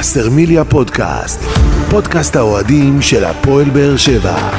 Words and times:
וסרמיליה 0.00 0.64
פודקאסט, 0.64 1.40
פודקאסט 1.90 2.36
האוהדים 2.36 3.02
של 3.02 3.24
הפועל 3.24 3.70
באר 3.70 3.96
שבע. 3.96 4.50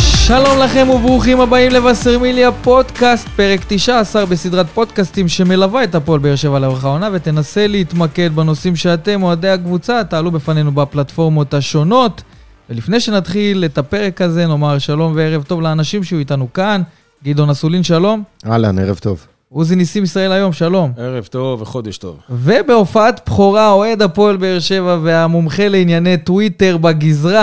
שלום 0.00 0.58
לכם 0.58 0.90
וברוכים 0.90 1.40
הבאים 1.40 1.72
לבשרמיליה 1.72 2.52
פודקאסט, 2.52 3.28
פרק 3.36 3.60
19 3.68 4.26
בסדרת 4.26 4.66
פודקאסטים 4.66 5.28
שמלווה 5.28 5.84
את 5.84 5.94
הפועל 5.94 6.20
באר 6.20 6.36
שבע 6.36 6.58
לאורך 6.58 6.84
העונה 6.84 7.08
ותנסה 7.12 7.66
להתמקד 7.66 8.34
בנושאים 8.34 8.76
שאתם, 8.76 9.22
אוהדי 9.22 9.48
הקבוצה, 9.48 10.04
תעלו 10.04 10.30
בפנינו 10.30 10.72
בפלטפורמות 10.72 11.54
השונות. 11.54 12.22
ולפני 12.70 13.00
שנתחיל 13.00 13.64
את 13.64 13.78
הפרק 13.78 14.20
הזה, 14.20 14.46
נאמר 14.46 14.78
שלום 14.78 15.12
וערב 15.16 15.42
טוב 15.42 15.60
לאנשים 15.60 16.04
שהיו 16.04 16.18
איתנו 16.18 16.52
כאן. 16.52 16.82
גדעון 17.24 17.50
אסולין, 17.50 17.82
שלום. 17.82 18.22
אהלן, 18.46 18.78
ערב 18.78 18.98
טוב. 18.98 19.26
עוזי 19.48 19.76
ניסים 19.76 20.04
ישראל 20.04 20.32
היום, 20.32 20.52
שלום. 20.52 20.92
ערב 20.96 21.24
טוב 21.24 21.62
וחודש 21.62 21.98
טוב. 21.98 22.16
ובהופעת 22.30 23.20
בכורה, 23.26 23.72
אוהד 23.72 24.02
הפועל 24.02 24.36
באר 24.36 24.58
שבע 24.58 24.98
והמומחה 25.02 25.68
לענייני 25.68 26.18
טוויטר 26.18 26.76
בגזרה, 26.76 27.42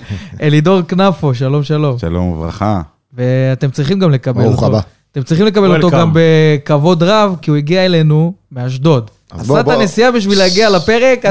אלידור 0.42 0.82
כנפו, 0.82 1.34
שלום 1.34 1.62
שלום. 1.62 1.98
שלום 1.98 2.30
וברכה. 2.30 2.80
ואתם 3.12 3.70
צריכים 3.70 3.98
גם 3.98 4.10
לקבל 4.10 4.40
אותו. 4.40 4.50
ברוך 4.50 4.62
הבא. 4.62 4.80
אתם 5.12 5.22
צריכים 5.22 5.46
לקבל 5.46 5.76
אותו. 5.76 5.90
גם 5.90 6.10
בכבוד 6.14 7.02
רב, 7.02 7.36
כי 7.42 7.50
הוא 7.50 7.56
הגיע 7.56 7.84
אלינו 7.84 8.34
מאשדוד. 8.52 9.10
עשה 9.30 9.60
את. 9.60 9.68
הנסיעה 9.68 10.12
בשביל 10.12 10.38
להגיע 10.38 10.70
לפרק. 10.70 11.24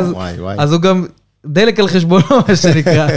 אז 0.58 0.73
הוא 0.73 0.81
גם 0.81 1.05
דלק 1.45 1.79
על 1.79 1.88
חשבונו, 1.88 2.25
מה 2.47 2.55
שנקרא. 2.55 3.07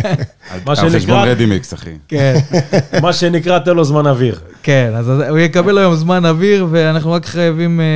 מה 0.65 0.73
על 0.73 0.77
חשבון 0.77 1.01
שנקרא, 1.01 1.25
רדימיקס, 1.25 1.75
אחי. 1.75 1.91
כן, 2.09 2.35
מה 3.03 3.13
שנקרא, 3.13 3.59
תן 3.59 3.77
לו 3.77 3.85
זמן 3.85 4.07
אוויר. 4.07 4.41
כן, 4.63 4.93
אז 4.95 5.09
הוא 5.09 5.39
יקבל 5.39 5.79
היום 5.79 5.95
זמן 5.95 6.27
אוויר, 6.27 6.67
ואנחנו 6.71 7.13
רק 7.13 7.27
חייבים 7.27 7.81
אה, 7.81 7.87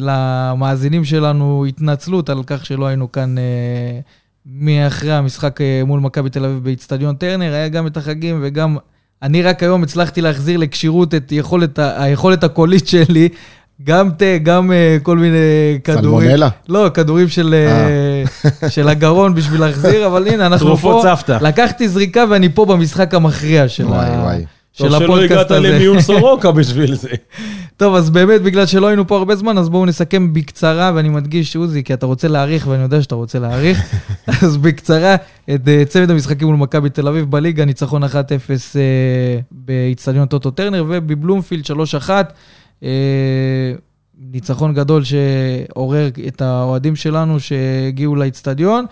למאזינים 0.00 1.04
שלנו 1.04 1.64
התנצלות 1.68 2.30
על 2.30 2.42
כך 2.46 2.66
שלא 2.66 2.86
היינו 2.86 3.12
כאן 3.12 3.38
אה, 3.38 4.00
מאחרי 4.46 5.12
המשחק 5.12 5.60
אה, 5.60 5.82
מול 5.86 6.00
מכבי 6.00 6.30
תל 6.30 6.44
אביב 6.44 6.64
באיצטדיון 6.64 7.14
טרנר, 7.14 7.52
היה 7.52 7.68
גם 7.68 7.86
את 7.86 7.96
החגים 7.96 8.38
וגם... 8.42 8.76
אני 9.22 9.42
רק 9.42 9.62
היום 9.62 9.82
הצלחתי 9.82 10.20
להחזיר 10.20 10.58
לכשירות 10.58 11.14
את 11.14 11.32
יכולת, 11.32 11.78
היכולת 11.78 12.44
הקולית 12.44 12.88
שלי, 12.88 13.28
גם 13.84 14.10
תה, 14.10 14.38
גם 14.42 14.72
אה, 14.72 14.96
כל 15.02 15.18
מיני 15.18 15.36
כדורים. 15.84 16.02
סלמונלה? 16.02 16.48
לא, 16.68 16.90
כדורים 16.94 17.28
של, 17.28 17.54
אה, 17.54 18.68
של 18.68 18.88
הגרון 18.88 19.34
בשביל 19.34 19.60
להחזיר, 19.60 20.06
אבל 20.08 20.28
הנה, 20.28 20.46
אנחנו 20.46 20.66
תרופות 20.66 21.02
פה. 21.02 21.16
סבתא. 21.16 21.38
לקחתי 21.40 21.88
זריקה 21.88 22.24
ואני 22.30 22.48
פה 22.48 22.64
במשחק 22.64 23.14
המכריע 23.14 23.68
של, 23.68 23.86
וואי, 23.86 24.06
ה... 24.06 24.22
וואי. 24.22 24.44
של 24.72 24.88
טוב 24.88 24.98
שלא 24.98 25.04
הפודקאסט 25.04 25.32
הגעת 25.32 25.50
הזה. 25.50 25.60
למיון 25.60 26.00
סורוקה 26.00 26.52
בשביל 26.60 26.94
זה. 26.94 27.08
טוב, 27.76 27.94
אז 27.94 28.10
באמת, 28.10 28.42
בגלל 28.42 28.66
שלא 28.66 28.86
היינו 28.86 29.06
פה 29.06 29.16
הרבה 29.16 29.36
זמן, 29.36 29.58
אז 29.58 29.68
בואו 29.68 29.86
נסכם 29.86 30.32
בקצרה, 30.32 30.92
ואני 30.94 31.08
מדגיש, 31.08 31.56
עוזי, 31.56 31.84
כי 31.84 31.94
אתה 31.94 32.06
רוצה 32.06 32.28
להאריך, 32.28 32.66
ואני 32.66 32.82
יודע 32.82 33.02
שאתה 33.02 33.14
רוצה 33.14 33.38
להאריך, 33.38 33.82
אז 34.42 34.56
בקצרה, 34.56 35.14
את 35.54 35.68
אה, 35.68 35.82
צמד 35.88 36.10
המשחקים 36.10 36.48
מול 36.48 36.56
מכבי 36.56 36.90
תל 36.90 37.08
אביב 37.08 37.30
בליגה, 37.30 37.64
ניצחון 37.64 38.04
1-0 38.04 38.06
אה, 38.76 39.40
באיצטדיון 39.50 40.26
טוטו 40.26 40.50
טרנר, 40.50 40.84
ובבלומפילד 40.88 41.64
3-1. 42.06 42.10
אה, 42.82 43.72
ניצחון 44.18 44.74
גדול 44.74 45.02
שעורר 45.04 46.08
את 46.28 46.42
האוהדים 46.42 46.96
שלנו 46.96 47.40
שהגיעו 47.40 48.16
לאיצטדיון, 48.16 48.84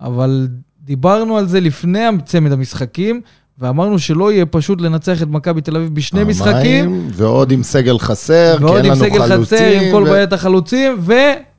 אבל 0.00 0.48
דיברנו 0.84 1.36
על 1.36 1.46
זה 1.46 1.60
לפני 1.60 2.00
צמד 2.24 2.52
המשחקים, 2.52 3.20
ואמרנו 3.58 3.98
שלא 3.98 4.32
יהיה 4.32 4.46
פשוט 4.46 4.80
לנצח 4.80 5.22
את 5.22 5.28
מכבי 5.28 5.60
תל 5.60 5.76
אביב 5.76 5.94
בשני 5.94 6.24
משחקים. 6.24 6.84
פעמיים, 6.84 7.08
ועוד 7.12 7.50
עם 7.50 7.62
סגל 7.62 7.98
חסר, 7.98 8.54
כי 8.58 8.64
ועוד 8.64 8.76
אין 8.76 8.84
עם 8.84 8.92
לנו 8.92 9.00
חלוצים. 9.00 9.44
סגל 9.44 9.44
חצר, 9.44 9.80
עם 9.80 9.92
כל 9.92 10.02
ו- 10.06 10.10
בעיית 10.10 10.32
החלוצים, 10.32 10.98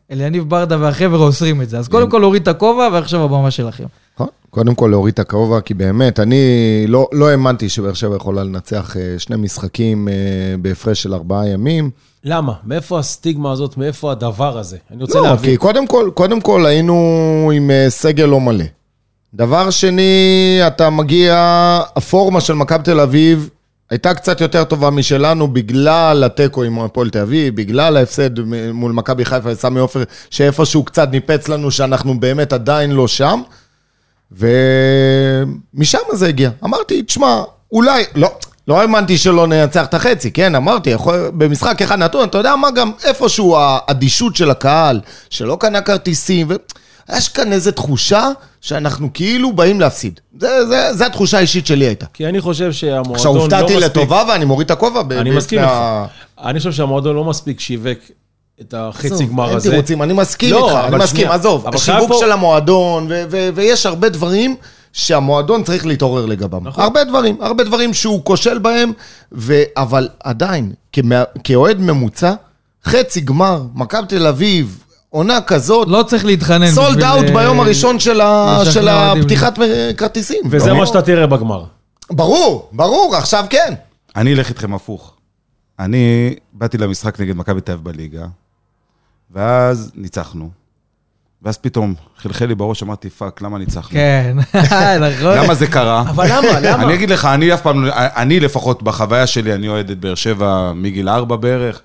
ואליניב 0.09 0.49
ברדה 0.49 0.77
והחבר'ה 0.79 1.19
אוסרים 1.19 1.61
את 1.61 1.69
זה. 1.69 1.79
אז 1.79 1.87
קודם 1.87 2.09
כל 2.09 2.17
להוריד 2.17 2.41
את 2.41 2.47
הכובע, 2.47 2.89
ועכשיו 2.93 3.23
הבמה 3.23 3.51
שלכם. 3.51 3.83
נכון. 4.15 4.27
קודם 4.49 4.75
כל 4.75 4.87
להוריד 4.87 5.13
את 5.13 5.19
הכובע, 5.19 5.61
כי 5.61 5.73
באמת, 5.73 6.19
אני 6.19 6.43
לא 6.87 7.07
לא 7.11 7.29
האמנתי 7.29 7.69
שבאר 7.69 7.93
שבע 7.93 8.15
יכולה 8.15 8.43
לנצח 8.43 8.97
אה, 8.97 9.15
שני 9.17 9.35
משחקים 9.35 10.07
אה, 10.07 10.13
בהפרש 10.61 11.03
של 11.03 11.13
ארבעה 11.13 11.47
ימים. 11.47 11.89
למה? 12.23 12.53
מאיפה 12.63 12.99
הסטיגמה 12.99 13.51
הזאת? 13.51 13.77
מאיפה 13.77 14.11
הדבר 14.11 14.57
הזה? 14.57 14.77
אני 14.91 15.01
רוצה 15.01 15.19
לא, 15.19 15.25
להבין. 15.25 15.51
כי 15.51 15.57
קודם 15.57 15.87
כל, 15.87 16.09
קודם 16.13 16.41
כל 16.41 16.65
היינו 16.65 17.51
עם 17.55 17.71
אה, 17.71 17.85
סגל 17.89 18.25
לא 18.25 18.39
מלא. 18.39 18.65
דבר 19.33 19.69
שני, 19.69 20.59
אתה 20.67 20.89
מגיע, 20.89 21.35
הפורמה 21.95 22.41
של 22.41 22.53
מכבי 22.53 22.83
תל 22.83 22.99
אביב 22.99 23.49
הייתה 23.89 24.13
קצת 24.13 24.41
יותר 24.41 24.63
טובה 24.63 24.89
משלנו 24.89 25.47
בגלל 25.47 26.23
התיקו 26.23 26.63
עם 26.63 26.79
הפועל 26.79 27.09
תל 27.09 27.19
אביב, 27.19 27.55
בגלל 27.55 27.97
ההפסד 27.97 28.39
מול 28.73 28.91
מכבי 28.91 29.25
חיפה 29.25 29.49
וסמי 29.51 29.79
עופר, 29.79 30.03
שאיפשהו 30.29 30.83
קצת 30.83 31.11
ניפץ 31.11 31.47
לנו 31.47 31.71
שאנחנו 31.71 32.19
באמת 32.19 32.53
עדיין 32.53 32.91
לא 32.91 33.07
שם. 33.07 33.41
ומשם 34.31 35.99
זה 36.13 36.27
הגיע. 36.27 36.49
אמרתי, 36.63 37.01
תשמע, 37.01 37.43
אולי, 37.71 38.03
לא, 38.15 38.31
לא 38.67 38.81
האמנתי 38.81 39.17
שלא 39.17 39.47
ננצח 39.47 39.85
את 39.85 39.93
החצי, 39.93 40.31
כן, 40.31 40.55
אמרתי, 40.55 40.89
יכול, 40.89 41.31
במשחק 41.33 41.81
אחד 41.81 41.99
נתון, 41.99 42.27
אתה 42.27 42.37
יודע 42.37 42.55
מה 42.55 42.71
גם, 42.71 42.91
איפשהו 43.03 43.57
האדישות 43.57 44.35
של 44.35 44.51
הקהל, 44.51 45.01
שלא 45.29 45.57
קנה 45.59 45.81
כרטיסים, 45.81 46.47
ויש 47.09 47.29
כאן 47.29 47.53
איזו 47.53 47.71
תחושה 47.71 48.29
שאנחנו 48.61 49.09
כאילו 49.13 49.53
באים 49.53 49.79
להפסיד. 49.79 50.19
זה, 50.39 50.65
זה, 50.65 50.93
זה 50.93 51.05
התחושה 51.05 51.37
האישית 51.37 51.67
שלי 51.67 51.85
הייתה. 51.85 52.05
כי 52.13 52.25
אני 52.25 52.41
חושב 52.41 52.71
שהמועדון 52.71 53.11
לא 53.11 53.15
עכשיו, 53.15 53.33
מספיק... 53.33 53.53
הופתעתי 53.53 53.75
לטובה 53.79 54.23
ואני 54.27 54.45
מוריד 54.45 54.65
את 54.65 54.71
הכובע. 54.71 55.01
אני 55.19 55.31
מסכים 55.31 55.59
איתך. 55.59 55.71
אני 56.39 56.59
חושב 56.59 56.71
שהמועדון 56.71 57.15
לא 57.15 57.23
מספיק 57.23 57.59
שיווק 57.59 57.99
את 58.61 58.73
החצי 58.77 59.25
גמר 59.25 59.47
אין 59.49 59.55
הזה. 59.57 59.71
תירוצים, 59.71 60.01
אני 60.01 60.13
מסכים 60.13 60.51
לא, 60.51 60.67
איתך, 60.69 60.85
אני 60.87 60.95
מסכים, 60.97 61.15
שנייה, 61.21 61.33
עזוב, 61.33 61.67
השיווק 61.67 62.07
פה- 62.07 62.17
של 62.19 62.31
המועדון, 62.31 63.07
ו- 63.09 63.23
ו- 63.31 63.49
ויש 63.55 63.85
הרבה 63.85 64.09
דברים 64.09 64.55
שהמועדון 64.93 65.63
צריך 65.63 65.85
להתעורר 65.85 66.25
לגביהם. 66.25 66.67
נכון. 66.67 66.83
הרבה 66.83 67.03
דברים, 67.03 67.37
הרבה 67.41 67.63
דברים 67.63 67.93
שהוא 67.93 68.21
כושל 68.25 68.57
בהם, 68.57 68.91
ו- 69.31 69.63
אבל 69.77 70.09
עדיין, 70.23 70.71
כאוהד 71.43 71.79
ממוצע, 71.79 72.33
חצי 72.85 73.21
גמר, 73.21 73.63
מכבי 73.75 74.07
תל 74.07 74.27
אביב, 74.27 74.83
עונה 75.09 75.41
כזאת, 75.41 75.87
לא 75.87 76.03
צריך 76.03 76.25
להתחנן. 76.25 76.71
סולד 76.71 77.03
אאוט 77.03 77.25
אה, 77.25 77.33
ביום 77.33 77.59
הראשון 77.59 77.99
של 77.99 78.21
ה- 78.21 78.61
של. 78.73 78.87
הפתיחת 78.87 79.59
כרטיסים. 79.97 80.41
וזה 80.49 80.65
ברור. 80.65 80.79
מה 80.79 80.85
שאתה 80.85 81.01
תראה 81.01 81.27
בגמר. 81.27 81.63
ברור, 82.11 82.69
ברור, 82.71 83.15
עכשיו 83.15 83.45
כן. 83.49 83.73
אני 84.15 84.33
אלך 84.33 84.49
איתכם 84.49 84.73
הפוך. 84.73 85.13
אני 85.79 86.35
באתי 86.53 86.77
למשחק 86.77 87.19
נגד 87.19 87.35
מכבי 87.35 87.61
תל 87.61 87.71
אביב 87.71 87.83
בליגה, 87.85 88.25
ואז 89.31 89.91
ניצחנו. 89.95 90.49
ואז 91.41 91.57
פתאום 91.57 91.93
חלחל 92.17 92.45
לי 92.45 92.55
בראש, 92.55 92.83
אמרתי, 92.83 93.09
fuck, 93.09 93.41
למה 93.41 93.57
ניצחנו? 93.57 93.89
כן, 93.91 94.37
נכון. 95.01 95.37
למה 95.37 95.55
זה 95.55 95.67
קרה? 95.67 96.01
אבל 96.01 96.25
למה? 96.29 96.59
למה? 96.59 96.83
אני 96.83 96.93
אגיד 96.93 97.09
לך, 97.09 97.25
אני 97.25 97.53
אף 97.53 97.61
פעם, 97.61 97.85
לא- 97.85 97.93
אני 97.95 98.39
לפחות 98.39 98.83
בחוויה 98.83 99.27
שלי, 99.27 99.53
אני 99.53 99.67
אוהד 99.67 99.89
את 99.89 99.99
באר 99.99 100.15
שבע 100.15 100.71
מגיל 100.75 101.09
ארבע 101.09 101.35
בערך. 101.35 101.81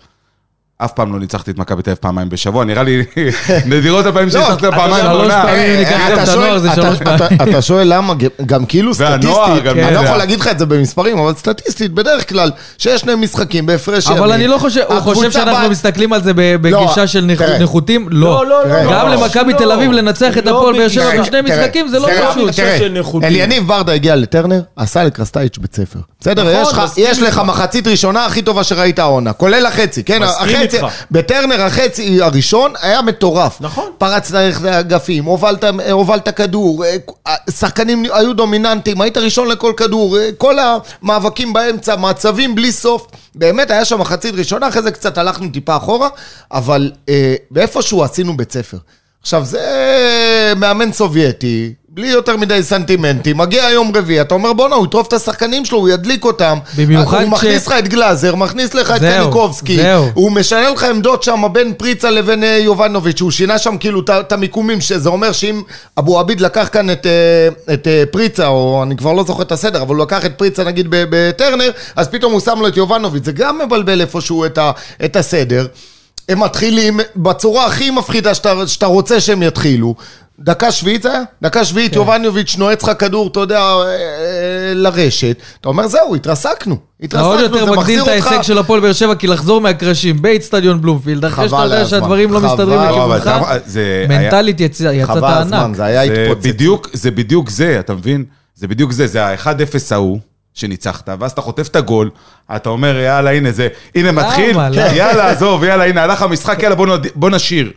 אף 0.84 0.92
פעם 0.92 1.12
לא 1.12 1.18
ניצחתי 1.18 1.50
את 1.50 1.58
מכבי 1.58 1.82
תל 1.82 1.90
אביב 1.90 1.98
פעמיים 2.00 2.28
בשבוע, 2.28 2.64
נראה 2.64 2.82
לי 2.82 3.02
נדירות 3.66 4.06
הפעמים 4.06 4.30
שניצחתי 4.30 4.68
אותה 4.68 4.76
פעמיים 4.76 5.04
בעונה. 5.04 5.44
ניקח 5.78 5.90
גם 5.92 6.12
אתה 6.12 6.22
את 7.58 7.62
שואל- 7.62 7.86
למה, 7.92 8.14
גם 8.46 8.66
כאילו 8.66 8.94
סטטיסטית, 8.94 9.30
אני 9.66 9.80
לא 9.80 9.86
יודע. 9.86 10.02
יכול 10.04 10.16
להגיד 10.16 10.40
לך 10.40 10.48
את 10.48 10.58
זה 10.58 10.66
במספרים, 10.66 11.18
אבל 11.18 11.34
סטטיסטית, 11.34 11.92
בדרך 11.92 12.28
כלל, 12.28 12.50
שיש 12.78 13.00
שני 13.00 13.14
משחקים 13.14 13.66
בהפרש 13.66 14.06
אבל 14.06 14.16
ימים, 14.18 14.32
אני 14.32 14.46
לא 14.46 14.58
חושב, 14.58 14.80
הוא 14.88 15.00
חושב 15.00 15.30
שאנחנו 15.30 15.70
מסתכלים 15.70 16.12
על 16.12 16.22
זה 16.22 16.32
ב- 16.34 16.56
בגישה 16.60 17.06
של. 17.06 17.30
נחותים? 17.60 18.06
לא, 18.10 18.46
לא. 18.46 18.68
לא, 18.68 18.84
לא. 18.84 18.92
גם 18.92 19.08
לא, 19.08 19.14
למכבי 19.14 19.52
לא. 19.52 19.58
תל 19.58 19.72
אביב 19.72 19.92
לנצח 19.92 20.38
את 20.38 20.44
לא 20.46 20.58
הפועל 20.58 20.76
באר 20.76 20.88
שבע. 20.88 21.20
בשני 21.22 21.40
משחקים 21.40 21.88
זה 21.88 21.98
לא 21.98 22.08
פשוט. 22.30 22.60
אליניב 23.24 23.66
ברדה 23.68 23.92
הגיע 23.92 24.16
לטרנר, 24.16 24.60
עשה 24.76 25.04
לקרסטייץ' 25.04 25.58
בית 25.58 25.74
ספר. 25.74 25.98
בסדר? 26.20 26.60
נכון, 26.62 26.84
יש 26.96 27.22
לך-. 27.22 27.38
מחצית 27.46 27.86
ראשונה 27.86 28.26
הכי 28.26 28.42
טובה 28.42 28.64
שראית 28.64 28.98
העונה, 28.98 29.32
כולל 29.32 29.66
החצי, 29.66 30.04
כן? 30.04 30.20
החצי. 30.78 31.04
בטרנר 31.10 31.62
החצי 31.62 32.22
הראשון 32.22 32.72
היה 32.82 33.02
מטורף. 33.02 33.56
נכון. 33.60 33.90
פרץ 33.98 34.30
דרך 34.30 34.64
האגפים, 34.64 35.24
הובלת, 35.24 35.64
הובלת 35.90 36.28
כדור, 36.28 36.84
אה, 36.84 37.34
שחקנים 37.50 38.04
היו 38.12 38.32
דומיננטיים, 38.32 39.00
היית 39.00 39.18
ראשון 39.18 39.48
לכל 39.48 39.72
כדור, 39.76 40.18
אה, 40.18 40.30
כל 40.38 40.56
המאבקים 41.02 41.52
באמצע, 41.52 41.96
מעצבים 41.96 42.54
בלי 42.54 42.72
סוף. 42.72 43.06
באמת 43.34 43.70
היה 43.70 43.84
שם 43.84 44.00
מחצית 44.00 44.34
ראשונה, 44.34 44.68
אחרי 44.68 44.82
זה 44.82 44.90
קצת 44.90 45.18
הלכנו 45.18 45.48
טיפה 45.48 45.76
אחורה, 45.76 46.08
אבל 46.52 46.92
אה, 47.08 47.34
באיפשהו 47.50 48.04
עשינו 48.04 48.36
בית 48.36 48.52
ספר. 48.52 48.78
עכשיו, 49.22 49.44
זה 49.44 50.52
מאמן 50.56 50.92
סובייטי, 50.92 51.74
בלי 51.92 52.08
יותר 52.08 52.36
מדי 52.36 52.62
סנטימנטים, 52.62 53.36
מגיע 53.38 53.70
יום 53.70 53.92
רביעי, 53.96 54.20
אתה 54.20 54.34
אומר 54.34 54.52
בואנה, 54.52 54.74
הוא 54.74 54.86
יטרוף 54.86 55.08
את 55.08 55.12
השחקנים 55.12 55.64
שלו, 55.64 55.78
הוא 55.78 55.88
ידליק 55.88 56.24
אותם. 56.24 56.58
במיוחד 56.76 57.22
הוא 57.22 57.26
כש- 57.26 57.32
מכניס 57.32 57.66
לך 57.66 57.74
את 57.78 57.88
גלאזר, 57.88 58.34
מכניס 58.34 58.74
לך 58.74 58.90
את 58.90 59.00
קניקובסקי, 59.00 59.76
זהו. 59.76 60.06
הוא 60.14 60.32
משנה 60.32 60.70
לך 60.70 60.84
עמדות 60.84 61.22
שם 61.22 61.42
בין 61.52 61.72
פריצה 61.74 62.10
לבין 62.10 62.44
אה, 62.44 62.58
יובנוביץ', 62.58 63.20
הוא 63.20 63.30
שינה 63.30 63.58
שם 63.58 63.76
כאילו 63.78 64.00
את 64.20 64.32
המיקומים, 64.32 64.80
שזה 64.80 65.08
אומר 65.08 65.32
שאם 65.32 65.62
אבו 65.98 66.18
עביד 66.20 66.40
לקח 66.40 66.68
כאן 66.72 66.90
את, 66.90 67.06
אה, 67.06 67.74
את 67.74 67.86
אה, 67.86 68.04
פריצה, 68.10 68.46
או 68.46 68.82
אני 68.82 68.96
כבר 68.96 69.12
לא 69.12 69.24
זוכר 69.24 69.42
את 69.42 69.52
הסדר, 69.52 69.82
אבל 69.82 69.94
הוא 69.94 70.02
לקח 70.02 70.24
את 70.26 70.32
פריצה 70.36 70.64
נגיד 70.64 70.86
בטרנר, 70.90 71.70
אז 71.96 72.08
פתאום 72.08 72.32
הוא 72.32 72.40
שם 72.40 72.58
לו 72.60 72.68
את 72.68 72.76
יובנוביץ', 72.76 73.24
זה 73.24 73.32
גם 73.32 73.58
מבלבל 73.66 74.00
איפשהו 74.00 74.44
את, 74.44 74.58
ה, 74.58 74.70
את 75.04 75.16
הסדר. 75.16 75.66
הם 76.28 76.40
מתחילים 76.42 77.00
בצורה 77.16 77.66
הכי 77.66 77.90
מפחידה 77.90 78.34
שאתה, 78.34 78.54
שאתה 78.66 78.86
רוצה 78.86 79.20
שהם 79.20 79.42
יתחילו. 79.42 79.94
דקה 80.42 80.72
שביעית 80.72 81.02
זה 81.02 81.12
היה? 81.12 81.22
דקה 81.42 81.64
שביעית, 81.64 81.96
יובניוביץ' 81.96 82.56
נועץ 82.58 82.82
לך 82.82 82.90
כדור, 82.98 83.28
אתה 83.28 83.40
יודע, 83.40 83.58
אה, 83.60 83.82
אה, 83.84 83.94
לרשת. 84.74 85.36
אתה 85.60 85.68
אומר, 85.68 85.86
זהו, 85.88 86.14
התרסקנו. 86.14 86.76
התרסקנו, 87.02 87.28
עוד 87.28 87.40
יותר 87.40 87.54
זה 87.54 87.60
מגדיל 87.60 87.76
מחזיר 87.78 88.02
את 88.02 88.08
ההישג 88.08 88.32
אותך... 88.32 88.44
של 88.44 88.58
הפועל 88.58 88.80
באר 88.80 88.92
שבע, 88.92 89.14
כי 89.14 89.26
לחזור 89.26 89.60
מהקרשים 89.60 90.22
באיצטדיון 90.22 90.80
בלומפילד, 90.80 91.24
אחרי 91.24 91.48
שאתה 91.48 91.64
יודע 91.64 91.86
שהדברים 91.86 92.32
לא 92.32 92.38
חבל. 92.38 92.48
מסתדרים 92.48 92.80
לא, 92.80 92.88
לכיוונך, 93.16 93.30
זה 93.66 94.06
מנטלית 94.08 94.60
יצא- 94.60 94.92
יצאת 94.92 95.06
חבל 95.08 95.24
הזמן, 95.28 95.58
ענק. 95.58 95.76
זה 95.76 95.84
היה 95.84 96.06
זה 96.06 96.26
התפוצץ. 96.30 96.42
זה 96.92 97.10
בדיוק 97.10 97.50
זה, 97.50 97.76
אתה 97.80 97.94
מבין? 97.94 98.24
זה 98.54 98.68
בדיוק 98.68 98.92
זה, 98.92 99.06
זה 99.06 99.24
ה-1-0 99.26 99.46
ההוא. 99.90 100.18
שניצחת, 100.54 101.08
ואז 101.20 101.30
אתה 101.30 101.40
חוטף 101.40 101.68
את 101.68 101.76
הגול, 101.76 102.10
אתה 102.56 102.68
אומר, 102.68 102.96
יאללה, 102.96 103.30
הנה 103.30 103.52
זה, 103.52 103.68
הנה 103.94 104.12
מתחיל? 104.12 104.56
כן, 104.74 104.92
יאללה, 104.94 105.30
עזוב, 105.30 105.64
יאללה, 105.64 105.84
הנה, 105.84 106.02
הלך 106.02 106.22
המשחק, 106.22 106.62
יאללה, 106.62 106.76
בוא 107.14 107.30
נשיר. 107.30 107.70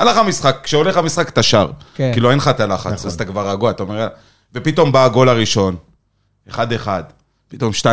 הלך 0.00 0.16
המשחק, 0.16 0.56
כשהולך 0.62 0.96
המשחק 0.96 1.28
אתה 1.28 1.42
שר. 1.42 1.66
כן. 1.94 2.10
כאילו, 2.12 2.30
אין 2.30 2.38
לך 2.38 2.48
את 2.48 2.60
הלחץ, 2.60 3.06
אז 3.06 3.14
אתה 3.14 3.24
כבר 3.24 3.50
רגוע, 3.50 3.70
אתה 3.70 3.82
אומר. 3.82 4.08
ופתאום 4.54 4.92
בא 4.92 5.04
הגול 5.04 5.28
הראשון, 5.28 5.76
1-1, 6.50 6.56
פתאום 7.48 7.72
2-1. 7.82 7.86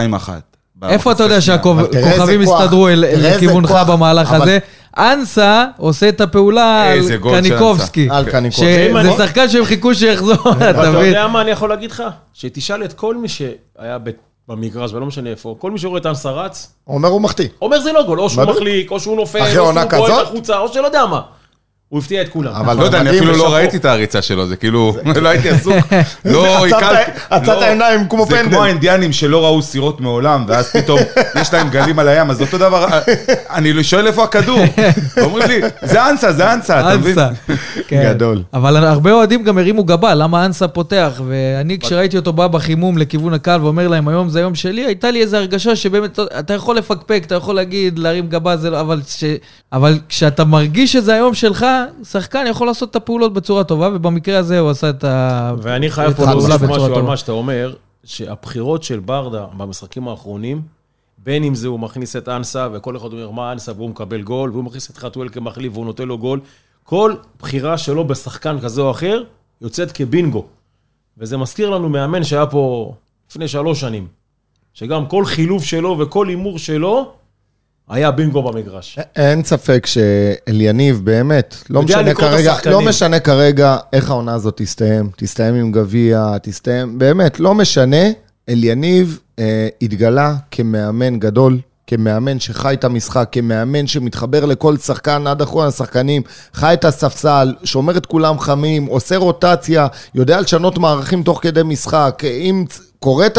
איפה 0.83 1.11
אתה 1.11 1.23
יודע 1.23 1.41
שהכוכבים 1.41 2.41
הסתדרו 2.41 2.87
לכיוונך 2.93 3.67
כוח, 3.67 3.89
במהלך 3.89 4.27
אבל- 4.31 4.41
הזה? 4.41 4.59
אנסה 4.97 5.65
עושה 5.77 6.09
את 6.09 6.21
הפעולה 6.21 6.91
על 6.91 6.99
קניקובסקי. 7.19 8.07
על 8.11 8.31
קניקובסקי. 8.31 8.89
שזה 9.03 9.25
שחקן 9.27 9.49
שהם 9.49 9.65
חיכו 9.65 9.95
שיחזור, 9.95 10.35
אתה 10.57 10.69
אתה 10.69 10.89
מבין? 10.91 11.05
יודע 11.05 11.27
מה 11.27 11.41
אני 11.41 11.51
יכול 11.51 11.69
להגיד 11.69 11.91
לך? 11.91 12.03
שתשאל 12.33 12.83
את 12.83 12.93
כל 12.93 13.15
מי 13.15 13.27
שהיה 13.27 13.97
ב- 14.03 14.09
במגרש, 14.47 14.93
ולא 14.93 15.05
משנה 15.05 15.29
איפה, 15.29 15.55
כל 15.59 15.71
מי 15.71 15.79
שרואה 15.79 15.99
את 16.01 16.05
אנסה 16.05 16.29
רץ, 16.31 16.71
אומר, 16.87 17.09
הוא 17.09 17.21
מחטיא. 17.21 17.47
אומר 17.61 17.79
זה 17.81 17.91
לא 17.91 18.03
גול, 18.03 18.19
או 18.19 18.29
שהוא. 18.29 18.43
מחליק, 18.45 18.91
או 18.91 18.99
שהוא 18.99 19.15
נופל, 19.15 19.39
או 19.41 19.45
שהוא 19.47 19.71
בועט? 19.97 20.27
החוצה, 20.27 20.57
או 20.57 20.73
שלא 20.73 20.85
יודע 20.85 21.05
מה. 21.05 21.21
הוא 21.89 21.99
הפתיע 21.99 22.21
את 22.21 22.29
כולם. 22.29 22.53
אבל 22.53 22.77
לא 22.77 22.83
יודע, 22.83 23.01
אני 23.01 23.09
אפילו 23.09 23.37
לא. 23.37 23.53
ראיתי 23.53 23.77
את 23.77 23.85
הריצה 23.85 24.21
שלו, 24.21 24.47
זה 24.47 24.55
כאילו, 24.55 24.95
לא 25.23 25.29
הייתי 25.29 25.49
עסוק. 25.49 25.75
לא, 26.25 26.65
עיכלתי. 26.65 27.11
עצרת 27.29 27.57
לא. 27.57 27.63
העיניים 27.63 28.07
כמו 28.09 28.25
זה 28.25 28.31
פנדל. 28.31 28.49
כמו 28.49 28.63
האינדיאנים 28.63 29.13
שלא 29.13 29.45
ראו 29.45 29.61
סירות 29.61 30.01
מעולם, 30.01 30.45
ואז 30.47 30.71
פתאום 30.71 30.99
יש 31.41 31.53
להם 31.53 31.69
גלים 31.69 31.99
על 31.99 32.07
הים, 32.07 32.29
אז 32.29 32.41
אותו 32.41 32.57
דבר, 32.57 32.87
אני 33.49 33.83
שואל 33.83 34.07
איפה 34.07 34.23
הכדור. 34.23 34.59
אומרים 35.21 35.47
לי, 35.47 35.61
זה 35.81 36.09
אנסה, 36.09 36.33
זה 36.33 36.53
אנסה, 36.53 36.79
אתה 36.79 36.97
מבין? 36.97 37.19
אנסה. 37.19 37.29
כן. 37.87 38.03
גדול. 38.03 38.43
אבל 38.53 38.77
הרבה 38.85 39.11
אוהדים 39.11 39.43
גם 39.43 39.57
הרימו 39.57 39.83
גבה, 39.83 40.13
למה 40.13 40.45
אנסה 40.45 40.67
פותח? 40.67 41.21
ואני, 41.27 41.79
כשראיתי 41.79 42.17
אותו 42.17 42.33
בא 42.33 42.47
בחימום 42.47 42.97
לכיוון 42.97 43.33
הקהל 43.33 43.63
ואומר 43.63 43.87
להם, 43.87 44.07
היום 44.07 44.29
זה 44.29 44.39
היום 44.39 44.55
שלי, 44.55 44.85
הייתה 44.85 45.11
לי 45.11 45.21
איזו 45.21 45.37
הרגשה 45.37 45.75
שבאמת, 45.75 46.19
אתה 46.39 46.53
יכול 46.53 46.77
לפקפק, 46.77 47.23
אתה 47.25 47.35
יכול 47.35 47.55
להגיד, 47.55 47.99
להרים 47.99 48.27
גבה, 48.27 48.57
זה 48.57 48.69
לא. 48.69 48.81
אבל 49.73 49.99
כשאתה 50.09 50.45
מרגיש 50.45 50.93
שזה 50.93 51.13
היום 51.13 51.33
שלך, 51.33 51.65
שחקן 52.03 52.45
יכול 52.49 52.67
לעשות 52.67 52.91
את 52.91 52.95
הפעולות 52.95 53.33
בצורה 53.33 53.63
טובה, 53.63 53.89
ובמקרה 53.93 54.37
הזה 54.37 54.59
הוא 54.59 54.69
עשה 54.69 54.89
את 54.89 55.03
ה... 55.03 55.53
ואני 55.61 55.89
חייב 55.89 56.13
פה 56.13 56.25
להוסיף 56.25 56.61
משהו 56.61 56.85
על 56.85 56.93
טובה. 56.93 57.01
מה 57.01 57.17
שאתה 57.17 57.31
אומר, 57.31 57.73
שהבחירות 58.03 58.83
של 58.83 58.99
ברדה 58.99 59.45
במשחקים 59.57 60.07
האחרונים, 60.07 60.61
בין 61.17 61.43
אם 61.43 61.55
זה 61.55 61.67
הוא 61.67 61.79
מכניס 61.79 62.15
את 62.15 62.29
אנסה, 62.29 62.67
וכל 62.73 62.97
אחד 62.97 63.13
אומר 63.13 63.31
מה 63.31 63.51
אנסה, 63.51 63.71
והוא 63.71 63.89
מקבל 63.89 64.21
גול, 64.21 64.51
והוא 64.51 64.63
מכניס 64.63 64.89
את 64.89 64.97
חתואל 64.97 65.29
כמחליף 65.29 65.73
והוא 65.73 65.85
נותן 65.85 66.07
לו 66.07 66.17
גול, 66.17 66.39
כל 66.83 67.15
בחירה 67.39 67.77
שלו 67.77 68.07
בשחקן 68.07 68.59
כזה 68.59 68.81
או 68.81 68.91
אחר, 68.91 69.23
יוצאת 69.61 69.91
כבינגו. 69.91 70.45
וזה 71.17 71.37
מזכיר 71.37 71.69
לנו 71.69 71.89
מאמן 71.89 72.23
שהיה 72.23 72.45
פה 72.45 72.93
לפני 73.29 73.47
שלוש 73.47 73.79
שנים, 73.79 74.07
שגם 74.73 75.05
כל 75.05 75.25
חילוף 75.25 75.63
שלו 75.63 75.97
וכל 75.99 76.27
הימור 76.27 76.59
שלו, 76.59 77.11
היה 77.89 78.11
בינגו 78.11 78.43
במגרש. 78.43 78.99
אין 79.15 79.43
ספק 79.43 79.85
שאליניב 79.85 81.01
באמת, 81.03 81.55
לא 81.69 81.81
משנה 81.81 82.13
כרגע. 82.13 82.55
לא 82.65 82.81
משנה 82.81 83.19
כרגע 83.19 83.77
איך 83.93 84.09
העונה 84.09 84.33
הזאת 84.33 84.53
תסתיים, 84.57 85.09
תסתיים 85.17 85.55
עם 85.55 85.71
גביע, 85.71 86.37
תסתיים, 86.41 86.99
באמת, 86.99 87.39
לא 87.39 87.55
משנה, 87.55 88.05
אליניב 88.49 89.19
אה, 89.39 89.67
התגלה 89.81 90.35
כמאמן 90.51 91.19
גדול, 91.19 91.59
כמאמן 91.87 92.39
שחי 92.39 92.73
את 92.73 92.83
המשחק, 92.83 93.29
כמאמן 93.31 93.87
שמתחבר 93.87 94.45
לכל 94.45 94.77
שחקן 94.77 95.27
עד 95.27 95.41
אחרון 95.41 95.67
השחקנים, 95.67 96.21
חי 96.53 96.73
את 96.73 96.85
הספסל, 96.85 97.53
שומר 97.63 97.97
את 97.97 98.05
כולם 98.05 98.39
חמים, 98.39 98.85
עושה 98.85 99.17
רוטציה, 99.17 99.87
יודע 100.15 100.41
לשנות 100.41 100.77
מערכים 100.77 101.23
תוך 101.23 101.39
כדי 101.43 101.63
משחק, 101.63 102.21
אם 102.25 102.65
צ- 102.69 102.79
קורא 102.99 103.25
את. 103.25 103.37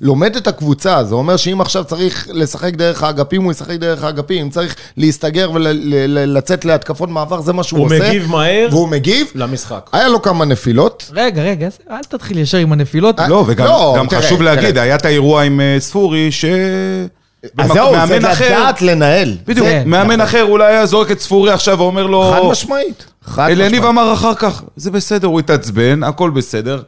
לומד 0.00 0.36
את 0.36 0.46
הקבוצה, 0.46 1.04
זה 1.04 1.14
אומר 1.14 1.36
שאם 1.36 1.60
עכשיו 1.60 1.84
צריך 1.84 2.28
לשחק 2.32 2.74
דרך 2.74 3.02
האגפים, 3.02 3.42
הוא 3.42 3.52
ישחק 3.52 3.70
דרך 3.76 4.04
האגפים, 4.04 4.44
אם 4.44 4.50
צריך 4.50 4.74
להסתגר 4.96 5.50
ולצאת 5.54 6.64
להתקפות 6.64 7.08
מעבר, 7.08 7.40
זה 7.40 7.52
מה 7.52 7.62
שהוא 7.62 7.78
הוא 7.78 7.86
עושה. 7.86 8.08
מגיב 8.08 8.28
מהר 8.30 8.68
והוא 8.70 8.88
מגיב. 8.88 9.26
למשחק. 9.34 9.90
היה 9.92 10.08
לו 10.08 10.22
כמה 10.22 10.44
נפילות. 10.44 11.10
רגע, 11.14 11.42
רגע, 11.42 11.66
אז 11.66 11.78
אל 11.90 12.02
תתחיל 12.08 12.38
ישר 12.38 12.58
עם 12.58 12.72
הנפילות. 12.72 13.20
אה, 13.20 13.28
לא, 13.28 13.44
וגם 13.46 13.66
לא, 13.66 13.94
גם 13.98 14.06
תראה, 14.06 14.22
חשוב 14.22 14.38
תראה. 14.38 14.54
להגיד, 14.54 14.78
היה 14.78 14.94
את 14.96 15.04
האירוע 15.04 15.42
עם 15.42 15.60
אה, 15.60 15.76
ספורי, 15.78 16.32
ש... 16.32 16.44
אז 16.44 17.70
במק- 17.70 17.74
זהו, 17.74 17.92
זה 18.06 18.18
לדעת 18.18 18.82
לנהל. 18.82 19.36
בדיוק, 19.46 19.66
מאמן 19.86 20.06
נכון. 20.14 20.20
אחר 20.20 20.44
אולי 20.44 20.66
היה 20.66 20.86
זורק 20.86 21.10
את 21.10 21.20
ספורי 21.20 21.50
עכשיו 21.52 21.78
ואומר 21.78 22.06
לו... 22.06 22.32
חד 22.36 22.48
משמעית. 22.50 23.06
חד 23.24 23.42
אליניב 23.50 23.66
משמעית. 23.72 23.84
אמר 23.84 24.12
אחר 24.12 24.34
כך, 24.34 24.62
זה 24.76 24.90
בסדר, 24.90 25.28
הוא 25.28 25.40
התעצבן, 25.40 26.02
הכל 26.02 26.30
בסדר, 26.30 26.82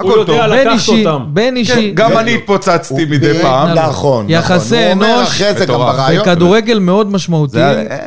הוא 0.00 0.10
הכל 0.10 0.20
יודע 0.20 0.32
טוב. 0.32 0.52
לקחת 0.52 0.64
בין 0.64 0.70
אישי, 0.72 1.06
אותם. 1.06 1.24
בין 1.28 1.56
אישי. 1.56 1.72
כן, 1.74 1.90
גם 1.94 2.18
אני 2.18 2.34
התפוצצתי 2.34 3.04
מדי 3.04 3.30
הוא- 3.30 3.42
פעם. 3.42 3.68
נכון. 3.68 4.26
יחסי 4.28 4.74
נכון. 4.74 4.84
הוא 4.84 4.92
אומר 4.92 5.18
אנוש, 5.18 5.28
אחרי 5.28 5.54
זה 5.54 5.66
גם 5.66 5.74
מטורף. 5.74 5.94
ברעיון. 5.96 6.24
כדורגל 6.24 6.78
מאוד 6.78 7.12
משמעותי, 7.12 7.58
יודע, 7.58 7.98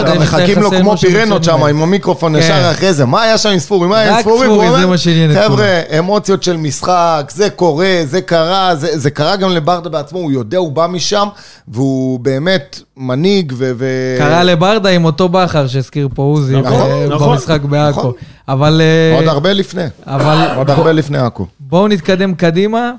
את 0.00 0.16
מחכים 0.20 0.58
לו 0.62 0.70
כמו 0.70 0.96
פירנות 0.96 1.44
שם. 1.44 1.64
עם 1.64 1.82
המיקרופון 1.82 2.32
כן. 2.32 2.38
ישר 2.38 2.70
אחרי 2.70 2.92
זה. 2.92 3.04
מה 3.04 3.22
היה 3.22 3.38
שם 3.38 3.48
עם 3.48 3.58
ספורי? 3.58 3.88
מה 3.88 3.98
היה 3.98 4.10
עם 4.10 4.16
רק 4.16 4.20
ספורי? 4.20 4.46
ספורי, 4.46 4.66
והוא 4.68 4.78
זה 4.78 4.86
מה 4.86 4.98
שעניין 4.98 5.30
את 5.30 5.36
חבר'ה, 5.36 5.80
אמוציות 5.98 6.42
של 6.42 6.56
משחק, 6.56 7.30
זה 7.34 7.50
קורה, 7.50 8.00
זה 8.04 8.20
קרה, 8.20 8.74
זה 8.74 8.98
זה 8.98 9.10
קרה 9.10 9.36
גם 9.36 9.50
לברדה 9.50 9.88
בעצמו, 9.88 10.18
הוא 10.18 10.32
יודע, 10.32 10.58
הוא 10.58 10.72
בא 10.72 10.86
משם, 10.86 11.28
והוא 11.68 12.20
באמת 12.20 12.80
מנהיג 12.96 13.52
ו... 13.56 13.70
ו- 13.78 14.14
קרא 14.18 14.42
לברדה 14.42 14.88
עם 14.88 15.04
אותו 15.04 15.28
בכר 15.28 15.66
שהזכיר 15.66 16.08
פה 16.14 16.22
עוזי 16.22 16.56
נכון, 16.60 16.90
ב- 17.08 17.12
נכון, 17.12 17.32
במשחק 17.32 17.60
בעכו. 17.60 18.00
נכון. 18.00 18.12
אבל 18.48 18.80
אה, 18.84 19.16
עוד 19.16 19.28
הרבה 19.28 19.52
לפני. 19.52 19.84
אבל 20.06 20.48
עוד 20.56 20.70
הרבה 20.70 20.92
לפני 20.92 21.18
עכו. 21.18 21.46
בואו 21.60 21.88
נתקדם 21.88 22.34
קדימה. 22.34 22.92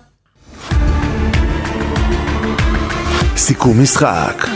סיכום 3.38 3.82
משחק. 3.82 4.48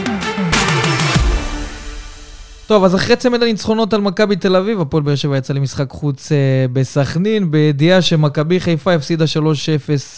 טוב, 2.70 2.84
אז 2.84 2.96
אחרי 2.96 3.16
צמד 3.16 3.44
הניצחונות 3.44 3.94
על 3.94 4.02
מכבי 4.02 4.36
תל 4.36 4.56
אביב, 4.56 4.82
הפועל 4.82 5.04
באר 5.04 5.16
שבע 5.16 5.38
יצא 5.38 5.54
למשחק 5.54 5.92
חוץ 5.92 6.32
אה, 6.32 6.38
בסכנין, 6.74 7.52
בידיעה 7.52 8.02
שמכבי 8.02 8.60
חיפה 8.60 8.94
הפסידה 8.94 9.26
3-0 9.26 9.38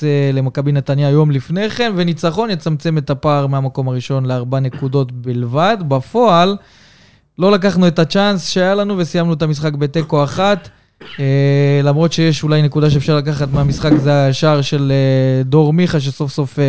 אה, 0.03 0.31
למכבי 0.33 0.71
נתניה 0.71 1.09
יום 1.09 1.31
לפני 1.31 1.69
כן, 1.69 1.91
וניצחון 1.95 2.49
יצמצם 2.49 2.97
את 2.97 3.09
הפער 3.09 3.47
מהמקום 3.47 3.87
הראשון 3.87 4.25
לארבע 4.25 4.59
נקודות 4.59 5.11
בלבד. 5.11 5.77
בפועל, 5.87 6.57
לא 7.39 7.51
לקחנו 7.51 7.87
את 7.87 7.99
הצ'אנס 7.99 8.49
שהיה 8.49 8.75
לנו 8.75 8.97
וסיימנו 8.97 9.33
את 9.33 9.41
המשחק 9.41 9.73
בתיקו 9.73 10.23
אחת. 10.23 10.69
אה, 11.19 11.81
למרות 11.83 12.13
שיש 12.13 12.43
אולי 12.43 12.61
נקודה 12.61 12.89
שאפשר 12.89 13.17
לקחת 13.17 13.47
מהמשחק, 13.53 13.91
זה 13.97 14.27
השער 14.27 14.61
של 14.61 14.91
דור 15.45 15.73
מיכה, 15.73 15.99
שסוף 15.99 16.31
סוף 16.31 16.59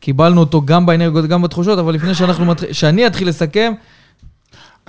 קיבלנו 0.00 0.40
אותו 0.40 0.62
גם 0.62 0.86
באנרגיות, 0.86 1.26
גם 1.26 1.42
בתחושות, 1.42 1.78
אבל 1.78 1.94
לפני 1.94 2.14
שאנחנו. 2.14 2.52
שאני 2.72 3.06
אתחיל 3.06 3.28
לסכם, 3.28 3.72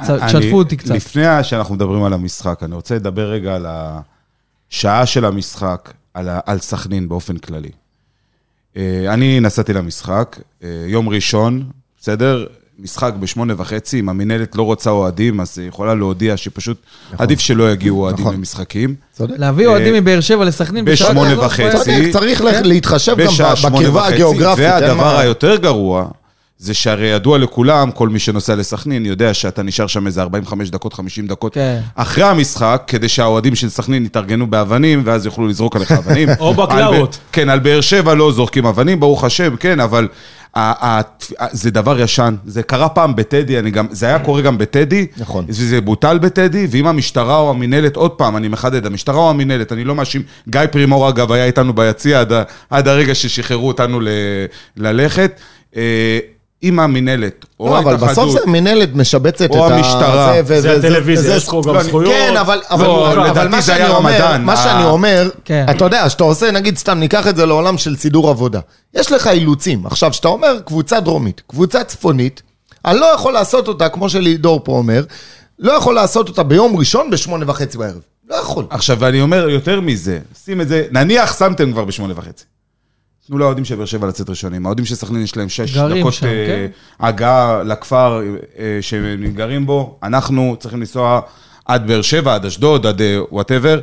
תשתפו 0.01 0.57
אותי 0.57 0.77
קצת. 0.77 0.95
לפני 0.95 1.23
שאנחנו 1.43 1.75
מדברים 1.75 2.03
על 2.03 2.13
המשחק, 2.13 2.59
אני 2.63 2.75
רוצה 2.75 2.95
לדבר 2.95 3.29
רגע 3.31 3.55
על 3.55 3.65
השעה 3.69 5.05
של 5.05 5.25
המשחק, 5.25 5.93
על 6.13 6.29
על 6.45 6.59
סכנין 6.59 7.09
באופן 7.09 7.37
כללי. 7.37 7.69
אה, 8.77 9.05
אני 9.13 9.39
נסעתי 9.39 9.73
למשחק, 9.73 10.39
אה, 10.63 10.69
יום 10.87 11.09
ראשון, 11.09 11.63
בסדר? 12.01 12.45
משחק 12.79 13.13
בשמונה 13.19 13.53
וחצי, 13.57 13.99
אם 13.99 14.09
המינהלת 14.09 14.55
לא 14.55 14.63
רוצה 14.63 14.89
אוהדים, 14.89 15.39
אז 15.39 15.59
היא 15.59 15.67
יכולה 15.67 15.95
להודיע 15.95 16.37
שפשוט 16.37 16.77
עדיף 17.17 17.39
שלא 17.39 17.71
יגיעו 17.71 17.99
אוהדים 18.01 18.21
נכון. 18.25 18.33
למשחקים. 18.35 18.95
צודק. 19.11 19.33
להביא 19.37 19.67
אוהדים 19.67 19.93
מבאר 19.93 20.19
שבע 20.21 20.45
לסכנין 20.45 20.85
בשעה 20.85 21.09
בשמונה 21.09 21.39
וחצי. 21.45 22.11
צריך 22.13 22.41
לה- 22.41 22.61
להתחשב 22.61 23.15
גם 23.17 23.27
בקרבה 23.73 23.99
וחצי, 23.99 24.13
הגיאוגרפית. 24.13 24.59
והדבר 24.65 25.17
היותר 25.17 25.55
גרוע, 25.55 26.07
זה 26.65 26.73
שהרי 26.73 27.07
ידוע 27.07 27.37
לכולם, 27.37 27.91
כל 27.91 28.09
מי 28.09 28.19
שנוסע 28.19 28.55
לסכנין 28.55 29.05
יודע 29.05 29.33
שאתה 29.33 29.63
נשאר 29.63 29.87
שם 29.87 30.07
איזה 30.07 30.21
45 30.21 30.69
דקות, 30.69 30.93
50 30.93 31.27
דקות 31.27 31.53
כן. 31.53 31.79
אחרי 31.95 32.23
המשחק, 32.23 32.83
כדי 32.87 33.09
שהאוהדים 33.09 33.55
של 33.55 33.69
סכנין 33.69 34.05
יתארגנו 34.05 34.47
באבנים, 34.47 35.01
ואז 35.05 35.25
יוכלו 35.25 35.47
לזרוק 35.47 35.75
עליך 35.75 35.91
אבנים. 35.91 36.29
או 36.39 36.53
בקלאות. 36.53 37.13
על 37.13 37.19
ב- 37.29 37.33
כן, 37.33 37.49
על 37.49 37.59
באר 37.59 37.81
שבע 37.81 38.13
לא 38.13 38.31
זורקים 38.31 38.65
אבנים, 38.65 38.99
ברוך 38.99 39.23
השם, 39.23 39.55
כן, 39.55 39.79
אבל 39.79 40.07
ה- 40.55 40.99
ה- 40.99 41.01
זה 41.51 41.71
דבר 41.71 41.99
ישן. 41.99 42.35
זה 42.45 42.63
קרה 42.63 42.89
פעם 42.89 43.15
בטדי, 43.15 43.59
אני 43.59 43.71
גם, 43.71 43.87
זה 43.91 44.05
היה 44.05 44.19
קורה 44.19 44.41
גם 44.41 44.57
בטדי. 44.57 45.07
נכון. 45.17 45.45
זה 45.49 45.81
בוטל 45.81 46.17
בטדי, 46.17 46.67
ואם 46.71 46.87
המשטרה 46.87 47.37
או 47.37 47.49
המינהלת, 47.49 47.95
עוד 47.95 48.11
פעם, 48.11 48.37
אני 48.37 48.47
מחדד, 48.47 48.85
המשטרה 48.85 49.17
או 49.17 49.29
המינהלת, 49.29 49.71
אני 49.71 49.83
לא 49.83 49.95
מאשים, 49.95 50.21
גיא 50.49 50.61
פרימור 50.71 51.09
אגב 51.09 51.31
היה 51.31 51.45
איתנו 51.45 51.73
ביציע 51.73 52.19
עד, 52.19 52.31
ה- 52.33 52.43
עד 52.69 52.87
הרגע 52.87 53.15
ששחררו 53.15 53.67
אותנו 53.67 53.99
ל, 53.99 54.07
ללכת. 54.77 55.39
אה, 56.65 56.69
אם 56.69 56.79
המינהלת, 56.79 57.45
או 57.59 57.69
לא, 57.69 57.79
אבל 57.79 57.91
ההתאחדות, 57.91 58.09
בסוף 58.11 58.31
זה 58.31 58.39
המינהלת 58.43 58.95
משבצת 58.95 59.49
או 59.49 59.67
את 59.67 59.71
ה... 59.71 59.75
המשטרה. 59.75 60.33
ו- 60.45 60.61
זה 60.61 60.77
הטלוויזיה, 60.77 61.35
יש 61.35 61.45
פה 61.49 61.61
גם 61.67 61.75
לא, 61.75 61.83
זכויות. 61.83 62.11
כן, 62.13 62.37
אבל 62.37 62.61
אבל- 62.69 62.85
לא, 62.87 63.49
מה 63.49 63.61
שאני 63.61 63.83
היה 63.83 63.95
אומר. 63.95 64.37
מה 64.37 64.53
אה. 64.53 64.57
שאני 64.57 64.85
אומר. 64.85 65.29
אתה 65.69 65.85
יודע, 65.85 66.09
שאתה 66.09 66.23
עושה, 66.23 66.51
נגיד 66.51 66.77
סתם, 66.77 66.99
ניקח 66.99 67.27
את 67.27 67.35
זה 67.35 67.45
לעולם 67.45 67.77
של 67.77 67.95
סידור 67.95 68.29
עבודה. 68.29 68.59
יש 68.93 69.11
לך 69.11 69.27
אילוצים. 69.27 69.85
עכשיו, 69.85 70.13
שאתה 70.13 70.27
אומר 70.27 70.59
קבוצה 70.65 70.99
דרומית, 70.99 71.41
קבוצה 71.47 71.83
צפונית, 71.83 72.41
אני 72.85 72.99
לא 72.99 73.05
יכול 73.05 73.33
לעשות 73.33 73.67
אותה, 73.67 73.89
כמו 73.89 74.09
שלידור 74.09 74.61
פה 74.63 74.71
אומר, 74.71 75.03
לא 75.59 75.71
יכול 75.71 75.95
לעשות 75.95 76.29
אותה 76.29 76.43
ביום 76.43 76.75
ראשון 76.77 77.09
בשמונה 77.09 77.45
וחצי 77.47 77.77
בערב. 77.77 78.01
לא 78.29 78.35
יכול. 78.35 78.65
עכשיו, 78.69 78.97
ואני 78.99 79.21
אומר 79.21 79.49
יותר 79.49 79.81
מזה, 79.81 80.19
שים 80.45 80.61
את 80.61 80.67
זה, 80.67 80.85
נניח 80.91 81.39
שמתם 81.39 81.71
כבר 81.71 81.85
בשמונה 81.85 82.13
וחצי. 82.17 82.43
תנו 83.27 83.37
לאוהדים 83.37 83.65
של 83.65 83.75
באר 83.75 83.85
שבע 83.85 84.07
לצאת 84.07 84.29
ראשונים. 84.29 84.65
האוהדים 84.65 84.85
של 84.85 84.95
סכנין 84.95 85.21
יש 85.21 85.37
להם 85.37 85.49
שש 85.49 85.77
דקות 85.77 86.13
שם, 86.13 86.25
אה, 86.25 86.45
כן. 86.47 87.05
הגעה 87.05 87.63
לכפר 87.63 88.21
אה, 88.59 88.77
שהם 88.81 89.25
גרים 89.33 89.65
בו. 89.65 89.97
אנחנו 90.03 90.55
צריכים 90.59 90.79
לנסוע 90.79 91.21
עד 91.65 91.87
באר 91.87 92.01
שבע, 92.01 92.35
עד 92.35 92.45
אשדוד, 92.45 92.85
עד 92.85 93.01
whatever. 93.31 93.79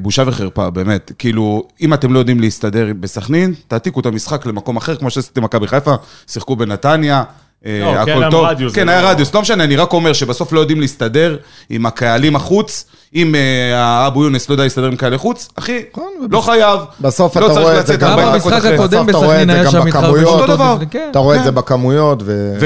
בושה 0.00 0.22
וחרפה, 0.26 0.70
באמת. 0.70 1.12
כאילו, 1.18 1.68
אם 1.80 1.94
אתם 1.94 2.12
לא 2.12 2.18
יודעים 2.18 2.40
להסתדר 2.40 2.86
בסכנין, 3.00 3.54
תעתיקו 3.68 4.00
את 4.00 4.06
המשחק 4.06 4.46
למקום 4.46 4.76
אחר, 4.76 4.96
כמו 4.96 5.10
שעשיתם 5.10 5.44
מכבי 5.44 5.68
חיפה, 5.68 5.94
שיחקו 6.26 6.56
בנתניה. 6.56 7.24
אה, 7.66 7.80
לא, 7.80 8.04
כן, 8.04 8.12
הכל 8.12 8.22
היה 8.22 8.30
טוב. 8.30 8.44
רדיוס, 8.44 8.74
כן, 8.74 8.88
היה 8.88 9.10
רדיוס, 9.10 9.34
לא 9.34 9.40
משנה, 9.40 9.64
אני 9.64 9.76
רק 9.76 9.92
אומר 9.92 10.12
שבסוף 10.12 10.52
לא 10.52 10.60
יודעים 10.60 10.80
להסתדר 10.80 11.36
עם 11.70 11.86
הקהלים 11.86 12.36
החוץ, 12.36 12.84
אם 13.14 13.34
אה, 13.34 14.06
אבו 14.06 14.24
יונס 14.24 14.48
לא 14.48 14.54
יודע 14.54 14.64
להסתדר 14.64 14.86
עם 14.86 14.96
קהלי 14.96 15.18
חוץ, 15.18 15.48
אחי, 15.58 15.82
לא 16.30 16.40
חייב. 16.40 16.80
בסוף 17.00 17.36
לא 17.36 17.52
אתה 17.52 17.60
רואה 17.60 17.80
את 17.80 17.86
זה 17.86 17.96
גם 17.96 18.10
גם 18.10 18.18
40 18.18 18.38
דקות 18.38 18.52
במשחק. 18.52 18.72
הקודם 18.72 19.06
בסוף 19.06 19.08
אתה 19.08 19.18
רואה 19.18 19.42
את 19.42 19.46
בסכנין 19.48 19.48
זה 19.48 19.54
היה 19.54 19.64
גם 19.64 19.70
שם 19.70 19.90
כן. 20.90 21.08
אתה 21.10 21.18
רואה 21.18 21.36
את 21.36 21.44
זה 21.44 21.50
בכמויות, 21.50 22.22
ו... 22.24 22.58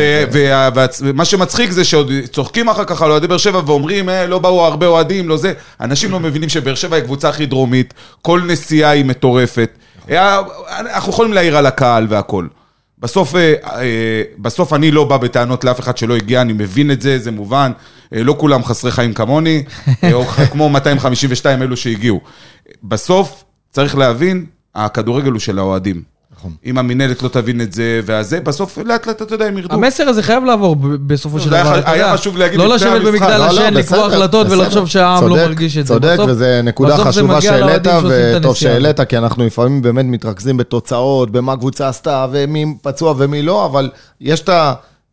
ומה 1.03 1.25
שמצחיק 1.25 1.71
זה 1.71 1.85
שעוד 1.85 2.13
צוחקים 2.33 2.69
אחר 2.69 2.85
כך 2.85 3.03
על 3.03 3.11
אוהדי 3.11 3.27
באר 3.27 3.39
שבע 3.39 3.61
ואומרים, 3.67 4.09
"אה, 4.09 4.27
לא 4.27 4.39
באו 4.39 4.65
הרבה 4.67 4.87
אוהדים, 4.87 5.29
לא 5.29 5.37
זה. 5.37 5.53
אנשים 5.81 6.11
לא 6.11 6.21
מבינים 6.21 6.49
שבאר 6.49 6.75
שבע 6.75 6.97
היא 6.97 7.05
קבוצה 7.05 7.29
הכי 7.29 7.47
דרומית, 7.47 7.95
כל 8.23 8.41
נסיעה 8.47 8.91
היא 8.91 9.05
מטורפת. 9.05 9.71
אה, 10.11 10.41
אנחנו 10.69 11.13
יכולים 11.13 11.33
להעיר 11.33 11.57
על 11.57 11.67
הקהל 11.67 12.07
והכל. 12.09 12.47
בסוף, 13.01 13.35
אה, 13.35 13.55
אה, 13.65 14.23
בסוף 14.39 14.73
אני 14.73 14.91
לא 14.91 15.05
בא 15.05 15.17
בטענות 15.17 15.65
לאף 15.65 15.81
אחד 15.81 15.97
שלא 15.97 16.17
הגיע, 16.17 16.41
אני 16.41 16.53
מבין 16.53 16.91
את 16.91 17.03
זה, 17.03 17.19
זה 17.19 17.31
מובן. 17.31 17.73
אה, 18.15 18.23
לא 18.23 18.37
כולם 18.39 18.65
חסרי 18.65 18.91
חיים 18.91 19.15
כמוני, 19.15 19.63
או 20.13 20.25
כמו 20.53 20.69
252 20.69 21.63
אלו 21.63 21.77
שהגיעו. 21.77 22.21
בסוף, 22.85 23.45
צריך 23.71 23.97
להבין, 23.97 24.47
הכדורגל 24.75 25.31
הוא 25.31 25.41
של 25.41 25.59
האוהדים. 25.59 26.03
נכון. 26.41 26.53
אם 26.67 26.79
המינהלת 26.79 27.23
לא 27.23 27.29
תבין 27.29 27.61
את 27.61 27.73
זה 27.73 28.01
והזה, 28.05 28.41
בסוף 28.41 28.79
לאט 28.79 29.07
לאט 29.07 29.23
אתה 29.23 29.35
יודע, 29.35 29.47
הם 29.47 29.59
ירדו. 29.59 29.75
המסר 29.75 30.09
הזה 30.09 30.23
חייב 30.23 30.45
לעבור 30.45 30.77
בסופו 31.07 31.41
של 31.41 31.51
זה 31.51 31.55
היה 31.55 31.65
דבר. 31.65 31.91
היה. 31.91 32.17
חשוב 32.17 32.37
להגיד 32.37 32.59
לא 32.59 32.65
לפני 32.65 32.77
לשבת 32.77 32.93
המשחק. 32.93 33.09
במגדל 33.09 33.39
לא, 33.39 33.47
לא, 33.47 33.51
השן, 33.51 33.75
לקבוע 33.75 34.09
בסדר, 34.09 34.17
החלטות. 34.17 34.47
ולחשוב 34.51 34.89
שהעם 34.89 35.25
לא 35.25 35.29
צודק, 35.29 35.43
מרגיש 35.47 35.79
את 35.79 35.87
זה. 35.87 35.95
צודק, 35.95 36.17
וזו 36.29 36.45
נקודה 36.65 36.97
חשובה 36.97 37.41
שהעלית, 37.41 37.83
וטוב. 38.37 38.57
שהעלית, 38.57 39.01
כי 39.01 39.19
אנחנו 39.19 39.47
לפעמים 39.47 39.83
באמת 39.83 40.05
מתרכזים 40.05 40.57
בתוצאות, 40.57 41.31
במה 41.31 41.57
קבוצה 41.57 41.89
עשתה, 41.89 42.27
ומי 42.33 42.75
פצוע 42.83 43.15
ומי 43.19 43.43
לא, 43.43 43.67
אבל 43.67 43.91
יש 44.21 44.41
את 44.41 44.51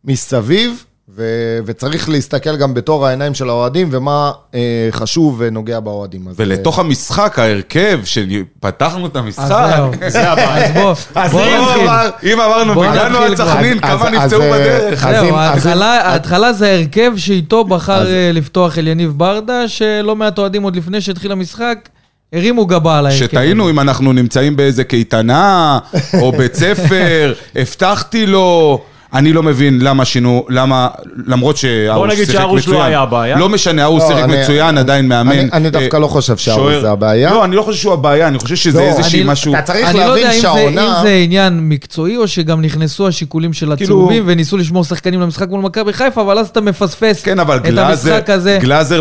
המסביב, 0.04 0.84
ו- 1.16 1.22
וצריך 1.66 2.08
להסתכל 2.08 2.56
גם 2.56 2.74
בתור 2.74 3.06
העיניים 3.06 3.34
של 3.34 3.48
האוהדים, 3.48 3.88
ומה 3.90 4.32
אה, 4.54 4.60
חשוב 4.90 5.36
ונוגע 5.38 5.80
באוהדים. 5.80 6.28
אז, 6.28 6.34
ולתוך 6.38 6.78
המשחק, 6.78 7.38
ההרכב, 7.38 8.00
שפתחנו 8.04 9.06
את 9.06 9.16
אז 9.16 9.22
המשחק. 9.22 9.44
זהו. 9.76 9.90
זה 10.10 10.30
הבעיה. 10.30 10.64
אז 10.66 10.72
בוא, 10.74 10.94
אז 11.14 11.32
בוא 11.32 11.40
אם 11.44 11.62
נתחיל. 11.62 12.30
אם 12.32 12.40
אמרנו, 12.40 12.74
בוא 12.74 12.84
הגענו 12.84 13.18
נתחיל 13.20 13.30
עד 13.32 13.36
כבר. 13.36 13.46
סכנין, 13.54 13.78
אז- 13.82 14.00
כמה 14.00 14.08
אז- 14.08 14.14
נפצעו 14.32 14.42
אז, 14.42 14.60
בדרך. 14.60 15.06
אז 15.06 15.16
זהו, 15.16 15.28
אז- 15.28 15.34
ההתחלה- 15.66 16.00
אז- 16.00 16.12
ההתחלה 16.12 16.52
זה 16.52 16.66
ההרכב 16.70 17.12
שאיתו 17.16 17.64
בחר 17.64 18.06
אה, 18.06 18.30
לפתוח 18.34 18.78
אליניב 18.78 19.12
ברדה, 19.16 19.68
שלא 19.68 20.16
מעט 20.16 20.38
אוהדים 20.38 20.62
עוד 20.62 20.76
לפני 20.76 21.00
שהתחיל 21.00 21.32
המשחק, 21.32 21.88
הרימו 22.32 22.66
גבה 22.66 22.98
על 22.98 23.06
ההרכב. 23.06 23.24
שטעינו 23.26 23.70
אם 23.70 23.80
אנחנו 23.80 24.12
נמצאים 24.12 24.56
באיזה 24.56 24.84
קייטנה, 24.84 25.78
או 26.20 26.32
בית 26.32 26.54
ספר, 26.54 27.32
הבטחתי 27.56 28.26
לו. 28.26 28.80
אני 29.14 29.32
לא 29.32 29.42
מבין 29.42 29.78
למה 29.82 30.04
שינו, 30.04 30.46
למה, 30.48 30.88
למרות 31.26 31.56
שהארוש 31.56 32.12
נגיד 32.12 32.24
שיחק 32.24 32.32
שהארוש 32.38 32.66
לא 32.68 32.72
מצוין. 32.72 32.86
היה 32.88 33.00
הבעיה. 33.00 33.38
לא 33.38 33.48
משנה, 33.48 33.82
הארוש 33.82 34.02
לא, 34.02 34.08
שיחק 34.08 34.22
אני- 34.24 34.42
מצוין, 34.42 34.78
עדיין 34.78 35.08
מאמן. 35.08 35.32
אני- 35.32 35.48
אני 35.52 35.70
דווקא 35.70 35.96
אה, 35.96 36.00
לא 36.00 36.06
חושב 36.06 36.36
שהארוש 36.36 36.62
שוער. 36.72 36.80
זה 36.80 36.90
הבעיה. 36.90 37.30
לא, 37.30 37.44
אני 37.44 37.56
לא 37.56 37.62
חושב 37.62 37.78
שהוא 37.78 37.92
הבעיה, 37.92 38.28
אני 38.28 38.38
חושב 38.38 38.56
שזה 38.56 38.78
לא, 38.80 38.84
איזושהי 38.84 39.20
אני- 39.22 39.28
משהו... 39.30 39.52
אתה 39.54 39.62
צריך 39.62 39.88
אני 39.88 39.98
לא 39.98 40.04
להבין 40.06 40.16
יודע 40.18 40.28
אם 40.30 40.34
זה- 40.36 40.40
שהעונה... 40.42 40.98
אם 40.98 41.02
זה 41.02 41.14
עניין 41.24 41.58
מקצועי, 41.68 42.16
או 42.16 42.28
שגם 42.28 42.62
נכנסו 42.62 43.08
השיקולים 43.08 43.52
של 43.52 43.76
כאילו- 43.76 43.96
הצהובים, 43.96 44.22
וניסו 44.26 44.56
לשמור 44.56 44.84
שחקנים 44.84 45.20
למשחק 45.20 45.48
מול 45.48 45.60
מכבי 45.60 45.92
חיפה, 45.92 46.20
אבל 46.20 46.38
אז 46.38 46.48
אתה 46.48 46.60
מפספס 46.60 47.22
כן, 47.22 47.38
אבל 47.38 47.56
את 47.56 47.62
גלאזר, 47.62 48.12
המשחק 48.14 48.30
הזה. 48.30 48.58
גלאזר, 48.60 49.00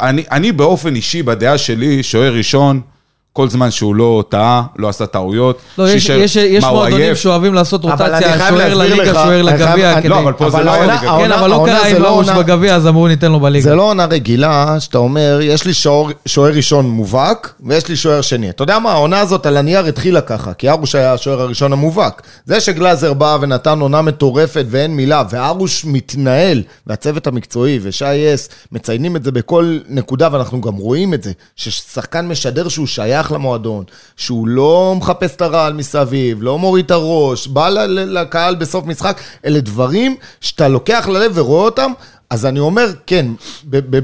אני, 0.00 0.22
אני 0.32 0.52
באופן 0.52 0.94
אישי, 0.94 1.22
בדעה 1.22 1.58
שלי, 1.58 2.02
שוער 2.02 2.34
ראשון, 2.34 2.80
כל 3.36 3.48
זמן 3.48 3.70
שהוא 3.70 3.94
לא 3.94 4.24
טעה, 4.28 4.62
לא 4.76 4.88
עשה 4.88 5.06
טעויות. 5.06 5.58
לא, 5.78 5.88
יש- 5.90 6.08
יש 6.08 6.36
יש 6.36 6.62
מה, 6.64 6.68
הוא 6.70 6.78
מועדונים? 6.78 7.14
שאוהבים 7.16 7.54
לעשות 7.54 7.84
רוטציה, 7.84 8.38
שוער 8.48 8.74
לליגה, 8.74 9.12
שוער 9.14 9.42
לגביע, 9.42 10.00
כדי... 10.00 10.08
לא, 10.08 10.18
אבל 10.18 10.32
פה 10.32 10.50
זה 10.50 10.58
לא 10.58 10.70
היה 10.70 10.80
העונה- 10.80 10.94
ליגה. 10.94 11.08
העונה- 11.10 11.26
כן, 11.34 11.40
אבל 11.40 11.50
לא 11.50 11.62
קרה 11.66 11.88
עם 11.88 12.02
לא 12.02 12.08
ארוש 12.08 12.28
עונה- 12.28 12.42
בגביע, 12.42 12.74
אז 12.76 12.86
אמרו 12.86 13.08
ניתן 13.08 13.32
לו 13.32 13.40
בליגה. 13.40 13.64
זה 13.64 13.74
לא 13.74 13.82
עונה 13.82 14.04
רגילה, 14.04 14.76
שאתה 14.80 14.98
אומר, 14.98 15.38
יש 15.42 15.64
לי 15.64 15.74
שוער, 15.74 16.10
שוער 16.26 16.52
ראשון 16.52 16.86
מובהק, 16.90 17.52
ויש 17.66 17.88
לי 17.88 17.96
שוער 17.96 18.20
שני. 18.20 18.50
אתה 18.50 18.62
יודע 18.62 18.78
מה, 18.78 18.92
העונה 18.92 19.20
הזאת 19.20 19.46
על 19.46 19.56
הנייר 19.56 19.86
התחילה 19.86 20.20
ככה, 20.20 20.52
כי 20.54 20.70
ארוש 20.70 20.94
היה 20.94 21.12
השוער 21.12 21.40
הראשון 21.40 21.72
המובהק. 21.72 22.22
זה 22.46 22.60
שגלאזר 22.60 23.12
בא 23.12 23.38
ונתן 23.40 23.80
עונה 23.80 24.02
מטורפת 24.02 24.64
ואין 24.70 24.96
מילה, 24.96 25.22
וארוש 25.30 25.84
מתנהל, 25.84 26.62
והצוות 26.86 27.26
המקצועי 27.26 27.78
ושי 27.82 28.04
אס 28.34 28.48
מציינים 28.72 29.16
את 29.16 29.24
זה 29.24 29.32
בכל 29.32 29.78
נקודה, 29.88 30.28
ואנחנו 30.32 30.60
גם 30.60 30.74
רואים 30.76 31.14
את 31.14 31.22
זה, 31.22 31.32
ששחקן 31.56 32.28
משדר 32.28 32.68
שהוא 32.68 32.86
שייך 32.86 33.23
למועדון, 33.30 33.84
שהוא 34.16 34.48
לא 34.48 34.94
מחפש 34.96 35.36
את 35.36 35.42
הרעל 35.42 35.72
מסביב, 35.72 36.42
לא 36.42 36.58
מוריד 36.58 36.84
את 36.84 36.90
הראש, 36.90 37.46
בא 37.46 37.68
לקהל 37.88 38.54
בסוף 38.54 38.86
משחק, 38.86 39.20
אלה 39.46 39.60
דברים 39.60 40.16
שאתה 40.40 40.68
לוקח 40.68 41.08
ללב 41.08 41.32
ורואה 41.34 41.64
אותם. 41.64 41.92
אז 42.34 42.46
אני 42.46 42.58
אומר, 42.60 42.86
כן, 43.06 43.26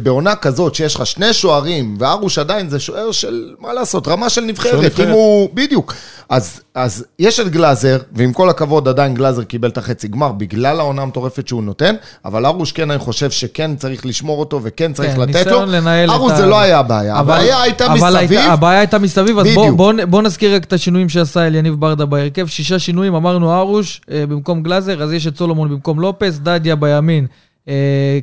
בעונה 0.03 0.35
כזאת 0.37 0.75
שיש 0.75 0.95
לך 0.95 1.07
שני 1.07 1.33
שוערים, 1.33 1.97
וארוש 1.99 2.39
עדיין 2.39 2.69
זה 2.69 2.81
שוער 2.81 3.13
של, 3.13 3.55
מה 3.59 3.73
לעשות, 3.73 4.09
רמה 4.09 4.29
של 4.31 4.41
נבחרת. 4.41 5.01
אם 5.01 5.09
הוא, 5.09 5.49
בדיוק. 5.55 5.95
אז, 6.29 6.61
אז 6.75 7.05
יש 7.19 7.41
את 7.41 7.49
גלאזר, 7.49 7.99
ועם 8.13 8.33
כל 8.33 8.51
הכבוד 8.51 8.89
עדיין 8.89 9.15
גלאזר 9.15 9.45
קיבל 9.45 9.69
את 9.69 9.79
החצי 9.79 10.09
גמר, 10.09 10.33
בגלל 10.33 10.81
העונה 10.81 11.03
המטורפת 11.03 11.49
שהוא 11.49 11.63
נותן, 11.63 11.95
אבל 12.25 12.47
ארוש 12.47 12.73
כן, 12.73 12.91
אני 12.91 12.99
חושב 12.99 13.31
שכן 13.31 13.77
צריך 13.77 14.07
לשמור 14.07 14.41
אותו, 14.41 14.61
וכן 14.63 14.93
צריך 14.93 15.15
כן, 15.15 15.21
לתת 15.21 15.47
לו. 15.47 15.61
ארוש 16.09 16.33
ה- 16.33 16.37
זה 16.37 16.47
לא 16.47 16.61
היה 16.61 16.79
הבעיה, 16.79 17.21
אבל- 17.21 17.35
הבעיה 17.35 17.63
הייתה 17.63 17.87
אבל 17.87 17.95
מסביב. 17.95 18.17
הייתה- 18.39 18.53
הבעיה 18.53 18.79
הייתה 18.79 18.99
מסביב, 18.99 19.39
אז 19.39 19.47
בוא-. 19.55 19.71
בוא 19.77 19.93
בוא 20.09 20.23
נזכיר 20.23 20.55
רק 20.55 20.65
את 20.65 20.73
השינויים 20.73 21.09
שעשה 21.09 21.47
אליניב 21.47 21.75
ברדה 21.75 22.05
בהרכב. 22.05 22.47
שישה 22.47 22.79
שינויים, 22.79 23.15
אמרנו 23.15 23.55
ארוש 23.59 24.01
אה, 24.11 24.25
במקום 24.29 24.63
גלאזר, 24.63 25.03
אז 25.03 25.13
יש 25.13 25.27
את 25.27 25.37
סולומון 25.39 25.69
במקום 25.71 26.01
לופס, 26.01 26.39
דדיה 26.39 26.77
בימין, 26.77 27.27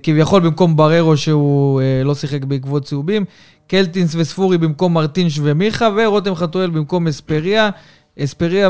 כביכול 0.03 0.41
במקום 0.41 0.75
בררו 0.75 1.17
שהוא 1.17 1.81
אה, 1.81 2.01
לא 2.03 2.15
שיחק 2.15 2.43
בעקבות 2.43 2.85
צהובים, 2.85 3.25
קלטינס 3.67 4.15
וספורי 4.15 4.57
במקום 4.57 4.93
מרטינש 4.93 5.39
ומיכה, 5.43 5.89
ורותם 5.97 6.35
חתואל 6.35 6.69
במקום 6.69 7.07
אספריה. 7.07 7.69
אספריה 8.19 8.69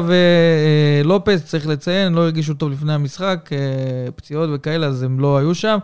ולופס, 1.04 1.46
צריך 1.46 1.68
לציין, 1.68 2.14
לא 2.14 2.22
הרגישו 2.22 2.54
טוב 2.54 2.72
לפני 2.72 2.94
המשחק, 2.94 3.50
אה, 3.52 4.12
פציעות 4.16 4.50
וכאלה, 4.54 4.88
אז 4.88 5.04
הם 5.04 5.20
לא 5.20 5.38
היו 5.38 5.56
שם. 5.56 5.78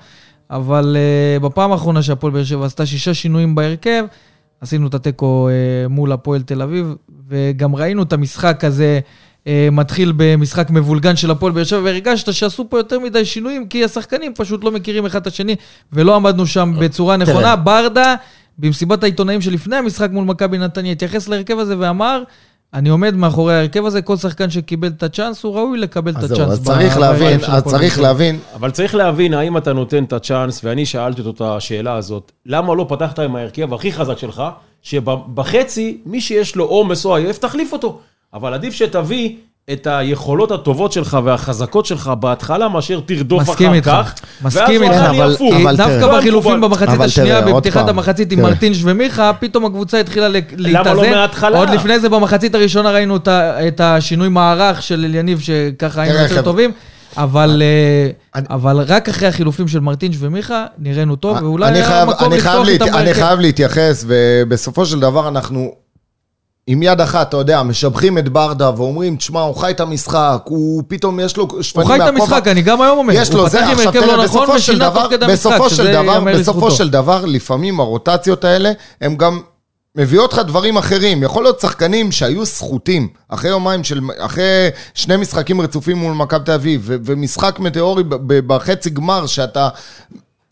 אבל 0.50 0.98
בפעם 1.42 1.72
האחרונה 1.72 2.04
שהפועל 2.04 2.34
באר 2.34 2.44
שבע 2.44 2.66
עשתה 2.66 2.86
שישה 2.86 3.14
שינויים 3.14 3.56
בהרכב, 3.56 4.06
עשינו 4.62 4.88
את 4.88 4.94
התיקו 4.94 5.50
מול 5.90 6.12
הפועל 6.12 6.42
תל 6.42 6.62
אביב, 6.62 6.96
וגם 7.28 7.76
ראינו 7.76 8.04
את 8.04 8.14
המשחק 8.14 8.64
הזה 8.64 9.00
מתחיל 9.72 10.14
במשחק 10.16 10.70
מבולגן 10.70 11.16
של 11.16 11.32
הפועל 11.32 11.54
באר 11.54 11.64
שבע, 11.64 11.80
והרגשת 11.84 12.34
שעשו 12.34 12.70
פה 12.70 12.78
יותר 12.78 13.00
מדי 13.00 13.26
שינויים, 13.26 13.68
כי 13.68 13.84
השחקנים 13.84 14.34
פשוט 14.36 14.64
לא 14.64 14.72
מכירים 14.72 15.06
אחד 15.06 15.22
את 15.22 15.28
השני, 15.28 15.56
ולא 15.94 16.16
עמדנו 16.16 16.48
שם 16.48 16.74
בצורה 16.80 17.18
נכונה. 17.18 17.40
תראה. 17.40 17.56
ברדה, 17.56 18.16
במסיבת 18.58 19.04
העיתונאים 19.04 19.42
שלפני 19.42 19.76
המשחק 19.76 20.10
מול 20.12 20.26
מכבי 20.26 20.58
נתניה, 20.58 20.92
התייחס 20.92 21.28
להרכב 21.28 21.60
הזה 21.60 21.76
ואמר, 21.80 22.24
אני 22.74 22.90
עומד 22.90 23.16
מאחורי 23.16 23.56
ההרכב 23.56 23.86
הזה, 23.86 24.02
כל 24.02 24.18
שחקן 24.18 24.50
שקיבל 24.50 24.88
את 24.88 25.04
הצ'אנס, 25.04 25.44
הוא 25.44 25.56
ראוי 25.56 25.78
לקבל 25.78 26.12
את 26.12 26.18
אז 26.18 26.32
הצ'אנס. 26.32 26.38
זהו, 26.38 26.52
אז 26.52 26.64
צריך 26.64 26.98
להבין, 26.98 27.40
אז 27.48 27.64
צריך. 27.64 28.00
להבין, 28.00 28.40
אבל 28.56 28.72
צריך 28.72 28.96
להבין 28.96 29.34
האם 29.34 29.58
אתה 29.58 29.74
נותן 29.74 30.04
את 30.04 30.14
הצ'אנס, 30.14 30.62
ואני 30.64 30.86
שאלתי 30.86 31.22
אותו 31.22 31.32
את 31.32 31.42
השאלה 31.58 31.96
הזאת, 31.96 32.32
למה 32.46 32.76
לא 32.76 32.86
פתחת 32.90 33.20
עם 33.20 33.36
ההרכב 33.36 33.74
הכי 33.74 33.92
חזק 33.92 34.18
שלך, 34.18 34.44
שבחצי, 34.82 35.98
מי 36.06 36.22
שיש 36.22 36.56
לו 36.56 36.66
עומס 36.66 37.06
או 37.06 37.16
עייף, 37.16 37.38
תחליף 37.38 37.74
אותו. 37.74 38.00
אבל 38.34 38.54
עדיף 38.54 38.74
שתביא 38.74 39.36
את 39.74 39.88
היכולות 39.88 40.52
הטובות 40.52 40.92
שלך 40.92 41.18
והחזקות 41.24 41.86
שלך 41.86 42.12
בהתחלה, 42.20 42.68
מאשר 42.70 43.00
תרדוף 43.06 43.42
אחר 43.44 43.52
מסכים 43.52 43.74
איתך, 43.74 43.88
כך. 43.88 44.14
מסכים 44.42 44.84
איתך. 44.84 44.94
אבל-. 44.96 45.36
אבל 45.64 45.76
דווקא. 45.76 46.18
בחילופים. 46.18 46.62
במחצית 46.62 47.02
השנייה, 47.02 47.42
בפתיחת 47.42 47.90
המחצית 47.90 48.32
עם. 48.32 48.42
מרטינש 48.42 48.78
ומיכה, 48.84 49.32
פתאום 49.40 49.66
הקבוצה 49.66 50.00
התחילה 50.00 50.28
ל- 50.30 50.36
להתאזן. 50.58 50.96
לא 50.96 51.10
מההתחלה? 51.10 51.58
עוד 51.58 51.70
לפני 51.70 52.00
זה, 52.00 52.10
במחצית 52.10 52.56
הראשונה 52.56 52.92
ראינו 52.92 53.16
את 53.16 53.28
את 53.68 53.82
השינוי 53.82 54.30
מערך 54.30 54.82
של 54.84 55.06
אליניב, 55.06 55.40
שככה 55.40 56.02
היינו 56.02 56.20
יותר. 56.20 56.42
טובים. 56.42 56.72
אבל, 57.18 57.62
אה, 57.66 58.10
אני- 58.36 58.46
אבל 58.50 58.78
רק 58.88 59.10
אחרי 59.10 59.28
החילופים 59.28 59.68
של 59.68 59.80
מרטינש 59.80 60.16
ומיכה, 60.20 60.66
נראינו 60.80 61.16
טוב, 61.16 61.38
ואולי 61.44 61.68
אני 61.68 61.78
היה 61.78 61.88
חייב- 61.88 62.10
מקום 62.10 62.34
לפתוח 62.34 62.54
להת- 62.56 62.68
איתם 62.70 62.84
אני 62.86 62.92
בהרכב. 62.92 63.14
חייב 63.22 63.40
להתייחס, 63.40 64.06
ובסופו 64.08 64.86
של 64.86 65.00
דבר 65.00 65.28
אנחנו 65.28 65.72
עם 66.68 66.84
יד 66.84 67.02
אחת, 67.02 67.30
אתה 67.30 67.38
יודע, 67.38 67.64
משבחים 67.64 68.18
את 68.18 68.30
ברדה 68.30 68.72
ואומרים, 68.78 69.16
תשמע, 69.16 69.42
הוא 69.42 69.56
חי 69.56 69.72
את 69.72 69.80
המשחק, 69.80 70.42
הוא 70.46 70.84
פתאום 70.88 71.20
יש 71.20 71.38
לו 71.38 71.48
שפנים 71.62 71.88
הוא 71.88 71.96
חי 71.96 71.96
את 71.96 72.00
מהכובע." 72.00 72.24
המשחק, 72.24 72.48
אני 72.48 72.62
גם 72.62 72.82
היום 72.82 72.98
אומר. 72.98 73.14
יש 73.14 73.32
לו 73.32 73.50
זה, 73.50 73.66
עכשיו 73.66 73.92
תראה, 73.92 74.06
לא 74.18 74.24
נכון 74.24 74.42
בסופו 74.42 74.60
של 74.60 74.74
ושינה 74.74 74.92
תוך 74.92 75.14
דבר, 75.14 75.28
בסופו 75.28 75.70
של 75.70 75.92
דבר, 75.92 76.20
בסופו. 76.20 76.72
של 76.72 76.90
דבר, 76.90 77.26
לפעמים 77.26 77.80
הרוטציות 77.80 78.44
האלה, 78.44 78.72
הם 79.02 79.16
גם 79.16 79.42
מביאות 79.96 80.34
לך 80.34 80.40
דברים 80.40 80.78
אחרים. 80.78 81.24
יכול 81.24 81.44
להיות 81.44 81.60
שחקנים 81.60 82.12
שהיו 82.12 82.46
סחוטים, 82.46 83.08
אחרי 83.30 83.50
יומיים 83.50 83.84
של, 83.84 84.00
אחרי 84.20 84.70
שני 84.94 85.18
משחקים 85.18 85.62
רצופים 85.62 85.98
מול 85.98 86.14
מכבי 86.14 86.46
תל 86.46 86.52
אביב, 86.52 86.82
ומשחק 87.06 87.60
מטאורי 87.60 88.04
בחצי 88.28 88.90
גמר, 88.90 89.28
שאתה 89.28 89.70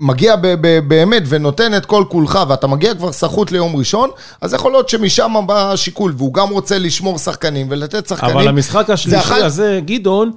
מגיע 0.02 0.36
ב- 0.36 0.48
ב- 0.62 0.80
באמת 0.88 1.24
ונותן 1.28 1.78
את 1.78 1.86
כל 1.86 2.04
כולך, 2.10 2.40
ואתה 2.48 2.68
מגיע 2.68 2.96
כבר 2.96 3.12
סחוט 3.12 3.52
ליום 3.52 3.76
ראשון, 3.76 4.10
אז 4.42 4.54
יכול 4.54 4.72
להיות 4.72 4.90
שמשם 4.90 5.34
בא 5.48 5.72
השיקול, 5.72 6.14
והוא 6.18 6.34
גם 6.34 6.50
רוצה 6.50 6.80
לשמור 6.80 7.18
שחקנים 7.18 7.68
ולתת 7.70 8.08
שחקנים. 8.08 8.36
אבל 8.38 8.48
המשחק 8.48 8.90
השלישי 8.90 9.18
אחד- 9.20 9.42
הזה, 9.42 9.80
גדעון, 9.86 10.32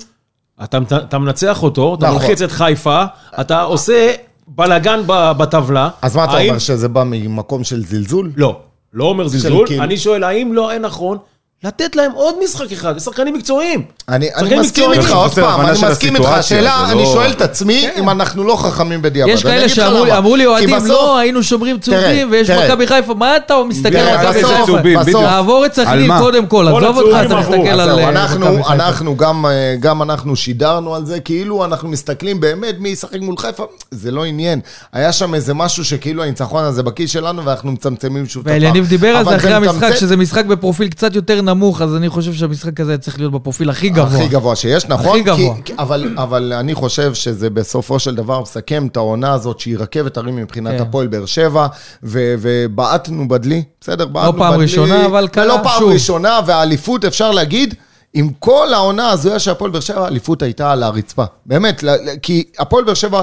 אתה, 0.64 0.78
אתה 0.96 1.18
מנצח 1.18 1.62
אותו, 1.62 1.94
אתה 1.98 2.06
נכון. 2.06 2.18
מלחיץ 2.20 2.42
את 2.42 2.52
חיפה, 2.52 3.04
אתה 3.40 3.62
עושה 3.62 4.12
בלאגן 4.48 5.00
בטבלה. 5.06 5.88
אז 6.02 6.16
מה 6.16 6.24
אתה 6.24 6.32
האם- 6.32 6.48
אומר, 6.48 6.58
שזה 6.58 6.88
בא 6.88 7.02
ממקום 7.06 7.64
של 7.64 7.84
זלזול? 7.84 8.32
לא, 8.36 8.58
לא 8.92 9.04
אומר 9.04 9.28
זלזול, 9.28 9.66
אני 9.80 9.96
שואל, 9.96 10.24
האם 10.24 10.52
לא 10.52 10.68
היה 10.70 10.78
נכון 10.78 11.18
לתת 11.64 11.96
להם 11.96 12.12
עוד 12.12 12.34
משחק 12.44 12.72
אחד, 12.72 12.98
שחקנים 12.98 13.34
מקצועיים. 13.34 13.82
אני, 14.08 14.34
אני 14.34 14.58
מסכים. 14.58 14.92
איתך, 14.92 15.10
עוד 15.10 15.34
פעם, 15.34 15.60
אני 15.60 15.78
מסכים 15.90 16.16
איתך. 16.16 16.28
השאלה, 16.28 16.90
אני 16.90 17.02
לא- 17.02 17.06
שואל 17.12 17.30
את 17.30 17.40
עצמי 17.40 17.88
אם 17.98 18.10
אנחנו 18.10 18.44
לא 18.44 18.56
חכמים 18.56 19.02
בדיעבד. 19.02 19.32
יש 19.32 19.42
כאלה 19.42 19.68
שאמרו 19.68 20.36
לי, 20.36 20.46
אוהדים, 20.46 20.86
לא, 20.86 21.18
היינו 21.18 21.42
שומרים 21.42 21.78
צהובים, 21.78 22.28
ויש. 22.30 22.50
מכבי 22.50 22.86
חיפה, 22.86 23.14
מה 23.14 23.36
אתה 23.36 23.54
מסתכל 23.68 23.96
על 23.96 24.28
מכבי 24.28 24.44
חיפה? 24.44 25.12
תעבור 25.12 25.66
את 25.66 25.74
סכנין? 25.74 26.18
קודם 26.18 26.46
כל, 26.46 26.68
עזוב 26.68 26.96
אותך, 26.96 27.16
אתה. 27.26 27.36
מסתכל 27.40 27.54
על 27.68 27.80
אה, 27.98 28.08
אנחנו, 28.08 28.40
מכבי 28.40 28.56
חיפה. 28.62 28.72
אנחנו 28.74 29.16
גם, 29.16 29.46
אה, 29.46 29.50
גם 29.80 30.02
אנחנו 30.02 30.36
שידרנו 30.36 30.94
על 30.94 31.04
זה, 31.06 31.20
כאילו 31.20 31.64
אנחנו 31.64 31.88
מסתכלים 31.88 32.40
באמת 32.40 32.74
מי 32.78 32.88
ישחק 32.88 33.20
מול 33.20 33.36
חיפה, 33.38 33.64
זה 33.90 34.10
לא 34.10 34.24
עניין. 34.24 34.60
היה 34.92 35.12
שם 35.12 35.34
איזה 35.34 35.54
משהו 35.54 35.84
שכאילו 35.84 36.22
הניצחון 36.22 36.64
הזה 36.64 36.82
בכיס 36.82 37.10
שלנו, 37.10 37.44
ואנחנו 37.44 37.72
מצמצמים 37.72 38.26
שוב 38.26 38.40
את 38.40 38.46
הפער. 38.46 38.62
ואליניב 38.62 38.86
דיבר 38.88 39.08
על 39.08 39.16
אבל 39.16 39.30
זה 39.30 39.36
אחרי 39.36 39.54
המשחק, 39.54 39.74
מצמצם- 39.76 39.96
שזה 39.96 40.16
משחק 40.16 40.44
בפרופיל 40.44 40.88
קצת 40.88 41.14
יותר 41.14 41.40
נמוך, 41.40 41.53
אז 41.80 41.96
אני 41.96 42.08
חושב 42.08 42.34
שהמשחק 42.34 42.80
הזה 42.80 42.98
צריך 42.98 43.18
להיות 43.18 43.32
בפרופיל 43.32 43.70
הכי 43.70 43.88
גבוה. 43.88 44.18
הכי 44.18 44.28
גבוה 44.28 44.56
שיש, 44.56 44.86
נכון? 44.86 45.06
הכי 45.10 45.22
גבוה. 45.22 45.54
כי, 45.64 45.72
אבל, 45.78 46.14
אבל 46.18 46.52
אני 46.52 46.74
חושב 46.74 47.14
שזה 47.14 47.50
בסופו 47.50 47.98
של 47.98 48.14
דבר 48.14 48.40
מסכם 48.40 48.86
את 48.86 48.96
העונה 48.96 49.32
הזאת, 49.32 49.60
שהיא 49.60 49.78
רכבת 49.78 50.16
הרים 50.16 50.36
מבחינת 50.36 50.76
כן. 50.76 50.82
הפועל 50.82 51.06
באר 51.06 51.26
שבע, 51.26 51.66
ו- 52.02 52.34
ובעטנו 52.38 53.28
בדלי, 53.28 53.62
בסדר? 53.80 54.06
בעטנו 54.06 54.32
לא 54.32 54.38
פעם 54.38 54.60
ראשונה, 54.60 55.06
אבל 55.06 55.28
קרה 55.28 55.44
ולא 55.44 55.58
פעם 55.62 55.78
שוב. 55.78 55.92
ראשונה, 55.92 56.40
והאליפות, 56.46 57.04
אפשר 57.04 57.30
להגיד, 57.30 57.74
עם 58.14 58.28
כל 58.38 58.74
העונה 58.74 59.10
הזויה 59.10 59.38
של 59.38 59.50
הפועל 59.50 59.70
באר 59.70 59.80
שבע, 59.80 60.04
האליפות 60.04 60.42
הייתה 60.42 60.72
על 60.72 60.82
הרצפה. 60.82 61.24
באמת, 61.46 61.84
כי 62.22 62.44
הפועל 62.58 62.84
באר 62.84 62.94
שבע, 62.94 63.22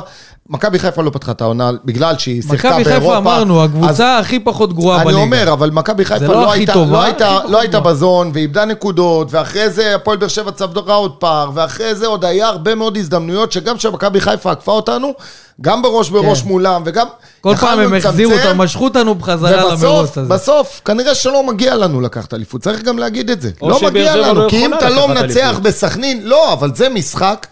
מכבי 0.50 0.80
חיפה 0.80 1.02
לא 1.04 1.10
פתחה 1.10 1.32
את 1.32 1.42
העונה 1.42 1.72
בגלל 1.86 2.18
שהיא 2.18 2.42
שיחקה 2.42 2.70
באירופה. 2.70 2.82
מכבי 2.90 3.00
חיפה 3.00 3.18
אמרנו, 3.18 3.64
אז- 3.64 3.70
הקבוצה 3.70 4.18
הכי 4.18 4.40
פחות 4.40 4.74
גרועה 4.74 4.98
אני 4.98 5.06
בליגה. 5.06 5.20
אומר, 5.22 5.54
אבל 5.54 5.70
מכבי 5.70 6.06
חיפה 6.06 6.26
לא 6.26 6.34
לא, 6.34 6.52
הייתה, 6.52 6.74
טובה, 6.74 6.92
לא, 6.92 7.04
הייתה, 7.04 7.40
לא 7.50 7.60
הייתה. 7.60 7.80
בזון, 7.80 8.32
ואיבדה 8.34 8.66
נקודות, 8.66 9.28
ואחרי 9.32 9.70
זה 9.70 9.96
הפועל 9.96 10.18
באר 10.18 10.28
שבע 10.28 10.52
צברה 10.52 10.96
עוד 10.96 11.12
פער, 11.12 11.50
ואחרי 11.54 11.96
זה 11.96 12.08
עוד 12.08 12.26
היה 12.26 12.48
הרבה 12.48 12.76
מאוד 12.76 12.98
הזדמנויות, 12.98 13.52
שגם 13.52 13.78
כשמכבי 13.78 14.22
חיפה 14.22 14.52
עקפה 14.52 14.72
אותנו, 14.72 15.14
גם 15.62 15.82
בראש 15.82 16.10
בראש 16.10 16.42
כן. 16.42 16.48
מולם, 16.48 16.82
וגם 16.86 17.08
כל 17.42 17.56
פעם 17.56 17.80
הם 17.80 17.94
החזירו 17.94 18.34
אותנו, 18.34 18.56
משכו 18.56 18.84
אותנו 18.84 19.16
בחזרה 19.16 19.52
למרוץ 19.58 19.72
ובסוף, 19.74 20.18
הזה. 20.18 20.34
בסוף, 20.34 20.82
כנראה 20.86 21.16
שלא 21.16 21.44
מגיע 21.48 21.76
לנו 21.76 22.02
לקחת 22.02 22.34
אליפות, 22.34 22.62
צריך 22.62 22.82
גם 22.82 22.98
להגיד 22.98 23.30
את 23.30 23.42
זה. 23.42 23.50
לא 23.62 23.80
מגיע 23.84 24.14
שבע 24.14 24.28
לנו, 24.28 24.44
לא 24.44 24.50
כי 24.50 24.66
אם 24.66 24.74
אתה 24.74 24.90
לא 24.90 25.08
מנצח. 25.08 25.60
בסכנין, 25.64 26.22
לא, 26.24 26.54
אבל 26.54 26.72
זה 26.76 26.90
משחק... 26.90 27.48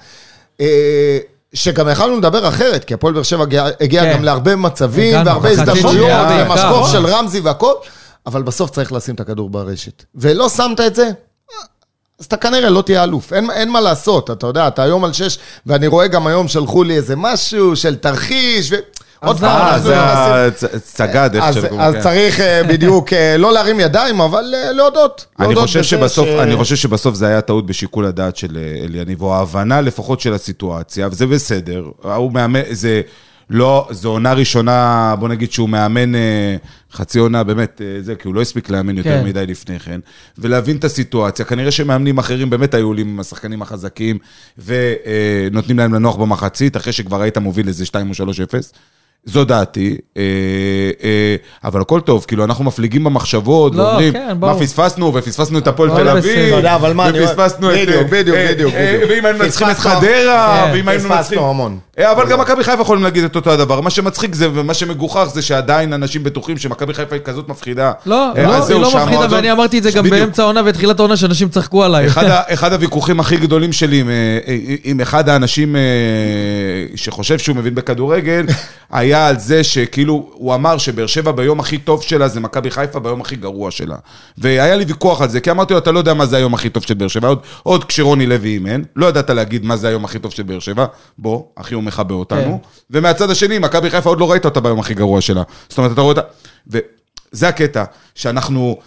שגם 1.53 1.89
יכלנו 1.89 2.17
לדבר 2.17 2.47
אחרת, 2.47 2.83
כי 2.83 2.93
הפועל 2.93 3.13
באר 3.13 3.23
שבע 3.23 3.43
הגיע, 3.81 4.03
כן. 4.03 4.13
גם 4.13 4.23
להרבה 4.23 4.55
מצבים, 4.55 5.25
והרבה 5.25 5.49
הזדמנויות, 5.49 6.27
ומשקוף 6.29 6.71
בעיקר. 6.71 6.91
של 6.91 7.05
רמזי 7.05 7.39
והכל, 7.39 7.73
אבל 8.25 8.41
בסוף 8.41 8.69
צריך 8.69 8.93
לשים 8.93 9.15
את 9.15 9.19
הכדור 9.19 9.49
ברשת. 9.49 10.03
ולא 10.15 10.49
שמת 10.49 10.79
את 10.79 10.95
זה, 10.95 11.09
אז 12.19 12.25
אתה 12.25 12.37
כנראה 12.37 12.69
לא 12.69 12.81
תהיה 12.81 13.03
אלוף. 13.03 13.33
אין, 13.33 13.51
אין 13.51 13.69
מה 13.69 13.81
לעשות, 13.81 14.31
אתה 14.31 14.47
יודע, 14.47 14.67
אתה 14.67 14.83
היום 14.83 15.05
על 15.05 15.13
שש, 15.13 15.37
ואני 15.65 15.87
רואה 15.87 16.07
גם 16.07 16.27
היום 16.27 16.47
שלחו 16.47 16.83
לי 16.83 16.95
איזה 16.95 17.15
משהו 17.15 17.75
של 17.75 17.95
תרחיש, 17.95 18.71
ו... 18.71 18.75
עוד 19.19 19.39
פעם, 19.39 19.49
אה, 19.49 19.61
אה, 19.61 19.75
אנחנו 19.75 19.89
זה 19.89 19.95
מנסים- 19.95 20.69
הצגד, 20.73 21.29
איך 21.35 21.43
אז, 21.43 21.55
שקוראים. 21.55 21.79
אז 21.79 21.93
כן. 21.93 22.01
צריך 22.01 22.39
אה, 22.39 22.63
בדיוק 22.63 23.13
אה, 23.13 23.37
לא 23.37 23.53
להרים 23.53 23.79
ידיים, 23.79 24.21
אבל 24.21 24.53
אה, 24.57 24.71
להודות. 24.71 25.25
אני 25.39 25.55
חושב 26.55 26.75
שבסוף, 26.75 27.15
זה 27.15 27.27
היה 27.27 27.41
טעות 27.41 27.65
בשיקול 27.65 28.05
הדעת 28.05 28.35
של 28.35 28.57
אה, 28.57 28.85
אליניב, 28.85 29.21
או 29.21 29.35
ההבנה 29.35 29.81
לפחות 29.81 30.19
של 30.19 30.33
הסיטואציה, 30.33 31.07
וזה 31.11 31.27
בסדר. 31.27 31.85
הוא 32.01 32.31
מאמן, 32.33 32.59
זה 32.71 33.01
לא, 33.49 33.87
זו 33.91 34.09
עונה 34.09 34.33
ראשונה, 34.33 35.15
בוא 35.19 35.27
נגיד 35.29 35.51
שהוא 35.51 35.69
מאמן 35.69 36.15
אה, 36.15 36.55
חצי 36.93 37.19
עונה, 37.19 37.43
באמת, 37.43 37.81
אה, 37.81 38.01
זה, 38.01 38.15
כי 38.15 38.27
הוא 38.27 38.35
לא 38.35 38.41
הספיק 38.41 38.69
לאמן 38.69 38.97
יותר 38.97 39.19
כן. 39.21 39.25
מדי 39.25 39.45
לפני 39.47 39.79
כן, 39.79 39.99
ולהבין 40.37 40.77
את 40.77 40.83
הסיטואציה. 40.83 41.45
כנראה 41.45 41.71
שמאמנים 41.71 42.17
אחרים 42.17 42.49
באמת 42.49 42.73
היו 42.73 42.87
עולים 42.87 43.07
עם 43.07 43.19
השחקנים 43.19 43.61
החזקים, 43.61 44.17
ונותנים 44.57 45.79
להם 45.79 45.93
לנוח 45.93 46.15
במחצית, 46.15 46.77
אחרי 46.77 46.93
שכבר 46.93 47.21
היית 47.21 47.37
מוביל 47.37 47.67
איזה 47.67 47.85
2 47.85 48.09
או 48.09 48.13
3-0. 48.15 48.71
זו 49.25 49.43
דעתי, 49.45 49.97
אה, 50.17 50.21
אה, 51.03 51.35
אבל 51.63 51.81
הכל 51.81 51.99
טוב, 52.01 52.25
כאילו 52.27 52.43
אנחנו 52.43 52.63
מפליגים 52.63 53.03
במחשבות, 53.03 53.75
לא, 53.75 53.83
ואומרים, 53.83 54.13
כן, 54.13 54.37
מה. 54.39 54.59
פספסנו, 54.59 55.13
ופספסנו 55.13 55.57
את 55.57 55.67
הפועל 55.67 55.89
הכל 55.89 56.03
תל 56.03 56.17
בסדר. 56.17 56.75
אביב, 56.75 57.23
ופספסנו 57.23 57.71
את... 57.71 57.75
בדיוק, 57.77 58.07
בדיוק, 58.09 58.37
אה, 58.37 58.47
בדיוק, 58.51 58.73
בדיוק. 58.73 59.09
ואם 59.09 59.25
היינו 59.25 59.39
מנצחים 59.39 59.69
את 59.69 59.75
פספסנו- 59.75 59.89
חדרה, 59.89 60.65
כן, 60.65 60.71
ואם 60.73 60.87
היינו 60.87 61.03
פספסנו 61.03 61.15
מנצחים... 61.17 61.39
המון. 61.39 61.79
אה, 61.99 62.11
אבל 62.11 62.29
גם 62.29 62.39
מכבי 62.39 62.63
חיפה 62.63 62.81
יכולים 62.81 63.03
להגיד 63.03 63.23
את 63.23 63.35
אותו 63.35 63.51
הדבר. 63.51 63.81
מה 63.81 63.89
שמצחיק 63.89 64.35
זה, 64.35 64.47
ומה 64.53 64.73
שמגוחך 64.73 65.25
זה 65.33 65.41
שעדיין 65.41 65.93
אנשים 65.93 66.23
בטוחים 66.23 66.57
שמכבי 66.57 66.93
חיפה 66.93 67.15
היא 67.15 67.23
כזאת 67.23 67.49
מפחידה. 67.49 67.91
לא, 68.05 68.15
לא, 68.35 68.65
היא 68.65 68.75
לא 68.81 68.91
מפחידה, 68.95 69.27
ואני 69.29 69.51
אמרתי 69.51 69.77
את 69.77 69.83
זה 69.83 69.91
גם. 69.91 70.09
באמצע 70.09 70.43
העונה 70.43 70.61
ותחילת 70.65 70.99
העונה, 70.99 71.17
שאנשים 71.17 71.49
צחקו 71.49 71.83
עליי. 71.83 72.07
אחד, 72.53 72.73
הוויכוחים 72.73 73.19
הכי 73.19 73.37
גדולים 73.37 73.73
שלי 73.73 74.03
עם, 74.83 75.01
אחד 75.01 75.29
האנשים 75.29 75.75
שחושב 76.95 77.37
שהוא 77.37 77.55
מבין 77.55 77.75
בכדורגל, 77.75 78.45
היה 79.15 79.27
על 79.27 79.39
זה 79.39 79.63
שכאילו, 79.63 80.29
הוא 80.33 80.55
אמר 80.55 80.77
שבאר 80.77 81.07
שבע 81.07 81.31
ביום 81.31 81.59
הכי 81.59 81.77
טוב 81.77 82.03
שלה 82.03 82.27
זה 82.27 82.39
מכבי 82.39 82.71
חיפה 82.71 82.99
ביום 82.99 83.21
הכי 83.21 83.35
גרוע 83.35 83.71
שלה. 83.71 83.95
והיה 84.37 84.75
לי 84.75 84.85
ויכוח 84.85 85.21
על 85.21 85.29
זה, 85.29 85.39
כי 85.39 85.51
אמרתי 85.51 85.73
לו, 85.73 85.79
אתה 85.79 85.91
לא 85.91 85.99
יודע 85.99 86.13
מה 86.13 86.25
זה 86.25 86.37
היום 86.37 86.53
הכי 86.53 86.69
טוב 86.69 86.83
של 86.83 86.93
באר 86.93 87.07
שבע, 87.07 87.27
עוד, 87.27 87.39
עוד 87.63 87.83
כשרוני 87.83 88.25
לוי 88.25 88.49
אימן, 88.49 88.81
לא 88.95 89.05
ידעת 89.05 89.29
להגיד 89.29 89.65
מה 89.65 89.77
זה 89.77 89.87
היום 89.87 90.05
הכי 90.05 90.19
טוב 90.19 90.31
של 90.31 90.43
באר 90.43 90.59
שבע, 90.59 90.85
בוא, 91.17 91.43
אחי 91.55 91.73
הוא 91.73 91.83
מכבה 91.83 92.15
אותנו. 92.15 92.61
כן. 92.63 92.67
ומהצד 92.91 93.29
השני, 93.29 93.59
מכבי 93.59 93.89
חיפה 93.89 94.09
עוד 94.09 94.19
לא 94.19 94.31
ראית 94.31 94.45
אותה 94.45 94.59
ביום 94.59 94.79
הכי 94.79 94.93
גרוע 94.93 95.21
שלה. 95.21 95.43
זאת 95.69 95.77
אומרת, 95.77 95.91
אתה 95.91 96.01
רואה 96.01 96.11
אותה... 96.11 96.21
וזה 96.67 97.47
הקטע, 97.47 97.83
שאנחנו... 98.15 98.79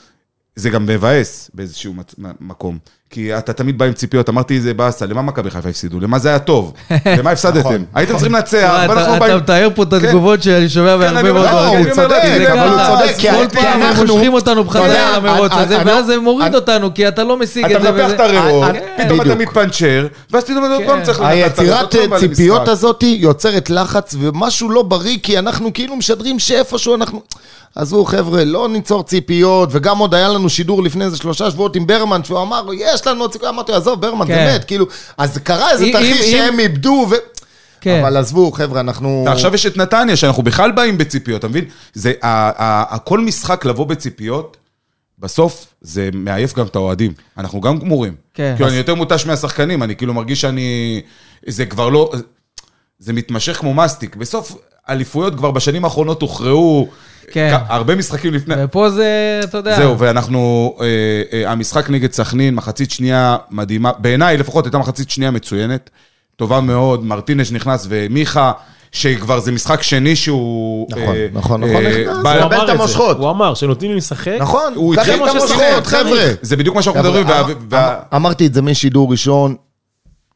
זה 0.56 0.70
גם 0.70 0.87
מבאס 0.87 1.50
באיזשהו 1.54 1.94
מקום. 2.40 2.78
כי 3.12 3.38
אתה 3.38 3.53
תמיד 3.53 3.79
בא 3.79 3.85
עם 3.85 3.92
ציפיות, 3.92 4.29
אמרתי 4.29 4.61
זה 4.61 4.75
באסה, 4.75 5.07
למה 5.07 5.22
מכבי 5.22 5.51
חיפה 5.51 5.68
הפסידו? 5.68 6.01
למה 6.01 6.18
זה 6.18 6.29
היה 6.29 6.38
טוב? 6.38 6.72
למה 7.18 7.31
הפסדתם? 7.31 7.83
הייתם 7.94 8.12
צריכים 8.16 8.35
לנצח, 8.35 8.57
תשמע, 8.59 8.87
ואנחנו 8.88 9.01
אתה- 9.03 9.16
אתה 9.16 9.20
באים... 9.27 9.37
מתאר 9.37 9.68
פה 9.75 9.83
את 9.83 9.88
כן. 9.90 9.96
התגובות 9.96 10.42
שאני 10.42 10.68
שומע 10.68 10.94
אני 10.94 11.01
מהרבה 11.12 11.33
מאוד 11.33 11.44
לא, 11.46 11.66
אוהדים. 11.68 11.87
הוא 11.87 11.94
צודק, 11.94 12.22
זה 12.38 12.53
אבל 12.53 12.68
הוא 12.68 12.98
צודק, 12.98 13.14
כי- 13.18 13.31
כל 13.31 13.46
פעם 13.53 13.83
הם 13.83 13.96
מושכים 14.07 14.33
אותנו 14.35 14.61
אתה 14.61 14.68
בחזרה 14.68 15.16
אני- 15.16 15.42
הזה, 15.62 15.79
ואז 15.87 16.07
זה 16.07 16.18
מוריד 16.20 16.46
אני- 16.46 16.57
אותנו, 16.57 16.94
כי 16.94 17.09
אתה 17.09 17.25
לא 17.25 17.37
משיג 17.37 17.64
אתה 17.64 17.77
את 17.77 17.83
זה. 17.83 17.90
מנפח 17.92 18.05
וזה- 18.05 18.14
את 18.14 18.20
הריאות, 18.20 18.68
אני- 18.70 18.79
פתאום 19.05 19.20
אתה. 19.20 19.35
מתפנצ'ר, 19.35 20.07
ואז 20.31 20.44
פתאום 20.44 20.64
אתה 20.64 20.75
עוד 20.75 20.83
פעם 20.87 21.03
צריך 21.03 21.20
לנצח. 21.20 21.31
היצירת 21.31 21.94
אתה 21.94 22.18
ציפיות. 22.18 22.68
הזאת 22.68 23.03
יוצרת 23.03 23.70
לחץ 23.70 24.14
ומשהו 24.20 24.70
לא 24.70 24.83
בריא, 24.83 25.18
כי 25.22 25.38
אנחנו 25.38 25.72
כאילו 25.72 25.96
משדרים 25.96 26.38
שאיפשהו 26.38 26.94
אנחנו... 26.94 27.22
עזבו 27.77 28.05
חבר'ה, 28.05 28.44
לא 28.44 28.68
ניצור 28.68 29.03
ציפיות, 29.03 29.68
וגם 29.72 29.98
עוד 29.98 30.14
היה 30.14 30.29
לנו 30.29 30.38
לנו 30.38 30.48
שידור 30.48 30.83
לפני 30.83 31.05
איזה 31.05 31.16
שלושה 31.16 31.51
שבועות 31.51 31.77
עם 31.77 31.87
ברמן, 31.87 32.25
שהוא 32.25 32.42
אמר, 32.42 32.62
יש 32.75 33.01
לנו 33.06 33.20
עוד 33.20 33.32
סיכוי, 33.32 33.48
אמרתי, 33.48 33.72
עזוב, 33.72 34.00
ברמן, 34.00 34.26
זה 34.26 34.32
כן. 34.32 34.54
מת, 34.54 34.64
כאילו, 34.64 34.86
אז 35.18 35.38
קרה 35.38 35.70
איזה 35.70 35.86
תרחיש 35.92 36.30
שהם 36.30 36.60
איבדו, 36.60 37.06
ו... 37.10 37.14
כן. 37.80 38.00
אבל 38.00 38.16
עזבו, 38.16 38.52
חבר'ה, 38.52 38.80
אנחנו... 38.80 39.24
ועכשיו 39.26 39.54
יש 39.54 39.66
את 39.66 39.76
נתניה, 39.76 40.16
שאנחנו 40.16 40.42
בכלל 40.42 40.72
באים 40.72 40.98
בציפיות, 40.98 41.38
אתה 41.38 41.48
מבין? 41.48 41.64
זה, 41.94 42.12
ה- 42.22 42.26
ה- 42.28 42.94
ה- 42.94 42.98
כל 42.98 43.20
משחק 43.20 43.64
לבוא 43.64 43.86
בציפיות, 43.86 44.56
בסוף 45.18 45.66
זה 45.80 46.08
מעייף 46.12 46.54
גם 46.54 46.66
את 46.66 46.76
האוהדים. 46.76 47.12
אנחנו 47.38 47.60
גם 47.60 47.78
גמורים. 47.78 48.14
כן. 48.34 48.52
כאילו, 48.56 48.68
אני 48.68 48.76
יותר 48.76 48.94
מותש 48.94 49.26
מהשחקנים, 49.26 49.82
אני 49.82 49.96
כאילו 49.96 50.14
מרגיש 50.14 50.40
שאני... 50.40 51.00
זה 51.46 51.66
כבר 51.66 51.88
לא... 51.88 52.12
זה 52.98 53.12
מתמשך 53.12 53.56
כמו 53.56 53.74
מסטיק. 53.74 54.16
בסוף, 54.16 54.56
אליפויות 54.88 55.35
כבר 55.37 55.51
בשנים 55.51 55.85
האחרונות 55.85 56.23
הוכרעו 56.23 56.88
כן. 57.33 57.57
הרבה 57.68 57.95
משחקים 57.95 58.35
לפני... 58.35 58.55
ופה 58.59 58.90
זה, 58.90 59.40
אתה 59.45 59.59
יודע... 59.59 59.77
זהו, 59.77 59.99
ואנחנו, 59.99 60.75
אה, 60.81 60.87
אה, 61.33 61.53
המשחק 61.53 61.90
נגד 61.90 62.12
סכנין, 62.12 62.55
מחצית 62.55 62.90
שנייה 62.90 63.37
מדהימה, 63.51 63.90
בעיניי 63.99 64.37
לפחות 64.37 64.64
הייתה 64.64 64.79
מחצית 64.79 65.11
שנייה 65.11 65.31
מצוינת, 65.31 65.90
טובה 66.37 66.61
מאוד, 66.61 67.05
מרטינש 67.05 67.53
נכנס 67.53 67.87
ומיכה, 67.88 68.53
שכבר 68.92 69.40
זה 69.40 69.53
משחק 69.53 69.83
שני 69.83 70.16
שהוא... 70.16 70.88
נכון, 70.90 71.03
אה, 71.14 71.27
נכון, 71.33 71.64
אה, 71.64 71.68
נכון, 71.71 71.85
נכנס. 71.85 72.16
בא- 72.23 72.35
הוא 72.35 72.42
אמר 72.45 72.64
את. 72.64 72.68
המושכות. 72.68 73.18
הוא 73.18 73.31
אמר 73.31 73.55
שנותנים 73.55 73.90
לי 73.90 73.97
לשחק. 73.97 74.37
נכון, 74.40 74.73
הוא 74.75 74.95
התחיל 74.95 75.25
את 75.25 75.29
המושכות, 75.29 75.87
חבר'ה. 75.87 76.33
זה 76.42 76.57
בדיוק 76.57 76.77
מה 76.77 76.83
שאנחנו 76.83 77.03
מדברים, 77.03 77.27
אמרתי 78.14 78.47
את 78.47 78.55
זה 78.55 78.62
משידור 78.62 79.11
ראשון. 79.11 79.57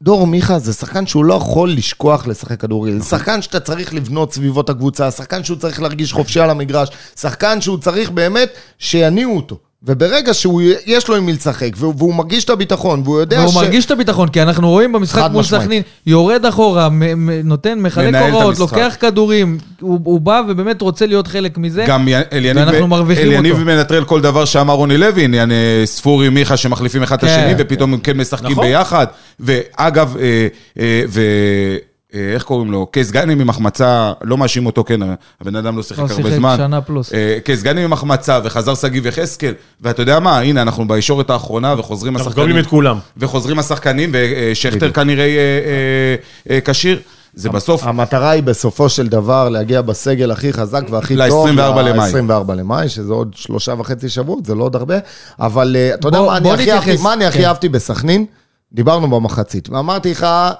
דור 0.03 0.27
מיכה 0.27 0.59
זה 0.59 0.73
שחקן 0.73 1.07
שהוא 1.07 1.25
לא 1.25 1.33
יכול 1.33 1.71
לשכוח 1.71 2.27
לשחק 2.27 2.59
כדורגל. 2.59 2.99
זה 2.99 3.09
שחקן 3.09 3.41
שאתה 3.41 3.59
צריך 3.59 3.93
לבנות 3.93 4.33
סביבו 4.33 4.61
את 4.61 4.69
הקבוצה, 4.69 5.11
שחקן 5.11 5.43
שהוא 5.43 5.57
צריך 5.57 5.81
להרגיש 5.81 6.13
חופשי 6.13 6.39
על 6.39 6.49
המגרש, 6.49 6.89
שחקן 7.19 7.61
שהוא 7.61 7.77
צריך 7.77 8.09
באמת 8.09 8.49
שיניעו 8.79 9.35
אותו. 9.35 9.57
וברגע 9.83 10.33
שיש 10.33 11.07
לו 11.07 11.15
עם 11.15 11.25
מי 11.25 11.33
לשחק, 11.33 11.69
והוא, 11.75 11.93
והוא 11.97 12.15
מרגיש 12.15 12.43
את 12.45 12.49
הביטחון, 12.49 13.01
והוא 13.05 13.19
יודע 13.19 13.39
והוא 13.39 13.51
ש... 13.51 13.55
מרגיש 13.55 13.85
את 13.85 13.91
הביטחון, 13.91 14.29
כי 14.29 14.41
אנחנו 14.41 14.69
רואים 14.69 14.91
במשחק 14.91 15.29
מול. 15.31 15.43
סכנין, 15.43 15.81
יורד 16.05 16.45
אחורה, 16.45 16.89
מ- 16.89 17.25
מ- 17.25 17.47
נותן, 17.47 17.79
מחלק 17.79 18.15
הוראות. 18.15 18.59
לוקח 18.59 18.95
כדורים, 18.99 19.57
הוא 19.81 19.99
הוא 20.03 20.21
בא 20.21 20.41
ובאמת 20.47 20.81
רוצה 20.81 21.05
להיות 21.05 21.27
חלק 21.27 21.57
מזה. 21.57 21.85
גם 21.87 22.07
אליניב 22.33 22.57
ואנחנו 22.67 22.83
ו- 22.85 22.87
מרוויחים 22.87 23.27
אליניב 23.31 23.53
אותו. 23.53 23.65
מנטרל 23.65 24.03
כל 24.03 24.21
דבר 24.21 24.45
שאמר 24.45 24.73
רוני 24.73 24.97
לוי, 24.97 25.23
עניין 25.23 25.51
אה, 25.51 25.81
ספורי, 25.85 26.29
מיכה 26.29 26.57
שמחליפים 26.57 27.03
אחד 27.03 27.15
את 27.15 27.21
כן. 27.21 27.27
השני, 27.27 27.53
ופתאום 27.57 27.93
הם 27.93 27.99
כן 27.99 28.17
משחקים 28.17 28.51
נכון. 28.51 28.65
ביחד. 28.65 29.05
ואגב, 29.39 30.15
אה, 30.19 30.47
אה, 30.79 31.01
ו... 31.09 31.21
אה, 31.21 31.77
איך 32.13 32.43
קוראים 32.43 32.71
לו? 32.71 32.85
קייס 32.85 33.11
עם 33.15 33.49
החמצה, 33.49 34.13
לא 34.23 34.37
מאשים 34.37 34.65
אותו, 34.65 34.83
כן, 34.83 34.99
הבן 35.41 35.55
אדם 35.55 35.77
לא 35.77 35.83
שיחק 35.83 35.99
לא 35.99 36.03
הרבה 36.03 36.15
שיחק 36.15 36.31
זמן. 36.35 36.55
שנה 36.57 36.81
פלוס. 36.81 37.13
אה, 37.13 37.37
קייס 37.43 37.63
גאנם 37.63 37.79
עם 37.79 37.93
החמצה, 37.93 38.39
וחזר 38.43 38.75
שגיב 38.75 39.05
יחזקאל, 39.05 39.53
ואתה 39.81 40.01
יודע 40.01 40.19
מה, 40.19 40.39
הנה, 40.39 40.61
אנחנו 40.61 40.87
בישורת 40.87 41.29
האחרונה, 41.29 41.75
וחוזרים 41.77 42.15
אנחנו 42.15 42.27
השחקנים. 42.29 42.47
מקבלים 42.47 42.63
את 42.63 42.69
כולם. 42.69 42.97
וחוזרים 43.17 43.59
השחקנים, 43.59 44.11
ושכטר 44.13 44.91
כנראה 44.91 45.25
אה, 45.25 46.15
אה, 46.49 46.59
כשיר. 46.61 46.99
זה 47.33 47.49
בסוף, 47.49 47.83
המטרה 47.83 48.29
היא 48.29 48.43
בסופו 48.43 48.89
של 48.89 49.07
דבר 49.07 49.49
להגיע 49.49 49.81
בסגל 49.81 50.31
הכי 50.31 50.53
חזק 50.53 50.83
והכי 50.89 51.15
ל- 51.15 51.29
טוב. 51.29 51.47
24 51.47 51.81
למאי. 51.81 52.07
24 52.07 52.55
למאי, 52.55 52.89
שזה 52.89 53.13
עוד 53.13 53.31
שלושה 53.35 53.73
וחצי 53.77 54.09
שבועות, 54.09 54.45
זה 54.45 54.55
לא 54.55 54.63
עוד 54.63 54.75
הרבה. 54.75 54.95
אבל 55.39 55.75
אה, 55.79 55.93
אתה 55.93 56.07
יודע 56.07 56.21
מה 56.21 56.37
אני 56.37 56.51
הכי 56.51 56.71
אהבתי, 56.71 56.97
כן. 57.31 57.43
אהבתי 57.45 57.69
בסכנין? 57.69 58.25
דיברנו 58.73 59.07
במחצית, 59.09 59.69
ואמרתי 59.69 60.11
לך, 60.11 60.23
אה, 60.23 60.51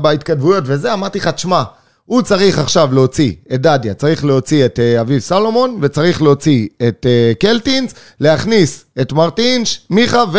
בהתכתבויות 0.00 0.64
וזה, 0.66 0.92
אמרתי 0.92 1.18
לך, 1.18 1.28
תשמע, 1.28 1.62
הוא 2.04 2.22
צריך 2.22 2.58
עכשיו 2.58 2.88
להוציא 2.92 3.32
את 3.54 3.60
דדיה, 3.60 3.94
צריך 3.94 4.24
להוציא 4.24 4.64
את 4.64 4.78
אה, 4.78 5.00
אביב 5.00 5.18
סלומון, 5.18 5.78
וצריך 5.82 6.22
להוציא 6.22 6.68
את 6.88 7.06
אה, 7.08 7.32
קלטינס, 7.40 7.94
להכניס 8.20 8.84
את 9.00 9.12
מרטינש, 9.12 9.80
מיכה 9.90 10.24
ו... 10.32 10.38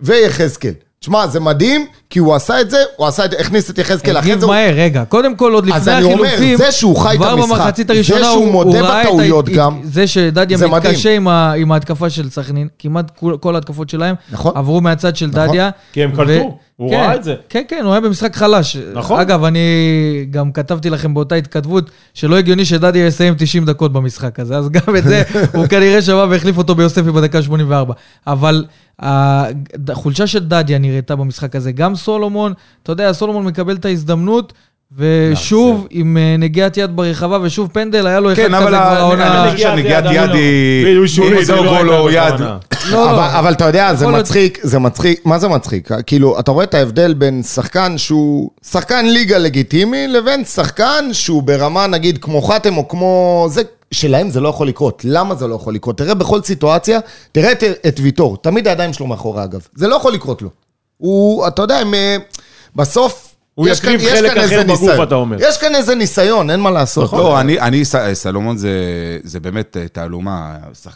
ויחזקאל. 0.00 0.72
תשמע, 1.02 1.26
זה 1.26 1.40
מדהים, 1.40 1.86
כי 2.10 2.18
הוא 2.18 2.34
עשה 2.34 2.60
את 2.60 2.70
זה, 2.70 2.76
הוא 2.96 3.06
עשה 3.06 3.24
את 3.24 3.30
זה, 3.30 3.36
הכניס 3.40 3.70
את 3.70 3.78
יחזקאל, 3.78 4.18
אחרי 4.18 4.38
זה. 4.38 4.46
מהר, 4.46 4.74
רגע. 4.74 5.04
קודם 5.04 5.36
כל, 5.36 5.52
עוד 5.54 5.64
אז 5.72 5.88
לפני 5.88 5.94
אני 5.98 6.04
אומר, 6.04 6.24
החילופים, 6.26 6.56
זה 6.58 6.72
שהוא 6.72 6.96
חי 6.96 7.12
את 7.14 7.16
כבר 7.16 7.28
המשחק, 7.30 7.50
במחצית 7.50 7.86
זה 7.86 7.92
הראשונה, 7.92 8.24
שהוא 8.24 8.34
הוא- 8.44 8.52
מודה 8.52 9.00
בטעויות 9.00 9.48
גם, 9.48 9.80
זה 9.84 10.06
שדדיה 10.06 10.58
זה. 10.58 10.66
מתקשה 10.68 11.16
עם 11.56 11.72
ההתקפה 11.72 12.10
של 12.10 12.30
סכנין, 12.30 12.68
כמעט 12.78 13.10
כל- 13.20 13.36
כל 13.40 13.54
ההתקפות 13.54 13.88
שלהם 13.88 14.14
נכון. 14.32 14.52
עברו 14.54 14.80
מהצד 14.80 15.16
של 15.16 15.26
נכון. 15.26 15.46
דדיה. 15.48 15.70
כי 15.92 16.02
הם 16.04 16.16
קלטו, 16.16 16.58
הוא 16.76 16.90
כן, 16.90 16.96
ראה 16.96 17.14
את 17.14 17.24
זה. 17.24 17.34
כן, 17.48 17.62
כן, 17.68 17.80
הוא 17.84 17.92
היה 17.92 18.00
במשחק 18.00 18.36
חלש. 18.36 18.76
נכון. 18.94 19.20
אגב, 19.20 19.44
אני 19.44 19.60
גם 20.30 20.52
כתבתי 20.52 20.90
לכם 20.90 21.14
באותה 21.14 21.34
התכתבות, 21.34 21.90
שלא 22.14 22.36
הגיוני 22.38 22.64
שדדיה 22.64 23.06
יסיים 23.06 23.34
90 23.38 23.64
דקות 23.64 23.92
במשחק 23.92 24.40
הזה, 24.40 24.56
אז 24.56 24.68
גם 24.70 24.96
את 24.96 25.04
זה 25.04 25.22
הוא 25.54 25.66
כנראה 25.66 26.02
שמע 26.02 26.24
והחליף 26.30 26.58
אותו 26.58 26.74
ביוספי 26.74 27.02
בדקה 27.10 27.42
84. 27.42 27.94
אבל 28.26 28.64
החולשה 29.02 30.26
של 30.26 30.44
דדיה 30.44 30.78
נראתה 30.78 31.16
במשחק 31.16 31.56
הזה. 31.56 31.72
גם 31.72 31.94
סולומון, 31.94 32.52
אתה 32.82 32.92
יודע, 32.92 33.12
סולומון 33.12 33.44
מקבל 33.44 33.76
את 33.76 33.84
ההזדמנות. 33.84 34.52
ושוב, 34.96 35.86
עם 35.90 36.16
אה, 36.16 36.36
נגיעת 36.38 36.76
יד 36.76 36.96
ברחבה, 36.96 37.38
ושוב 37.42 37.70
פנדל, 37.72 38.06
היה 38.06 38.20
לו 38.20 38.32
אחד 38.32 38.42
כן, 38.42 38.48
כזה 38.48 38.58
אבל 38.58 38.68
כבר 38.68 38.76
העונה. 38.76 39.42
אני 39.44 39.52
חושב 39.52 39.68
שנגיעת 39.68 40.06
אני 40.06 40.14
יד 40.14 40.28
לא- 40.28 40.34
היא... 40.34 40.84
בדיוק, 40.86 41.06
שורית, 41.06 41.38
אם 41.38 41.44
זה 41.44 41.54
לא 41.54 41.64
לא 41.64 41.78
גול 41.78 41.90
או 41.90 42.08
הייתה 42.08 42.34
יד. 42.34 42.40
לא, 42.40 42.58
לא. 42.90 43.10
אבל, 43.10 43.38
אבל 43.38 43.52
אתה 43.52 43.64
יודע, 43.64 43.94
זה 43.94 44.06
מצחיק, 44.06 44.58
זה 44.62 44.78
מצחיק, 44.78 45.20
מה 45.24 45.38
זה 45.38 45.48
מצחיק? 45.48 45.88
כאילו, 46.06 46.38
אתה 46.38 46.50
רואה 46.50 46.64
את 46.64 46.74
ההבדל 46.74 47.14
בין 47.14 47.42
שחקן 47.42 47.98
שהוא 47.98 48.50
שחקן 48.70 49.06
ליגה 49.06 49.38
לגיטימי, 49.38 50.08
לבין 50.08 50.44
שחקן 50.44 51.04
שהוא 51.12 51.42
ברמה, 51.42 51.86
נגיד, 51.86 52.18
כמו 52.18 52.42
חתם 52.42 52.76
או 52.76 52.88
כמו... 52.88 53.46
זה, 53.50 53.62
שלהם 53.92 54.30
זה 54.30 54.40
לא 54.40 54.48
יכול 54.48 54.68
לקרות. 54.68 55.02
למה 55.04 55.34
זה 55.34 55.46
לא 55.46 55.54
יכול 55.54 55.74
לקרות? 55.74 55.98
תראה 55.98 56.14
בכל 56.14 56.42
סיטואציה, 56.42 57.00
תראה 57.32 57.52
את, 57.52 57.62
את 57.62 58.00
ויטור, 58.00 58.36
תמיד 58.36 58.68
הידיים 58.68 58.92
שלו 58.92 59.06
מאחורי 59.06 59.44
אגב. 59.44 59.66
זה 59.74 59.88
לא 59.88 59.94
יכול 59.96 60.12
לקרות 60.12 60.42
לו. 60.42 60.50
הוא, 60.96 61.48
אתה 61.48 61.62
יודע, 61.62 61.78
הם, 61.78 61.94
אה, 61.94 62.16
בסוף... 62.76 63.31
הוא 63.54 63.68
יש 63.68 63.78
יקריב 63.78 64.00
חלק 64.00 64.30
אחר 64.30 64.40
איזה 64.40 64.64
בגוף, 64.64 64.80
ניסיון. 64.80 65.02
אתה 65.02 65.14
אומר. 65.14 65.36
יש 65.40 65.56
כאן 65.58 65.74
איזה 65.74 65.94
ניסיון, 65.94 66.50
אין 66.50 66.60
מה 66.60 66.70
לעשות. 66.70 67.12
לא, 67.12 67.40
אני, 67.40 67.60
אני, 67.60 67.82
סלומון 68.12 68.56
זה, 68.56 68.70
זה 69.24 69.40
באמת 69.40 69.76
אה, 69.80 69.88
תעלומה, 69.92 70.52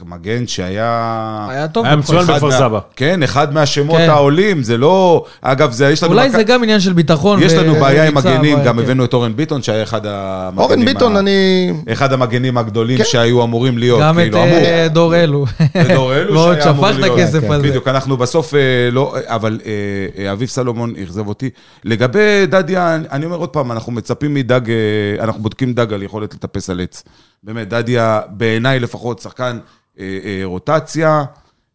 מגן 0.07 0.47
שהיה... 0.47 1.47
היה 1.51 1.69
טוב. 1.69 1.87
היה 1.87 1.97
מצוין 1.97 2.27
בכפר 2.27 2.51
סבא. 2.51 2.79
כן, 2.97 3.23
אחד 3.23 3.55
מהשמות 3.55 3.97
כן. 3.97 4.11
העולים, 4.11 4.63
זה 4.63 4.77
לא... 4.79 5.25
אגב, 5.43 5.73
זה, 5.73 5.91
יש 5.91 6.03
לנו... 6.03 6.13
אולי 6.13 6.29
מכ- 6.29 6.37
זה 6.37 6.43
גם 6.43 6.63
עניין 6.63 6.81
של 6.81 6.93
ביטחון. 6.93 7.43
יש 7.43 7.53
ו- 7.53 7.57
לנו 7.63 7.75
בעיה 7.75 8.07
עם 8.09 8.15
מגנים, 8.15 8.57
אבל- 8.57 8.67
גם 8.67 8.77
כן. 8.77 8.83
הבאנו 8.83 9.05
את 9.05 9.15
אורן 9.15 9.37
ביטון, 9.37 9.63
שהיה 9.63 9.83
אחד 9.83 10.01
המגנים... 10.07 10.59
אורן 10.59 10.85
ביטון, 10.85 11.17
ה- 11.17 11.19
אני... 11.19 11.73
אחד 11.93 12.13
המגנים 12.13 12.59
הגדולים 12.59 12.99
כן. 12.99 13.05
שהיו 13.05 13.45
אמורים 13.45 13.79
להיות, 13.79 14.01
גם 14.01 14.19
את 14.19 14.23
כאילו, 14.25 14.43
אמור. 14.45 14.57
אה, 14.59 14.87
דור 14.91 15.17
אלו. 15.17 15.47
ודור 15.85 16.15
אלו 16.15 16.31
אמור 16.31 16.55
שפך 16.61 16.99
את. 16.99 17.11
הכסף 17.13 17.41
כן, 17.41 17.53
הזה. 17.53 17.63
בדיוק, 17.69 17.89
אנחנו 17.89 18.17
בסוף 18.17 18.55
אה, 18.55 18.61
לא, 18.93 19.15
אבל 19.27 19.61
אה, 19.67 19.71
אה, 20.27 20.33
אביב 20.33 20.49
סלומון 20.49 20.93
אכזב 21.03 21.29
אותי. 21.29 21.51
לגבי 21.85 22.46
דדיה, 22.47 22.95
אני- 23.11 23.25
אומר 23.25 23.37
עוד 23.37 23.49
פעם, 23.49 23.73
אנחנו 23.73 23.93
מצפים 23.93 24.35
מדג, 24.35 24.71
אה, 24.71 24.75
אנחנו 25.25 25.43
בודקים 25.43 25.75
דג 25.75 25.93
על 25.93 26.03
יכולת 26.03 26.35
לטפס 26.35 26.71
על 26.71 26.81
עץ. 26.81 27.03
באמת, 27.43 27.69
דדיה, 27.69 28.21
בעיניי 28.31 28.81
לפחות, 28.81 29.19
שחקן 29.19 29.59
אה, 30.01 30.05
אה, 30.25 30.41
רוטציה. 30.45 31.25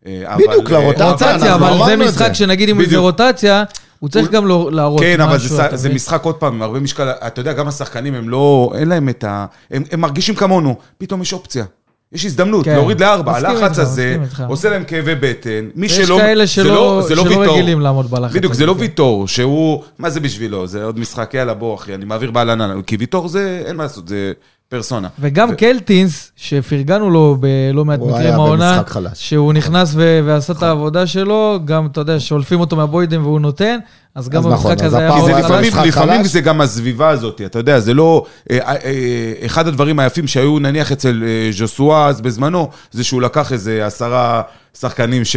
אה, 0.06 0.24
אבל, 0.26 0.44
בדיוק, 0.48 0.72
אה, 0.72 0.80
לרוטציה, 0.84 1.56
אבל 1.56 1.86
זה 1.86 1.96
משחק 1.98 2.28
זה. 2.28 2.34
שנגיד 2.36 2.70
אם 2.70 2.86
זה. 2.86 2.98
רוטציה, 2.98 3.64
הוא 4.00 4.10
צריך 4.10 4.32
גם 4.32 4.46
לו- 4.48 4.70
להראות 4.70 5.00
כן, 5.02 5.22
אבל 5.22 5.36
משהו, 5.36 5.56
זה, 5.56 5.66
אתה 5.66 5.78
זה 5.78 5.88
מבין? 5.88 5.96
משחק 5.96 6.24
עוד 6.24 6.36
פעם, 6.36 6.54
עם 6.54 6.62
הרבה 6.62 6.80
משקל, 6.80 7.10
אתה 7.10 7.42
יודע, 7.42 7.54
גם 7.54 7.68
השחקנים 7.68 8.14
הם 8.14 8.30
לא, 8.30 8.72
אין 8.76 8.90
להם 8.90 9.10
את 9.10 9.24
ה... 9.24 9.46
הם, 9.72 9.84
הם 9.92 10.02
מרגישים 10.02 10.36
כמונו, 10.36 10.76
פתאום 10.98 11.22
יש 11.22 11.34
אופציה. 11.34 11.66
יש 12.14 12.26
הזדמנות 12.26 12.66
כן. 12.66 12.74
להוריד 12.74 13.00
לארבע, 13.00 13.36
הלחץ 13.36 13.80
הזה. 13.80 14.18
עושה 14.48 14.70
להם 14.70 14.84
כאבי 14.84 15.16
בטן. 15.16 15.70
מי 15.76 15.86
יש 15.86 15.98
שלא... 15.98 16.18
כאלה 16.18 16.46
זה 16.46 16.52
שלא 16.52 16.64
לא- 16.76 17.02
זה 17.08 17.16
לא 17.16 17.24
שלא 17.24 17.40
ויטור. 17.40 17.56
רגילים 17.56 17.80
לעמוד 17.82 18.12
בלחץ. 18.12 18.36
בדיוק, 18.36 18.54
זה 18.54 18.66
לא 18.66 18.74
כן. 18.74 18.80
ויטור, 18.80 19.28
שהוא... 19.28 19.84
מה 20.00 20.10
זה 20.10 20.20
בשבילו? 20.20 20.68
זה 20.68 20.84
עוד 20.84 21.00
משחק, 21.00 21.34
יאללה, 21.34 21.54
בוא, 21.54 21.76
אחי, 21.76 21.96
אני 21.96 22.06
מעביר 22.06 22.32
בעלנה. 22.32 22.74
כי 22.88 22.96
ויטור 22.96 23.28
זה, 23.28 23.64
אין 23.66 23.76
מה 23.76 23.84
לעשות, 23.84 24.08
זה 24.08 24.34
פרסונה. 24.72 25.08
וגם 25.20 25.50
ו- 25.50 25.58
קלטינס, 25.58 26.32
שפרגנו 26.36 27.10
לו 27.10 27.38
בלא 27.40 27.86
מעט 27.86 28.00
מקרים 28.00 28.34
העונה. 28.34 28.82
שהוא 29.14 29.54
נכנס 29.54 29.92
ו- 29.96 30.20
ועשה 30.26 30.54
את 30.54 30.64
העבודה 30.64 31.08
שלו, 31.08 31.60
גם, 31.66 31.86
אתה 31.86 32.02
יודע, 32.02 32.20
שולפים 32.20 32.60
אותו 32.60 32.76
מהבוידם 32.76 33.24
והוא 33.24 33.40
נותן, 33.40 33.80
אז 34.16 34.30
גם 34.30 34.40
אז 34.40 34.48
נכון, 34.48 34.72
במשחק 34.72 34.86
אז 34.86 34.94
הזה 34.94 34.98
היה 34.98 35.12
כי 35.12 35.32
לפעמים, 35.42 35.88
לפעמים. 35.88 36.24
זה 36.24 36.42
גם 36.42 36.62
הסביבה 36.62 37.10
הזאת, 37.10 37.42
אתה 37.46 37.60
יודע, 37.60 37.80
זה 37.80 37.94
לא... 37.94 38.26
אה, 38.52 38.58
אה, 38.60 38.76
אה, 38.84 39.34
אחד 39.46 39.68
הדברים 39.68 40.00
היפים 40.00 40.28
שהיו 40.28 40.60
נניח 40.60 40.92
אצל 40.92 41.24
אה, 41.28 41.52
ז'וסואה 41.52 42.08
אז 42.08 42.22
בזמנו, 42.22 42.70
זה 42.92 43.04
שהוא 43.04 43.22
לקח 43.22 43.52
איזה 43.52 43.86
עשרה 43.86 44.42
שחקנים 44.80 45.26
ש... 45.26 45.36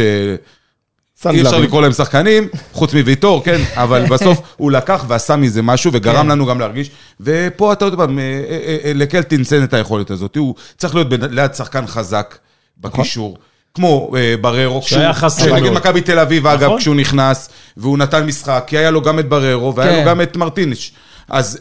אי 1.33 1.41
אפשר. 1.41 1.59
לקרוא 1.59 1.81
להם 1.81 1.91
שחקנים, 1.91 2.47
חוץ 2.73 2.93
מוויטור, 2.93 3.43
כן, 3.43 3.61
אבל 3.83 4.05
בסוף 4.09 4.41
הוא 4.57 4.71
לקח 4.71 5.05
ועשה 5.07 5.35
מזה 5.35 5.61
משהו 5.61 5.91
וגרם 5.93 6.25
כן. 6.25 6.27
לנו 6.27 6.45
גם 6.45 6.59
להרגיש. 6.59 6.91
ופה 7.21 7.73
אתה 7.73 7.85
יודע, 7.85 7.97
פעם, 7.97 8.19
אה, 8.19 8.23
אה, 8.23 8.77
אה, 8.85 8.91
לקלטינס 8.95 9.53
אין 9.53 9.63
את 9.63 9.73
היכולת 9.73 10.11
הזאת, 10.11 10.35
הוא 10.35 10.55
צריך 10.77 10.95
להיות 10.95 11.07
ליד 11.29 11.53
שחקן 11.53 11.87
חזק 11.87 12.37
בקישור. 12.77 13.37
כמו 13.73 14.11
בררו, 14.41 14.81
שהיה 14.81 15.13
חסר 15.13 15.53
נגיד 15.53 15.63
מאוד. 15.63 15.73
מכבי 15.73 16.01
תל 16.01 16.19
אביב, 16.19 16.47
אגב, 16.47 16.63
נכון. 16.63 16.79
כשהוא 16.79 16.95
נכנס, 16.95 17.49
והוא 17.77 17.97
נתן 17.97 18.25
משחק, 18.25 18.63
כי 18.67 18.77
היה 18.77 18.91
לו 18.91 19.01
גם 19.01 19.19
את 19.19 19.29
בררו, 19.29 19.75
והיה 19.75 19.91
כן. 19.91 19.99
לו 19.99 20.05
גם 20.05 20.21
את 20.21 20.37
מרטינש. 20.37 20.91
אז 21.29 21.59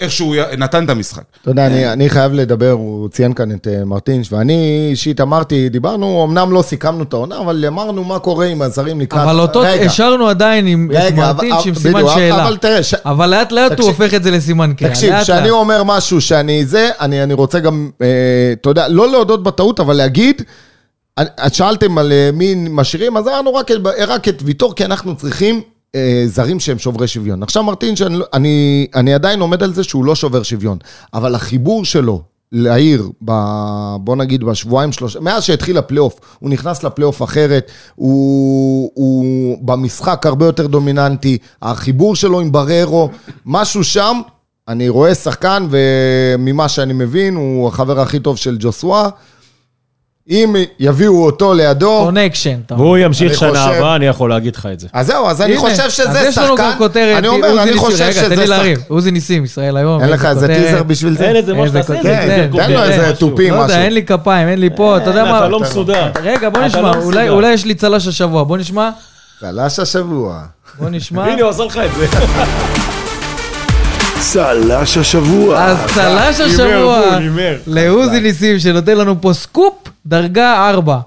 איך 0.00 0.12
שהוא 0.12 0.36
נתן 0.58 0.84
את 0.84 0.90
המשחק. 0.90 1.22
אתה 1.42 1.50
יודע, 1.50 1.66
אני, 1.66 1.92
אני 1.92 2.08
חייב 2.10 2.32
לדבר, 2.32 2.70
הוא 2.70 3.08
ציין 3.08 3.32
כאן 3.34 3.52
את 3.52 3.66
uh, 3.66 3.84
מרטינש, 3.84 4.32
ואני 4.32 4.88
אישית 4.90 5.20
אמרתי, 5.20 5.68
דיברנו, 5.68 6.24
אמנם 6.24 6.52
לא 6.52 6.62
סיכמנו 6.62 7.02
את 7.02 7.12
העונה, 7.12 7.38
אבל 7.38 7.64
אמרנו 7.68 8.04
מה 8.04 8.18
קורה 8.18 8.46
עם 8.46 8.62
הזרים 8.62 9.00
לקראת... 9.00 9.22
אבל 9.22 9.40
אותו 9.40 9.64
השארנו 9.64 10.28
עדיין 10.28 10.66
עם 10.66 10.88
מרטינש 10.88 11.18
אבל- 11.52 11.68
עם 11.68 11.74
סימן 11.74 11.94
בדיוק, 11.94 12.10
שאלה. 12.14 12.44
אבל 12.48 12.56
תראה, 12.56 12.82
ש- 12.82 12.94
אבל 12.94 13.26
לאט 13.30 13.52
לאט 13.52 13.70
הוא 13.70 13.76
תקשיב- 13.76 13.88
הופך 14.02 14.14
את 14.14 14.22
זה 14.22 14.30
לסימן 14.30 14.72
קריאה. 14.76 14.92
תקשיב, 14.94 15.14
כשאני. 15.22 15.50
אומר 15.50 15.82
משהו 15.84 16.20
שאני 16.20 16.66
זה, 16.66 16.90
אני, 17.00 17.22
אני 17.22 17.34
רוצה 17.34 17.60
גם, 17.60 17.90
אה, 18.02 18.06
אתה 18.60 18.68
יודע, 18.70 18.88
לא 18.88 19.10
להודות 19.12 19.42
בטעות, 19.42 19.80
אבל 19.80 19.96
להגיד, 19.96 20.42
שאלתם 21.52 21.98
על 21.98 22.12
אה, 22.12 22.30
מי 22.32 22.54
משאירים, 22.70 23.16
אז 23.16 23.28
אמרנו 23.28 23.54
רק, 23.54 23.70
את- 23.70 23.76
רק 24.08 24.28
את 24.28 24.42
ויטור, 24.44 24.74
כי 24.74 24.84
אנחנו 24.84 25.16
צריכים 25.16 25.54
אה, 25.54 25.60
זרים 26.26 26.60
שהם 26.60 26.78
שוברי 26.78 27.08
שוויון. 27.08 27.42
עכשיו 27.42 27.62
מרטין, 27.62 27.96
שאני, 27.96 28.16
לא- 28.16 28.26
אני, 28.32 28.86
אני 28.94 29.14
עדיין 29.14 29.40
עומד 29.40 29.62
על 29.62 29.74
זה 29.74 29.84
שהוא 29.84 30.04
לא 30.04 30.14
שובר 30.14 30.42
שוויון, 30.42 30.78
אבל 31.14 31.34
החיבור 31.34 31.84
שלו 31.84 32.22
לעיר, 32.52 33.08
ב, 33.24 33.32
בוא 34.00 34.16
נגיד 34.16 34.44
בשבועיים 34.44 34.92
שלושה, 34.92 35.20
מאז 35.20 35.44
שהתחיל 35.44 35.78
הפלייאוף, 35.78 36.20
הוא 36.38 36.50
נכנס 36.50 36.84
לפלייאוף 36.84 37.22
אחרת, 37.22 37.70
הוא, 37.94 38.90
הוא 38.94 39.58
במשחק 39.62 40.26
הרבה 40.26 40.46
יותר 40.46 40.66
דומיננטי, 40.66 41.38
החיבור 41.62 42.16
שלו 42.16 42.40
עם 42.40 42.52
בררו, 42.52 43.10
משהו 43.46 43.84
שם, 43.84 44.20
אני 44.68 44.88
רואה 44.88 45.14
שחקן, 45.14 45.66
וממה 45.70 46.68
שאני 46.68 46.92
מבין, 46.92 47.34
הוא 47.36 47.68
החבר 47.68 48.00
הכי 48.00 48.20
טוב 48.20 48.36
של 48.36 48.56
ג'וסווה. 48.60 49.08
אם 50.30 50.54
יביאו 50.80 51.24
אותו 51.24 51.54
לידו, 51.54 52.00
קונקשן. 52.04 52.58
אתה. 52.66 52.74
והוא 52.74 52.98
ימשיך 52.98 53.28
אני 53.30 53.36
שנה 53.38 53.48
חושב- 53.50 53.60
הבאה, 53.78 53.96
אני 53.96 54.06
יכול 54.06 54.30
להגיד 54.30 54.56
לך 54.56 54.68
את 54.72 54.80
זה. 54.80 54.86
אז 54.92 55.06
זהו, 55.06 55.26
אז 55.26 55.42
אני 55.42 55.52
הנה, 55.52 55.60
חושב 55.60 55.82
אז 55.82 55.92
שזה 55.92 56.20
יש 56.28 56.38
לנו 56.38 56.56
גם 56.56 56.64
שחקן, 56.70 56.78
כותרת, 56.78 57.18
אני 57.18 57.28
אומר, 57.28 57.48
עוזי 57.48 57.60
אני 57.62 57.70
ניסים, 57.70 57.86
חושב 57.90 58.04
רגע, 58.04 58.22
תן 58.22 58.28
לי 58.30 58.36
שזה 58.36 58.46
להרים. 58.46 58.76
שחקן. 58.76 58.94
עוזי 58.94 59.10
ניסים, 59.10 59.44
ישראל 59.44 59.76
היום. 59.76 60.00
אין 60.02 60.10
לך 60.10 60.24
איזה. 60.24 60.46
טיזר 60.46 60.82
בשביל 60.82 61.16
זה? 61.16 61.24
אין 61.28 61.36
איזה 61.36 61.54
משהו, 61.54 61.74
כותרת, 61.82 61.98
איזה 62.06 62.08
כן, 62.28 62.48
כותרת, 62.52 62.66
תן 62.66 62.72
לו 62.72 62.82
איזה 62.82 63.12
משהו. 63.12 63.30
תופים. 63.30 63.50
לא 63.54 63.58
יודע, 63.58 63.66
משהו. 63.66 63.80
אין 63.82 63.92
לי 63.94 64.02
כפיים, 64.04 64.48
אין 64.48 64.60
לי 64.60 64.70
פה, 64.76 64.96
אתה 64.96 65.10
יודע 65.10 65.22
אתה 65.22 65.30
מה? 65.32 65.48
לא 65.48 65.60
מסודר. 65.60 66.10
רגע, 66.22 66.48
בוא 66.50 66.58
אתה 66.60 66.66
נשמע, 66.66 66.92
לא. 67.12 67.28
אולי 67.28 67.52
יש 67.52 67.64
לי 67.64 67.74
צל"ש 67.74 68.06
השבוע, 68.06 68.44
בוא 68.44 68.56
נשמע. 68.58 68.90
צל"ש 69.40 69.78
השבוע. 69.78 70.40
בוא 70.78 70.88
נשמע. 70.90 71.24
הנה, 71.24 71.42
הוא 71.42 71.50
עשה 71.50 71.64
לך 71.64 71.76
את 71.76 71.90
זה. 71.98 72.06
צל"ש 74.32 74.96
השבוע. 74.96 75.64
אז 75.64 75.78
צל"ש 75.94 76.40
השבוע. 76.40 77.00
לעוזי 77.66 78.20
ניסים, 78.20 78.58
שנותן 78.58 78.96
לנו 78.98 79.20
פה 79.20 79.32
סקופ, 79.32 79.74
דרגה 80.06 80.70
4. 80.70 80.98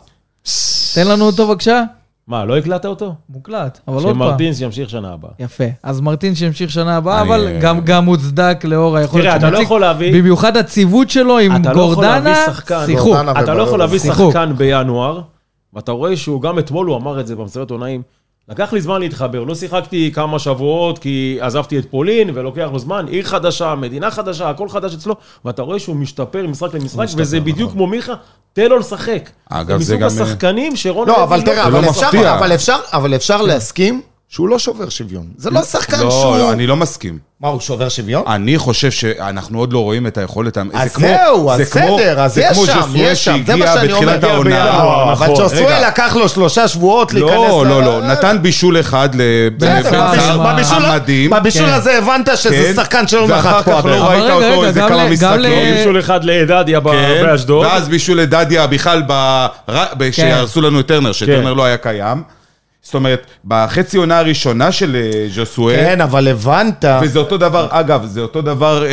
תן 0.96 1.08
לנו 1.08 1.26
אותו 1.26 1.48
בבקשה. 1.48 1.84
מה, 2.28 2.46
לא 2.46 2.58
הקלטת 2.58 2.86
אותו? 2.86 3.16
מוקלט, 3.30 3.80
אבל 3.88 3.96
עוד 3.96 4.04
פעם. 4.06 4.14
שמרטינס 4.16 4.62
ימשיך 4.62 4.90
שנה 4.90 5.14
הבאה. 5.14 5.32
יפה. 5.40 5.64
אז 5.84 6.02
מרטין 6.02 6.36
שימשיך 6.36 6.72
שנה 6.72 6.98
הבאה, 6.98 7.22
אבל 7.22 7.48
גם, 7.62 7.82
גם 7.82 8.06
מוצדק 8.06 8.60
לאור 8.64 8.98
היכולת 8.98 9.24
תראה, 9.24 9.36
אתה 9.36 9.50
לא 9.50 9.58
יכול 9.58 9.82
להביא- 9.82 10.14
במיוחד 10.14 10.58
הציוות 10.58 11.10
שלו 11.10 11.38
עם 11.40 11.56
אתה 11.56 11.74
לא 11.74 11.76
גורדנה. 11.76 12.36
שיחוק. 12.86 13.18
אתה 13.40 13.54
לא. 13.54 13.64
יכול 13.64 13.80
להביא. 13.80 14.00
שחקן 14.00 14.54
בינואר, 14.58 15.22
ואתה 15.74 15.92
רואה 15.92 16.18
שהוא, 16.18 16.42
גם 16.42 16.60
אתמול 16.60 16.88
הוא 16.88 16.96
אמר 16.98 17.20
את 17.20 17.28
זה 17.28 17.36
במסיבת 17.36 17.72
עונאים, 17.72 18.02
לקח 18.49 18.73
לי 18.73 18.82
זמן 18.82 18.99
להתחבר, 19.01 19.43
לא 19.43 19.56
שיחקתי 19.56 20.12
כמה 20.13 20.39
שבועות 20.39 20.99
כי 20.99 21.38
עזבתי 21.41 21.80
את 21.80 21.86
פולין, 21.91 22.30
ולוקח 22.34 22.69
לו 22.73 22.80
זמן, 22.80 23.06
עיר 23.10 23.25
חדשה, 23.25 23.75
מדינה 23.75 24.12
חדשה, 24.12 24.49
הכל 24.49 24.69
חדש 24.69 24.93
אצלו, 24.93 25.15
ואתה 25.45 25.62
רואה 25.62 25.80
שהוא 25.80 25.95
משתפר 25.95 26.47
משחק 26.47 26.73
למשחק, 26.73 27.06
וזה 27.17 27.39
בדיוק 27.39 27.71
כמו 27.71 27.88
מיכה, 27.88 28.13
תן 28.54 28.69
לו 28.69 28.77
לשחק. 28.77 29.30
אגב, 29.49 29.77
זה 29.77 29.84
זה 29.84 29.97
מסוג 30.06 30.19
גם, 30.19 30.25
השחקנים 30.25 30.75
שרון 30.75 31.08
לא, 31.08 31.23
אבל 31.23 31.41
תראה, 31.41 31.67
אבל 31.67 31.82
לא 31.82 31.89
אפשר- 31.89 32.06
מפתיע. 32.08 32.38
אבל 32.38 32.54
אפשר- 32.56 32.80
אבל 32.93 33.15
אפשר 33.15 33.41
להסכים 33.41 34.01
שהוא 34.32 34.50
לא 34.50 34.60
שובר 34.60 34.89
שוויון. 34.89 35.26
זה 35.38 35.50
לא 35.50 35.63
שחקן 35.63 36.00
לא, 36.00 36.12
שהוא... 36.12 36.38
לא, 36.38 36.52
אני 36.52 36.67
לא 36.67 36.76
מסכים. 36.76 37.17
מה, 37.41 37.48
הוא 37.48 37.60
שובר 37.60 37.89
שוויון? 37.89 38.24
אני 38.28 38.58
חושב 38.58 38.91
שאנחנו 38.91 39.60
עוד 39.60 39.74
לא 39.74 39.80
רואים 39.80 40.08
את 40.08 40.17
היכולת... 40.17 40.58
אז 40.58 40.63
זה 40.84 40.89
כמו- 40.89 41.08
זהו, 41.08 41.52
אז 41.52 41.58
זה 41.58 41.65
כמו- 41.65 41.98
בסדר, 41.98 42.20
אז 42.22 42.34
זה 42.34 42.41
יש 42.41 42.58
כמו 42.58 42.65
שם, 42.65 42.91
יש 42.96 43.26
שם, 43.26 43.41
זה 43.46 43.56
מה 43.56 43.65
שאני 43.67 43.94
אומר. 43.94 44.06
בתחילת 44.06 44.24
העונה. 44.24 44.65
לא, 44.65 45.04
אבל 45.04 45.12
נכון. 45.12 45.30
ג'וסווה 45.30 45.78
רגע. 45.78 45.88
לקח 45.88 46.15
לו 46.15 46.30
שלושה 46.30 46.67
שבועות 46.67 47.13
להיכנס... 47.13 47.32
לא, 47.32 47.65
לא, 47.65 47.84
לא, 47.84 48.02
נתן 48.02 48.38
בישול 48.41 48.80
אחד 48.80 49.10
מה- 49.15 50.54
בבישול- 50.54 50.86
המדהים. 50.86 51.30
בבישול 51.30 51.65
כן. 51.67 51.74
הזה 51.74 51.98
הבנת 51.98 52.30
שזה 52.38 52.50
כן, 52.67 52.74
שחקן 52.76 53.08
שלא 53.08 53.26
ואחר 53.30 53.50
נחת 53.50 53.65
פה 53.65 53.72
כך 53.80 53.86
לא 53.86 54.10
ראית 54.10 54.30
אותו 54.30 54.65
איזה 54.65 54.80
כמה 54.80 55.10
משחקים. 55.10 55.76
בישול 55.78 56.00
אחד 56.00 56.24
לאדדיה 56.24 56.80
ב- 56.80 56.91
כן, 56.91 57.24
באשדוד. 57.26 57.65
ואז 57.65 57.89
בישול 57.89 58.17
לדדיה 58.22 58.67
בכלל, 58.67 59.04
שהרסו 60.12 60.62
לנו 60.62 60.80
את 60.80 60.88
טרנר, 60.88 61.12
שטרנר 61.12 61.54
לא 61.54 61.63
היה 61.65 61.78
קיים. 61.78 62.24
זאת 62.91 62.95
אומרת, 62.95 63.25
בחצי 63.45 63.97
עונה 63.97 64.19
הראשונה 64.19 64.71
של 64.71 64.95
אה, 64.95 65.27
ז'וסואה, 65.30 65.75
כן, 65.75 66.01
אבל 66.01 66.27
הבנת. 66.27 66.86
וזה 67.01 67.19
אותו 67.19 67.38
דבר, 67.38 67.67
אגב, 67.69 68.06
זה 68.06 68.21
אותו 68.21 68.41
דבר 68.41 68.84
אה, 68.86 68.89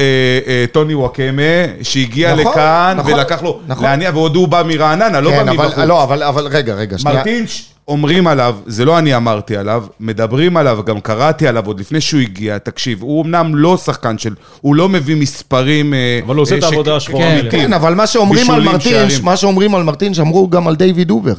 אה, 0.46 0.64
טוני 0.72 0.94
וואקמה, 0.94 1.42
שהגיע 1.82 2.34
נכון, 2.34 2.52
לכאן 2.52 2.94
נכון, 2.98 3.12
ולקח 3.12 3.42
לו 3.42 3.61
נכון. 3.66 3.84
להניע, 3.84 4.11
ועוד 4.14 4.37
הוא 4.37 4.48
בא 4.48 4.62
מרעננה, 4.66 5.20
לא 5.20 5.30
כן, 5.30 5.37
בא 5.46 5.52
אבל- 5.52 5.52
מבחוץ. 5.66 5.84
לא, 5.87 6.02
אבל 6.02 6.22
אבל 6.22 6.46
רגע, 6.46 6.74
רגע, 6.74 6.98
שנייה. 6.98 7.16
מרטינש, 7.16 7.62
אומרים 7.88 8.26
עליו, 8.26 8.56
זה 8.66 8.84
לא 8.84 8.98
אני 8.98 9.16
אמרתי 9.16 9.56
עליו, 9.56 9.84
מדברים 10.00 10.56
עליו, 10.56 10.78
גם 10.87 11.00
קראתי 11.00 11.48
עליו 11.48 11.66
עוד 11.66 11.80
לפני 11.80 12.00
שהוא 12.00 12.20
הגיע, 12.20 12.58
תקשיב, 12.58 13.02
הוא 13.02 13.24
אמנם 13.24 13.54
לא 13.54 13.76
שחקן 13.76 14.18
של, 14.18 14.34
הוא 14.61 14.74
לא 14.74 14.88
מביא 14.88 15.16
מספרים... 15.16 15.94
אה, 15.94 16.20
אבל 16.26 16.34
הוא 16.34 16.42
עושה 16.42 16.54
אה, 16.54 16.58
את 16.58 16.64
העבודה 16.64 16.96
השחורה 16.96 17.24
כן. 17.42 17.48
כן, 17.50 17.72
אבל 17.72 17.94
מה 17.94 18.06
שאומרים 18.06 18.50
על 18.50 18.62
מרטינש, 18.62 19.12
שערים. 19.12 19.24
מה 19.24 19.37
שאומרים 19.37 19.74
על 19.74 19.82
מרטינש, 19.82 20.20
אמרו 20.20 20.48
גם 20.50 20.68
על 20.68 20.76
דיוויד 20.76 21.11
אובר. 21.11 21.34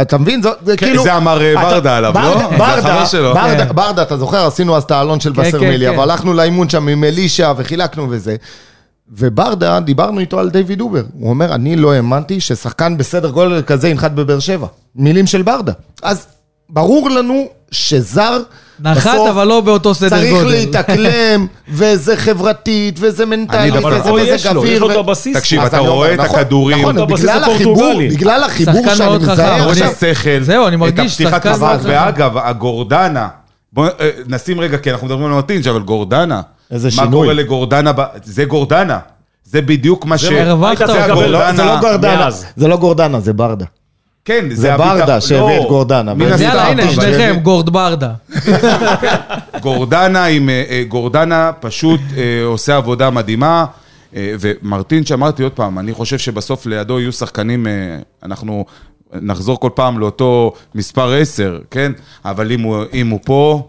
אתה 0.00 0.18
מבין? 0.18 0.42
זה- 0.42 0.48
זה 0.64 0.76
כן, 0.76 0.86
כאילו... 0.86 1.02
זה 1.02 1.16
אמר, 1.16 1.40
אה, 1.42 1.52
אתה- 1.52 1.60
ברדה 1.70 1.96
עליו, 1.96 2.12
לא? 2.14 2.20
ברדה- 2.20 2.48
זה 2.50 2.56
ברדה, 2.58 2.74
החבר 2.78 3.04
שלו. 3.04 3.34
ברדה, 3.34 3.66
כן. 3.66 3.74
ברדה, 3.74 4.02
אתה 4.02 4.16
זוכר? 4.16 4.46
עשינו 4.46 4.76
אז 4.76 4.82
את 4.82 4.90
האלון 4.90 5.20
של 5.20 5.34
כן, 5.34 5.40
וסרמילי, 5.42 5.86
כן, 5.86 5.94
אבל 5.94 6.04
כן. 6.04 6.10
הלכנו 6.10 6.32
לאימון 6.34 6.68
שם 6.68 6.88
עם 6.88 7.04
אלישע 7.04 7.52
וחילקנו 7.56 8.06
וזה. 8.10 8.36
וברדה, 9.16 9.80
דיברנו 9.80 10.20
איתו 10.20 10.38
על 10.40 10.50
דיוויד 10.50 10.80
אובר. 10.80 11.02
הוא 11.18 11.30
אומר, 11.30 11.54
אני 11.54 11.76
לא 11.76 11.92
האמנתי 11.92 12.40
ששחקן 12.40 12.96
בסדר 12.96 13.30
גודל 13.30 13.62
כזה 13.62 13.88
ינחת 13.88 14.10
בבאר 14.10 14.38
שבע. 14.38 14.66
מילים 14.96 15.26
של 15.26 15.42
ברדה. 15.42 15.72
אז 16.02 16.26
ברור 16.70 17.10
לנו 17.10 17.48
שזר, 17.72 18.38
נחת, 18.80 19.10
בסוף 19.10 19.28
אבל 19.28 19.46
לא 19.46 19.60
באותו 19.60 19.94
סדר 19.94 20.08
צריך 20.08 20.30
גודל. 20.32 20.48
להתאקלם, 20.48 21.46
וזה 21.68 22.16
חברתית, 22.16 22.96
וזה 23.00 23.26
מנטלית, 23.26 23.74
וזה 23.74 24.02
פה 24.02 24.12
וזה 24.12 24.20
יש 24.22 24.46
לו, 24.46 24.66
יש. 24.66 24.78
לו 24.80 24.90
את 24.90 24.96
הבסיס. 24.96 25.36
תקשיב, 25.36 25.62
אתה 25.62 25.78
רואה 25.78 26.14
את 26.14 26.20
נכון, 26.20 26.40
הכדורים. 26.40 26.78
נכון, 26.78 27.06
בגלל 27.06 27.44
החיבור. 27.44 27.92
בגלל 28.10 28.42
החיבור 28.44 28.74
שחקן 28.82 28.96
שאני 28.96 29.08
מאוד 29.08 29.22
חכם, 29.22 29.32
מזהה 29.32 29.70
עכשיו. 29.70 30.14
שכל. 30.14 30.42
זהו, 30.42 30.66
אני 30.68 30.76
מרגיש 30.76 31.14
את 31.14 31.20
הפתיחת 31.20 31.42
שחקן 31.42 31.60
מאוד 31.60 31.80
חכם. 31.80 31.88
ואגב, 31.88 32.36
הגורדנה, 32.38 33.28
בוא 33.72 33.86
אה, 34.00 34.10
נשים 34.26 34.60
רגע, 34.60 34.78
כי 34.78 34.92
אנחנו 34.92 35.06
מדברים 35.06 35.24
על 35.26 35.32
מרטינג', 35.32 35.68
אבל 35.68 35.80
גורדנה. 35.82 36.40
איזה 36.70 36.88
מה 36.88 36.90
שינוי. 36.90 37.10
קורה 37.10 37.32
לגורדנה? 37.34 37.92
זה 38.24 38.44
גורדנה. 38.44 38.98
זה 39.44 39.62
בדיוק 39.62 40.04
מה 40.04 40.18
ש... 40.18 40.24
צריך 40.24 40.44
זה 41.56 41.64
לא 41.64 41.80
גורדנה, 41.80 42.16
מאז. 42.16 42.46
זה 42.56 42.68
לא 42.68 42.76
גורדנה, 42.76 43.20
זה 43.20 43.32
ברדה. 43.32 43.64
כן, 44.24 44.44
זה 44.50 44.74
הביטחון- 44.74 44.98
ברדה 44.98 45.20
שהביא 45.20 45.56
לא, 45.56 45.62
את 45.62 45.68
גורדנה. 45.68 46.14
מן 46.14 46.26
הסתם, 46.26 46.42
יאללה, 46.44 46.66
הנה, 46.68 46.90
שניכם, 46.92 47.36
גורד 47.42 47.70
ברדה. 47.70 48.12
גורדנה 49.62 50.24
עם... 50.24 50.48
אה, 50.48 50.64
אה, 50.70 50.84
גורדנה 50.88 51.50
פשוט 51.60 52.00
אה, 52.16 52.44
עושה 52.44 52.76
עבודה 52.76 53.10
מדהימה. 53.10 53.64
ומרטין, 54.14 55.06
שאמרתי 55.06 55.42
עוד 55.42 55.52
פעם, 55.52 55.78
אני 55.78 55.92
חושב 55.92 56.18
שבסוף 56.18 56.66
לידו 56.66 57.00
יהיו 57.00 57.12
שחקנים, 57.12 57.66
אנחנו 58.22 58.64
נחזור 59.12 59.60
כל 59.60 59.70
פעם 59.74 59.98
לאותו 59.98 60.52
מספר 60.74 61.12
10, 61.14 61.58
כן? 61.70 61.92
אבל 62.24 62.52
אם 62.52 62.60
הוא, 62.60 62.84
אם 62.94 63.08
הוא 63.08 63.20
פה... 63.24 63.68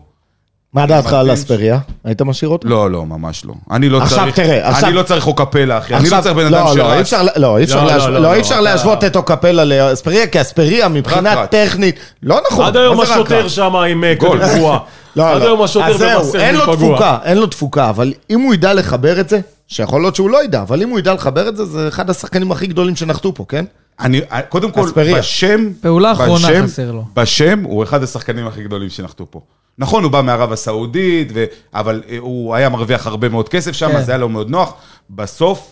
מה 0.73 0.85
דעתך 0.85 1.13
על? 1.13 1.33
אספריה? 1.33 1.79
היית 2.03 2.21
משאיר 2.21 2.49
אותו? 2.51 2.67
לא, 2.69 2.91
לא, 2.91 3.05
ממש 3.05 3.45
לא. 3.45 3.53
אני 3.71 3.89
לא 3.89 4.01
עכשיו, 4.01 4.17
צריך... 4.19 4.35
תראה, 4.35 4.69
עכשיו- 4.69 4.87
אני 4.89 4.95
לא 4.95 5.03
צריך 5.03 5.27
אוקפלה, 5.27 5.77
אחי. 5.77 5.95
אני 5.95 6.09
לא 6.09 6.17
צריך 6.21 6.35
בן 6.35 6.45
אדם 6.45 6.51
לא, 6.51 6.59
לא, 6.59 6.73
שרץ. 6.73 7.13
לא, 7.37 7.57
אי 7.57 7.63
אפשר 7.63 7.83
לא, 7.83 7.87
לא, 7.97 7.97
לא, 7.97 8.19
לא, 8.21 8.35
לא, 8.51 8.59
להשוות 8.61 9.03
את 9.03 9.15
אוקפלה 9.15 9.63
לאספריה, 9.65 10.27
כי 10.27 10.41
אספריה 10.41 10.87
מבחינה 10.87 11.33
רק 11.35 11.49
טכנית, 11.49 11.95
לא 12.23 12.39
נכון. 12.51 12.65
עד 12.65 12.77
היום 12.77 13.01
השוטר? 13.01 13.47
שם 13.47 13.75
עם 13.75 14.03
אה, 14.03 14.13
גול. 14.13 14.39
פגוע. 14.47 14.79
לא, 15.15 15.29
עד 15.29 15.37
לא. 15.41 15.43
היום 15.47 15.61
השוטר 15.61 15.85
אז 15.85 15.97
זהו, 15.97 16.35
אין 16.35 16.55
לו. 16.55 16.75
תפוקה, 16.75 17.17
אין 17.23 17.37
לו 17.37 17.47
תפוקה, 17.47 17.89
אבל 17.89 18.13
אם 18.29 18.39
הוא 18.41 18.53
ידע 18.53 18.73
לחבר 18.73 19.19
את 19.19 19.29
זה, 19.29 19.39
שיכול 19.67 20.01
להיות 20.01 20.15
שהוא 20.15 20.29
לא 20.29 20.43
ידע, 20.43 20.61
אבל 20.61 20.81
אם 20.81 20.89
הוא 20.89 20.99
ידע 20.99 21.13
לחבר 21.13 21.47
את 21.49 21.57
זה, 21.57 21.65
זה 21.65 21.87
אחד 21.87 22.09
השחקנים 22.09 22.51
הכי 22.51 22.67
גדולים 22.67 22.95
שנחתו 22.95 23.33
פה, 23.33 23.45
כן? 23.49 23.65
אני, 23.99 24.21
קודם 24.49 24.71
כל. 24.71 24.89
בשם... 24.95 25.69
פעולה 25.81 26.11
אחרונה 26.11 26.47
בשם- 26.47 26.63
חסר 26.63 26.91
לו. 26.91 27.03
בשם 27.15 27.63
הוא 27.63 27.83
אחד 27.83 28.03
השחקנים 28.03 28.47
הכי 28.47 28.63
גדולים 28.63 28.89
שנחתו 28.89 29.25
פה. 29.29 29.39
נכון, 29.77 30.03
הוא 30.03 30.11
בא 30.11 30.21
מערב 30.21 30.51
הסעודית, 30.51 31.27
ו... 31.33 31.45
אבל 31.73 32.03
אה, 32.09 32.17
הוא 32.19 32.55
היה 32.55 32.69
מרוויח 32.69 33.07
הרבה 33.07 33.29
מאוד 33.29 33.49
כסף 33.49 33.71
שם, 33.71 33.89
כן. 33.89 33.95
אז 33.97 34.09
היה 34.09 34.17
לו 34.17 34.29
מאוד 34.29 34.49
נוח. 34.49 34.73
בסוף, 35.09 35.71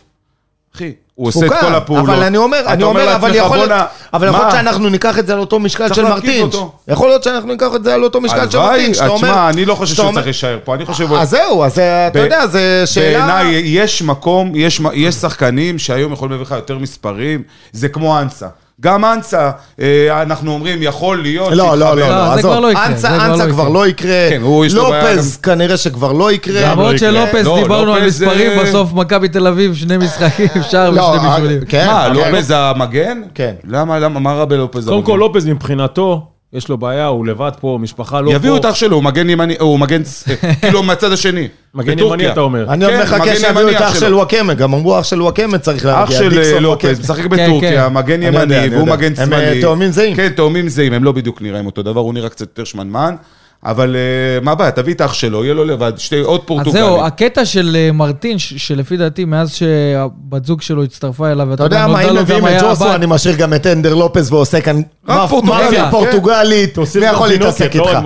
אחי, 0.75 0.93
הוא 1.15 1.27
עושה 1.27 1.45
את 1.45 1.51
כל 1.61 1.75
הפעולות. 1.75 2.09
אבל 2.09 2.23
אני 2.23 2.37
אומר, 2.37 2.63
אני 2.67 2.83
אומר, 2.83 3.15
אבל 3.15 3.29
לעצמך, 3.31 3.45
יכול 3.45 3.57
להיות, 3.57 3.71
אבל 4.13 4.27
יכול 4.27 4.39
להיות? 4.39 4.51
שאנחנו 4.51 4.89
ניקח 4.89 5.19
את 5.19 5.27
זה 5.27 5.33
על 5.33 5.39
אותו 5.39 5.59
משקל 5.59 5.93
של 5.93 6.03
מרטינש. 6.03 6.55
יכול 6.87 7.09
להיות 7.09 7.23
שאנחנו 7.23 7.47
ניקח 7.51 7.67
את 7.75 7.83
זה 7.83 7.93
על 7.93 8.03
אותו 8.03 8.21
משקל 8.21 8.49
של 8.49 8.59
מרטינש. 8.59 8.97
שאתה 8.97 9.07
אומר- 9.07 9.27
תשמע, 9.27 9.49
אני 9.49 9.65
לא 9.65 9.75
חושב 9.75 9.95
שהוא 9.95 10.03
אומר- 10.05 10.13
צריך 10.15 10.25
להישאר 10.25 10.59
פה, 10.63 10.75
אני 10.75 10.85
חושב... 10.85 11.13
אז 11.13 11.29
זהו, 11.29 11.63
אז 11.63 11.79
אה, 11.79 12.07
אתה 12.07 12.19
יודע, 12.19 12.47
זה 12.47 12.83
שאלה... 12.85 13.19
בעיניי 13.25 13.61
יש 13.65 14.01
מקום, 14.01 14.51
יש, 14.55 14.81
יש 14.93 15.15
שחקנים 15.15 15.79
שהיום 15.79 16.13
יכולים 16.13 16.31
להביא 16.31 16.45
לך 16.45 16.51
יותר 16.51 16.77
מספרים, 16.77 17.43
זה 17.71 17.89
כמו 17.89 18.19
אנסה. 18.19 18.47
גם 18.81 19.05
אנסה, 19.05 19.51
אה, 19.81 20.21
אנחנו 20.21 20.51
אומרים, 20.53 20.81
יכול 20.81 21.21
להיות 21.21 21.51
לא, 21.51 21.55
לא, 21.55 21.75
לא. 21.77 21.95
לא, 21.95 22.09
לא, 22.09 22.25
זה 22.25 22.33
עזוב. 22.33 22.51
כבר 22.51 22.59
לא 22.59 22.71
יקרה, 22.71 22.85
אנסה 22.85 23.07
כבר 23.07 23.25
אנסה 23.25 23.45
לא 23.45 23.51
כבר 23.51 23.63
יקרה. 23.63 23.73
לא 23.73 23.87
יקרה. 23.87 24.29
כן, 24.29 24.41
לופז 24.75 25.37
כנראה 25.37 25.77
שכבר 25.77 26.11
לא 26.11 26.31
יקרה. 26.31 26.71
למרות 26.71 26.99
שלופס, 26.99 27.45
לא, 27.45 27.59
דיברנו 27.61 27.93
על 27.93 28.05
מספרים, 28.07 28.51
אה, 28.51 28.63
בסוף 28.63 28.93
מכבי 28.93 29.27
תל 29.29 29.47
אביב, 29.47 29.75
שני 29.75 29.97
משחקים, 29.97 30.47
שער 30.69 30.89
לא, 30.89 31.01
ושני 31.01 31.29
בישולים. 31.29 31.65
כן, 31.65 31.87
מה, 31.87 32.03
כן. 32.07 32.13
לופז 32.13 32.53
המגן? 32.55 33.21
כן. 33.35 33.53
למה, 33.67 33.99
למה, 33.99 34.19
מה 34.19 34.33
רע 34.33 34.45
בלופז 34.45 34.85
קודם 34.85 34.97
המגן? 34.97 35.05
כל, 35.11 35.17
לופז 35.19 35.45
מבחינתו, 35.45 36.27
יש 36.53 36.69
לו 36.69 36.77
בעיה, 36.77 37.05
הוא 37.05 37.25
לבד 37.25 37.51
פה, 37.59 37.77
משפחה 37.81 38.21
לא 38.21 38.29
פה. 38.29 38.35
יביאו 38.35 38.57
את 38.57 38.65
אח 38.65 38.75
שלו, 38.75 38.95
הוא 38.95 39.03
מגן 39.03 39.29
ימני, 39.29 39.55
הוא 39.59 39.79
מגן, 39.79 40.01
כאילו 40.61 40.83
מהצד 40.83 41.11
השני. 41.11 41.47
מגן. 41.75 41.99
ימני, 41.99 42.31
אתה 42.31 42.39
אומר. 42.39 42.65
אני 42.69 42.85
עוד 42.85 42.93
כן, 42.93 43.01
מחכה 43.01 43.35
שיביאו 43.35 43.69
את 43.69 43.75
אח. 43.75 43.99
של 43.99 44.13
וואקמה, 44.13 44.53
גם 44.53 44.73
אמרו 44.73 44.99
אח 44.99 45.03
של 45.03 45.21
וואקמה 45.21 45.57
צריך 45.57 45.85
להגיע. 45.85 46.03
אח 46.03 46.11
של 46.11 46.39
אה, 46.39 46.59
לופז. 46.59 46.99
משחק 46.99 47.23
כן, 47.23 47.29
בטורקיה, 47.29 47.87
כן. 47.87 47.93
מגן 47.93 48.23
ימני, 48.23 48.69
והוא. 48.71 48.87
מגן 48.87 49.13
הם, 49.17 49.33
אה, 49.33 49.39
שמאלי. 49.39 49.61
תאומים 49.61 49.91
זהים. 49.91 50.15
כן, 50.15 50.29
תאומים 50.29 50.69
זהים, 50.69 50.93
הם 50.93 51.03
לא 51.03 51.11
בדיוק 51.11 51.41
נראים 51.41 51.65
אותו 51.65 51.83
דבר, 51.83 52.01
הוא 52.01 52.13
נראה 52.13 52.29
קצת 52.29 52.41
יותר 52.41 52.63
שמנמן. 52.63 53.15
אבל 53.65 53.95
אה, 53.95 54.41
מה 54.41 54.51
הבעיה, 54.51 54.71
תביא 54.71 54.93
את 54.93 55.01
אח 55.01 55.13
שלו, 55.13 55.43
יהיה 55.43 55.53
לו 55.53 55.65
לבד, 55.65 55.93
שתי, 55.97 56.19
עוד 56.19 56.39
אז 56.41 56.47
פורטוגלים. 56.47 56.83
זהו, 56.85 57.05
הקטע 57.05 57.45
של 57.45 57.75
אה, 57.79 57.91
מרטין, 57.91 58.39
שלפי 58.39 58.97
דעתי, 58.97 59.25
מאז 59.25 59.53
שהבת 59.53 60.45
זוג 60.45 60.61
שלו 60.61 60.83
הצטרפה 60.83 61.31
אליו, 61.31 61.53
אתה 61.53 61.63
יודע 61.63 61.87
מה, 61.87 62.01
אם 62.01 62.15
מביאים 62.15 62.47
את 62.47 62.61
ג'וסו, 62.61 62.95
אני 62.95 63.05
משאיר 63.05 63.35
גם 63.35 63.53
את 63.53 63.67
אנדר 63.67 63.93
לופס 63.93 64.31
ועושה 64.31 64.61
כאן 64.61 64.81
מאפיה 65.07 65.83
כן. 65.85 65.91
פורטוגלית. 65.91 66.77
מי 66.99 67.05
יכול 67.05 67.27
להתעסק 67.27 67.75
לא 67.75 67.89
איתך? 67.89 67.99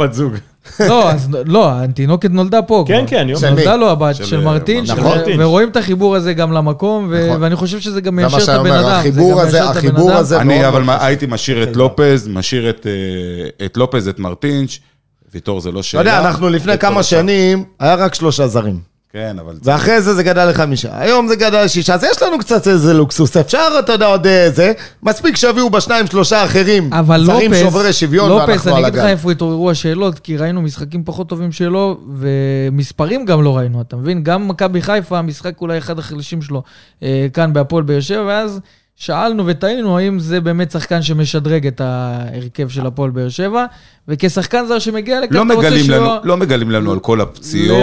לא, 0.89 1.11
אז 1.11 1.29
לא, 1.45 1.71
התינוקת 1.71 2.29
נולדה 2.31 2.61
פה 2.61 2.83
כן, 2.87 2.97
כבר. 2.99 3.07
כן, 3.07 3.17
אני 3.19 3.33
אומר. 3.33 3.49
נולדה 3.49 3.75
לו 3.75 3.89
הבת 3.89 4.15
של, 4.15 4.25
של 4.25 4.39
אה, 4.39 4.45
מרטין, 4.45 4.83
נכון. 4.87 5.17
ורואים 5.39 5.69
את 5.69 5.77
החיבור 5.77 6.15
הזה 6.15 6.33
גם 6.33 6.51
למקום, 6.51 7.07
ו- 7.09 7.27
נכון. 7.27 7.43
ואני 7.43 7.55
חושב 7.55 7.79
שזה 7.79 8.01
גם 8.01 8.15
מיישר 8.15 8.37
את 8.43 8.49
הבן 8.49 8.71
אדם. 8.71 8.83
זה 8.83 8.97
החיבור 8.97 9.41
הזה- 9.41 9.63
החיבור. 9.69 10.11
הזה- 10.11 10.41
אני 10.41 10.67
אבל 10.67 10.83
הייתי 10.99 11.25
משאיר 11.29 11.63
את 11.63 11.75
לופז, 11.75 12.27
משאיר 12.27 12.69
את, 12.69 12.87
אה, 12.87 13.65
את 13.65 13.77
לופז, 13.77 14.07
את 14.07 14.19
מרטינש, 14.19 14.79
ויטור 15.35 15.61
זה 15.61 15.71
לא 15.71 15.79
אתה 15.79 15.83
שאלה. 15.87 16.01
יודע, 16.01 16.19
אנחנו 16.19 16.49
לפני 16.49 16.77
כמה 16.77 17.03
שם. 17.03 17.17
שנים, 17.17 17.63
היה 17.79 17.95
רק 17.95 18.13
שלושה 18.13 18.47
זרים. 18.47 18.79
כן, 19.13 19.37
אבל... 19.39 19.55
ואחרי 19.63 20.01
זה 20.01 20.13
זה 20.13 20.23
גדל 20.23 20.45
לחמישה. 20.49 20.89
היום 20.99 21.27
זה 21.27 21.35
גדל 21.35 21.63
לשישה, 21.63 21.93
אז 21.93 22.03
יש 22.03 22.21
לנו 22.23 22.37
קצת 22.39 22.67
איזה 22.67 22.93
לוקסוס. 22.93 23.37
אפשר, 23.37 23.67
אתה 23.79 23.93
יודע, 23.93 24.05
עוד 24.05 24.27
איזה. 24.27 24.73
מספיק 25.03 25.35
שיביאו 25.35 25.69
בשניים, 25.69 26.07
שלושה 26.07 26.43
אחרים. 26.45 26.93
אבל 26.93 27.25
זרים 27.25 27.51
לופס, 27.51 27.63
שוברי 27.63 27.93
שוויון, 27.93 28.29
לופס, 28.29 28.47
ואנחנו 28.47 28.71
אני 28.71 28.77
על 28.79 28.85
אגיד 28.85 28.99
לך. 28.99 29.05
איפה 29.05 29.31
התעוררו 29.31 29.71
השאלות, 29.71 30.19
כי 30.19 30.37
ראינו 30.37 30.61
משחקים 30.61 31.03
פחות 31.03 31.29
טובים 31.29 31.51
שלו, 31.51 31.97
ומספרים 32.15 33.25
גם 33.25 33.43
לא 33.43 33.57
ראינו, 33.57 33.81
אתה 33.81 33.95
מבין? 33.95 34.23
גם 34.23 34.47
מכבי 34.47 34.81
חיפה, 34.81 35.19
המשחק 35.19 35.61
אולי 35.61 35.77
אחד 35.77 35.99
החלשים 35.99 36.41
שלו 36.41 36.63
אה, 37.03 37.27
כאן 37.33 37.53
בהפועל 37.53 37.83
באר 37.83 37.99
שבע, 37.99 38.23
ואז 38.27 38.59
שאלנו 38.95 39.45
ותהינו 39.45 39.97
האם 39.97 40.19
זה 40.19 40.41
באמת 40.41 40.71
שחקן 40.71 41.01
שמשדרג 41.01 41.67
את 41.67 41.81
ההרכב 41.81 42.69
של 42.69 42.85
הפועל 42.85 43.09
באר 43.11 43.29
שבע, 43.29 43.65
וכשחקן 44.07 44.65
זר 44.67 44.79
שמגיע 44.79 45.21
לכאן, 45.21 45.35
לא 45.35 45.43
אתה 45.43 45.53
רוצה 45.53 45.67
מגלים, 45.69 45.89
לנו, 45.89 46.05
שהוא... 46.05 46.17
לא 46.23 46.37
מגלים 46.37 46.71
לנו 46.71 46.91
על 46.91 46.99
כל 46.99 47.21
הפציעות. 47.21 47.79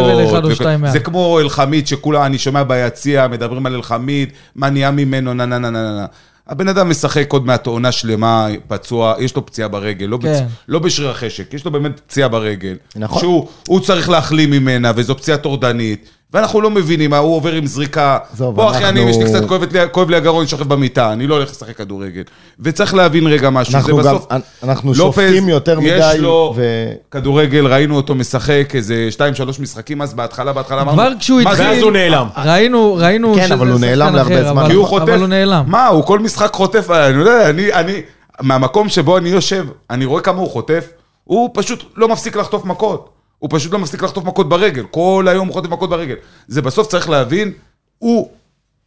מעל. 0.77 0.93
זה 0.93 1.01
כמו 1.01 1.41
אלחמיד, 1.41 1.87
שכולה, 1.87 2.27
אני 2.27 2.39
שומע 2.39 2.63
ביציע, 2.63 3.29
מדברים 3.29 3.67
על 3.67 3.75
אלחמיד, 3.75 4.29
מה 4.57 4.71
נהיה 4.71 4.91
ממנו, 4.91 5.35
נה 5.35 5.47
נה 5.47 5.59
נה 5.59 5.71
נה 5.71 5.83
נה. 5.83 6.07
הבן 6.49 6.69
אדם 6.69 6.91
משחק 6.91 7.33
עוד 7.33 7.47
מעט 7.47 7.67
עונה 7.67 7.93
שלמה, 7.93 8.47
פצוע, 8.69 9.15
יש 9.19 9.37
לו 9.37 9.47
פציעה 9.47 9.69
ברגל, 9.69 10.07
לא, 10.07 10.19
כן. 10.23 10.33
בצ... 10.33 10.43
לא 10.69 10.79
בשריר 10.79 11.11
החשק, 11.11 11.55
יש 11.55 11.65
לו 11.65 11.71
באמת 11.71 12.01
פציעה 12.01 12.29
ברגל. 12.29 12.77
נכון. 12.97 13.21
שהוא 13.21 13.49
הוא 13.69 13.81
צריך 13.81 14.09
להחלים 14.09 14.51
ממנה, 14.51 14.93
וזו 14.97 15.17
פציעה 15.17 15.39
טורדנית. 15.39 16.09
ואנחנו 16.35 16.61
לא 16.61 16.71
מבינים 16.71 17.11
מה, 17.11 17.19
הוא 17.19 17.37
עובר 17.37 17.53
עם 17.53 17.67
זריקה. 17.67 18.19
עזוב, 18.33 18.55
בוא, 18.55 18.71
אחי, 18.71 18.85
אני, 18.85 19.01
יש 19.01 19.17
לי 19.17 19.25
קצת, 19.25 19.45
כואבת 19.49 19.73
לי- 19.73 19.79
כואב 19.93 20.11
לי 20.11 20.17
הגרון, 20.17 20.41
אני 20.41 20.49
שוכב 20.49 20.69
במיטה, 20.69 21.13
אני 21.13 21.27
לא 21.27 21.35
הולך 21.35 21.51
לשחק 21.51 21.77
כדורגל. 21.77 22.23
וצריך 22.61 22.95
להבין 22.95 23.27
רגע 23.27 23.51
משהו, 23.51 23.75
אנחנו 23.77 24.03
זה 24.03 24.09
גם- 24.09 24.15
בסוף... 24.15 24.27
אנחנו 24.63 24.89
לופז, 24.95 25.23
שופטים 25.23 25.49
יותר 25.49 25.79
יש 25.83 26.05
מדי, 26.05 26.19
לו 26.19 26.53
ו- 26.57 26.93
כדורגל, 27.11 27.67
ראינו 27.67 27.97
אותו 27.97 28.15
משחק 28.15 28.73
איזה 28.75 29.07
שתיים, 29.11 29.35
שלוש 29.35 29.61
משחקים 29.61 30.03
אז 30.03 30.15
בהתחלה, 30.15 30.53
בהתחלה 30.53 30.83
אמרנו... 30.83 30.97
כבר 30.97 31.13
כשהוא? 31.21 31.41
התחיל... 31.41 31.67
ואז 31.67 31.83
הוא 31.83 31.91
נעלם. 31.93 32.27
ראינו, 32.45 32.95
ראינו 32.95 33.35
כן, 33.35 33.53
אבל 33.53 33.69
הוא 33.69 33.81
נעלם 33.81 34.15
להרבה 34.15 34.43
זמן. 34.43 34.59
אבל- 34.63 34.69
כי 34.69 34.75
הוא 34.75 34.87
חוטף. 34.87 35.03
אבל 35.03 35.19
הוא 35.21 35.29
נעלם. 35.29 35.65
מה, 35.67 35.87
הוא 35.87 36.05
כל 36.05 36.19
משחק 36.19 36.53
חוטף, 36.55 36.91
אני 36.91 37.19
יודע, 37.19 37.51
אני, 37.51 37.73
אני, 37.73 38.01
מהמקום 38.41 38.89
שבו 38.89 39.19
אני 39.19 39.29
יושב, 39.29 39.65
אני 39.91 40.05
רואה 40.05 40.21
כמה 40.23 40.39
הוא 40.41 40.51
חוטף, 40.51 40.89
הוא 41.25 41.51
פשוט 41.55 41.85
לא 41.97 42.09
מפסיק 42.09 42.37
לחטוף 42.37 42.65
מכות. 42.65 43.09
הוא 43.43 43.51
פשוט 43.53 43.73
לא 43.73 43.79
מפסיק 43.79 44.03
לחטוף 44.03 44.25
מכות 44.25 44.49
ברגל. 44.49 44.85
כל 44.91 45.27
היום 45.31 45.49
הוא 45.49 45.55
חוטף 45.55 45.69
מכות 45.69 45.91
ברגל. 45.91 46.15
זה 46.49 46.63
בסוף 46.63 46.87
צריך 46.87 47.09
להבין, 47.11 47.53
הוא 47.99 48.31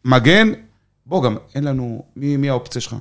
מגן, 0.05 0.51
בוא 1.05 1.23
גם, 1.23 1.35
אין 1.55 1.63
לנו, 1.63 2.03
מי, 2.15 2.37
מי 2.37 2.49
האופציה 2.49 2.81
שלך? 2.81 2.95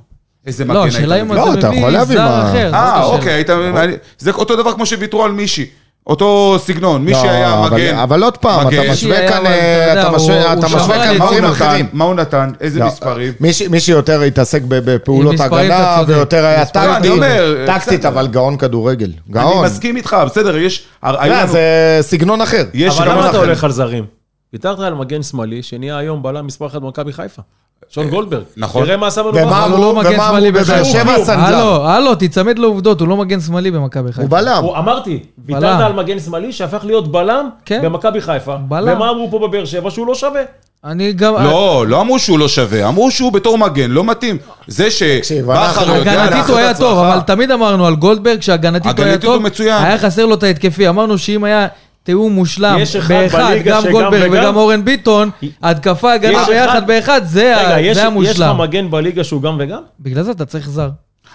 איזה 0.45 0.65
מגן 0.65 0.73
לא, 0.73 0.83
היית 0.83 0.95
השאלה 0.95 1.21
אם 1.21 1.25
מביא? 1.27 1.35
לא, 1.37 1.51
אתה 1.53 1.59
אתה 1.59 1.67
יכול 1.67 1.77
מביא 1.79 1.89
להביא 1.89 2.15
זר 2.17 2.41
אחר. 2.49 2.73
אה, 2.73 2.93
השאלה. 2.93 3.03
אוקיי, 3.17 3.33
היית, 3.33 3.49
אני- 3.49 3.93
זה 4.17 4.31
אותו 4.31 4.55
דבר 4.55 4.73
כמו 4.73 4.85
שוויתרו 4.85 5.23
על 5.25 5.31
מישי. 5.31 5.69
אותו 6.07 6.55
סגנון, 6.59 7.05
מי 7.05 7.11
לא, 7.11 7.17
שהיה 7.21 7.53
אבל- 7.59 7.73
מגן. 7.75 7.97
אבל 7.97 8.23
עוד 8.23 8.37
פעם, 8.37 8.59
אתה 8.67 8.67
מגן. 8.81 8.91
משווה 8.91 9.27
כאן, 9.29 9.41
אתה 9.41 10.07
אה, 10.07 10.11
משווה 10.11 10.43
הוא 10.51 10.59
אתה 10.59 10.65
משווה 10.65 11.03
כאן 11.05 11.15
דברים? 11.17 11.45
אחרים. 11.45 11.85
מה 11.93 12.03
הוא 12.05 12.15
נתן? 12.15 12.51
איזה 12.61 12.79
לא, 12.79 12.85
מספרים? 12.87 13.33
מי 13.39 13.53
ש- 13.53 13.61
מי 13.61 13.79
שיותר 13.79 14.21
התעסק 14.21 14.61
ב- 14.67 14.91
בפעולות 14.91 15.39
הגנה. 15.39 16.01
ויותר 16.07 16.45
היה 16.45 16.65
טקטי, 16.65 16.79
אני 16.95 17.09
אומר, 17.09 17.65
טקטית. 17.67 18.05
אבל 18.05 18.27
גאון 18.27 18.57
כדורגל. 18.57 19.05
אני 19.05 19.13
גאון. 19.33 19.65
מסכים 19.65 19.97
איתך, 19.97 20.17
בסדר, 20.25 20.57
יש... 20.57 20.85
לא, 21.03 21.45
זה 21.45 21.61
סגנון 22.01 22.41
אחר. 22.41 22.63
אבל 22.97 23.09
למה 23.11 23.29
אתה. 23.29 23.37
הולך 23.37 23.63
על 23.63 23.71
זרים? 23.71 24.05
ויתרת 24.53 24.79
על 24.79 24.93
מגן 24.93 25.23
שמאלי, 25.23 25.63
שנהיה 25.63 25.97
היום 25.97 26.23
בלם 26.23 26.45
מספר 26.47 26.65
אחת 26.67 26.81
במכבי 26.81 27.13
חיפה. 27.13 27.41
שון 27.89 28.09
גולדברג. 28.09 28.43
נכון. 28.57 28.85
תראה 28.85 28.97
מה 28.97 29.07
עשה 29.07 29.21
לנו 29.21 29.31
בכר. 29.31 29.45
לא 29.45 29.65
אמרו- 29.65 29.93
מגן 29.95 30.07
ומה 30.15 30.27
שמאלי 30.27 30.49
אמרו 30.49 30.61
בבאר 30.63 30.81
בכלל. 30.81 30.83
שבע. 30.83 31.23
סנג'ר. 31.25 31.41
הלו, 31.55 31.87
הלו, 31.87 32.15
תיצמד 32.15 32.59
לעובדות, 32.59 32.99
הוא 33.01 33.07
לא 33.07 33.17
מגן 33.17 33.41
שמאלי 33.41 33.71
במכבי 33.71 34.09
חיפה. 34.11 34.21
הוא 34.21 34.29
בלם. 34.29 34.63
הוא- 34.63 34.77
אמרתי, 34.77 35.19
ויתרת. 35.45 35.63
על 35.81 35.93
מגן 35.93 36.19
שמאלי 36.19 36.51
שהפך 36.51 36.85
להיות 36.85 37.11
בלם 37.11 37.49
כן. 37.65 37.81
במכבי 37.83 38.21
חיפה. 38.21 38.55
בלם. 38.57 38.95
ומה 38.97 39.09
אמרו 39.09 39.31
פה 39.31 39.39
בבאר 39.47 39.65
שבע? 39.65 39.91
שהוא 39.91 40.07
לא 40.07 40.15
שווה. 40.15 40.41
אני 40.85 41.13
גם... 41.13 41.33
לא, 41.43 41.85
לא 41.87 42.01
אמרו 42.01 42.19
שהוא 42.19 42.39
לא 42.39 42.47
שווה, 42.47 42.87
אמרו 42.87 43.11
שהוא 43.11 43.31
בתור 43.31 43.57
מגן, 43.57 43.91
לא 43.91 44.03
מתאים. 44.03 44.37
זה 44.67 44.91
שבכר 44.91 45.95
יודע 45.95 46.23
הגנתית 46.23 46.49
הוא 46.49 46.57
היה 46.57 46.73
טוב. 46.73 46.97
אבל 46.99 47.19
תמיד 47.19 47.51
אמרנו 47.51 47.85
על 47.87 47.95
גולדברג 47.95 48.41
שהגנתית 48.41 48.85
הוא 48.85 49.03
היה 49.05 49.07
הגנתית 49.13 49.25
הוא 49.29 49.33
טוב, 49.35 49.43
מצוין. 49.43 49.83
היה 49.83 49.97
חסר 49.97 50.25
לו 50.25 50.33
את 50.35 50.43
ההתקפי, 50.43 50.89
אמרנו 50.89 51.17
שאם 51.17 51.43
היה 51.43 51.67
תיאום 52.05 52.33
מושלם 52.33 52.77
יש 52.79 52.95
אחד 52.95 53.07
באחד, 53.13 53.53
גם 53.65 53.83
גולדברג 53.91 54.31
וגם? 54.31 54.43
וגם 54.43 54.55
אורן 54.55 54.85
ביטון, 54.85 55.29
התקפה, 55.63 56.13
הגנה 56.13 56.41
אחד- 56.43 56.51
ביחד 56.51 56.87
באחד, 56.87 57.21
זה 57.25 57.57
ה- 57.57 57.63
רגע, 57.67 57.79
יש 57.79 57.85
זה 57.85 58.01
יש 58.01 58.07
לך 58.07 58.11
המושלם. 58.11 58.57
מגן 58.61 58.91
בליגה 58.91 59.23
שהוא 59.23 59.41
גם 59.41 59.55
וגם? 59.59 59.81
בגלל 59.99 60.23
זה 60.23 60.31
אתה 60.31 60.45
צריך 60.45 60.69
זר. 60.69 60.89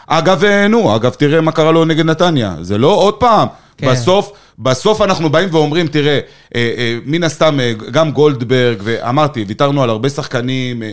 אגב, 0.06 0.44
אה, 0.44 0.68
נו, 0.68 0.96
אגב, 0.96 1.10
תראה 1.10 1.40
מה 1.40 1.52
קרה 1.52 1.72
לו 1.72 1.84
נגד 1.84 2.04
נתניה. 2.04 2.56
זה 2.60 2.78
לא 2.78 2.88
עוד 2.88 3.14
פעם. 3.14 3.48
כן. 3.76 3.90
בסוף, 3.90 4.32
בסוף 4.58 5.02
אנחנו 5.02 5.30
באים 5.30 5.48
ואומרים, 5.52 5.86
תראה, 5.86 6.18
אה, 6.54 6.70
אה, 6.78 6.98
מן 7.06 7.22
הסתם, 7.24 7.60
אה, 7.60 7.72
גם 7.90 8.10
גולדברג, 8.10 8.76
ואמרתי, 8.82 9.44
ויתרנו 9.48 9.82
על 9.82 9.90
הרבה 9.90 10.08
שחקנים. 10.08 10.82
אה, 10.82 10.92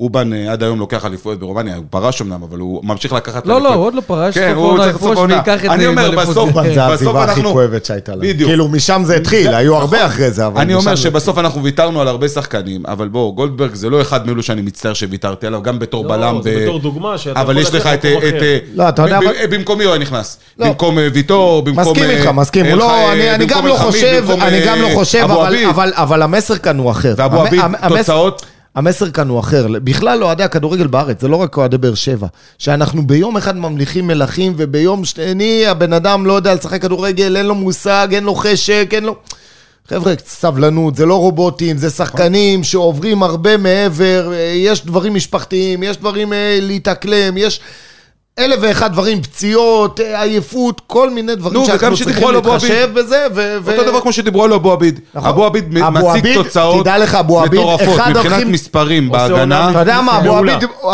אובן 0.00 0.32
אה, 0.32 0.52
עד 0.52 0.62
היום 0.62 0.78
לוקח 0.78 1.04
אליפויות 1.06 1.38
ברומניה, 1.38 1.76
הוא 1.76 1.84
פרש 1.90 2.22
אמנם, 2.22 2.42
אבל 2.42 2.58
הוא 2.58 2.84
ממשיך 2.84 3.12
לקחת 3.12 3.46
לא, 3.46 3.52
אליפויות. 3.52 3.74
לא, 3.74 3.78
הוא 3.78 3.86
עוד 3.86 3.94
לא 3.94 4.00
פרש, 4.06 4.34
כן, 4.34 4.52
הוא 4.56 4.78
צריך 4.78 4.92
סוף 4.92 4.96
יפרוש 5.02 5.16
העונה. 5.16 5.34
וייקח 5.34 5.64
את 5.64 5.70
אני 5.70 5.82
זה 5.82 5.88
אומר. 5.88 6.10
בסוף- 6.10 6.48
כן. 6.52 6.62
זה 6.62 6.70
בסוף 6.70 6.78
העזיבה 6.78 7.24
הכי 7.24 7.32
אנחנו- 7.40 7.52
כואבת 7.52 7.84
שהייתה 7.84 8.12
לה. 8.14 8.18
בדיוק. 8.20 8.50
כאילו, 8.50 8.68
משם 8.68 9.02
זה 9.04 9.16
התחיל, 9.16 9.54
היו 9.54 9.76
הרבה 9.76 10.06
אחרי 10.06 10.30
זה, 10.30 10.46
אבל... 10.46 10.60
אני 10.60 10.74
אומר 10.74 10.94
זה 10.96 11.02
שבסוף 11.02 11.38
אנחנו 11.38 11.62
ויתרנו 11.62 12.00
על 12.00 12.08
הרבה 12.08 12.28
שחקנים, 12.28 12.82
אבל 12.88 13.08
בוא, 13.08 13.34
גולדברג 13.34 13.74
זה 13.74 13.90
לא 13.90 14.00
אחד 14.00 14.26
מאלו 14.26 14.42
שאני 14.42 14.62
מצטער 14.62 14.94
שוויתרתי 14.94 15.46
עליו, 15.46 15.62
גם 15.62 15.78
בתור 15.78 16.04
לא, 16.04 16.08
בלם. 16.10 16.40
זה 16.42 16.54
ב- 16.56 16.62
בתור 16.62 16.78
דוגמה 16.78 17.18
שאתה 17.18 17.40
אבל 17.40 17.58
יכול 17.58 17.74
יש 17.76 17.80
לך 17.80 17.86
את... 17.86 18.04
לא, 18.74 18.88
אתה 18.88 19.02
יודע, 19.02 19.20
ב- 19.20 19.54
במקומי 19.54 19.84
הוא 19.84 19.92
היה 19.92 20.00
נכנס. 20.02 20.38
לא. 20.58 20.66
במקום 20.66 20.98
אה, 20.98 21.08
ויטור, 21.12 21.62
במקום... 21.62 21.82
מסכים 21.92 22.04
אה, 22.10 22.10
איתך, 22.18 22.28
מסכים. 22.28 22.66
לא, 22.66 23.12
אני- 23.12 23.46
גם 23.46 23.66
לא 23.66 23.76
חושב, 23.76 24.22
אה, 25.30 25.50
לא 25.50 25.70
אבל- 25.96 26.22
המסר 26.22 26.56
כאן 26.58 26.78
הוא 26.78 26.90
אחר. 26.90 27.14
ואבו 27.16 27.40
עביד, 27.40 27.60
תוצאות? 27.88 28.46
המסר 28.76 29.10
כאן 29.10 29.28
הוא 29.28 29.40
אחר. 29.40 29.66
בכלל 29.84 30.24
אוהדי 30.24 30.42
הכדורגל 30.42 30.86
בארץ, 30.86 31.20
זה 31.20 31.28
לא 31.28 31.36
רק 31.36 31.56
אוהדי 31.56 31.78
באר 31.78 31.94
שבע. 31.94 32.26
שאנחנו 32.58 33.06
ביום 33.06 33.36
אחד 33.36 33.56
ממליכים 33.56 34.06
מלכים, 34.06 34.52
וביום 34.56 35.04
שני 35.04 35.66
הבן 35.66 35.92
אדם 35.92 36.26
לא 36.26 36.32
יודע 36.32 36.54
לשחק 36.54 36.82
כדורגל, 36.82 37.36
אין 37.36 37.46
לו 37.46 37.54
מושג, 37.54 38.08
אין 38.12 38.24
לו 38.24 38.34
חשק, 38.34 38.88
אין 38.92 39.04
לו... 39.04 39.16
חבר'ה, 39.88 40.12
סבלנות, 40.26 40.96
זה 40.96 41.06
לא 41.06 41.14
רובוטים, 41.14 41.78
זה 41.78 41.90
שחקנים 41.90 42.64
שעוברים 42.64 43.22
הרבה 43.22 43.56
מעבר, 43.56 44.32
אה, 44.32 44.38
יש 44.56 44.86
דברים 44.86 45.14
משפחתיים, 45.14 45.82
יש 45.82 45.96
דברים 45.96 46.32
אה, 46.32 46.58
להתאקלם, 46.62 47.36
יש 47.36 47.60
אלף 48.38 48.58
ואחד 48.62 48.92
דברים, 48.92 49.22
פציעות, 49.22 50.00
אה, 50.00 50.22
עייפות, 50.22 50.80
כל 50.86 51.10
מיני 51.10 51.34
דברים 51.34 51.54
נו, 51.54 51.60
וגם 51.60 51.78
שאנחנו 51.78 51.96
שדיברו 51.96 52.12
צריכים 52.12 52.28
על 52.28 52.36
אבו 52.36 52.52
עביד. 52.52 52.70
להתחשב 52.70 52.90
בזה, 52.94 53.26
ו... 53.34 53.56
ו- 53.62 53.72
אותו 53.78 53.90
דבר 53.90 54.00
כמו 54.00 54.12
שדיברו 54.12 54.44
על 54.44 54.52
אבו 54.52 54.72
עביד. 54.72 55.00
נכון. 55.14 55.28
אבו 55.28 55.44
עביד 55.46 55.76
אבו 55.78 55.90
מציג 56.10 56.34
תוצאות 56.34 56.80
תדע 56.82 56.98
לך, 56.98 57.14
אבו 57.14 57.40
עביד, 57.40 57.60
מטורפות. 57.60 58.00
אחד 58.00 58.10
מבחינת 58.10 58.46
מספרים 58.46 59.10
בהגנה. 59.10 59.70
אתה 59.70 59.78
יודע 59.78 60.00
מה, 60.00 60.18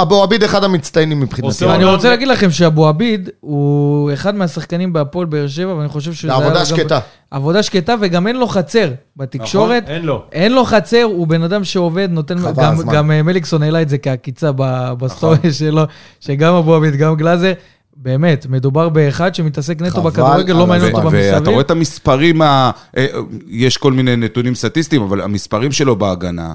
אבו. 0.03 0.23
עביד, 0.23 0.43
אחד 0.45 0.65
המצטיינים 0.65 1.21
מבחינתי. 1.21 1.65
אני 1.67 1.85
רוצה 1.85 2.09
להגיד 2.11 2.29
לכם 2.29 2.51
שאבו 2.51 2.89
עביד 2.89 3.29
הוא 3.41 4.13
אחד 4.13 4.35
מהשחקנים 4.35 4.93
בהפועל 4.93 5.27
באר 5.27 5.49
שבע, 5.49 5.75
ואני 5.75 5.89
חושב 5.89 6.13
שזה... 6.13 6.37
היה 6.37 6.49
לו 6.49 6.55
גם- 6.55 6.65
שקטה. 6.65 6.99
עבודה 7.33 7.63
שקטה, 7.63 7.95
וגם 8.01 8.27
אין 8.27 8.37
לו 8.37 8.47
חצר 8.47 8.91
בתקשורת. 9.17 9.83
נכון, 9.83 9.95
אין 9.95 10.05
לו. 10.05 10.23
אין 10.33 10.53
לו 10.53 10.65
חצר, 10.65 11.03
הוא 11.03 11.27
בן 11.27 11.43
אדם 11.43 11.65
שעובד, 11.65 12.09
נותן... 12.11 12.39
חבל 12.39 12.65
גם, 12.65 12.73
הזמן. 12.75 12.95
גם 12.95 13.11
אה, 13.11 13.23
מליקסון 13.23 13.63
העלה 13.63 13.83
את 13.83 13.89
זה 13.89 13.99
כעקיצה 13.99 14.51
ב- 14.57 14.93
ב 14.99 15.08
story 15.08 15.53
שלו, 15.59 15.83
שגם 16.21 16.55
אבו 16.55 16.75
עביד, 16.75 16.97
גם 16.97 17.17
גלאזר. 17.17 17.53
באמת, 17.97 18.47
מדובר 18.49 18.89
באחד 18.89 19.35
שמתעסק 19.35 19.83
נטו 19.83 20.03
בכדורגל, 20.03 20.55
לא 20.55 20.67
מעניין. 20.67 20.95
אותו 20.95 21.07
ואתה 21.07 21.17
במסביב. 21.17 21.49
רואה 21.49 21.61
את 21.61 21.71
המספרים, 21.71 22.43
ה... 22.43 22.71
אה, 22.97 23.07
יש 23.49 23.77
כל 23.77 23.93
מיני 23.93 24.17
נתונים 24.17 24.55
סטטיסטיים, 24.55 25.03
אבל 25.03 25.21
המספרים 25.21 25.73
שלו 25.73 25.97
בהגנה, 25.97 26.55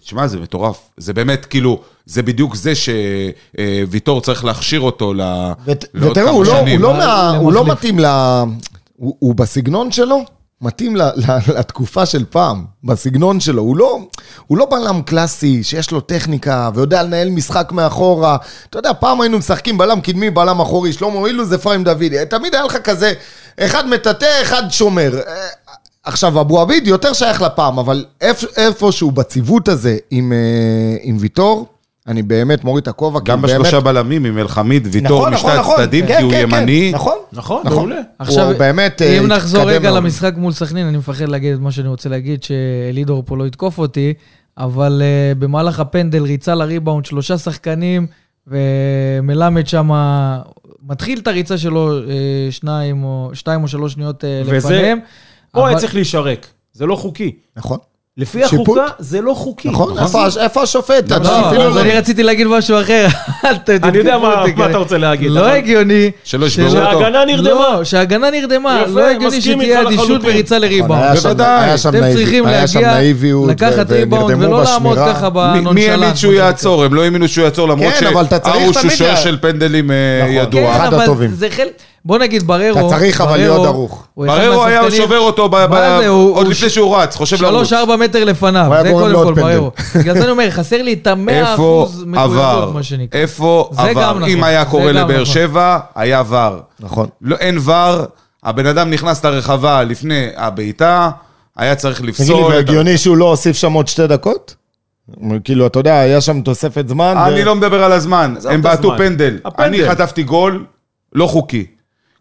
תשמע, 0.00 0.26
זה 0.26 0.40
מטורף. 0.40 0.78
זה 0.96 1.12
באמת, 1.12 1.46
כאילו, 1.46 1.80
זה 2.06 2.22
בדיוק 2.22 2.54
זה 2.56 2.72
שוויטור 2.74 4.20
צריך 4.20 4.44
להכשיר 4.44 4.80
אותו 4.80 5.14
ל... 5.14 5.20
ות- 5.66 5.84
לעוד 5.94 6.10
ותראו, 6.10 6.26
כמה 6.26 6.34
הוא 6.34 6.44
לא- 6.80 6.92
לא 7.42 7.52
לא. 7.54 7.66
מתאים 7.66 7.98
ל... 7.98 8.06
הוא 9.02 9.16
הוא 9.18 9.34
בסגנון 9.34 9.92
שלו, 9.92 10.24
מתאים 10.60 10.96
לתקופה 11.54 12.06
של 12.06 12.24
פעם, 12.30 12.64
בסגנון 12.84 13.40
שלו. 13.40 13.62
הוא 13.62 13.76
לא, 13.76 13.98
הוא 14.46 14.58
לא 14.58 14.66
בלם 14.70 15.02
קלאסי, 15.02 15.62
שיש 15.62 15.90
לו 15.90 16.00
טכניקה, 16.00 16.70
ויודע 16.74 17.02
לנהל 17.02 17.30
משחק 17.30 17.72
מאחורה. 17.72 18.36
אתה 18.70 18.78
יודע, 18.78 18.92
פעם 19.00 19.20
היינו 19.20 19.38
משחקים 19.38 19.78
בלם 19.78 20.00
קדמי, 20.00 20.30
בלם 20.30 20.60
אחורי, 20.60 20.92
שלמה 20.92 21.26
אילוז, 21.26 21.54
אפרים 21.54 21.84
דוידי. 21.84 22.16
תמיד 22.30 22.54
היה 22.54 22.64
לך 22.64 22.76
כזה, 22.76 23.12
אחד 23.60 23.88
מטאטא, 23.88 24.42
אחד 24.42 24.62
שומר. 24.70 25.18
אה, 25.26 25.46
עכשיו, 26.04 26.40
אבו 26.40 26.60
עביד 26.60 26.86
יותר 26.86 27.12
שייך 27.12 27.42
לפעם, 27.42 27.78
אבל 27.78 28.04
איפ- 28.20 28.56
איפשהו 28.56 29.10
בציוות 29.10 29.68
הזה 29.68 29.96
עם, 30.10 30.32
אה, 30.32 30.38
עם 31.02 31.16
ויטור, 31.20 31.66
אני 32.08 32.22
באמת 32.22 32.64
מוריד 32.64 32.82
את 32.82 32.88
הכובע. 32.88 33.20
כי 33.20 33.24
גם 33.24 33.42
באמת- 33.42 33.54
בשלושה 33.54 33.80
בלמים 33.80 34.24
עם 34.24 34.38
אלחמיד, 34.38 34.88
ויטור 34.92 35.18
נכון, 35.18 35.34
משתי 35.34 35.46
נכון, 35.46 35.58
נכון. 35.60 35.80
הצדדים, 35.80 36.06
כן, 36.06 36.16
כי 36.16 36.22
הוא 36.22 36.32
כן, 36.32 36.50
כן, 36.50 36.56
ימני. 36.58 36.90
נכון. 36.94 37.16
נכון, 37.32 37.62
נכון. 37.64 37.76
מעולה. 37.76 38.00
עכשיו, 38.18 38.46
הוא 38.50 38.58
באמת, 38.58 39.02
אה, 39.02 39.18
אם 39.18 39.26
נחזור 39.26 39.60
התקדם 39.60 39.74
רגע 39.80 39.90
מאוד. 39.90 40.02
למשחק 40.02 40.32
מול 40.36 40.52
סכנין, 40.52 40.86
אני 40.86 40.96
מפחד 40.98 41.28
להגיד 41.28 41.54
את 41.54 41.60
מה 41.60 41.70
שאני 41.72 41.88
רוצה 41.88 42.08
להגיד, 42.08 42.42
שאלידור 42.42 43.22
פה 43.26 43.36
לא 43.36 43.46
יתקוף 43.46 43.78
אותי, 43.78 44.14
אבל 44.58 45.02
uh, 45.02 45.38
במהלך 45.38 45.80
הפנדל 45.80 46.22
ריצה 46.22 46.54
לריבאונד 46.54 47.04
שלושה 47.06 47.38
שחקנים, 47.38 48.06
ומלמד 48.46 49.66
שם 49.66 49.90
מתחיל 50.88 51.18
את 51.18 51.26
הריצה 51.26 51.58
שלו 51.58 51.98
uh, 52.00 52.06
שניים 52.50 53.04
או, 53.04 53.30
שתיים 53.34 53.62
או 53.62 53.68
שלוש 53.68 53.92
שניות 53.92 54.24
uh, 54.24 54.26
וזה- 54.46 54.56
לפניהם. 54.56 54.98
פה 55.52 55.60
היה 55.66 55.70
אבל- 55.72 55.80
צריך 55.80 55.94
להישרק. 55.94 56.46
זה 56.72 56.86
לא 56.86 56.96
חוקי. 56.96 57.32
נכון. 57.56 57.78
לפי 58.16 58.40
שיפוט. 58.48 58.78
החוקה, 58.78 58.92
זה 58.98 59.20
לא 59.20 59.34
חוקי. 59.34 59.68
נכון, 59.68 59.98
איפה- 59.98 60.26
איפה 60.40 60.62
השופט? 60.62 61.10
לא, 61.10 61.16
אז 61.16 61.26
לא- 61.76 61.80
אני 61.80 61.90
רציתי 61.90 62.22
להגיד 62.22 62.46
משהו 62.46 62.80
אחר. 62.80 63.06
אני 63.82 63.98
יודע 63.98 64.10
תתקפו 64.10 64.20
מה 64.20 64.44
כן. 64.56 64.70
אתה 64.70 64.78
רוצה 64.78 64.98
להגיד. 64.98 65.30
לא 65.30 65.40
אבל- 65.40 65.50
הגיוני. 65.50 66.10
שלא 66.24 66.46
ישברו 66.46 66.70
שלא- 66.70 66.78
אותו. 66.86 67.00
שההגנה 67.00 67.24
נרדמה. 67.24 67.50
לא, 67.50 67.84
שההגנה 67.84 68.30
נרדמה. 68.30 68.80
יפה, 68.82 69.00
לא 69.00 69.06
הגיוני 69.10 69.40
שתהיה 69.40 69.82
אדישות. 69.82 70.20
וריצה 70.24 70.58
לריבאונד. 70.58 71.02
היה 71.02 71.16
שם- 71.16 71.22
בוודאי. 71.22 71.74
אתם 71.74 72.12
צריכים 72.14 72.44
להגיע, 72.46 72.94
לקחת 73.48 73.90
ריבאונד 73.92 74.36
ולא 74.42 74.62
לעמוד. 74.64 74.98
ככה 74.98 75.30
בנונשלנט. 75.30 75.74
מי 75.74 75.88
האמין 75.88 76.16
שהוא. 76.16 76.32
יעצור? 76.32 76.84
הם 76.84 76.94
לא 76.94 77.04
האמינו 77.04 77.28
שהוא 77.28 77.44
יעצור, 77.44 77.68
למרות 77.68 77.92
כן, 77.94 78.06
שהרוש 78.44 78.76
הוא 78.76 78.90
שוער 78.90 79.16
של 79.16 79.38
פנדלים 79.40 79.90
אה, 79.90 79.96
נכון. 80.22 80.32
ידוע. 80.34 80.60
כן, 80.74 80.80
אחד 80.80 80.94
הטובים. 80.94 81.30
בוא 82.04 82.18
נגיד 82.18 82.42
בררו... 82.46 82.78
אתה 82.78 82.96
צריך 82.96 83.20
אבל 83.20 83.30
בררו, 83.30 83.38
להיות 83.42 83.66
ערוך. 83.66 84.06
בררו 84.16 84.64
היה 84.64 84.90
שובר 84.90 85.18
אותו 85.18 85.48
ב- 85.48 85.56
ב- 85.56 85.70
מה 85.70 85.98
זה, 86.00 86.08
הוא- 86.08 86.34
עוד 86.36 86.44
הוא 86.46 86.52
לפני 86.52 86.68
ש- 86.70 86.74
שהוא 86.74 86.96
רץ, 86.96 87.16
חושב 87.16 87.42
לרוץ. 87.42 87.54
שלוש, 87.56 87.72
ארבע 87.72 87.96
מטר 87.96 88.24
לפניו, 88.24 88.70
זה 88.82 88.90
קודם 88.92 89.14
כל. 89.34 89.34
בררו. 89.34 89.70
בגלל 89.98 90.14
זה 90.14 90.22
אני 90.22 90.30
אומר, 90.30 90.50
חסר 90.50 90.82
לי 90.82 90.92
את 90.92 91.06
המאה 91.06 91.54
אחוז? 91.54 92.04
מחויבות, 92.06 92.74
מה 92.74 92.82
שנקרא. 92.82 93.20
איפה 93.20 93.70
עבר? 93.76 93.90
נכון, 94.12 94.24
אם 94.24 94.44
היה 94.44 94.64
קורה 94.64 94.92
לבאר 94.92 95.12
נכון. 95.22 95.24
שבע, 95.24 95.78
היה 95.94 96.22
ור. 96.28 96.56
נכון. 96.80 97.06
לא, 97.22 97.36
אין 97.36 97.58
ור, 97.64 97.96
הבן 98.44 98.66
אדם 98.66 98.90
נכנס 98.90 99.24
לרחבה 99.24 99.82
לפני 99.84 100.28
הבעיטה, 100.36 101.10
היה 101.56 101.74
צריך 101.74 101.96
תגיד 102.00 102.06
לי, 102.06 102.22
לפסול. 102.22 102.40
את 102.46 102.50
ה- 102.52 102.54
והגיוני 102.54 102.98
שהוא 102.98 103.16
לא 103.16 103.24
הוסיף 103.24 103.56
שם 103.56 103.72
עוד 103.72 103.88
שתי 103.88 104.06
דקות? 104.06 104.54
כאילו, 105.44 105.66
אתה 105.66 105.78
יודע, 105.78 105.98
היה 106.00 106.20
שם 106.20 106.40
תוספת 106.40 106.88
זמן. 106.88 107.14
ו- 107.18 107.26
אני 107.26 107.44
לא 107.44 107.54
מדבר 107.54 107.84
על 107.84 107.92
הזמן, 107.92 108.34
הם 108.50 108.62
בעטו. 108.62 108.92
פנדל. 108.98 109.38
הפנדל. 109.44 109.68
אני 109.68 109.88
חטפתי 109.88 110.22
גול 110.22 110.64
לא 111.14 111.26
חוקי. 111.26 111.66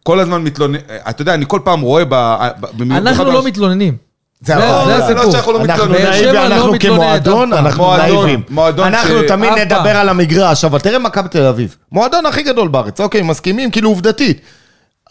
כל 0.04 0.20
הזמן 0.20 0.42
מתלונן, 0.44 0.80
אתה 1.10 1.22
יודע, 1.22 1.34
אני 1.34 1.46
כל 1.48 1.60
פעם 1.64 1.82
רואה 1.82 2.06
ב... 2.06 2.10
ב- 2.14 2.38
במיוחד 2.78 3.08
אנחנו 3.08 3.24
לא 3.32 3.44
מתלוננים. 3.46 3.98
זה 4.42 4.56
לא 4.56 4.62
הסיפור. 4.92 5.32
שאנחנו 5.32 5.52
לא 5.52 5.62
אנחנו 5.62 5.86
מתלוננים. 5.86 6.34
לא 6.34 6.46
אנחנו 6.46 6.74
כמועדון. 6.80 7.54
אנחנו 7.54 7.84
מועדון, 7.84 8.16
נאיבים. 8.16 8.42
מועדון 8.50 8.88
אנחנו 8.88 9.20
ש- 9.24 9.28
תמיד 9.28 9.52
אף 9.52 9.58
נדבר. 9.60 9.98
על 9.98 10.10
המגרש, 10.10 10.66
אבל 10.66 10.80
תראה 10.80 11.00
מכבי 11.00 11.30
תל 11.30 11.44
אביב. 11.46 11.76
מועדון 11.92 12.26
הכי 12.26 12.44
גדול 12.44 12.68
בארץ, 12.68 13.02
אוקיי, 13.02 13.22
מסכימים, 13.22 13.72
כאילו 13.72 13.90
עובדתית. 13.90 14.42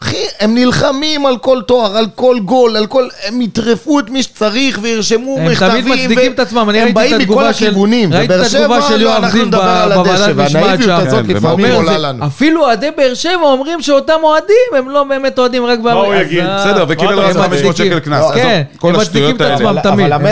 אחי, 0.03 0.17
הם 0.41 0.55
נלחמים 0.55 1.27
על 1.27 1.39
כל 1.39 1.61
תואר, 1.67 1.97
על 1.97 2.07
כל 2.15 2.37
גול, 2.45 2.77
על 2.77 2.87
כל... 2.87 3.09
הם 3.27 3.41
יטרפו 3.43 3.99
את 4.01 4.11
מי 4.11 4.23
שצריך 4.23 4.79
וירשמו 4.83 5.37
הם 5.39 5.47
מכתבים. 5.47 5.71
תמיד 5.83 5.85
מצדיקים 5.87 6.31
ו- 6.31 6.35
את 6.35 6.39
עצמם, 6.39 6.71
אני 6.71 6.79
הם 6.81 6.85
ראיתי 6.85 6.91
את 6.91 6.95
באים 7.11 7.21
התגובה 7.21 7.43
מכל 7.43 7.53
של... 7.53 7.67
הכיוונים. 7.67 8.13
ראיתי 8.13 8.35
את 8.35 8.41
התגובה 8.41 8.83
של 8.83 9.01
יואב 9.03 9.15
אנחנו 9.25 9.39
זיו 9.39 9.47
נדבר 9.47 9.61
על 9.63 9.93
בוועדת 9.95 10.37
משמעת 10.37 10.53
והנאיביות 10.55 11.01
שם. 11.01 11.07
הזאת 11.07 11.27
כן, 11.27 11.33
לפעמים 11.37 11.73
עולה 11.75 11.93
זה- 11.93 11.99
לנו. 11.99 12.27
אפילו 12.27 12.61
אוהדי 12.65 12.89
באר 12.97 13.15
שבע 13.15 13.33
אומרים 13.43 13.83
שאותם 13.83 14.19
אוהדים, 14.23 14.47
הם 14.79 14.89
לא 14.91 15.05
באמת 15.05 15.39
אוהדים 15.39 15.65
רק 15.65 15.79
מה 15.81 15.93
הוא. 15.93 16.15
יגיד? 16.15 16.45
בסדר, 16.59 16.85
וקיבל 16.89 17.19
רק 17.19 17.31
אתה 17.31 17.43
500 17.43 17.51
מצדיקים? 17.53 17.87
שקל 17.93 17.99
קנס. 17.99 18.25
כן, 18.35 18.63
הם 18.83 18.97
מצדיקים 18.97 19.37
את. 19.37 19.41
עצמם 19.41 19.77
תמיד. 19.83 20.13
אבל 20.13 20.27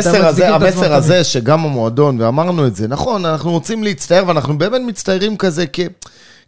הם 0.44 0.54
המסר 0.62 0.94
הזה, 0.94 1.24
שגם 1.24 1.64
המועדון, 1.64 2.20
ואמרנו 2.20 2.66
את 2.66 2.76
זה, 2.76 2.88
נכון, 2.88 3.24
אנחנו 3.26 3.50
רוצים 3.50 3.84
להצטער, 3.84 4.24
ואנחנו 4.26 4.58
באמת 4.58 4.80
מצטערים 4.86 5.36
כזה 5.36 5.64
כ... 5.72 5.80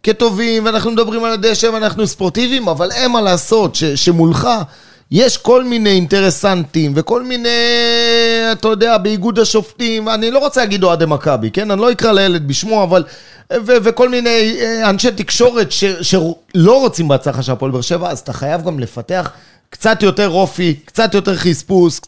כטובים, 0.03 0.65
ואנחנו 0.65 0.91
מדברים 0.91 1.23
על 1.23 1.31
הדשא 1.31 1.65
ואנחנו 1.67 2.07
ספורטיביים, 2.07 2.67
אבל 2.67 2.91
אין 2.91 3.11
מה 3.11 3.21
לעשות, 3.21 3.75
ש, 3.75 3.83
שמולך 3.83 4.47
יש 5.11 5.37
כל 5.37 5.63
מיני 5.63 5.89
אינטרסנטים, 5.89 6.93
וכל 6.95 7.23
מיני, 7.23 7.49
אתה 8.51 8.67
יודע, 8.67 8.97
באיגוד 8.97 9.39
השופטים, 9.39 10.09
אני 10.09 10.31
לא 10.31 10.39
רוצה 10.39 10.61
להגיד 10.61 10.83
אוהדי 10.83 11.05
מכבי, 11.05 11.51
כן? 11.51 11.71
אני 11.71 11.81
לא 11.81 11.91
אקרא 11.91 12.11
לילד 12.11 12.47
בשמו, 12.47 12.83
אבל... 12.83 13.03
ו- 13.53 13.77
וכל 13.83 14.09
מיני 14.09 14.57
אה, 14.61 14.89
אנשי 14.89 15.11
תקשורת 15.11 15.71
ש- 15.71 15.85
שלא 16.01 16.79
רוצים 16.79 17.07
בהצלחה 17.07 17.43
של 17.43 17.51
הפועל 17.51 17.71
באר 17.71 17.81
שבע, 17.81 18.09
אז 18.09 18.19
אתה 18.19 18.33
חייב 18.33 18.65
גם 18.65 18.79
לפתח 18.79 19.31
קצת 19.69 20.03
יותר 20.03 20.29
אופי, 20.29 20.75
קצת 20.85 21.13
יותר 21.13 21.35
חספוס, 21.35 22.01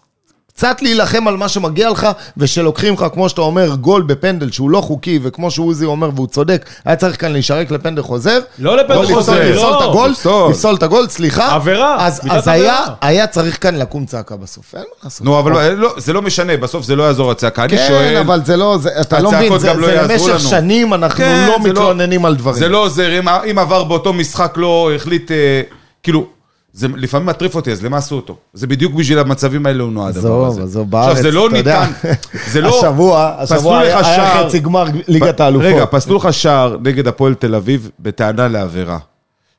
קצת 0.57 0.81
להילחם 0.81 1.27
על 1.27 1.37
מה 1.37 1.47
שמגיע 1.49 1.89
לך, 1.89 2.07
ושלוקחים 2.37 2.93
לך, 2.93 3.05
כמו 3.13 3.29
שאתה 3.29 3.41
אומר, 3.41 3.75
גול 3.75 4.01
בפנדל 4.01 4.51
שהוא 4.51 4.69
לא 4.69 4.81
חוקי, 4.81 5.19
וכמו 5.23 5.51
שעוזי 5.51 5.85
אומר, 5.85 6.09
והוא 6.15 6.27
צודק, 6.27 6.65
היה 6.85 6.95
צריך 6.95 7.21
כאן 7.21 7.31
להישרק 7.31 7.71
לפנדל 7.71 8.01
חוזר. 8.01 8.39
לא 8.59 8.77
לפנדל 8.77 9.01
לפסול- 9.01 9.15
חוזר, 9.15 9.49
לפסול 9.51 9.69
לא. 9.71 9.77
את 9.77 9.89
הגול, 9.89 10.09
לפסול. 10.09 10.51
לפסול 10.51 10.75
את 10.75 10.83
הגול, 10.83 11.07
סליחה. 11.09 11.55
עבירה, 11.55 12.05
אז, 12.07 12.21
אז 12.29 12.47
היה, 12.47 12.79
עבירה. 12.79 12.95
היה 13.01 13.27
צריך 13.27 13.63
כאן 13.63 13.75
לקום 13.75 14.05
צעקה 14.05 14.35
בסוף, 14.35 14.75
אין 14.75 14.83
מה 14.83 14.95
לעשות. 15.03 15.21
נו, 15.25 15.39
אבל 15.39 15.51
לא- 15.51 15.73
לא, 15.73 15.93
זה 15.97 16.13
לא 16.13 16.21
משנה, 16.21 16.57
בסוף 16.57 16.85
זה 16.85 16.95
לא 16.95 17.03
יעזור 17.03 17.31
הצעקה. 17.31 17.63
אני 17.63 17.77
כן, 17.77 17.85
שואל, 17.87 18.17
אבל 18.17 18.41
זה 18.45 18.57
לא, 18.57 18.77
זה, 18.81 18.89
אתה 19.01 19.19
לא 19.19 19.31
מבין, 19.31 19.59
זה, 19.59 19.73
לא 19.73 19.87
זה 20.07 20.13
למשך. 20.13 20.39
שנים 20.49 20.93
אנחנו 20.93 21.17
כן, 21.17 21.45
לא 21.47 21.57
זה 21.63 21.69
מתלוננים 21.69 22.25
על 22.25 22.35
דברים. 22.35 22.59
זה 22.59 22.67
לא 22.69 22.77
עוזר, 22.83 23.19
אם- 23.19 23.27
אם 23.51 23.59
עבר 23.59 23.83
באותו 23.83 24.13
משחק 24.13 24.53
לא 24.57 24.91
החליט, 24.95 25.31
אה, 25.31 25.61
כאילו, 26.03 26.25
זה 26.73 26.87
לפעמים 26.87 27.27
מטריף 27.27 27.55
אותי, 27.55 27.71
אז 27.71 27.83
למה 27.83 27.97
עשו 27.97 28.15
אותו? 28.15 28.35
זה 28.53 28.67
בדיוק 28.67 28.93
בשביל 28.93 29.19
המצבים 29.19 29.65
האלה 29.65 29.83
הוא 29.83 29.91
נועד. 29.91 30.17
עזוב, 30.17 30.59
עזוב, 30.59 30.91
בארץ, 30.91 31.09
עכשיו, 31.09 31.23
זה 31.23 31.31
לא 31.31 31.47
אתה 31.47 31.57
יודע, 31.57 31.85
ניתן, 31.87 32.11
זה 32.51 32.61
לא... 32.61 32.79
השבוע, 32.79 33.35
השבוע 33.37 33.79
היה 33.79 33.99
היה 33.99 34.45
חצי 34.45 34.59
גמר 34.59 34.85
ליגת 35.07 35.39
האלופות. 35.39 35.71
רגע, 35.73 35.85
פסלו 35.85 36.17
לך 36.17 36.33
שער 36.33 36.77
נגד 36.83 37.07
הפועל 37.07 37.33
תל 37.33 37.55
אביב 37.55 37.89
בטענה 37.99 38.47
לעבירה. 38.47 38.97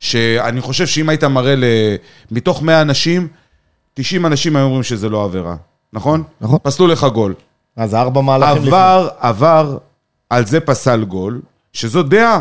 שאני 0.01 0.61
חושב 0.61 0.87
שאם 0.87 1.09
היית 1.09 1.25
מראה 1.25 1.57
ל... 1.57 1.65
מתוך 2.31 2.63
100 2.63 2.83
אנשים, 2.83 3.29
90 3.95 4.27
אנשים 4.27 4.57
היו 4.57 4.65
אומרים 4.65 4.83
שזה 4.83 5.09
לא 5.09 5.25
עבירה, 5.25 5.57
נכון? 5.93 6.23
נכון. 6.41 6.59
פסלו 6.63 6.87
לך 6.87 7.05
גול. 7.05 7.35
אז 7.77 7.95
ארבע 7.95 8.21
מהלכים 8.21 8.57
לפני. 8.57 8.69
עבר, 8.69 9.09
עבר, 9.19 9.79
על 10.31 10.47
זה 10.47 10.61
פסל 10.61 11.05
גול, 11.05 11.41
שזו 11.73 12.03
דעה. 12.03 12.41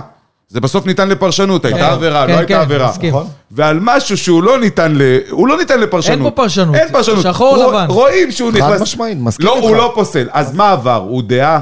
זה 0.53 0.61
בסוף 0.61 0.85
ניתן 0.85 1.09
לפרשנות, 1.09 1.65
הייתה 1.65 1.91
עבירה, 1.91 2.27
כן, 2.27 2.31
לא 2.31 2.37
הייתה 2.37 2.53
כן, 2.53 2.59
עבירה. 2.59 2.91
נכון. 3.09 3.27
ועל 3.51 3.79
משהו 3.81 4.17
שהוא 4.17 4.43
לא 4.43 4.59
ניתן 4.59 4.91
ל... 4.95 5.01
הוא 5.29 5.47
לא 5.47 5.57
ניתן 5.57 5.79
לפרשנות. 5.79 6.17
אין 6.17 6.23
פה 6.23 6.31
פרשנות. 6.31 6.75
אין 6.75 6.87
פרשנות. 6.91 7.23
שחור 7.23 7.57
לבן. 7.57 7.85
רואים 7.89 8.31
שהוא 8.31 8.51
חד 8.51 8.57
נכנס... 8.57 8.81
משמעית, 8.81 9.17
מסכים 9.21 9.45
לא, 9.45 9.55
איתך. 9.55 9.67
הוא 9.67 9.75
לא 9.75 9.91
פוסל. 9.95 10.27
אז 10.31 10.55
מה 10.55 10.71
עבר? 10.71 11.05
הוא 11.09 11.23
דעה? 11.23 11.59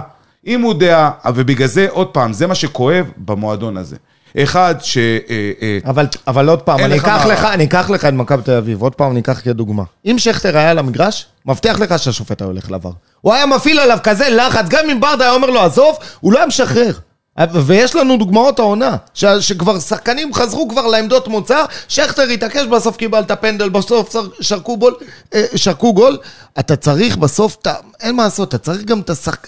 אם 0.48 0.62
הוא 0.62 0.74
דעה, 0.74 1.12
ובגלל 1.34 1.68
זה, 1.68 1.88
עוד 1.89 2.08
פעם, 2.08 2.34
זה 2.34 2.48
מה 2.48 2.56
שכואב 2.56 3.06
במועדון 3.18 3.78
הזה. 3.78 3.96
אחד 4.38 4.76
ש... 4.80 4.98
אה, 4.98 5.52
אה, 5.62 5.78
אבל, 5.86 6.06
אבל 6.28 6.50
עוד 6.50 6.62
פעם, 6.62 6.80
אני 6.80 6.98
אקח. 6.98 7.26
לך, 7.26 7.46
אני 7.46 7.64
אקח 7.64 7.89
לך 7.89 8.06
את 8.06 8.14
מכבי 8.14 8.44
תל 8.44 8.52
אביב, 8.52 8.82
עוד 8.82 8.96
פעם 8.96 9.12
אני 9.12 9.20
אקח 9.20 9.42
כדוגמה. 9.44 9.84
אם 10.06 10.16
שכטר 10.18 10.58
היה 10.58 10.72
על 10.72 10.80
המגרש, 10.80 11.26
מבטיח 11.46 11.80
לך 11.80 12.00
שהשופט 12.00 12.42
היה 12.42 12.48
הולך 12.48 12.72
לעבר. 12.72 12.92
הוא 13.22 13.34
היה 13.34 13.46
מפעיל 13.46 13.80
עליו 13.80 13.98
כזה 14.04 14.30
לחץ, 14.30 14.66
גם 14.70 14.89
אם 14.92 15.00
ברדה 15.00 15.24
היה 15.24 15.34
אומר 15.34 15.50
לו 15.50 15.62
עזוב, 15.62 15.96
הוא 16.20 16.34
לא 16.34 16.38
היה 16.38 16.48
משחרר. 16.48 16.92
ויש 17.66 17.96
לנו 17.96 18.18
דוגמאות 18.18 18.60
העונה, 18.60 18.96
ש- 19.14 19.26
שכבר 19.26 19.80
שחקנים 19.80 20.34
חזרו 20.34 20.70
כבר 20.70 20.88
לעמדות 20.88 21.28
מוצא, 21.28 21.64
שכטר 21.88 22.22
התעקש, 22.24 22.66
בסוף 22.66 22.98
קיבלת 22.98 23.32
פנדל, 23.42 23.70
בסוף 23.70 24.14
שר- 24.14 24.28
שרקו, 24.42 24.78
בול, 24.78 24.96
אה, 25.34 25.46
שרקו 25.56 25.94
גול. 25.94 26.18
אתה 26.60 26.76
צריך 26.76 27.18
בסוף, 27.18 27.58
אתה, 27.62 27.74
אין 28.02 28.16
מה 28.16 28.24
לעשות, 28.24 28.50
אתה 28.50 28.58
צריך 28.58 28.82
גם 28.84 29.00
את, 29.00 29.10
השחק, 29.10 29.48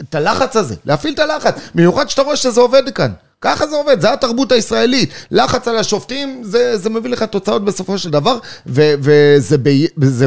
את 0.00 0.14
הלחץ 0.14 0.56
הזה, 0.56 0.74
להפעיל 0.84 1.14
את 1.14 1.18
הלחץ, 1.18 1.54
במיוחד 1.74 2.08
שאתה 2.10 2.22
רואה 2.22 2.36
שזה 2.36 2.60
עובד 2.60 2.90
כאן. 2.94 3.12
ככה 3.40 3.66
זה 3.66 3.76
עובד, 3.76 4.00
זה 4.00 4.12
התרבות 4.12 4.52
הישראלית. 4.52 5.10
לחץ 5.30 5.68
על 5.68 5.76
השופטים, 5.76 6.40
זה, 6.44 6.78
זה 6.78 6.90
מביא 6.90 7.10
לך 7.10 7.22
תוצאות 7.22 7.64
בסופו 7.64 7.98
של 7.98 8.10
דבר, 8.10 8.38
ו, 8.66 8.82
וזה 9.00 9.58
ב, 9.58 9.70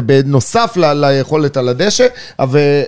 בנוסף 0.06 0.72
ל, 0.76 0.92
ליכולת 0.94 1.56
על 1.56 1.68
הדשא. 1.68 2.06
ו- 2.50 2.82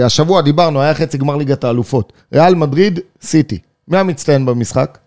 והשבוע 0.00 0.40
דיברנו, 0.42 0.80
היה 0.82 0.94
חצי 0.94 1.18
גמר 1.18 1.36
ליגת 1.36 1.64
האלופות. 1.64 2.12
ריאל 2.34 2.54
מדריד, 2.54 3.00
סיטי. 3.22 3.58
מי 3.88 3.98
המצטיין 3.98 4.46
במשחק? 4.46 4.98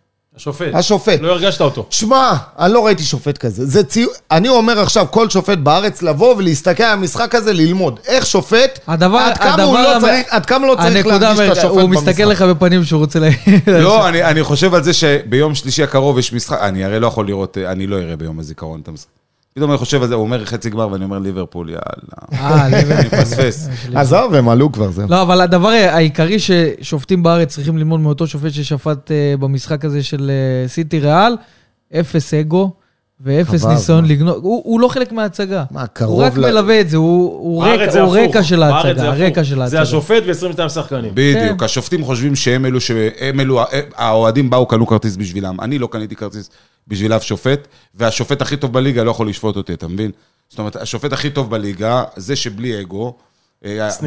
השופט. 0.42 0.68
השופט. 0.74 1.20
לא 1.22 1.32
הרגשת 1.32 1.62
אותו. 1.62 1.86
שמע, 1.90 2.34
אני 2.60 2.74
לא 2.74 2.86
ראיתי 2.86 3.04
שופט 3.04 3.38
כזה. 3.38 3.66
זה 3.66 3.84
ציו... 3.84 4.08
אני 4.32 4.50
אומר 4.50 4.80
עכשיו, 4.80 5.06
כל 5.12 5.30
שופט 5.30 5.58
בארץ 5.58 6.02
לבוא 6.02 6.36
ולהסתכל 6.36 6.84
על 6.84 6.94
המשחק 6.94 7.36
הזה, 7.36 7.54
ללמוד. 7.54 8.00
איך 8.08 8.26
שופט, 8.26 8.80
הדבר, 8.88 9.18
עד 9.18 9.38
כמה 9.38 9.54
הדבר, 9.54 9.64
הוא 9.64 9.74
לא 9.80 9.96
המ- 9.96 10.02
צריך, 10.02 10.26
עד 10.30 10.46
כמה 10.46 10.68
לא 10.68 10.76
צריך 10.82 11.08
להרגיש 11.08 11.40
את 11.40 11.52
השופט 11.52 11.70
הוא 11.70 11.82
במשחק. 11.82 12.08
מסתכל 12.08 12.24
לך 12.24 12.42
בפנים 12.42 12.84
שהוא 12.84 13.00
רוצה 13.00 13.20
ל... 13.20 13.24
לא, 13.68 14.08
אני, 14.08 14.24
אני 14.24 14.44
חושב 14.44 14.74
על 14.74 14.84
זה 14.84 14.94
שביום 14.94 15.56
שלישי 15.56 15.84
הקרוב 15.84 16.20
יש 16.20 16.34
משחק, 16.34 16.58
אני 16.62 16.84
הרי 16.86 17.00
לא 17.00 17.08
יכול 17.08 17.28
לראות, 17.28 17.58
אני 17.58 17.88
לא 17.88 17.96
אראה 17.96 18.16
ביום 18.16 18.40
הזיכרון 18.40 18.80
את 18.84 18.88
המשחק. 18.88 19.21
פתאום 19.54 19.72
אני 19.72 19.78
חושב 19.78 20.02
על 20.02 20.08
זה, 20.08 20.16
הוא 20.16 20.24
אומר 20.24 20.46
חצי 20.46 20.70
גמר 20.70 20.90
ואני 20.92 21.04
אומר 21.04 21.20
ליברפול, 21.20 21.70
יאללה. 21.70 21.82
אה, 22.34 22.70
ליברפול. 22.70 22.98
אני 22.98 23.08
מפספס. 23.08 23.70
עזוב, 23.96 24.34
הם 24.34 24.50
עלו 24.50 24.72
כבר, 24.72 24.92
זהו. 24.92 25.08
לא, 25.10 25.22
אבל 25.22 25.42
הדבר 25.42 25.68
העיקרי 25.68 26.38
ששופטים 26.40 27.24
בארץ 27.24 27.54
צריכים 27.54 27.78
ללמוד 27.78 28.00
מאותו 28.00 28.28
שופט 28.28 28.52
ששפט 28.52 29.12
אה, 29.12 29.34
במשחק 29.40 29.86
הזה 29.86 30.04
של 30.04 30.32
אה, 30.32 30.68
סיטי 30.68 31.00
ריאל, 31.00 31.34
אפס 32.00 32.34
אגו 32.34 32.72
ואפס 33.24 33.66
ניסיון? 33.66 34.06
לגנוב. 34.06 34.36
הוא 34.44 34.62
הוא 34.66 34.80
לא 34.80 34.88
חלק 34.88 35.12
מההצגה. 35.12 35.64
מה, 35.72 35.82
הוא 35.82 35.88
קרוב 35.94 36.22
רק 36.22 36.38
ל- 36.38 36.40
מלווה 36.42 36.82
את 36.82 36.90
זה, 36.90 36.98
הוא 36.98 37.32
הוא 37.40 37.64
רקע- 37.66 37.92
זה 37.92 38.02
הוא. 38.02 38.18
רקע 38.18 38.44
של 38.44 38.64
ההצגה, 38.64 38.94
זה 39.02 39.08
הרקע. 39.08 39.44
של 39.44 39.56
זה 39.56 39.62
ההצגה. 39.64 39.82
השופט 39.82 40.24
ו-22 40.28 40.70
שחקנים. 40.70 41.12
בדיוק, 41.14 41.60
כן. 41.60 41.66
השופטים 41.66 42.04
חושבים 42.04 42.36
שהם 42.36 42.66
אלו, 42.66 42.82
שהם 42.82 43.40
אלו, 43.40 43.62
האוהדים 43.96 44.50
באו, 44.50 44.66
קנו 44.66 44.88
כרטיס 44.88 45.16
בשבילם. 45.18 45.62
אני 45.62 45.80
לא 45.80 45.88
קניתי 45.92 46.16
כרטיס 46.16 46.50
בשביל 46.88 47.14
אף 47.14 47.24
שופט, 47.24 47.68
והשופט 47.96 48.42
הכי 48.42 48.58
טוב 48.58 48.74
בליגה 48.74 49.04
לא 49.04 49.12
יכול 49.12 49.30
לשפוט 49.30 49.56
אותי, 49.56 49.74
אתה 49.74 49.88
מבין? 49.88 50.12
זאת 50.50 50.60
אומרת, 50.60 50.76
השופט 50.76 51.14
הכי 51.14 51.30
טוב 51.30 51.50
בליגה, 51.50 52.04
זה 52.16 52.36
שבלי 52.36 52.82
אגו. 52.82 53.14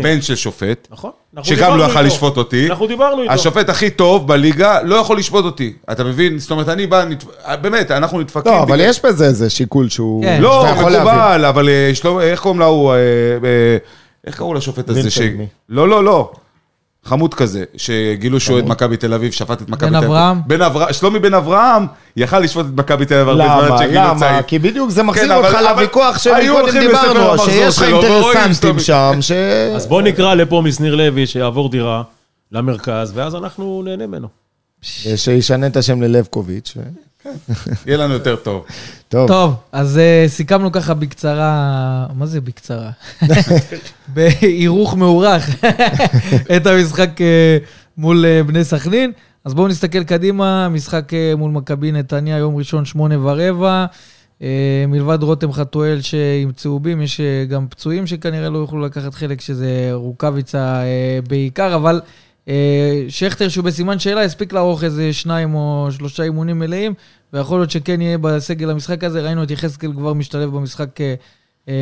בן 0.02 0.22
של 0.22 0.36
שופט, 0.36 0.88
נכון. 0.90 1.10
שגם 1.42 1.78
לא 1.78 1.84
יכל. 1.84 2.02
לשפוט 2.02 2.36
אותי. 2.36 2.70
אנחנו 2.70 2.86
דיברנו 2.86 3.22
איתו. 3.22 3.32
השופט 3.32 3.68
הכי 3.68 3.90
טוב 3.90 4.28
בליגה 4.28 4.82
לא 4.82 4.94
יכול 4.96 5.18
לשפוט 5.18 5.44
אותי, 5.44 5.72
אתה 5.92 6.04
מבין? 6.04 6.38
זאת 6.38 6.50
אומרת, 6.50 6.68
אני 6.68 6.86
בא, 6.86 7.04
נדפ- 7.04 7.56
באמת, 7.56 7.90
אנחנו 7.90 8.20
נדפקים. 8.20 8.52
לא, 8.52 8.62
אבל 8.62 8.80
יש 8.80 9.04
בזה 9.04 9.24
איזה 9.24 9.50
שיקול 9.50 9.88
שהוא... 9.88 10.22
כן. 10.24 10.38
לא. 10.42 10.66
מקובל, 10.72 11.44
אבל 11.48 11.68
אה, 11.68 11.90
שלום, 11.94 12.20
איך 12.20 12.40
קוראים 12.40 12.60
לה 12.60 12.66
הוא, 12.66 12.92
אה, 12.92 12.96
אה, 12.96 13.76
איך 14.26 14.36
קראו 14.36 14.54
לשופט 14.54 14.88
הזה? 14.88 15.10
ש-? 15.10 15.18
לא, 15.68 15.88
לא, 15.88 16.04
לא. 16.04 16.32
חמוד 17.04 17.34
כזה, 17.34 17.64
שגילו 17.76 18.40
שהוא 18.40 18.54
אוהד 18.54 18.66
מכבי 18.68 18.96
תל 18.96 19.14
אביב, 19.14 19.32
שפט 19.32 19.62
את 19.62 19.68
מכבי 19.68 19.86
בן 19.86 19.92
תל 19.92 19.96
אביב. 19.96 20.10
אברהם? 20.10 20.40
בן 20.46 20.62
אברהם. 20.62 20.92
שלומי 20.92 21.18
בן 21.18 21.34
אברהם 21.34 21.86
יכל 22.16 22.38
לשפוט 22.40 22.66
את 22.66 22.80
מכבי 22.80 23.04
תל 23.06 23.14
אביב 23.14 23.28
הרבה 23.28 23.44
זמן 23.44 23.64
למה? 23.66 23.76
עד 23.76 23.86
שגילו 23.86 24.00
למה? 24.00 24.18
צעיר. 24.20 24.42
כי 24.42 24.58
בדיוק 24.58 24.90
זה 24.90 25.02
מחזיר 25.02 25.24
כן, 25.28 25.32
אותך 25.32 25.48
אבל- 25.48 25.66
אבל 25.66 25.72
לוויכוח 25.74 26.18
שקודם 26.18 26.48
הולכים 26.50 26.82
לספר 26.90 27.12
דיברנו, 27.12 27.38
שיש 27.38 27.76
לך 27.78 27.82
אינטרסנטים 27.84 28.54
שלומי- 28.78 28.80
שם, 28.80 29.18
ש... 29.28 29.32
אז 29.76 29.86
בוא 29.86 30.02
נקרא 30.02 30.34
לפה 30.34 30.62
משניר 30.64 30.94
לוי 30.94 31.26
שיעבור 31.26 31.68
דירה 31.70 32.02
למרכז, 32.52 33.12
ואז 33.14 33.34
אנחנו 33.34 33.82
נהנה 33.84 34.06
ממנו. 34.06 34.28
שישנה 35.16 35.66
את 35.66 35.76
השם 35.76 36.02
ללבקוביץ'. 36.02 36.74
יהיה 37.86 37.98
לנו 37.98 38.14
יותר 38.14 38.36
טוב. 38.36 38.64
טוב. 39.08 39.28
טוב, 39.28 39.54
אז 39.72 39.98
אה, 39.98 40.24
סיכמנו 40.28 40.72
ככה 40.72 40.94
בקצרה, 40.94 42.06
מה 42.14 42.26
זה 42.26 42.40
בקצרה? 42.40 42.90
בהירוך 44.14 44.96
מאורך 44.96 45.64
את 46.56 46.66
המשחק 46.66 47.20
אה, 47.20 47.58
מול 47.96 48.24
אה, 48.24 48.42
בני 48.42 48.64
סכנין. 48.64 49.12
אז 49.44 49.54
בואו 49.54 49.68
נסתכל 49.68 50.04
קדימה, 50.04 50.68
משחק 50.68 51.12
מול 51.36 51.50
מכבי 51.50 51.92
נתניה, 51.92 52.36
יום 52.36 52.56
ראשון, 52.56 52.84
שמונה 52.84 53.14
ורבע. 53.20 53.86
מלבד 54.88 55.22
רותם 55.22 55.52
חתואל 55.52 56.00
שעם 56.00 56.52
צהובים, 56.56 57.02
יש 57.02 57.20
גם 57.48 57.66
פצועים 57.70 58.06
שכנראה 58.06 58.48
לא 58.48 58.58
יוכלו 58.58 58.80
לקחת 58.80 59.14
חלק, 59.14 59.40
שזה 59.40 59.90
רוקאביצה 59.92 60.82
בעיקר, 61.28 61.74
אבל 61.74 62.00
שכטר, 63.08 63.48
שהוא 63.48 63.64
בסימן 63.64 63.98
שאלה, 63.98 64.22
הספיק 64.22 64.52
לערוך 64.52 64.84
איזה 64.84 65.12
שניים 65.12 65.54
או 65.54 65.88
שלושה 65.90 66.22
אימונים 66.22 66.58
מלאים, 66.58 66.94
ויכול 67.32 67.60
להיות 67.60 67.70
שכן 67.70 68.00
יהיה 68.00 68.18
בסגל 68.18 68.70
המשחק 68.70 69.04
הזה. 69.04 69.20
ראינו 69.20 69.42
את 69.42 69.50
יחזקאל 69.50 69.92
כבר 69.92 70.12
משתלב 70.12 70.50
במשחק 70.50 71.00
אה, 71.00 71.14
אה, 71.68 71.74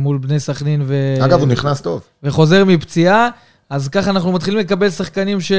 מול 0.00 0.18
בני 0.18 0.40
סכנין, 0.40 0.82
ו... 0.84 1.14
אגב, 1.24 1.40
הוא 1.40 1.48
נכנס 1.48 1.80
טוב. 1.80 2.00
וחוזר 2.22 2.64
מפציעה, 2.64 3.28
אז 3.70 3.88
ככה 3.88 4.10
אנחנו 4.10 4.32
מתחילים 4.32 4.60
לקבל 4.60 4.90
שחקנים 4.90 5.40
ש... 5.40 5.52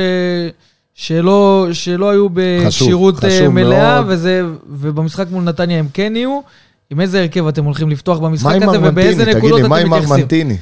שלא, 0.96 1.68
שלא 1.72 2.10
היו 2.10 2.28
בכשירות 2.34 3.24
אה, 3.24 3.50
מלאה, 3.50 4.02
מאוד. 4.02 4.14
וזה, 4.14 4.41
ובמשחק 4.70 5.26
מול 5.32 5.44
נתניה 5.44 5.80
הם 5.80 5.88
כן 5.94 6.14
יהיו. 6.16 6.39
עם 6.89 7.02
איזה 7.02 7.22
הרכב 7.22 7.48
אתם 7.48 7.64
הולכים 7.64 7.89
לפתוח 7.89 8.20
מה 8.20 8.30
במשחק 8.30 8.62
הזה, 8.62 8.78
ובאיזה 8.84 9.26
נקודות 9.26 9.62
לי, 9.62 9.68
מה 9.68 9.82
אתם 9.82 9.94
עם 9.94 9.94
מתייחסים? 9.94 10.58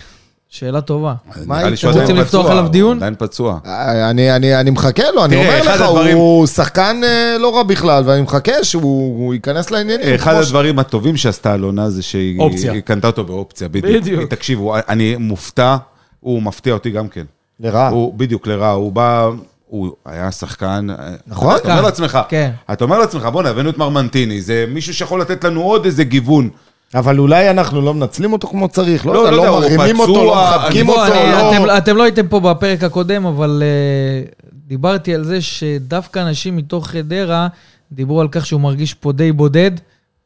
שאלה 0.54 0.82
טובה. 0.82 1.14
מה 1.46 1.62
אתם 1.68 2.00
רוצים 2.00 2.16
לפתוח 2.16 2.46
עליו 2.50 2.68
דיון? 2.68 2.98
עדיין 2.98 3.16
פצוע. 3.18 3.60
אה, 3.66 4.10
אני, 4.10 4.36
אני, 4.36 4.56
אני 4.60 4.70
מחכה 4.70 5.04
לו, 5.16 5.26
אני 5.26 5.36
אומר 5.36 5.60
אחד 5.60 5.76
לך, 5.76 5.82
הדברים- 5.82 6.18
הוא 6.18 6.48
שחקן 6.48 7.02
אה, 7.04 7.38
לא 7.40 7.56
רע 7.56 7.64
בכלל, 7.64 8.04
ואני 8.06 8.22
מחכה 8.22 8.64
שהוא 8.64 8.84
הוא 9.26 9.34
ייכנס 9.34 9.72
לעניינים. 9.72 10.16
אחד 10.16 10.32
כמו 10.34 10.44
ש- 10.44 10.48
הדברים 10.48 10.80
הטובים 10.80 11.18
שעשתה 11.18 11.54
אלונה 11.54 11.90
זה 11.90 12.02
שהיא 12.02 12.40
אופציה. 12.40 12.72
היא 12.72 12.82
קנתה 12.82 13.08
אותו 13.08 13.24
באופציה, 13.24 13.68
בדיוק. 13.68 14.02
בדיוק. 14.04 14.30
תקשיבו, 14.30 14.76
אני 14.90 15.16
מופתע, 15.20 15.78
הוא 16.20 16.42
מפתיע 16.42 16.74
אותי 16.74 16.90
גם 16.92 17.08
כן. 17.08 17.24
לרעה. 17.60 17.90
הוא 17.90 18.14
בדיוק 18.14 18.48
לרעה, 18.48 18.72
הוא 18.72 18.92
בא, 18.92 19.30
הוא 19.68 19.92
היה 20.06 20.32
שחקן. 20.32 20.88
נכון. 21.28 21.56
אתה 21.56 21.72
אומר 21.72 21.82
לעצמך, 21.82 22.20
כן. 22.30 22.52
אתה 22.74 22.84
אומר 22.84 23.00
לעצמך, 23.00 23.26
בוא'נה, 23.26 23.50
הבאנו 23.50 23.70
את 23.70 23.78
מרמנטיני, 23.78 24.42
זה 24.42 24.66
מישהו 24.70 24.94
שיכול 24.94 25.22
לתת 25.22 25.44
לנו 25.44 25.62
עוד 25.62 25.86
איזה 25.86 26.04
גיוון. 26.04 26.50
אבל 26.96 27.20
אולי 27.20 27.50
אנחנו 27.50 27.82
לא 27.82 27.94
מנצלים 27.94 28.34
אותו 28.34 28.48
כמו 28.48 28.68
צריך, 28.68 29.06
לא 29.06 29.14
לא, 29.14 29.20
יודע, 29.20 29.32
לא 29.32 29.38
לא 29.38 29.48
הוא 29.48 29.60
מרימים 29.60 30.00
אותו, 30.00 30.26
לא 30.26 30.36
מחבקים 30.36 30.86
בוא, 30.86 31.02
אותו, 31.02 31.14
אני, 31.14 31.32
לא... 31.32 31.52
אתם, 31.52 31.78
אתם 31.78 31.98
לא 31.98 32.04
הייתם 32.04 32.28
פה 32.28 32.40
בפרק 32.40 32.84
הקודם, 32.84 33.26
אבל 33.26 33.64
uh, 33.64 34.46
דיברתי 34.68 35.16
על 35.16 35.24
זה 35.24 35.42
שדווקא 35.42 36.20
אנשים 36.20 36.56
מתוך 36.56 36.88
חדרה 36.88 37.48
דיברו 37.92 38.22
על 38.22 38.28
כך 38.32 38.46
שהוא 38.46 38.62
מרגיש 38.62 38.94
פה 38.94 39.12
די 39.12 39.32
בודד. 39.32 39.72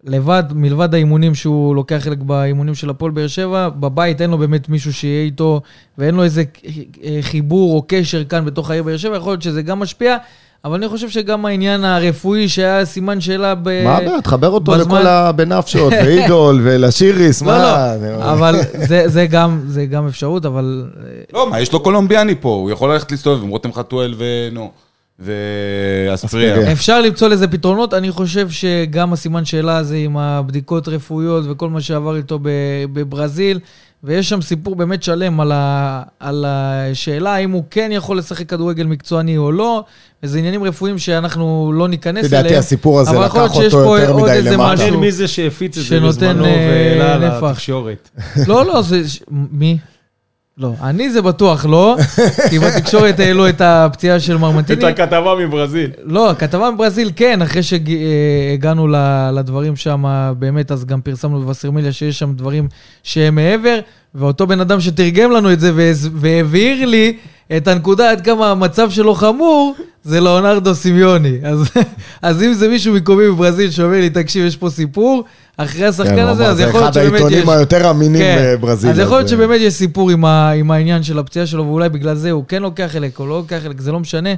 לבד, 0.05 0.43
מלבד 0.55 0.93
האימונים 0.93 1.35
שהוא 1.35 1.75
לוקח 1.75 1.97
חלק 1.99 2.17
באימונים 2.17 2.75
של 2.75 2.89
הפועל 2.89 3.11
באר 3.11 3.27
שבע, 3.27 3.69
בבית 3.69 4.21
אין 4.21 4.29
לו 4.29 4.37
באמת 4.37 4.69
מישהו 4.69 4.93
שיהיה 4.93 5.23
איתו, 5.23 5.61
ואין 5.97 6.15
לו 6.15 6.23
איזה 6.23 6.43
חיבור 7.21 7.75
או 7.75 7.83
קשר 7.87 8.23
כאן 8.23 8.45
בתוך 8.45 8.71
העיר 8.71 8.83
באר 8.83 8.97
שבע, 8.97 9.17
יכול 9.17 9.31
להיות 9.31 9.41
שזה 9.41 9.61
גם 9.61 9.79
משפיע, 9.79 10.17
אבל 10.65 10.75
אני 10.75 10.87
חושב 10.87 11.09
שגם 11.09 11.45
העניין 11.45 11.83
הרפואי 11.85 12.49
שהיה 12.49 12.85
סימן 12.85 13.21
שאלה 13.21 13.55
ב... 13.55 13.83
מה 13.83 13.97
הבעיה? 13.97 14.21
תחבר 14.21 14.49
אותו 14.49 14.71
בזמן- 14.71 14.95
לכל 14.97 15.07
הבנפשות, 15.07 15.93
ואידול, 16.05 16.59
ולשיריס, 16.63 17.41
לא, 17.41 17.47
מה? 17.47 17.91
לא, 18.01 18.31
אבל 18.33 18.55
זה, 18.89 19.03
זה, 19.07 19.25
גם, 19.25 19.61
זה 19.67 19.85
גם 19.85 20.07
אפשרות, 20.07 20.45
אבל 20.45 20.85
לא, 21.33 21.49
מה, 21.49 21.59
יש 21.61 21.73
לו 21.73 21.79
קולומביאני 21.79 22.35
פה, 22.39 22.49
הוא 22.49 22.71
יכול 22.71 22.93
ללכת 22.93 23.11
להסתובב 23.11 23.43
עם 23.43 23.49
רותם 23.49 23.73
חתואל 23.73 24.13
ונו, 24.17 24.71
ואספריה. 25.19 26.13
אספריה. 26.53 26.71
אפשר 26.71 27.01
למצוא 27.01 27.27
לזה 27.27 27.47
פתרונות. 27.47 27.93
אני 27.93 28.11
חושב 28.11 28.49
שגם 28.49 29.13
הסימן 29.13 29.45
שאלה 29.45 29.77
הזה 29.77 29.95
עם 29.95 30.17
הבדיקות 30.17 30.87
רפואיות 30.87 31.43
וכל 31.49 31.69
מה 31.69 31.81
שעבר 31.81 32.15
איתו 32.15 32.39
ב- 32.41 32.49
בברזיל, 32.93 33.59
ויש 34.05 34.29
שם 34.29 34.41
סיפור 34.41 34.75
באמת 34.75 35.03
שלם 35.03 35.39
על, 35.39 35.51
ה, 35.51 36.03
על 36.19 36.45
השאלה 36.47 37.33
האם 37.33 37.51
הוא 37.51 37.63
כן 37.69 37.89
יכול 37.91 38.17
לשחק 38.17 38.49
כדורגל 38.49 38.83
מקצועני 38.83 39.37
או 39.37 39.51
לא, 39.51 39.83
וזה 40.23 40.37
עניינים 40.37 40.63
רפואיים 40.63 40.97
שאנחנו 40.99 41.71
לא 41.75 41.87
ניכנס 41.87 42.25
אליהם. 42.25 42.45
לדעתי 42.45 42.57
הסיפור 42.57 42.99
הזה 42.99 43.09
אבל 43.11 43.25
יכול 43.25 43.41
לקח 43.41 43.55
להיות 43.55 43.63
שיש 43.63 43.73
אותו 43.73 43.85
פה 43.85 43.99
יותר 43.99 44.11
עוד 44.11 44.23
מדי 44.23 44.31
איזה 44.31 44.49
למטה. 44.51 44.73
משהו. 44.73 44.85
מעניין 44.85 44.99
מי 44.99 45.11
זה 45.11 45.27
שהפיץ 45.27 45.77
את 45.77 45.83
זה 45.83 45.89
שנותן, 45.89 46.09
בזמנו 46.09 46.45
אה, 46.45 46.95
והעלה 46.99 47.37
נפח. 47.37 47.43
לתקשורת. 47.43 48.09
לא, 48.47 48.65
לא, 48.65 48.81
זה... 48.81 49.01
מי? 49.51 49.77
לא, 50.57 50.73
אני 50.83 51.09
זה 51.09 51.21
בטוח 51.21 51.65
לא, 51.65 51.97
כי 52.49 52.59
בתקשורת 52.59 53.19
העלו 53.19 53.49
את 53.49 53.61
הפציעה 53.61 54.19
של 54.19 54.35
את 54.35 54.39
מרמנטיני. 54.39 54.85
הכתבה 54.85 55.35
מברזיל. 55.35 55.89
לא, 56.03 56.29
הכתבה 56.29 56.71
מברזיל 56.71 57.11
כן, 57.15 57.41
אחרי 57.41 57.61
שהגענו 57.63 58.87
לדברים 59.33 59.75
שם, 59.75 60.03
באמת, 60.39 60.71
אז 60.71 60.85
גם 60.85 61.01
פרסמנו 61.01 61.41
בווסרמיליה 61.41 61.91
שיש 61.91 62.19
שם 62.19 62.33
דברים 62.33 62.67
שהם 63.03 63.35
מעבר, 63.35 63.79
ואותו 64.15 64.47
בן 64.47 64.59
אדם 64.59 64.81
שתרגם 64.81 65.31
לנו 65.31 65.53
את 65.53 65.59
זה 65.59 65.71
והבהיר 66.15 66.85
לי 66.85 67.17
את 67.57 67.67
הנקודה 67.67 68.11
עד 68.11 68.21
כמה 68.21 68.51
המצב 68.51 68.89
שלו 68.89 69.15
חמור, 69.15 69.75
זה 70.05 70.21
לאונרדו 70.21 70.75
סמיוני. 70.75 71.37
אז, 71.43 71.63
אז 72.21 72.43
אם 72.43 72.53
זה 72.53 72.67
מישהו 72.67 72.93
מקומי 72.93 73.27
בברזיל 73.27 73.71
שאומר 73.71 73.99
לי, 73.99 74.09
תקשיב, 74.09 74.45
יש 74.45 74.57
פה 74.57 74.69
סיפור, 74.69 75.23
אחרי 75.57 75.85
השחקן 75.85 76.15
כן, 76.15 76.27
הזה, 76.27 76.47
אז 76.47 76.57
זה 76.57 76.63
יכול 76.63 76.79
להיות 76.79 76.97
אחד 76.97 77.03
שבאמת 77.03 77.15
יש... 77.15 77.21
העיתונים 77.21 77.49
היותר 77.49 77.89
אמינים 77.89 78.21
כן. 78.21 78.55
בברזיל. 78.57 78.89
אז 78.89 78.99
יכול 78.99 79.17
להיות 79.17 79.25
אה, 79.25 79.31
שבאמת 79.31 79.61
יש 79.61 79.73
סיפור 79.73 80.09
עם, 80.11 80.25
ה, 80.25 80.51
עם 80.51 80.71
העניין 80.71 81.03
של 81.03 81.19
הפציעה 81.19 81.45
שלו, 81.45 81.65
ואולי 81.65 81.89
בגלל 81.89 82.15
זה 82.15 82.31
הוא 82.31 82.43
כן 82.47 82.61
לוקח 82.61 82.87
חלק 82.91 83.19
או 83.19 83.27
לא 83.27 83.37
לוקח 83.37 83.57
חלק, 83.63 83.81
זה 83.81 83.91
לא 83.91 83.99
משנה, 83.99 84.29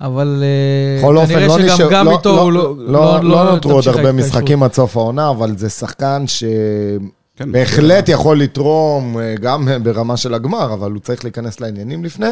אבל 0.00 0.42
אה, 0.42 1.00
בכל 1.00 1.16
אופן, 1.16 1.34
כנראה 1.34 1.46
לא 1.46 1.58
שגם 1.58 1.74
נשאר, 1.74 1.90
גם 1.90 2.06
לא- 2.06 2.16
איתו 2.16 2.36
לא- 2.36 2.42
הוא 2.42 2.52
לא... 2.52 2.74
לא- 2.78 3.20
לא 3.22 3.50
נותרו 3.50 3.72
עוד 3.72 3.88
הרבה. 3.88 4.12
משחקים 4.12 4.62
עד 4.62 4.72
סוף 4.72 4.96
העונה, 4.96 5.30
אבל 5.30 5.56
זה 5.56 5.68
שחקן 5.68 6.24
כן, 7.36 7.44
שבהחלט 7.44 8.08
יכול 8.08 8.40
לתרום 8.40 9.18
אה, 9.18 9.34
גם 9.40 9.68
ברמה 9.82 10.16
של 10.16 10.34
הגמר, 10.34 10.72
אבל 10.72 10.90
הוא 10.90 11.00
צריך 11.00 11.24
להיכנס 11.24 11.60
לעניינים 11.60 12.04
לפני. 12.04 12.30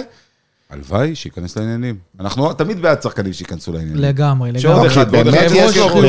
הלוואי, 0.71 1.15
שייכנס 1.15 1.57
לעניינים. 1.59 1.97
אנחנו 2.21 2.53
תמיד 2.53 2.83
בעד 2.83 3.03
שחקנים 3.03 3.33
שייכנסו 3.33 3.73
לעניינים. 3.73 3.97
לגמרי, 3.97 4.53
לגמרי. 4.53 4.89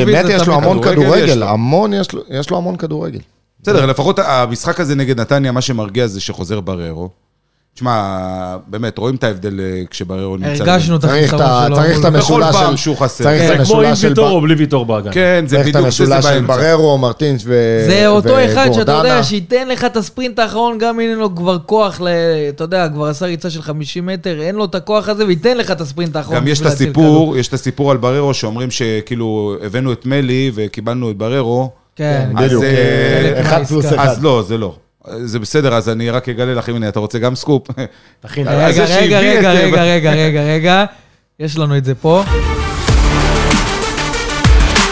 באמת 0.06 0.26
יש 0.30 0.48
לו- 0.48 0.54
המון 0.54 0.78
כדורגל. 0.84 1.44
המון, 1.44 1.94
יש 1.94 2.12
לו- 2.14 2.22
יש 2.30 2.50
לו 2.50 2.58
המון 2.58 2.76
כדורגל. 2.76 3.20
בסדר, 3.64 3.86
לפחות 3.86 4.20
המשחק 4.20 4.80
הזה 4.80 4.96
נגד 4.96 5.20
נתניה, 5.20 5.52
מה 5.52 5.62
שמרגיע 5.62 6.08
זה 6.08 6.22
שחוזר 6.22 6.60
בררו. 6.60 7.10
תשמע, 7.76 8.02
באמת, 8.68 8.98
רואים 8.98 9.16
את 9.16 9.24
ההבדל 9.24 9.60
אה, 9.60 9.82
כשבררו 9.90 10.38
נמצא. 10.38 10.64
הרגשנו 10.64 10.96
את 10.96 11.02
צריך 11.02 11.34
את 11.34 11.40
החיסרון 11.40 11.66
שלו. 11.68 11.76
צריך 11.76 11.98
את 12.00 12.06
מול- 12.06 12.20
בכל 12.20 12.44
המשולש 12.44 12.56
פעם 12.56 12.78
של- 12.78 12.84
שהוא 12.84 12.98
חסר. 12.98 13.24
צריך 13.24 13.42
את 13.42 13.48
כן. 13.52 13.58
זה 13.58 13.66
כמו 13.66 13.80
עם 13.82 13.86
המשולש 13.86 14.02
של 14.02 14.08
ויטור 14.08 14.30
או 14.30 14.42
בלי 14.42 14.54
ויטור 14.54 14.86
בהגנה. 14.86 15.12
כן, 15.14 15.44
זה 15.48 15.56
צריך 15.56 15.68
את 15.68 15.76
בדיוק 15.76 15.90
שזה 15.90 16.16
המשולש 16.16 16.26
של 16.34 16.40
באמצע. 16.42 16.56
בררו, 16.56 16.98
מרטינש 16.98 17.44
ו... 17.46 17.84
זה 17.88 18.08
אותו 18.08 18.46
אחד 18.46 18.66
שאתה 18.72 18.82
יודע, 18.82 18.94
וגורדנה. 18.94 19.24
שייתן 19.24 19.68
לך 19.68 19.86
את 19.86 19.98
הספרינט 19.98 20.40
האחרון, 20.40 20.78
גם 20.78 21.00
אם 21.00 21.10
אין 21.10 21.18
לו 21.18 21.36
כבר 21.36 21.58
כוח, 21.66 22.02
ל- 22.02 22.08
אתה 22.50 22.64
יודע, 22.64 22.90
כבר 22.90 23.06
עשה 23.06 23.26
ריצה 23.26 23.50
של 23.50 23.62
50 23.62 24.06
מטר, 24.06 24.42
אין 24.42 24.56
לו 24.56 24.66
את 24.66 24.76
הכוח 24.76 25.10
הזה, 25.10 25.26
וייתן 25.26 25.58
לך 25.58 25.72
את 25.72 25.82
הספרינט 25.82 26.16
האחרון. 26.16 26.36
גם 26.38 26.48
יש 26.48 26.62
את. 26.62 26.66
הסיפור, 26.66 27.38
יש 27.38 27.48
את 27.48 27.54
הסיפור 27.54 27.92
על 27.92 27.98
בררו, 27.98 28.34
שאומרים 28.34 28.72
שכאילו 28.72 29.56
הבאנו 29.66 29.92
את 29.94 30.06
מלי 30.06 30.52
וקיבלנו 30.56 31.12
את 31.12 31.18
בררו. 31.18 31.70
כן, 31.96 32.30
אז, 32.38 32.46
בדיוק, 32.46 32.64
אה. 32.64 33.58
אז 33.98 34.24
לא, 34.24 34.44
זה 34.48 34.58
לא. 34.58 34.76
זה 35.24 35.40
בסדר, 35.40 35.74
אז 35.74 35.90
אני 35.90 36.10
רק 36.10 36.30
אגלה 36.30 36.54
לך, 36.54 36.70
הנה, 36.70 36.90
אתה 36.90 37.00
רוצה 37.00 37.20
גם 37.20 37.36
סקופ? 37.36 37.68
רגע, 38.36 38.72
זה 38.72 38.98
רגע, 38.98 39.20
רגע, 39.20 39.52
רגע, 39.52 39.84
רגע, 39.84 40.12
רגע, 40.14 40.44
רגע. 40.44 40.86
יש 41.40 41.58
לנו 41.58 41.78
את 41.78 41.86
זה 41.86 41.96
פה. 41.96 42.24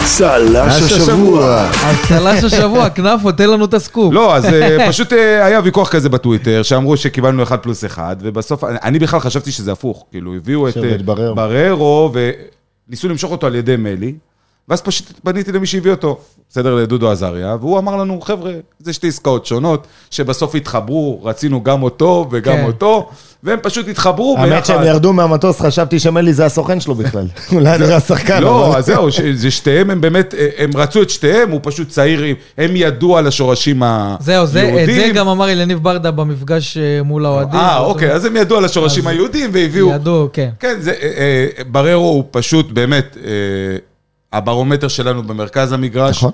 צל"ש 0.04 0.92
השבוע. 0.92 1.70
אז 1.84 1.96
צל"ש 2.08 2.44
השבוע, 2.44 2.90
כנפו, 2.90 3.32
תן 3.32 3.50
לנו 3.50 3.64
את 3.64 3.74
הסקופ. 3.74 4.14
לא, 4.14 4.36
אז 4.36 4.44
אה, 4.44 4.88
פשוט 4.88 5.12
אה, 5.12 5.46
היה 5.46 5.60
ויכוח 5.64 5.88
כזה 5.88 6.08
בטוויטר, 6.08 6.62
שאמרו 6.62 6.96
שקיבלנו 6.96 7.42
1 7.42 7.62
פלוס 7.62 7.84
1, 7.84 8.16
ובסוף, 8.20 8.64
אני 8.64 8.98
בכלל 8.98 9.20
חשבתי 9.20 9.52
שזה 9.52 9.72
הפוך, 9.72 10.06
כאילו, 10.10 10.34
הביאו 10.34 10.68
את 10.68 10.76
אה. 10.76 11.32
בררו, 11.34 12.12
וניסו 12.88 13.08
למשוך 13.08 13.32
אותו 13.32 13.46
על 13.46 13.54
ידי 13.54 13.76
מלי, 13.76 14.14
ואז 14.68 14.80
פשוט 14.80 15.06
פניתי 15.24 15.52
למי 15.52 15.66
שהביא 15.66 15.90
אותו, 15.90 16.18
בסדר, 16.50 16.74
לדודו 16.74 17.10
עזריה, 17.10 17.56
והוא 17.60 17.78
אמר 17.78 17.96
לנו, 17.96 18.20
חבר'ה, 18.20 18.52
זה 18.78 18.92
שתי 18.92 19.08
עסקאות 19.08 19.46
שונות, 19.46 19.86
שבסוף 20.10 20.54
התחברו, 20.54 21.20
רצינו 21.24 21.62
גם 21.64 21.82
אותו 21.82 22.26
וגם 22.30 22.54
כן. 22.56 22.64
אותו, 22.64 23.10
והם 23.42 23.58
פשוט 23.62 23.88
התחברו 23.88 24.36
האמת 24.38 24.66
שהם 24.66 24.82
ירדו 24.84 25.12
מהמטוס, 25.12 25.60
חשבתי 25.60 25.98
שמלי 25.98 26.32
זה 26.32 26.44
הסוכן 26.46 26.80
שלו 26.80 26.94
בכלל. 26.94 27.26
אולי 27.52 27.78
נראה 27.78 28.00
שחקן. 28.00 28.42
לא, 28.42 28.66
אבל- 28.68 28.78
אז 28.78 28.86
זהו, 28.86 29.12
ש- 29.12 29.20
זה 29.20 29.50
שתיהם, 29.50 29.90
הם 29.90 30.00
באמת, 30.00 30.34
אה, 30.34 30.48
הם 30.58 30.70
רצו 30.74 31.02
את 31.02 31.10
שתיהם, 31.10 31.50
הוא 31.50 31.60
פשוט 31.62 31.88
צעיר, 31.88 32.22
הם 32.58 32.70
ידעו 32.76 33.18
על 33.18 33.26
השורשים 33.26 33.82
היהודים. 33.82 34.16
זהו, 34.20 34.46
זה, 34.46 34.80
את 34.84 34.86
זה 34.86 35.10
גם 35.14 35.28
אמר 35.28 35.50
אליניב 35.52 35.78
ברדה 35.82 36.10
במפגש 36.10 36.76
אה, 36.76 37.02
מול 37.02 37.26
האוהדים. 37.26 37.60
אה, 37.60 37.78
אוקיי, 37.78 38.12
אז 38.12 38.24
הם 38.24 38.36
ידעו 38.36 38.58
על 38.58 38.64
השורשים 38.64 39.04
אז- 39.08 39.12
היהודים 39.14 39.50
והביאו... 39.52 39.90
ידעו, 39.90 40.28
כן. 40.32 40.50
כן, 40.60 40.76
זה, 40.80 40.90
אה, 40.90 40.96
אה, 41.58 41.64
בררו 41.64 42.04
הוא 42.08 42.24
פשוט 42.30 42.70
באמת 42.72 43.16
אה, 43.24 43.30
הברומטר 44.34 44.88
שלנו 44.88 45.22
במרכז 45.22 45.72
המגרש. 45.72 46.16
נכון. 46.16 46.30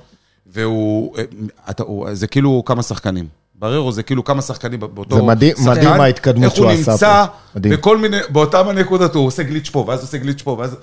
והוא, 0.53 1.17
אה, 1.19 1.23
אתה, 1.71 1.83
הוא, 1.83 2.15
זה 2.15 2.27
כאילו 2.27 2.63
כמה 2.67 2.83
שחקנים. 2.83 3.27
בררו 3.59 3.93
זה 3.93 4.03
כאילו 4.03 4.25
כמה 4.25 4.43
שחקנים 4.43 4.81
באותו 4.81 5.17
זה 5.17 5.23
מדהים- 5.23 5.57
שחקן. 5.57 5.71
מדהים 5.71 6.01
ההתקדמות 6.01 6.55
שהוא 6.57 6.71
איך 6.71 6.89
עשה 6.89 6.91
הוא 6.91 6.95
נמצא 6.95 7.27
פה. 7.27 7.59
מדהים. 7.59 7.75
בכל 7.75 7.99
מיני, 7.99 8.17
באותם 8.29 8.69
הנקודות, 8.69 9.15
הוא 9.15 9.27
עושה 9.27 9.43
גליץ' 9.43 9.69
פה, 9.71 9.85
ואז 9.89 10.01
עושה 10.01 10.19
גליץ' 10.19 10.43
פה, 10.43 10.57
ואז... 10.59 10.77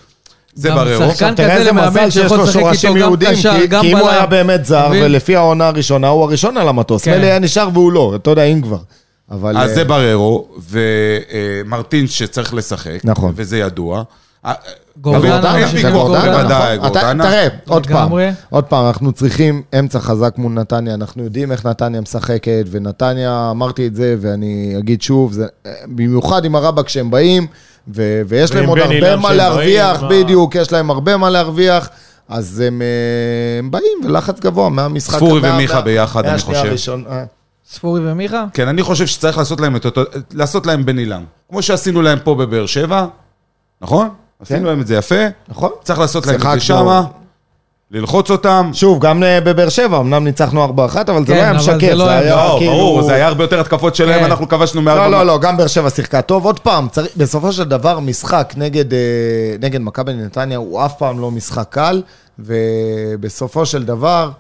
זה 0.53 0.71
בררו. 0.71 1.11
שחקן 1.11 1.35
תראה 1.35 1.49
כזה 1.49 1.59
איזה 1.59 1.71
למאמן 1.71 1.89
מזל 1.89 2.09
שיש 2.09 2.13
שיכול 2.21 2.37
לו 2.37 2.43
לשחק 2.43 2.59
שורשים 2.59 2.89
איתו 2.89 2.99
גם 2.99 3.07
יהודים, 3.07 3.29
קשר, 3.29 3.53
כי- 3.59 3.67
גם 3.67 3.81
כי 3.81 3.91
אם 3.91 3.97
הוא 3.97 4.05
בלם. 4.05 4.13
היה 4.17 4.25
באמת 4.25 4.65
זר, 4.65 4.89
מבין? 4.89 5.03
ולפי 5.03 5.35
העונה 5.35 5.67
הראשונה, 5.67 6.07
הוא 6.07 6.23
הראשון 6.23 6.57
על 6.57 6.67
המטוס. 6.67 7.03
כן. 7.05 7.17
מלי 7.17 7.25
היה 7.27 7.39
נשאר 7.39 7.69
והוא 7.73 7.91
לא, 7.91 8.13
אתה 8.15 8.29
יודע, 8.29 8.43
אם 8.43 8.61
כבר. 8.61 8.77
אבל... 9.31 9.57
אז 9.57 9.69
אה, 9.69 9.75
זה 9.75 9.83
בררו, 9.83 10.47
ומרטין 11.65 12.07
שצריך 12.07 12.53
לשחק. 12.53 12.99
נכון. 13.03 13.31
וזה 13.35 13.57
ידוע. 13.57 14.03
אה, 14.47 14.53
גורדנה, 15.01 15.57
אין 15.57 15.67
ויכוח, 15.73 15.91
גורדנה, 15.91 16.37
בוודאי, 16.37 16.77
נכון. 16.77 16.89
גורדנה. 16.91 17.23
תראה, 17.23 17.47
עוד 17.67 17.87
פעם. 17.87 18.11
עוד 18.49 18.63
פעם, 18.63 18.87
אנחנו 18.87 19.11
צריכים 19.11 19.61
אמצע 19.79 19.99
חזק 19.99 20.37
מול 20.37 20.51
נתניה, 20.51 20.93
אנחנו 20.93 21.23
יודעים 21.23 21.51
איך 21.51 21.65
נתניה 21.65 22.01
משחקת, 22.01 22.65
ונתניה, 22.71 23.47
אמרתי 23.51 23.87
את 23.87 23.95
זה, 23.95 24.15
ואני 24.21 24.75
אגיד 24.79 25.01
שוב, 25.01 25.33
זה, 25.33 25.45
במיוחד 25.85 26.45
עם 26.45 26.55
הרבאק 26.55 26.89
שהם 26.89 27.11
באים, 27.11 27.47
ו, 27.95 28.21
ויש 28.27 28.55
להם 28.55 28.69
עוד 28.69 28.79
הרבה 28.79 29.15
מה 29.15 29.33
להרוויח, 29.33 30.03
בדיוק, 30.09 30.55
יש 30.55 30.71
להם 30.71 30.89
הרבה 30.89 31.17
מה 31.17 31.29
להרוויח, 31.29 31.89
אז 32.29 32.63
הם, 32.67 32.81
אה, 32.81 33.59
הם 33.59 33.71
באים, 33.71 33.97
ולחץ 34.05 34.39
גבוה 34.39 34.69
מהמשחק. 34.69 35.15
ספורי 35.15 35.51
ומיכה 35.51 35.81
ביחד, 35.81 36.25
אני 36.25 36.39
חושב. 36.39 36.97
אה. 37.09 37.23
ספורי 37.71 38.11
ומיכה? 38.11 38.45
כן, 38.53 38.67
אני 38.67 38.83
חושב 38.83 39.07
שצריך 39.07 39.37
לעשות 39.37 39.61
להם 39.61 39.75
את 39.75 39.85
אותו, 39.85 40.01
לעשות 40.33 40.65
להם 40.65 40.85
בן 40.85 40.99
אילם. 40.99 41.23
כמו 41.49 41.61
שעשינו 41.61 42.01
להם 42.01 42.19
פה 42.23 42.35
בבאר 42.35 42.65
שבע, 42.65 43.05
נכון? 43.81 44.09
עשינו 44.41 44.67
להם 44.67 44.81
את 44.81 44.87
זה 44.87 44.95
יפה. 44.95 45.15
נכון. 45.47 45.69
צריך 45.83 45.99
לעשות 45.99 46.27
להם 46.27 46.35
את. 46.35 46.41
זה 46.53 46.59
שמה, 46.59 47.03
ללחוץ 47.91 48.31
אותם. 48.31 48.69
שוב, 48.73 48.99
גם 49.05 49.23
אה, 49.23 49.41
בבאר 49.41 49.69
שבע, 49.69 49.99
אמנם 49.99 50.23
ניצחנו 50.23 50.65
4-1, 50.65 50.69
אבל 50.69 51.25
זה 51.25 51.33
כן, 51.33 51.33
לא 51.33 51.41
היה 51.41 51.51
אבל 51.51 51.59
זה 51.59 51.75
משקף, 51.75 51.93
לא 51.93 52.05
זה 52.05 52.11
היה- 52.11 52.35
לא, 52.35 52.55
כאילו... 52.59 52.71
ברור, 52.71 53.01
זה 53.01 53.13
היה 53.13 53.27
הרבה 53.27 53.43
יותר 53.43 53.59
התקפות 53.59 53.95
שלהם, 53.95 54.19
כן. 54.19 54.25
אנחנו 54.25 54.47
כבשנו 54.47 54.81
מארבע... 54.81 55.07
לא, 55.07 55.17
לא, 55.17 55.25
לא, 55.25 55.39
גם 55.39 55.57
באר 55.57 55.67
שבע 55.67 55.89
שיחקה 55.89 56.21
טוב. 56.21 56.45
עוד 56.45 56.59
פעם, 56.59 56.87
צריך, 56.91 57.07
בסופו 57.17 57.51
של 57.53 57.63
דבר, 57.63 57.99
משחק 57.99 58.53
נגד, 58.57 58.93
אה, 58.93 58.99
נגד 59.61 59.81
מכבי 59.81 60.13
נתניה 60.13 60.57
הוא 60.57 60.85
אף 60.85 60.97
פעם 60.97 61.19
לא 61.19 61.31
משחק 61.31 61.67
קל, 61.69 62.01
ובסופו 62.39 63.65
של 63.65 63.83
דבר, 63.85 64.31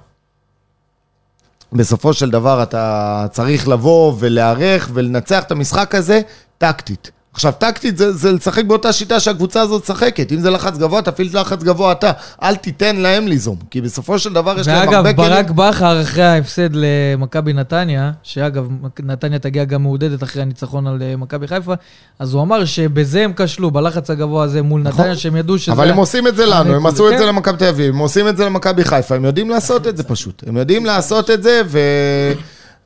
בסופו 1.73 2.13
של 2.13 2.29
דבר 2.29 2.63
אתה 2.63 3.25
צריך 3.31 3.67
לבוא 3.67 4.13
ולהיערך 4.19 4.89
ולנצח 4.93 5.43
את 5.43 5.51
המשחק 5.51 5.95
הזה 5.95 6.21
טקטית. 6.57 7.11
עכשיו, 7.37 7.53
טקטית 7.57 7.97
זה, 7.97 8.13
זה 8.13 8.31
לשחק 8.31 8.65
באותה 8.65 8.93
שיטה 8.93 9.19
שהקבוצה 9.19 9.61
הזאת 9.61 9.83
משחקת. 9.83 10.31
אם 10.31 10.39
זה 10.39 10.49
לחץ 10.49 10.77
גבוה, 10.77 11.01
תפעיל 11.01 11.29
לחץ 11.33 11.63
גבוה 11.63 11.91
אתה. 11.91 12.11
אל 12.43 12.55
תיתן 12.55 12.95
להם 12.95 13.27
ליזום, 13.27 13.55
כי 13.71 13.81
בסופו 13.81 14.19
של 14.19 14.33
דבר 14.33 14.59
יש 14.59 14.67
להם 14.67 14.79
ואגב, 14.79 14.93
הרבה 14.93 15.13
כלים. 15.13 15.29
ברק 15.29 15.51
בכר 15.51 16.01
אחרי 16.01 16.23
ההפסד 16.23 16.69
למכבי 16.73 17.53
נתניה, 17.53 18.11
שאגב, 18.23 18.67
נתניה 19.03 19.39
תגיע 19.39 19.63
גם 19.63 19.83
מעודדת 19.83 20.23
אחרי 20.23 20.41
הניצחון 20.41 20.87
על 20.87 21.01
אה, 21.01 21.15
מכבי 21.15 21.47
חיפה, 21.47 21.73
אז 22.19 22.33
הוא 22.33 22.41
אמר 22.41 22.65
שבזה 22.65 23.23
הם 23.23 23.33
כשלו, 23.35 23.71
בלחץ 23.71 24.09
הגבוה 24.09 24.43
הזה 24.43 24.61
מול 24.61 24.81
נתניה, 24.81 25.15
שהם 25.15 25.35
ידעו 25.35 25.57
שזה... 25.57 25.71
נכון. 25.71 25.83
אבל 25.83 25.91
הם 25.91 25.97
עושים 25.97 26.27
את 26.27 26.35
זה 26.35 26.45
לנו, 26.45 26.75
הם 26.75 26.85
עשו 26.85 27.07
את 27.07 27.13
כן. 27.13 27.19
זה 27.19 27.25
למכבי 27.25 27.57
תל 27.57 27.65
אביב, 27.65 27.93
הם 27.93 27.99
עושים 27.99 28.27
את 28.27 28.37
זה 28.37 28.45
למכבי 28.45 28.83
חיפה, 28.83 29.15
הם 29.15 29.25
יודעים 29.25 29.49
לעשות 29.49 29.87
את 29.87 29.97
זה 29.97 30.03
פשוט. 30.03 30.43
הם 30.47 30.57
יודעים 30.57 30.85
לעשות 30.85 31.31
את 31.31 31.43
זה, 31.43 31.61
ו... 31.65 31.79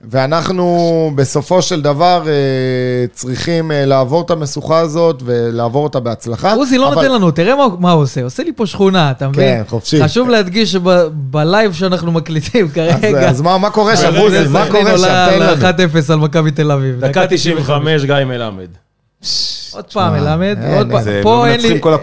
ואנחנו 0.10 0.68
בסופו 1.16 1.62
של 1.62 1.82
דבר 1.82 2.24
אה, 2.28 2.32
צריכים 3.14 3.72
אה, 3.72 3.86
לעבור 3.86 4.22
את 4.22 4.32
המשוכה 4.32 4.80
הזאת 4.80 5.22
ולעבור 5.26 5.84
אותה 5.84 6.00
בהצלחה. 6.00 6.54
עוזי 6.54 6.78
לא 6.78 6.88
אבל- 6.88 6.96
נותן 6.96 7.12
לנו, 7.12 7.32
תראה 7.32 7.56
מה, 7.56 7.68
מה 7.80 7.92
הוא 7.92 8.02
עושה, 8.04 8.24
עושה 8.24 8.44
לי 8.44 8.52
פה 8.56 8.66
שכונה, 8.66 9.12
אתה 9.12 9.28
מבין? 9.28 9.58
כן, 9.58 9.64
חופשי. 9.68 10.04
חשוב 10.04 10.30
להדגיש 10.30 10.72
שבלייב 10.72 11.74
שאנחנו 11.74 12.12
מקליטים 12.12 12.66
אז, 12.66 12.72
כרגע, 12.72 13.30
אז 13.30 13.42
מה, 13.42 13.58
מה 13.58 13.70
קורה 13.70 13.98
שם, 13.98 14.16
עוזי? 14.16 14.48
מה 14.50 14.66
קורה 14.72 14.98
שם? 14.98 15.28
תן 15.30 15.40
לנו. 15.40 15.62
1-0 16.10 16.14
על 16.14 16.20
מכבי 16.20 16.52
תל 16.52 16.72
אביב. 16.72 17.00
דקה 17.06 17.28
95, 17.30 18.04
גיא 18.06 18.16
מלמד. 18.26 18.68
עוד 19.76 19.86
פעם, 19.94 20.14
מלמד, 20.14 20.58
עוד 20.78 20.88
פעם. 20.92 21.04
פה 21.24 21.46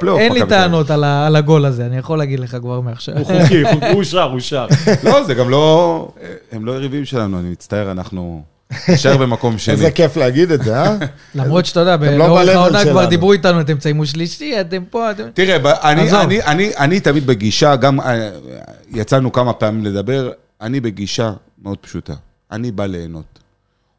לא 0.02 0.18
אין 0.18 0.32
לי-. 0.32 0.46
טענות 0.48 0.90
על 0.90 1.36
הגול 1.36 1.64
הזה, 1.64 1.86
אני 1.86 1.96
יכול 1.98 2.18
להגיד 2.18 2.40
לך 2.40 2.56
כבר 2.60 2.80
מעכשיו. 2.80 3.14
הוא 3.18 3.24
חוקי, 3.24 3.62
הוא- 3.92 4.02
שר, 4.04 4.22
הוא 4.22 4.40
שר. 4.40 4.66
לא, 5.04 5.24
זה 5.24 5.34
גם 5.34 5.50
לא... 5.50 6.08
הם 6.52 6.66
לא 6.66 6.72
יריבים 6.72 7.04
שלנו, 7.04 7.38
אני 7.38 7.50
מצטער, 7.50 7.90
אנחנו 7.90 8.42
נשאר 8.88 9.16
במקום 9.16 9.58
שני. 9.58 9.74
איזה 9.74 9.90
כיף 9.90 10.16
להגיד 10.16 10.50
את 10.50 10.62
זה, 10.62 10.76
אה? 10.82 10.96
למרות 11.34 11.66
שאתה 11.66 11.80
יודע, 11.80 11.96
לא 11.96 12.16
לאורך 12.18 12.48
ב-level 12.48 12.52
העונה 12.52 12.84
כבר. 12.84 13.04
דיברו 13.04 13.32
איתנו, 13.32 13.60
אתם 13.60 13.74
תסיימו 13.74 14.06
שלישי, 14.06 14.60
אתם 14.60 14.82
פה, 14.90 15.10
אתם... 15.10 15.22
תראה, 15.34 15.58
ב- 15.58 15.66
אני, 15.66 16.00
עזוב. 16.02 16.20
אני, 16.20 16.42
אני, 16.42 16.70
אני 16.78 17.00
תמיד 17.00 17.26
בגישה, 17.26 17.76
גם 17.76 18.00
אה, 18.00 18.30
יצאנו 18.94 19.32
כמה 19.32 19.52
פעמים 19.52 19.84
לדבר, 19.84 20.30
אני 20.60 20.80
בגישה 20.80 21.32
מאוד 21.62 21.78
פשוטה. 21.78 22.14
אני 22.52 22.70
בא 22.70 22.86
ליהנות. 22.86 23.38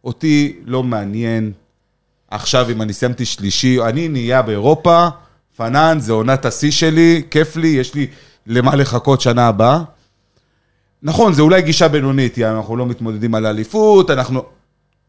אותי 0.03 0.55
לא 0.65 0.84
מעניין 0.84 1.51
עכשיו 2.32 2.70
אם 2.72 2.82
אני 2.82 2.94
סיימתי 2.94 3.26
שלישי, 3.26 3.82
אני 3.82 4.08
נהיה 4.08 4.42
באירופה, 4.42 5.08
פנן, 5.58 5.98
זה 6.00 6.12
עונת 6.14 6.46
השיא 6.46 6.72
שלי, 6.72 7.22
כיף 7.32 7.56
לי, 7.56 7.68
יש 7.68 7.94
לי 7.96 8.08
למה 8.48 8.76
לחכות 8.76 9.22
שנה 9.22 9.48
הבאה. 9.48 9.80
נכון, 11.04 11.34
זה 11.34 11.42
אולי 11.42 11.62
גישה 11.62 11.88
בינונית, 11.88 12.38
יעני, 12.38 12.58
אנחנו 12.58 12.78
לא 12.78 12.86
מתמודדים 12.86 13.36
על 13.36 13.46
האליפות, 13.46 14.12
אנחנו... 14.12 14.44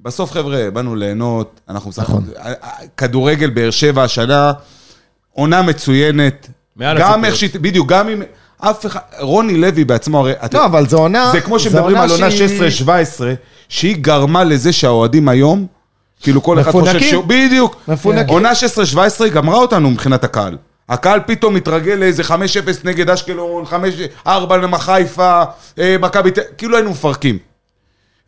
בסוף, 0.01 0.33
חבר'ה, 0.33 0.71
באנו 0.71 0.97
ליהנות, 0.97 1.61
אנחנו 1.69 1.91
משחקים... 1.91 2.17
נכון. 2.17 2.25
כדורגל 2.97 3.51
באר 3.51 3.71
שבע 3.71 4.03
השנה, 4.03 4.53
עונה 5.33 5.63
מצוינת. 5.63 6.49
מעל 6.77 6.99
גם 6.99 7.05
הציפיות. 7.11 7.25
איך 7.25 7.37
שהיא... 7.37 7.51
בדיוק, 7.61 7.89
גם 7.89 8.09
אם... 8.09 8.23
אף 8.59 8.87
אחד... 8.87 9.01
רוני 9.21 9.57
לוי 9.57 9.85
בעצמו, 9.85 10.19
הרי... 10.19 10.33
לא, 10.53 10.65
אבל 10.65 10.87
זו 10.89 10.99
עונה... 10.99 11.29
זה 11.33 11.41
כמו 11.41 11.59
שמדברים 11.59 11.97
על 11.97 12.11
עונה 12.11 12.31
שהיא- 12.31 12.83
16-17, 12.87 12.91
שהיא 13.69 13.97
גרמה 14.01 14.45
לזה 14.45 14.73
שהאוהדים 14.73 15.29
היום, 15.29 15.67
כאילו 16.23 16.43
כל 16.43 16.61
אחד 16.61 16.71
חושב 16.71 16.87
מפונקים. 16.87 17.11
שהוא... 17.11 17.25
בדיוק. 17.25 17.77
מפונקים. 17.89 18.29
עונה 18.29 18.53
16-17 18.53 19.25
היא 19.25 19.33
גמרה 19.33 19.57
אותנו 19.57 19.91
מבחינת 19.91 20.25
הקהל. 20.25 20.57
הקהל 20.89 21.21
פתאום 21.27 21.55
מתרגל 21.55 21.95
לאיזה 21.95 22.23
5-0 22.23 22.33
נגד 22.85 23.11
אשקלון, 23.11 23.65
5-4 24.27 24.29
לחיפה, 24.73 25.43
אה, 25.79 25.97
מכבי... 26.01 26.31
כאילו 26.59 26.77
היינו 26.77 26.91
מפרקים. 26.91 27.39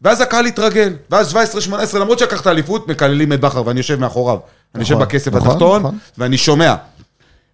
ואז 0.03 0.21
הקהל 0.21 0.47
התרגל, 0.47 0.95
ואז 1.11 1.35
17-18, 1.35 1.99
למרות 1.99 2.19
שלקחת 2.19 2.47
אליפות, 2.47 2.89
מקללים 2.89 3.33
את 3.33 3.41
בכר 3.41 3.63
ואני 3.67 3.81
יושב 3.81 4.01
מאחוריו. 4.01 4.39
אני 4.75 4.83
יושב 4.83 4.95
נכון, 4.95 5.07
בכסף 5.07 5.33
נכון, 5.33 5.49
התחתון, 5.49 5.83
נכון. 5.83 5.99
ואני 6.19 6.39
שומע. 6.39 6.75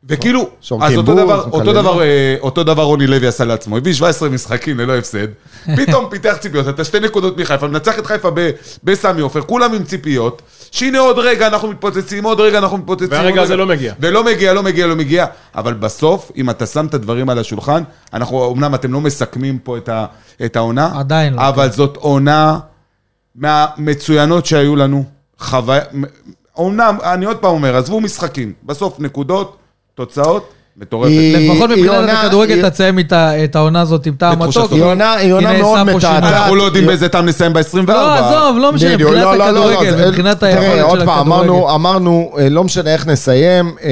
וכאילו, 0.05 0.51
אז 0.80 0.96
אותו 0.96 1.14
דבר, 1.14 1.44
אותו. 1.53 1.72
דבר, 1.72 2.03
אה, 2.03 2.36
אותו 2.40 2.64
דבר 2.64 2.82
רוני 2.82 3.07
לוי 3.07 3.26
עשה 3.26 3.44
לעצמו, 3.44 3.76
הביא 3.76 3.92
17 3.92 4.28
משחקים 4.28 4.78
ללא 4.78 4.99
הפסד, 4.99 5.26
פתאום 5.76 6.07
פיתח 6.11 6.36
ציפיות, 6.40 6.68
אתה 6.68 6.84
שתי 6.84 7.01
נקודות 7.01 7.38
מחיפה, 7.38 7.66
מנצח 7.68 7.99
את 7.99 8.07
חיפה 8.07 8.30
ב- 8.34 8.51
בסמי 8.84 9.20
עופר, 9.20 9.40
כולם 9.40 9.74
עם 9.74 9.84
ציפיות, 9.84 10.42
שהנה 10.70 10.99
עוד 10.99 11.18
רגע 11.18 11.46
אנחנו 11.46 11.68
מתפוצצים, 11.68 12.24
עוד 12.24 12.40
רגע 12.40 12.59
אנחנו 12.59 12.78
מתפוצצים. 12.78 13.11
והרגע 13.11 13.42
הזה 13.42 13.57
לא 13.57 13.66
מגיע. 13.66 13.94
ולא 14.01 14.24
מגיע, 14.24 14.55
לא 14.55 14.62
מגיע, 14.62 14.86
לא 14.86 14.96
מגיע, 14.96 15.26
אבל 15.55 15.74
בסוף, 15.74 16.32
אם 16.36 16.51
אתה 16.51 16.66
שם 16.66 16.86
את 16.86 16.94
הדברים 16.94 17.30
על 17.30 17.38
השולחן, 17.38 17.82
אנחנו, 18.12 18.53
אמנם 18.53 18.74
אתם 18.74 18.92
לא 18.92 19.01
מסכמים 19.01 19.59
פה 19.59 19.76
את, 19.76 19.88
ה, 19.88 20.07
את 20.44 20.57
העונה, 20.57 20.90
עדיין 20.99 21.34
לא, 21.34 21.49
אבל 21.49 21.70
זאת 21.70 21.96
עונה 21.96 22.59
מהמצוינות 23.34 24.46
שהיו 24.46 24.76
לנו, 24.76 25.05
חוויה, 25.38 25.82
אומנם, 26.57 26.96
אני 27.03 27.24
עוד 27.26 27.36
פעם 27.36 27.51
אומר, 27.51 27.76
עזבו 27.76 28.01
משחקים, 28.01 28.53
בסוף 28.62 29.01
נקודות, 29.01 29.57
תוצאות, 29.99 30.49
מטורפת. 30.76 31.12
לפחות 31.34 31.70
מבחינת 31.70 32.11
הכדורגל 32.24 32.68
תסיים 32.70 32.99
את 33.44 33.57
העונה 33.57 33.80
הזאת 33.80 34.07
עם 34.07 34.14
טעם 34.14 34.42
מתוק. 34.42 34.72
היא 34.72 34.82
עונה- 35.32 35.59
מאוד. 35.59 35.82
מתעתעת. 35.82 36.22
אנחנו 36.24 36.55
לא 36.55 36.62
יודעים 36.62 36.86
באיזה 36.86 37.09
טעם 37.09 37.26
נסיים 37.26 37.53
ב-24. 37.53 37.86
לא, 37.86 38.14
עזוב, 38.14 38.59
לא 38.59 38.72
משנה, 38.72 38.96
מבחינת 38.96 39.12
לא, 39.14 39.36
לא, 39.36 39.38
לא, 39.38 39.53
לא, 39.53 39.70
הכדורגל, 39.72 40.09
מבחינת 40.09 40.40
תראה, 40.40 40.53
היכולת 40.72 40.82
עוד 40.90 41.01
של 41.01 41.07
פעם, 41.07 41.18
הכדורגל. 41.32 41.49
אמרנו, 41.51 41.74
אמרנו, 41.74 42.32
אה, 42.38 42.49
לא 42.49 42.64
משנה 42.64 42.92
איך 42.92 43.07
נסיים, 43.07 43.74
אה, 43.84 43.90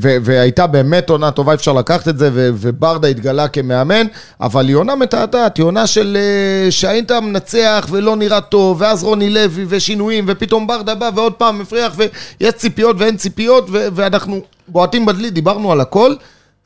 והייתה 0.00 0.66
באמת 0.66 1.10
עונה 1.10 1.30
טובה, 1.30 1.54
אפשר 1.54 1.72
לקחת 1.72 2.08
את 2.08 2.18
זה, 2.18 2.30
וברדה 2.34 3.08
התגלה 3.08 3.48
כמאמן, 3.48 4.06
אבל 4.40 4.68
היא 4.68 4.76
עונה 4.76 4.94
מתעתעת, 4.94 5.56
היא 5.56 5.64
עונה 5.64 5.86
של 5.86 6.16
אה, 6.20 6.70
שהיית 6.70 7.12
מנצח 7.12 7.86
ולא 7.90 8.16
נראה 8.16 8.40
טוב, 8.40 8.80
ואז 8.80 9.02
רוני 9.04 9.30
לוי 9.30 9.64
ושינויים, 9.68 10.24
ופתאום 10.28 10.66
ברדה 10.66 10.94
בא 10.94 11.10
ועוד 11.14 11.32
פעם 11.32 11.58
מפריח, 11.58 11.92
ויש 11.96 12.52
ציפיות 12.54 12.96
ואין 12.98 13.16
ציפיות, 13.16 13.66
ואנחנו 13.70 14.40
בועטים 14.72 15.06
בדלי, 15.06 15.30
דיברנו 15.30 15.72
על 15.72 15.80
הכל. 15.80 16.14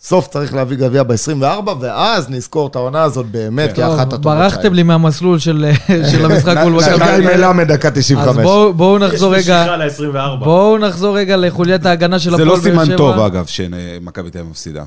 סוף 0.00 0.28
צריך 0.28 0.54
להביא 0.54 0.76
גביע 0.76 1.02
ב-24, 1.02 1.44
ואז 1.80 2.30
נזכור 2.30 2.66
את 2.66 2.76
העונה 2.76 3.02
הזאת 3.02 3.26
באמת 3.26 3.72
כאחת 3.72 3.90
טוב, 3.90 4.00
הטובות 4.00 4.20
ברחתם 4.20 4.74
לי 4.74 4.82
מהמסלול 4.82 5.38
של 5.38 5.64
של 6.10 6.24
המשחק 6.24 6.56
מול 6.62 6.82
של 6.82 6.96
מכבי. 6.96 7.20
גיא 7.20 7.36
מלמד, 7.36 7.72
דקה 7.72 7.88
אז 7.88 7.94
95. 7.94 8.36
בואו- 8.44 8.72
בואו 8.74 8.96
יש 8.96 9.02
נחזור 9.02 9.34
רגע, 9.34 9.60
משיכה 9.62 9.76
ל-24. 9.76 10.44
בואו 10.44 10.78
נחזור 10.78 11.18
רגע 11.18 11.36
לחוליית 11.36 11.86
ההגנה 11.86 12.18
של 12.18 12.30
זה 12.30 12.36
הפועל 12.36 12.48
לא 12.48 12.54
באר 12.54 12.62
שבע. 12.62 12.84
סימן 12.84 12.96
טוב, 12.96 13.18
אגב, 13.18 13.46
שמכבי 13.46 14.30
תל 14.30 14.38
אביב 14.38 14.50
מפסידה. 14.50 14.84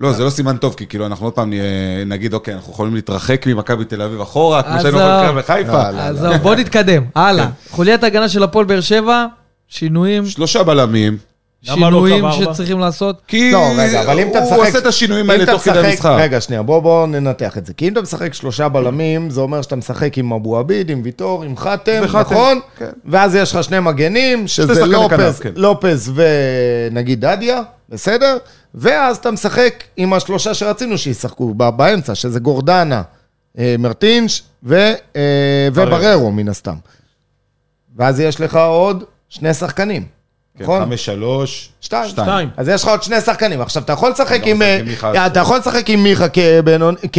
לא, 0.00 0.12
זה 0.12 0.24
לא 0.24 0.30
סימן 0.30 0.56
טוב, 0.56 0.74
כי 0.74 0.86
כאילו 0.86 1.06
אנחנו 1.06 1.26
עוד 1.26 1.32
פעם 1.32 1.52
נגיד, 2.06 2.34
אוקיי, 2.34 2.54
אנחנו 2.54 2.72
יכולים 2.72 2.94
להתרחק 2.94 3.46
ממכבי 3.46 3.84
תל 3.84 4.02
אביב 4.02 4.20
אחורה, 4.20 4.62
כמו 4.62 4.80
שהיינו. 4.80 4.98
יכולים 4.98 5.36
בחיפה. 5.38 5.72
יאללה. 5.82 6.06
אז 6.06 6.26
בואו 6.42 6.54
נתקדם, 6.54 7.02
הלאה. 7.14 7.44
כן. 7.46 7.50
חוליית 7.70 8.04
ההגנה 8.04 8.28
של 8.28 8.42
הפועל 8.42 8.64
באר 8.66 8.80
שבע, 8.80 9.26
שינויים, 9.68 10.26
שלושה 10.26 10.62
בלמים, 10.62 11.12
לא 11.12 11.18
שינויים 11.62 12.20
קו 12.20 12.28
ארבע? 12.28 12.52
שצריכים 12.52 12.78
לעשות. 12.78 13.20
כי 13.28 13.52
לא, 13.52 13.66
רגע, 13.78 14.02
אבל 14.02 14.18
אם 14.20 14.30
אתה 14.30 14.40
משחק... 14.40 14.56
הוא 14.56 14.66
עושה 14.66 14.78
את 14.78 14.86
השינויים 14.86 15.30
האלה 15.30 15.42
אתה 15.44 15.52
תוך 15.52 15.62
כדי 15.62 15.72
משחק- 15.72 15.86
המשחק. 15.90 16.16
רגע, 16.18 16.40
שנייה, 16.40 16.62
בוא, 16.62 16.80
בוא 16.80 17.06
ננתח 17.06 17.58
את 17.58 17.66
זה. 17.66 17.74
כי 17.74 17.88
אם 17.88 17.92
אתה 17.92 18.02
משחק 18.02 18.34
שלושה 18.34 18.68
בלמים, 18.68 19.30
זה 19.30 19.40
אומר 19.40 19.62
שאתה 19.62 19.76
משחק 19.76 20.18
עם 20.18 20.32
אבו 20.32 20.58
עביד, 20.58 20.90
עם 20.90 21.00
ויטור, 21.04 21.42
עם 21.44 21.56
חתם, 21.56 22.00
וחתם, 22.04 22.18
נכון? 22.20 22.60
כן. 22.78 22.90
ואז 23.04 23.34
יש 23.34 23.54
לך 23.54 23.64
שני 23.64 23.80
מגנים, 23.80 24.48
שזה 24.48 24.86
לופז, 24.86 25.40
כן. 25.40 25.50
לופז 25.56 26.12
ונגיד 26.14 27.20
דדיה, 27.26 27.60
בסדר? 27.88 28.36
ואז 28.74 29.16
אתה 29.16 29.30
משחק 29.30 29.84
עם 29.96 30.12
השלושה 30.12 30.54
שרצינו 30.54 30.98
שישחקו 30.98 31.54
באמצע, 31.54 32.14
שזה 32.14 32.40
גורדנה, 32.40 33.02
אה, 33.58 33.74
מרטינש 33.78 34.42
ו- 34.62 34.92
אה, 35.16 35.22
ובררו, 35.74 36.32
מן 36.32 36.48
הסתם. 36.48 36.74
ואז 37.96 38.20
יש 38.20 38.40
לך 38.40 38.56
עוד 38.56 39.04
שני 39.28 39.54
שחקנים, 39.54 40.04
נכון? 40.60 40.82
חמש, 40.84 41.04
שלוש, 41.04 41.68
שתיים. 41.80 42.08
שתיים. 42.10 42.48
אז 42.56 42.68
יש 42.68 42.82
לך 42.82 42.88
עוד 42.88 43.02
שני 43.02 43.20
שחקנים. 43.20 43.60
עכשיו, 43.60 43.82
אתה 43.82 43.92
יכול 43.92 44.10
לשחק 44.10 44.40
לא 44.40 44.46
עם... 44.46 44.62
אה, 44.62 44.78
עם 44.78 44.84
מיכה. 44.86 45.12
אה, 45.14 45.26
אתה 45.26 45.40
יכול 45.40 45.58
לשחק 45.58 45.90
עם 45.90 46.02
מיכה 46.02 46.26
כבינוני, 46.28 46.96
כ... 47.12 47.18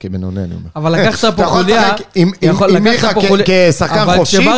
כבינוני, 0.00 0.40
אני 0.40 0.54
אומר. 0.54 0.68
אבל 0.76 0.92
לקחת 1.00 1.24
אתה 1.28 1.36
פה 1.36 1.44
חוליה, 1.46 1.82
לשחק 1.92 2.00
עם 2.14 2.30
עם- 2.42 2.50
יכול- 2.54 2.76
עם 2.76 2.86
לקחת 2.86 3.16
מיכה 3.16 3.28
כשחקן 3.70 3.98
אבל 3.98 4.16
חופשי, 4.16 4.48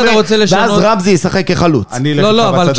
ואז 0.51 0.70
רמזי 0.84 1.11
ישחק 1.11 1.46
כחלוץ. 1.46 1.86
אני 1.92 2.12
אלך 2.12 2.22
לא, 2.22 2.32
לא, 2.34 2.48
אבל 2.48 2.72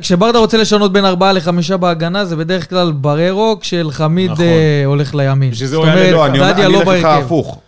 כשברדה, 0.00 0.38
רוצה 0.38 0.56
לשנות 0.56 0.92
בין 0.92 1.04
ארבעה 1.04 1.32
לחמישה 1.32 1.76
בהגנה, 1.76 2.24
זה 2.24 2.36
בדרך 2.36 2.70
כלל 2.70 2.92
בררו, 2.92 3.56
כשאלחמיד 3.60 4.30
נכון. 4.30 4.44
אה, 4.44 4.82
הולך 4.86 5.14
לימין. 5.14 5.52
זאת 5.54 5.74
אומרת, 5.74 6.12
לא, 6.12 6.26
אני 6.26 6.38
דדיה 6.38 6.66
אני 6.66 6.72
לא 6.74 6.78
אלך 6.80 6.88
איתך 6.88 7.04
בהרכב. 7.04 7.24
הפוך. 7.24 7.58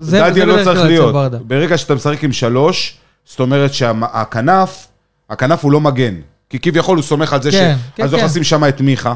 זה- 0.00 0.10
זה 0.10 0.30
דדיה 0.30 0.44
לא 0.44 0.64
צריך 0.64 0.80
להיות. 0.80 1.14
ברגע 1.48 1.78
שאתה 1.78 1.94
משחק 1.94 2.24
עם 2.24 2.32
שלוש, 2.32 2.96
זאת 3.26 3.40
אומרת 3.40 3.74
שהכנף, 3.74 4.86
הכנף 5.30 5.64
הוא 5.64 5.72
לא 5.72 5.80
מגן. 5.80 6.14
כי 6.50 6.58
כביכול 6.58 6.96
הוא 6.96 7.04
סומך 7.04 7.32
על 7.32 7.42
זה 7.42 7.52
ש... 7.52 7.54
כן, 7.54 7.76
כן, 7.94 8.04
אז 8.04 8.14
כן. 8.14 8.24
לשים 8.24 8.44
שם 8.44 8.64
את 8.68 8.80
מיכה, 8.80 9.14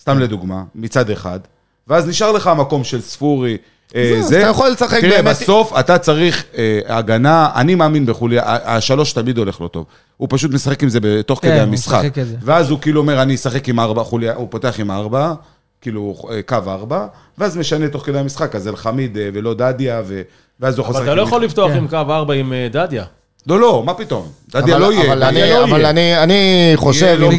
סתם 0.00 0.18
לדוגמה, 0.18 0.62
מצד 0.74 1.10
אחד, 1.10 1.40
ואז 1.88 2.08
נשאר 2.08 2.32
לך 2.32 2.46
המקום 2.46 2.84
של 2.84 3.00
ספורי. 3.00 3.56
אה, 3.94 4.16
אז 4.18 4.26
זה, 4.28 4.40
אתה 4.40 4.46
יכול 4.50 4.68
לשחק 4.68 5.00
תראה, 5.00 5.22
באמת- 5.22 5.36
בסוף 5.40 5.78
אתה 5.80 5.98
צריך 5.98 6.44
אה, 6.58 6.80
הגנה, 6.86 7.48
אני 7.54 7.74
מאמין 7.74 8.06
בחוליה, 8.06 8.42
ה- 8.42 8.76
השלוש 8.76 9.12
תמיד 9.12 9.38
הולך 9.38 9.60
לו 9.60 9.68
טוב. 9.68 9.84
הוא 10.16 10.28
פשוט 10.30 10.50
משחק 10.52 10.82
עם 10.82 10.88
זה 10.88 10.98
בתוך 11.02 11.38
כן, 11.42 11.48
כדי 11.48 11.56
הוא 11.56 11.62
המשחק. 11.62 11.98
משחק 12.04 12.18
את 12.18 12.26
זה. 12.26 12.36
ואז 12.42 12.70
הוא 12.70 12.78
כאילו 12.80 13.00
אומר, 13.00 13.22
אני 13.22 13.34
אשחק 13.34 13.68
עם 13.68 13.80
ארבע, 13.80 14.02
חוליה, 14.04 14.34
הוא 14.34 14.48
פותח 14.50 14.74
עם 14.80 14.90
ארבע, 14.90 15.32
כאילו 15.80 16.14
אה, 16.30 16.42
קו 16.42 16.56
ארבע, 16.66 17.06
ואז 17.38 17.56
משנה 17.56 17.88
תוך 17.88 18.06
כדי 18.06 18.18
המשחק, 18.18 18.54
אז 18.54 18.68
אלחמיד 18.68 19.16
אה, 19.18 19.28
ולא 19.34 19.54
דדיה, 19.54 20.02
ו... 20.06 20.22
ואז 20.60 20.78
הוא 20.78 20.82
יכול 20.84 20.96
אבל 20.96 21.04
אתה 21.04 21.14
לא 21.14 21.22
עם 21.22 21.26
יכול. 21.28 21.44
לפתוח 21.44 21.70
כן. 21.70 21.76
עם 21.78 21.88
קו 21.88 21.96
4 21.96 22.34
עם 22.34 22.52
אה, 22.52 22.68
דדיה. 22.72 23.04
לא, 23.46 23.60
לא, 23.60 23.82
מה 23.86 23.94
פתאום? 23.94 24.26
דדיה 24.50 24.76
אבל- 24.76 24.82
לא 24.84 24.92
יהיה. 24.92 25.14
דדיה 25.14 25.28
אני- 25.28 25.50
לא 25.50 25.64
אבל 25.64 25.78
יהיה. 25.80 25.90
אני- 25.90 26.22
אני 26.22 26.36
חושב, 26.76 27.16
לא 27.18 27.30
עם 27.30 27.36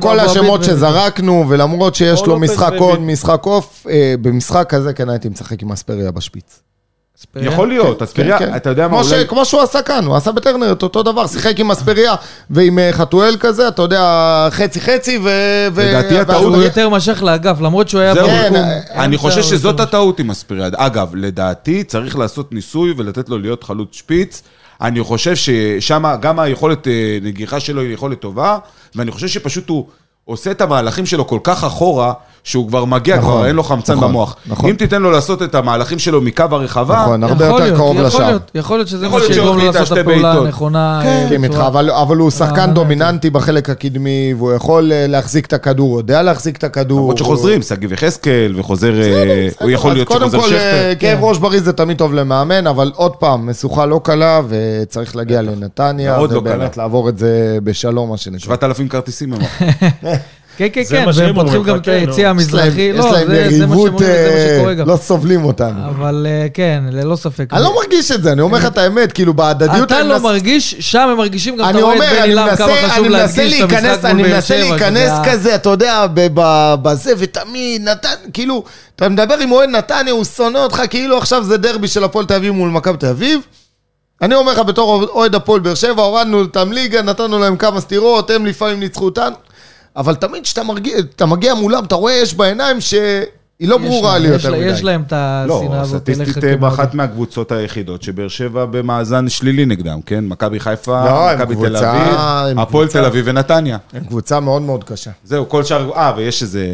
כל- 0.00 0.20
השמות- 0.20 0.64
שזרקנו, 0.64 1.44
ולמרות 1.48 1.94
שיש 1.94 2.22
לו 2.26 2.38
משחק. 2.38 2.72
און, 2.80 3.06
משחק 3.06 3.46
אוף, 3.46 3.86
אה, 3.90 4.14
במשחק 4.22 4.66
כזה 4.68 4.92
כן 4.92 5.08
הייתי 5.08 5.28
משחק 5.28 5.62
עם 5.62 5.72
אספריה 5.72 6.10
בשפיץ. 6.10 6.60
אספריה. 7.20 7.46
יכול 7.46 7.68
להיות, 7.68 8.02
אספריה, 8.02 8.38
כן, 8.38 8.46
כן. 8.46 8.56
אתה 8.56 8.70
יודע 8.70 8.88
מה, 8.88 8.94
כמו 8.96 9.04
ש- 9.04 9.12
אולי... 9.12 9.26
כמו 9.28 9.44
שהוא 9.44 9.60
עשה 9.60 9.82
כאן, 9.82 10.04
הוא 10.04 10.16
עשה 10.16 10.32
בטרנר 10.32 10.72
את 10.72 10.82
אותו 10.82 11.02
דבר, 11.02 11.26
שיחק 11.26 11.60
עם 11.60 11.70
אספריה 11.70 12.14
ועם 12.50 12.78
אה, 12.78 12.92
חתואל 12.92 13.36
כזה, 13.40 13.68
אתה 13.68 13.82
יודע, 13.82 14.48
חצי 14.50 14.80
חצי, 14.80 15.18
ו... 15.24 15.30
לדעתי 15.76 16.18
הטעות 16.18 16.54
הוא 16.54 16.62
יותר 16.62 16.88
משך 16.88 17.22
לאגף, 17.22 17.60
למרות 17.60 17.88
שהוא 17.88 18.00
היה 18.00 18.14
זהו. 18.14 18.28
במקום. 18.28 18.38
כן, 18.50 18.80
אני 18.94 19.06
אמצע, 19.16 19.18
חושב 19.22 19.40
הוא 19.40 19.50
שזאת 19.50 19.72
יותר 19.72 19.82
הטעות 19.82 20.20
עם 20.20 20.30
אספיריאד. 20.30 20.74
אגב, 20.74 21.14
לדעתי 21.14 21.84
צריך 21.84 22.18
לעשות 22.18 22.52
ניסוי 22.52 22.94
ולתת 22.96 23.28
לו 23.28 23.38
להיות 23.38 23.64
חלוץ 23.64 23.88
שפיץ. 23.96 24.42
אני 24.80 25.02
חושב 25.02 25.34
ששם 25.36 26.04
גם 26.20 26.38
היכולת 26.38 26.88
אה, 26.88 26.92
נגיחה 27.22 27.60
שלו 27.60 27.80
היא 27.80 27.94
יכולת 27.94 28.20
טובה, 28.20 28.58
ואני 28.94 29.10
חושב 29.10 29.28
שפשוט 29.28 29.68
הוא 29.68 29.86
עושה 30.24 30.50
את 30.50 30.60
המהלכים 30.60 31.06
שלו 31.06 31.26
כל 31.26 31.38
כך 31.44 31.64
אחורה, 31.64 32.12
שהוא 32.44 32.68
כבר 32.68 32.84
מגיע, 32.84 33.16
נכון, 33.16 33.30
כבר 33.32 33.46
אין 33.46 33.56
לו 33.56 33.62
חמצן 33.62 33.92
נכון, 33.94 34.08
במוח. 34.08 34.36
נכון. 34.46 34.70
אם 34.70 34.76
תיתן 34.76 35.02
לו 35.02 35.10
לעשות 35.10 35.42
את 35.42 35.54
המהלכים 35.54 35.98
שלו 35.98 36.20
מקו 36.20 36.44
הרחבה, 36.50 37.02
נכון, 37.02 37.24
הרבה 37.24 37.34
יכול 37.34 37.46
יותר 37.46 37.64
להיות, 37.64 37.76
קרוב 37.76 37.96
יכול 37.96 38.06
לשער. 38.06 38.26
להיות, 38.26 38.50
יכול 38.54 38.78
להיות 38.78 38.88
שזה 38.88 39.08
מה 39.08 39.18
שיגרום 39.20 39.58
לו 39.58 39.64
לעשות 39.64 39.98
את 39.98 40.06
הפעולה. 40.06 40.32
הנכונה. 40.32 41.00
כן, 41.02 41.08
אה, 41.08 41.24
מסכים 41.24 41.44
איתך, 41.44 41.56
אבל, 41.56 41.90
אבל 41.90 42.16
הוא 42.16 42.30
שחקן 42.30 42.74
דומיננטי 42.74 43.30
בחלק 43.30 43.70
הקדמי, 43.70 44.34
והוא 44.38 44.52
יכול 44.52 44.92
אה, 44.92 45.06
להחזיק 45.06 45.46
את 45.46 45.52
הכדור, 45.52 45.90
הוא 45.90 45.98
יודע 45.98 46.22
להחזיק 46.22 46.56
את 46.56 46.64
הכדור. 46.64 46.98
למרות 46.98 47.18
שחוזרים, 47.18 47.62
שגיב 47.62 47.92
יחזקאל, 47.92 48.52
וחוזר, 48.56 49.00
אה, 49.00 49.48
הוא 49.60 49.70
יכול 49.70 49.92
להיות 49.92 50.08
קודם 50.08 50.30
שחוזר 50.30 50.40
כל, 50.48 50.54
אה, 50.54 50.90
שכטר. 50.92 51.00
כאב 51.00 51.24
ראש 51.24 51.38
בריא 51.38 51.60
זה 51.60 51.72
תמיד 51.72 51.98
טוב 51.98 52.14
למאמן, 52.14 52.66
אבל 52.66 52.92
עוד 52.94 53.16
פעם, 53.16 53.50
משוכה 53.50 53.86
לא 53.86 54.00
קלה, 54.04 54.40
וצריך 54.48 55.16
להגיע 55.16 55.42
לנתניה, 55.42 56.18
לא 56.18 56.22
ובאמת. 56.22 56.76
לעבור 56.76 57.08
את 57.08 57.18
זה 57.18 57.58
בשלום, 57.64 58.10
מה 58.10 58.16
שנקרא. 58.16 58.38
7,000 58.38 58.88
כרטיסים 58.88 59.32
הם 59.32 59.40
כן, 60.56 60.66
כן, 60.72 60.82
כן, 60.88 61.04
והם 61.14 61.34
פותחים 61.34 61.62
גם 61.62 61.76
את 61.76 61.84
כן, 61.84 61.92
היציא 61.92 62.22
להם- 62.22 62.30
המזרחי. 62.36 62.80
יש 62.80 62.96
לא, 62.96 63.12
להם 63.12 63.26
זה 63.26 63.46
זה 63.58 63.66
מה 63.66 63.74
שהם 63.76 63.84
יריבות, 63.84 64.02
אה. 64.02 64.84
לא 64.86 64.96
סובלים 64.96 65.44
אותנו. 65.44 65.86
אבל 65.88 66.26
אה, 66.30 66.46
כן, 66.54 66.84
ללא 66.90 67.16
ספק. 67.16 67.46
אני 67.52 67.62
לא 67.62 67.74
מרגיש 67.74 68.10
את 68.10 68.22
זה, 68.22 68.32
אני 68.32 68.40
אומר 68.40 68.58
לך 68.58 68.66
את 68.66 68.78
האמת, 68.78 69.12
כאילו 69.12 69.34
בהדדיות... 69.34 69.86
אתה 69.92 70.00
אני 70.00 70.08
לא 70.08 70.18
מרגיש, 70.20 70.74
שם 70.80 71.08
הם 71.10 71.16
מרגישים 71.16 71.56
גם, 71.56 71.64
אני 71.64 71.78
אתה 71.78 71.84
רואה 71.84 71.96
את 71.96 72.00
אומר, 72.00 72.10
בני 72.12 72.22
אני 72.22 72.34
לם, 72.34 72.56
כמה 72.56 72.66
מנסה, 72.66 72.88
חשוב 72.88 73.04
אני 73.04 73.08
מנסה 73.08 73.42
להדגיש 73.42 73.60
את 73.62 73.70
להיכנס, 73.70 73.84
המשחק 73.90 74.04
אני 74.04 74.14
מול 74.14 74.22
באר 74.22 74.34
מנסה 74.34 74.46
שבע. 74.54 74.70
להיכנס 74.70 74.98
שזה 75.10 75.22
היה- 75.22 75.32
כזה, 75.32 75.54
אתה 75.54 75.68
יודע, 75.70 76.06
בזה, 76.82 77.12
ותמיד 77.18 77.88
נתן, 77.88 78.08
כאילו, 78.32 78.64
אתה 78.96 79.08
מדבר 79.08 79.34
עם 79.38 79.52
אוהד 79.52 79.68
נתניה, 79.68 80.12
הוא 80.12 80.24
שונא 80.24 80.58
אותך, 80.58 80.82
כאילו 80.90 81.18
עכשיו 81.18 81.44
זה 81.44 81.56
דרבי 81.56 81.88
של 81.88 82.04
הפועל 82.04 82.24
תל 82.26 82.34
אביב 82.34 82.52
מול 82.52 82.70
מכבי 82.70 82.96
תל 82.98 83.06
אביב. 83.06 83.40
אני 84.22 84.34
אומר 84.34 84.52
לך, 84.52 84.58
בתור 84.58 85.04
אוהד 85.04 85.34
הפועל 85.34 85.60
באר 85.60 85.74
שבע, 85.74 86.02
הורדנו 86.02 86.38
אותם 86.40 86.72
ליגה, 86.72 87.02
נתנו 87.02 87.38
להם 87.38 87.56
כמה 87.56 87.80
סטירות, 87.80 88.30
הם 88.30 88.46
לפעמים 88.46 88.80
ניצחו 88.80 89.04
אותנו. 89.04 89.34
אבל 89.96 90.14
תמיד 90.14 90.42
כשאתה 90.42 91.26
מגיע, 91.26 91.54
מולם, 91.54 91.84
אתה 91.84 91.94
רואה 91.94 92.22
אש 92.22 92.34
בעיניים 92.34 92.80
ש... 92.80 92.94
היא 93.58 93.68
לא 93.68 93.78
ברורה 93.78 94.18
לי 94.18 94.28
יותר 94.28 94.54
מדי. 94.54 94.64
יש 94.64 94.84
להם 94.84 95.02
את 95.06 95.12
לא, 95.46 95.62
השנאה 95.62 95.80
הזאת 95.80 96.08
אליך 96.08 96.18
סטטיסטית 96.18 96.44
אה, 96.44 96.50
כמאמן. 96.50 96.60
באחת 96.60 96.94
מהקבוצות 96.94 97.52
היחידות 97.52 98.02
שבאר 98.02 98.28
שבע 98.28 98.64
במאזן 98.64 99.28
שלילי 99.28 99.66
נגדם, 99.66 100.00
כן? 100.06 100.24
מכבי 100.24 100.60
חיפה, 100.60 101.04
לא, 101.04 101.30
הם 101.30 101.38
מכבי 101.38 101.54
תל 101.54 101.76
אביב, 101.76 102.18
הם 102.50 102.58
הפועל 102.58 102.88
תל 102.88 103.04
אביב 103.04 103.24
ונתניה. 103.28 103.78
הם 103.92 104.04
קבוצה 104.04 104.40
מאוד 104.40 104.62
מאוד 104.62 104.84
קשה. 104.84 105.10
זהו, 105.24 105.48
כל 105.48 105.64
שאר... 105.64 105.90
אה, 105.96 106.12
ויש 106.16 106.42
איזה... 106.42 106.66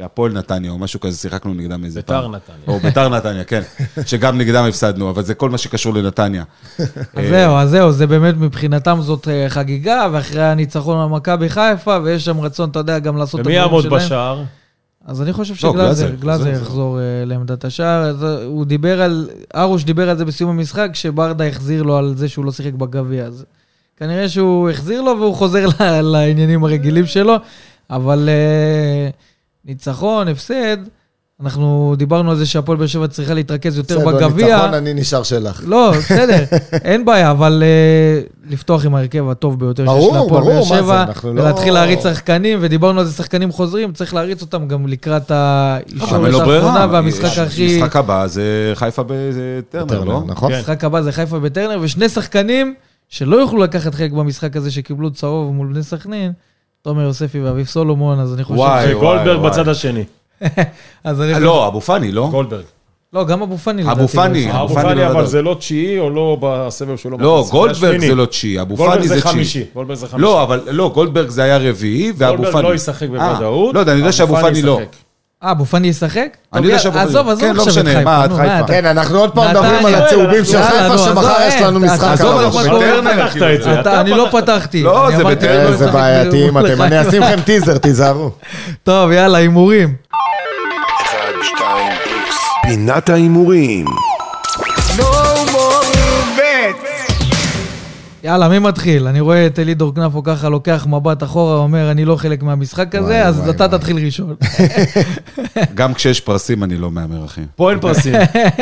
הפועל 0.00 0.32
נתניה 0.32 0.70
או 0.70 0.78
משהו 0.78 1.00
כזה, 1.00 1.16
שיחקנו 1.16 1.54
נגדם 1.54 1.84
איזה 1.84 2.02
פעם. 2.02 2.16
ביתר 2.16 2.28
נתניה. 2.28 2.68
או 2.68 2.80
ביתר 2.80 3.08
נתניה, 3.08 3.44
כן. 3.44 3.62
שגם 4.06 4.38
נגדם 4.38 4.64
הפסדנו, 4.64 5.10
אבל 5.10 5.22
זה 5.22 5.34
כל 5.34 5.50
מה 5.50 5.58
שקשור 5.58 5.94
לנתניה. 5.94 6.44
אז 6.78 7.28
זהו, 7.28 7.56
אז 7.56 7.70
זהו, 7.70 7.92
זה 7.92 8.06
באמת 8.06 8.34
מבחינתם 8.38 8.98
זאת 9.00 9.28
אה, 9.28 9.48
חגיגה, 9.48 10.06
ואחרי 10.12 10.42
הניצחון 10.42 11.00
על 11.00 11.08
מכבי 11.08 11.48
חיפה, 11.48 11.98
ויש 12.04 12.24
שם 12.24 12.40
רצון, 12.40 12.70
אתה 12.70 12.78
יודע, 12.78 12.98
גם 12.98 13.16
לעשות 13.16 13.40
את 13.40 13.46
ומי 13.46 13.58
הדברים 13.58 13.84
יעמוד 13.84 14.00
שלהם. 14.00 14.06
בשער? 14.06 14.44
אז 15.08 15.22
אני 15.22 15.32
חושב 15.32 15.54
לא, 15.66 15.72
שגלאזר, 15.72 16.14
גלאזר, 16.14 16.48
יחזור 16.48 17.00
אה, 17.00 17.24
לעמדת 17.26 17.64
השער. 17.64 18.14
אה, 18.22 18.44
הוא 18.44 18.64
דיבר 18.64 19.02
על, 19.02 19.28
ארוש 19.56 19.84
דיבר 19.84 20.10
על 20.10 20.18
זה 20.18 20.24
בסיום 20.24 20.50
המשחק, 20.50 20.90
שברדה 20.94 21.46
החזיר 21.46 21.82
לו 21.82 21.96
על 21.96 22.14
זה 22.16 22.28
שהוא 22.28 22.44
לא 22.44 22.52
שיחק 22.52 22.72
בגביע. 22.72 23.24
אז 23.24 23.44
כנראה 23.96 24.28
שהוא 24.28 24.70
החזיר 24.70 25.02
לו 25.02 25.20
והוא 25.20 25.34
חוזר 25.34 25.66
לעניינים 26.12 26.64
הרגילים 26.64 27.06
שלו, 27.06 27.36
אבל 27.90 28.28
אה, 28.28 29.10
ניצחון, 29.64 30.28
הפסד, 30.28 30.76
אנחנו 31.42 31.94
דיברנו 31.98 32.30
על 32.30 32.36
זה 32.36 32.46
שהפועל 32.46 32.78
באר 32.78 32.86
שבע 32.86 33.06
צריכה 33.06 33.34
להתרכז 33.34 33.78
יותר 33.78 33.98
בסדר, 33.98 34.12
בגביע. 34.28 34.56
ניצחון, 34.56 34.74
אני 34.74 34.94
נשאר 34.94 35.22
שלך. 35.22 35.62
לא, 35.66 35.90
בסדר, 35.98 36.44
אין 36.84 37.04
בעיה, 37.04 37.30
אבל 37.30 37.62
uh, 37.62 38.52
לפתוח 38.52 38.84
עם 38.84 38.94
ההרכב 38.94 39.28
הטוב 39.28 39.60
ביותר 39.60 39.82
שיש 39.86 39.94
ברור, 39.94 40.16
להפועל 40.22 40.44
באר 40.44 40.62
שבע, 40.64 41.04
לא- 41.24 41.30
ולהתחיל 41.40 41.74
להריץ 41.74 42.02
שחקנים, 42.02 42.58
ודיברנו 42.62 43.00
על 43.00 43.06
זה 43.06 43.12
שחקנים 43.12 43.52
חוזרים, 43.52 43.92
צריך 43.92 44.14
להריץ 44.14 44.42
אותם 44.42 44.68
גם 44.68 44.86
לקראת 44.86 45.30
לו 45.30 45.36
ברירה. 46.38 46.66
האחרונה 46.66 46.86
והמשחק 46.92 47.24
יש- 47.32 47.38
הכי... 47.38 47.74
המשחק 47.76 47.96
הבא 47.96 48.26
זה 48.26 48.42
חיפה 48.74 49.02
בטרנר, 49.06 49.84
טרנר, 49.88 50.04
לא? 50.04 50.22
נכון? 50.26 50.50
כן. 50.50 50.56
המשחק 50.56 50.84
הבא 50.84 51.00
זה 51.02 51.12
חיפה 51.12 51.38
בטרנר, 51.38 51.78
ושני 51.82 52.08
שחקנים 52.08 52.74
שלא 53.08 53.36
יוכלו 53.36 53.58
לקחת 53.62 53.94
חלק 53.94 54.12
במשחק 54.12 54.56
הזה, 54.56 54.70
שקיבלו 54.70 55.10
צהוב 55.10 55.54
מול 55.54 55.66
בני 55.72 55.82
סכנין, 55.82 56.32
תומר 56.82 57.02
יוספי 57.02 57.40
ואביב 57.40 57.66
סולומון, 57.66 58.20
אז 58.20 58.34
אני 58.34 58.44
חושב... 58.44 58.58
וואי, 58.58 58.86
ש- 58.88 58.94
וגולדברג. 58.94 59.40
בצד 59.46 59.68
השני. 59.68 60.04
אז 61.04 61.20
אני... 61.22 61.40
לא, 61.40 61.66
אבו 61.66 61.80
פאני, 61.80 62.12
לא? 62.12 62.28
גולדברג. 62.30 62.62
לא, 63.12 63.24
גם 63.24 63.42
אבו 63.42 63.58
פאני 63.58 63.82
אבו 63.82 63.90
לדעתי. 63.90 64.12
פאני. 64.16 64.46
לא. 64.46 64.50
אבו 64.52 64.62
אבו 64.64 64.74
פאני 64.74 64.84
פאני, 64.88 65.00
לא 65.00 65.06
אבל. 65.10 65.26
זה 65.26 65.42
לא 65.42 65.54
תשיעי 65.58 65.98
או 65.98 66.10
לא 66.10 66.36
בסבב 66.40 66.96
שלו. 66.96 67.18
לא, 67.20 67.46
גולדברג. 67.50 68.00
זה 68.00 68.14
לא 68.14 68.26
תשיעי, 68.26 68.60
אבו 68.60 68.74
גולדברג 68.76 68.96
פאני 68.98 69.08
זה 69.08 69.14
זה 69.14 69.20
תשיעי. 69.20 69.32
חמישי. 69.34 69.64
גולדברג 69.74 69.96
זה 69.98 70.06
חמישי. 70.06 70.22
לא, 70.22 70.42
אבל 70.42 70.60
לא, 70.70 70.90
גולדברג 70.94 71.28
זה 71.28 71.42
היה 71.42 71.58
רביעי, 71.58 72.12
ואבו 72.16 72.36
גולדברג 72.36 72.52
פאני. 72.52 72.68
לא 72.68 72.74
ישחק 72.74 73.02
אה, 73.02 73.08
בוודאות. 73.08 73.74
לא 73.74 73.80
יודע, 73.80 73.92
אני 73.92 73.98
יודע 73.98 74.08
אבו 74.08 74.16
שאבו 74.16 74.36
פאני 74.36 74.62
לא. 74.62 74.80
אה, 75.44 75.50
אבו 75.50 75.64
פאני 75.64 75.88
ישחק? 75.88 76.36
אני 76.54 76.66
יודע 76.66 76.78
שאבו 76.78 76.94
פאני- 76.94 77.04
עזוב, 77.08 77.28
עזוב 77.28 77.40
כן, 77.40 77.56
לא 77.56 77.62
עכשיו 77.62 77.82
את 77.82 77.88
משנה, 77.88 78.04
מה, 78.04 78.26
חיפה. 78.36 78.66
כן, 78.68 78.84
אנחנו 78.86 79.18
עוד 79.18 79.30
פעם 79.30 79.50
מדברים 79.50 79.86
על 79.86 79.94
הצהובים 79.94 80.44
של 80.44 80.62
חיפה, 80.62 80.88
נו, 80.88 80.98
שמחר 80.98 81.34
יש 81.48 81.62
לנו 81.62 81.78
אתה- 81.84 81.94
משחק 81.94 82.08
עזוב, 82.08 82.40
אנחנו. 82.40 82.80
פתחת 82.80 83.36
את 83.42 83.62
זה. 83.62 84.00
אני 84.00 84.10
לא 84.10 84.26
פתחת. 84.30 84.42
פתחתי. 84.42 84.82
לא, 84.82 85.08
זה 85.16 85.24
בטרנר. 85.24 85.74
אשחק 85.74 85.92
בעייתיים 85.92 86.52
מול 86.52 86.66
אתם. 86.66 86.82
אני 86.82 87.08
אשים 87.08 87.22
לכם 87.22 87.40
טיזר, 87.46 87.78
תיזהרו. 87.78 88.30
טוב, 88.82 89.10
יאללה, 89.12 89.38
הימורים. 89.38 89.94
פינת 92.68 93.08
ההימורים. 93.08 93.86
יאללה, 98.24 98.48
מי 98.48 98.58
מתחיל? 98.58 99.06
אני 99.06 99.20
רואה 99.20 99.46
את 99.46 99.58
אלידור 99.58 99.94
כנפו 99.94 100.22
ככה 100.22 100.48
לוקח 100.48 100.86
מבט 100.86 101.22
אחורה, 101.22 101.56
אומר, 101.56 101.90
אני 101.90 102.04
לא 102.04 102.16
חלק 102.16 102.42
מהמשחק 102.42 102.94
הזה, 102.94 103.26
אז 103.26 103.48
אתה. 103.48 103.68
תתחיל 103.68 103.96
ראשון. 104.04 104.34
גם 105.74 105.94
כשיש 105.94 106.20
פרסים 106.20 106.64
אני 106.64 106.76
לא 106.76 106.90
מהמר, 106.90 107.24
אחי. 107.24 107.40
פה 107.56 107.70
אין 107.70 107.80
פרסים. 107.80 108.14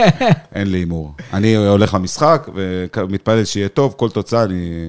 אין 0.54 0.70
לי 0.70 0.78
הימור. 0.78 1.14
אני 1.32 1.56
הולך 1.56 1.94
למשחק 1.94 2.48
ומתפלל 2.96 3.44
שיהיה 3.44 3.68
טוב, 3.68 3.94
כל 3.96 4.10
תוצאה 4.10 4.42
אני... 4.44 4.88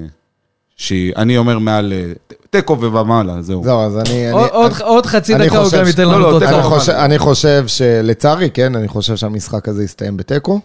שהיא- 0.78 1.14
אני 1.16 1.38
אומר 1.38 1.60
מעל 1.60 1.94
אה, 1.94 2.12
תיקו 2.50 2.82
ומעלה, 2.82 3.42
זהו. 3.42 3.64
זהו, 3.64 3.80
אז 3.82 3.98
אני... 3.98 4.32
עוד- 4.32 4.42
אני- 4.44 4.52
עוד- 4.54 4.72
עוד 4.82 5.06
חצי 5.06 5.36
אני 5.36 5.48
דקה 5.48 5.58
הוא 5.58 5.66
חושב 5.66 5.78
גם 5.82 5.88
ייתן 5.88 6.04
לא, 6.06 6.12
לנו 6.14 6.20
לא, 6.32 6.40
תוצאה. 6.40 7.06
אני. 7.06 7.20
חושב, 7.20 7.64
שלצערי, 7.68 8.50
כן, 8.50 8.76
אני 8.76 8.88
חושב 8.88 9.16
שהמשחק 9.16 9.68
הזה 9.68 9.84
יסתיים 9.84 10.18
בתיקו. 10.18 10.60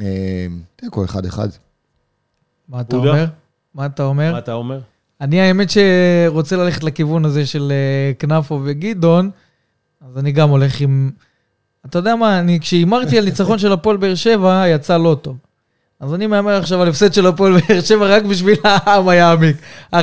אה, 0.00 0.06
תיקו 0.76 1.04
1-1. 1.04 1.08
מה 2.68 2.80
אתה? 2.80 2.96
אומר? 2.96 3.24
מה 3.74 3.86
אתה 3.86 4.02
אומר? 4.04 4.32
מה 4.32 4.38
אתה 4.38 4.52
אומר? 4.52 4.80
אני 5.20 5.40
האמת 5.40 5.68
שרוצה 5.70 6.56
ללכת 6.56 6.84
לכיוון 6.84 7.24
הזה 7.24 7.46
של 7.46 7.72
אה, 7.72 8.12
כנפו 8.18 8.60
וגדעון, 8.64 9.30
אז 10.10 10.18
אני 10.18 10.32
גם 10.32 10.48
הולך 10.50 10.80
עם... 10.80 11.10
אתה 11.86 11.98
יודע 11.98 12.16
מה, 12.16 12.38
אני 12.38 12.60
כשהימרתי 12.60 13.18
על 13.18 13.24
ניצחון 13.24 13.58
של 13.58 13.72
הפועל 13.72 13.96
באר 13.96 14.14
שבע, 14.14 14.64
יצא 14.68 14.96
לא 14.96 15.16
טוב. 15.22 15.36
אז 16.00 16.14
אני 16.14 16.26
מהמר 16.26 16.56
עכשיו 16.56 16.82
על 16.82 16.88
הפסד 16.88 17.14
של 17.14 17.26
הפועל 17.26 17.60
באר 17.68 17.80
שבע 17.80 18.06
רק 18.06 18.22
בשביל 18.22 18.56
העם 18.64 19.08
היעמיק. 19.08 19.56
1-0 19.94 19.96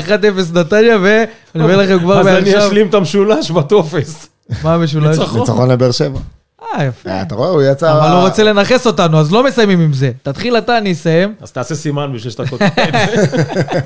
נתניה, 0.53 0.97
ואני 1.01 1.63
אומר 1.63 1.77
לכם 1.77 1.99
כבר 1.99 2.19
אז 2.19 2.27
אני 2.27 2.39
מעכשיו... 2.39 2.67
אשלים 2.67 2.87
את 2.87 2.93
המשולש 2.93 3.51
בטופס. 3.51 4.29
מה 4.63 4.73
המשולש? 4.73 5.17
ניצחון. 5.19 5.71
לבאר 5.71 5.91
שבע. 5.91 6.19
אה, 6.63 6.85
יפה. 6.85 7.09
אה, 7.09 7.21
אתה 7.21 7.35
רואה, 7.35 7.49
הוא 7.49 7.61
יצא... 7.61 7.91
אבל 7.91 8.11
הוא 8.11 8.21
רוצה 8.21 8.43
לנכס 8.43 8.87
אותנו, 8.87 9.19
אז 9.19 9.31
לא 9.31 9.43
מסיימים 9.43 9.79
עם 9.79 9.93
זה. 9.93 10.11
תתחיל 10.23 10.57
אתה, 10.57 10.77
אני 10.77 10.91
אסיים. 10.91 11.33
אז 11.41 11.51
תעשה 11.51 11.75
סימן 11.75 12.13
בשביל 12.13 12.31
שאתה 12.31 12.47
כותב 12.47 12.63
את 12.63 12.93
זה. 12.93 13.43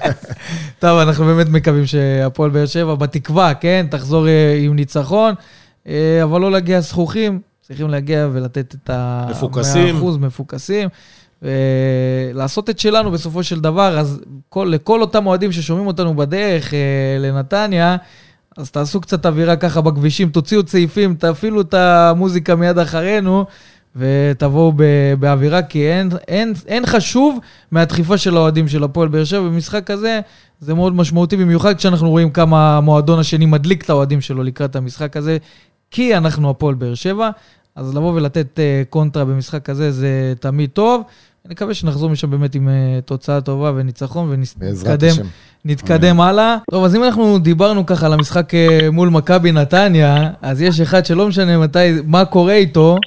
טוב, 0.80 1.00
אנחנו 1.00 1.26
באמת 1.26 1.48
מקווים 1.50 1.86
שהפועל 1.86 2.50
באר 2.50 2.66
שבע, 2.66 2.96
בתקווה, 2.96 3.54
כן, 3.54 3.86
תחזור 3.90 4.28
אה, 4.28 4.60
עם 4.62 4.76
ניצחון, 4.76 5.34
אה, 5.88 6.20
אבל 6.24 6.42
לא 6.42 6.52
להגיע 6.52 6.82
זכוכים, 6.82 7.40
צריכים 7.62 7.90
להגיע 7.90 8.28
ולתת 8.34 8.76
את 8.84 8.90
ה... 8.90 9.28
מפוקסים. 9.30 10.00
100% 10.02 10.06
מפוקסים, 10.20 10.90
ולעשות 11.42 12.70
את 12.70 12.80
שלנו 12.80 13.12
בסופו 13.12 13.44
של 13.44 13.60
דבר, 13.60 14.00
אז 14.00 14.22
כל, 14.50 14.70
לכל 14.72 15.02
אותם 15.02 15.28
אוהדים 15.28 15.52
ששומעים 15.52 15.88
אותנו 15.88 16.16
בדרך 16.16 16.74
אה, 16.74 16.80
לנתניה, 17.20 17.98
אז 18.58 18.72
תעשו 18.72 19.02
קצת 19.02 19.26
אווירה 19.26 19.56
ככה 19.56 19.82
בכבישים, 19.82 20.30
תוציאו 20.30 20.64
צעיפים, 20.64 21.16
תפעילו 21.16 21.62
את 21.62 21.74
המוזיקה 21.74 22.56
מיד 22.56 22.78
אחרינו, 22.78 23.46
ותבואו 23.96 24.74
ב- 24.76 25.14
באווירה, 25.20 25.62
כי 25.62 25.92
אין, 25.92 26.10
אין, 26.28 26.54
אין 26.68 26.86
חשוב 26.86 27.40
מהדחיפה 27.72 28.18
של 28.18 28.38
האוהדים 28.38 28.68
של 28.68 28.84
הפועל 28.84 29.08
באר 29.10 29.24
שבע 29.24 29.42
במשחק 29.42 29.92
הזה. 29.92 30.20
זה 30.60 30.74
מאוד 30.74 30.96
משמעותי, 30.96 31.38
במיוחד 31.38 31.78
כשאנחנו 31.78 32.10
רואים 32.10 32.30
כמה 32.30 32.78
המועדון 32.78 33.20
השני 33.20 33.46
מדליק 33.46 33.84
את 33.84 33.90
האוהדים 33.90 34.22
שלו 34.22 34.44
לקראת 34.44 34.76
המשחק 34.76 35.18
הזה, 35.18 35.38
כי 35.92 36.18
אנחנו 36.18 36.50
הפועל 36.50 36.76
באר 36.76 36.96
שבע. 36.96 37.30
אז 37.76 37.96
לבוא 37.96 38.14
ולתת 38.14 38.60
uh, 38.60 38.90
קונטרה 38.90 39.26
במשחק 39.26 39.70
הזה 39.70 39.92
זה 39.92 40.34
תמיד 40.40 40.70
טוב. 40.70 41.04
אני 41.52 41.56
מקווה 41.56 41.74
שנחזור 41.74 42.10
משם 42.10 42.30
באמת 42.30 42.56
עם 42.56 42.68
uh, 42.68 43.02
תוצאה 43.06 43.42
טובה 43.42 43.72
וניצחון 43.76 44.30
ונתקדם. 44.30 45.16
נתקדם 45.66 46.22
הלאה. 46.22 46.58
טוב, 46.72 46.84
אז 46.84 46.96
אם 46.96 47.04
אנחנו 47.04 47.40
דיברנו 47.40 47.86
ככה 47.86 48.06
על 48.06 48.14
המשחק 48.14 48.54
אה, 48.56 48.92
מול 48.92 49.10
מכבי 49.10 49.52
נתניה, 49.52 50.30
אז 50.42 50.62
יש 50.62 50.82
אחד 50.82 51.06
שלא 51.06 51.28
משנה 51.28 51.58
מתי, 51.58 51.80
מה 52.06 52.26
קורה 52.26 52.54
איתו, 52.54 52.98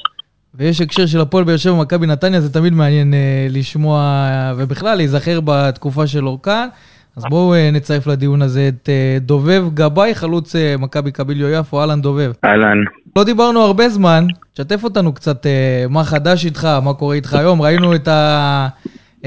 ויש 0.55 0.81
הקשר 0.81 1.07
של 1.07 1.21
הפועל 1.21 1.45
באר 1.45 1.57
שבע 1.57 1.73
ומכבי 1.73 2.07
נתניה, 2.07 2.41
זה 2.41 2.53
תמיד 2.53 2.73
מעניין 2.73 3.15
אה, 3.15 3.47
לשמוע, 3.51 4.01
אה, 4.01 4.55
ובכלל 4.57 4.97
להיזכר 4.97 5.41
בתקופה 5.45 6.07
של 6.07 6.27
אורקן. 6.27 6.69
אז 7.17 7.25
בואו 7.31 7.55
אה, 7.55 7.71
נצרף 7.73 8.07
לדיון 8.07 8.43
הזה 8.43 8.69
את 8.69 8.89
אה, 8.89 9.19
דובב 9.21 9.65
גבאי, 9.75 10.15
חלוץ 10.15 10.57
אה, 10.57 10.75
מכבי 10.79 11.13
קביליו 11.13 11.49
יפו, 11.49 11.81
אהלן 11.81 12.01
דובב. 12.01 12.33
אהלן. 12.45 12.79
לא 13.17 13.25
דיברנו 13.25 13.61
הרבה 13.61 13.89
זמן, 13.89 14.25
תשתף 14.55 14.85
אותנו 14.85 15.15
קצת 15.15 15.47
אה, 15.47 15.85
מה 15.91 16.05
חדש 16.05 16.45
איתך, 16.45 16.65
מה 16.85 16.95
קורה 16.95 17.15
איתך 17.15 17.35
היום. 17.35 17.63
ראינו 17.63 17.95
את, 17.95 18.09
ה... 18.09 18.69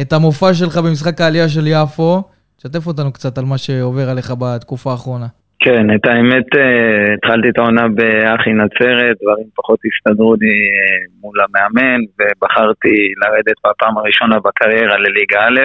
את 0.02 0.14
המופע 0.14 0.54
שלך 0.54 0.78
במשחק 0.78 1.22
העלייה 1.22 1.50
של 1.50 1.68
יפו, 1.68 2.24
תשתף 2.58 2.88
אותנו 2.88 3.14
קצת 3.14 3.38
על 3.38 3.46
מה 3.46 3.58
שעובר 3.58 4.10
עליך 4.10 4.34
בתקופה 4.40 4.92
האחרונה. 4.92 5.26
כן, 5.60 5.96
את 5.96 6.06
האמת, 6.06 6.48
אה, 6.56 7.14
התחלתי 7.14 7.50
את 7.50 7.58
העונה 7.58 7.88
באחי 7.88 8.54
נצרת, 8.54 9.16
דברים 9.22 9.48
פחות 9.56 9.80
הסתדרו 9.88 10.36
לי 10.42 10.48
אה, 10.48 10.98
מול 11.22 11.38
המאמן, 11.44 12.00
ובחרתי 12.18 12.96
לרדת 13.22 13.58
בפעם 13.68 13.98
הראשונה 13.98 14.40
בקריירה 14.40 14.98
לליגה 14.98 15.40
א'. 15.48 15.60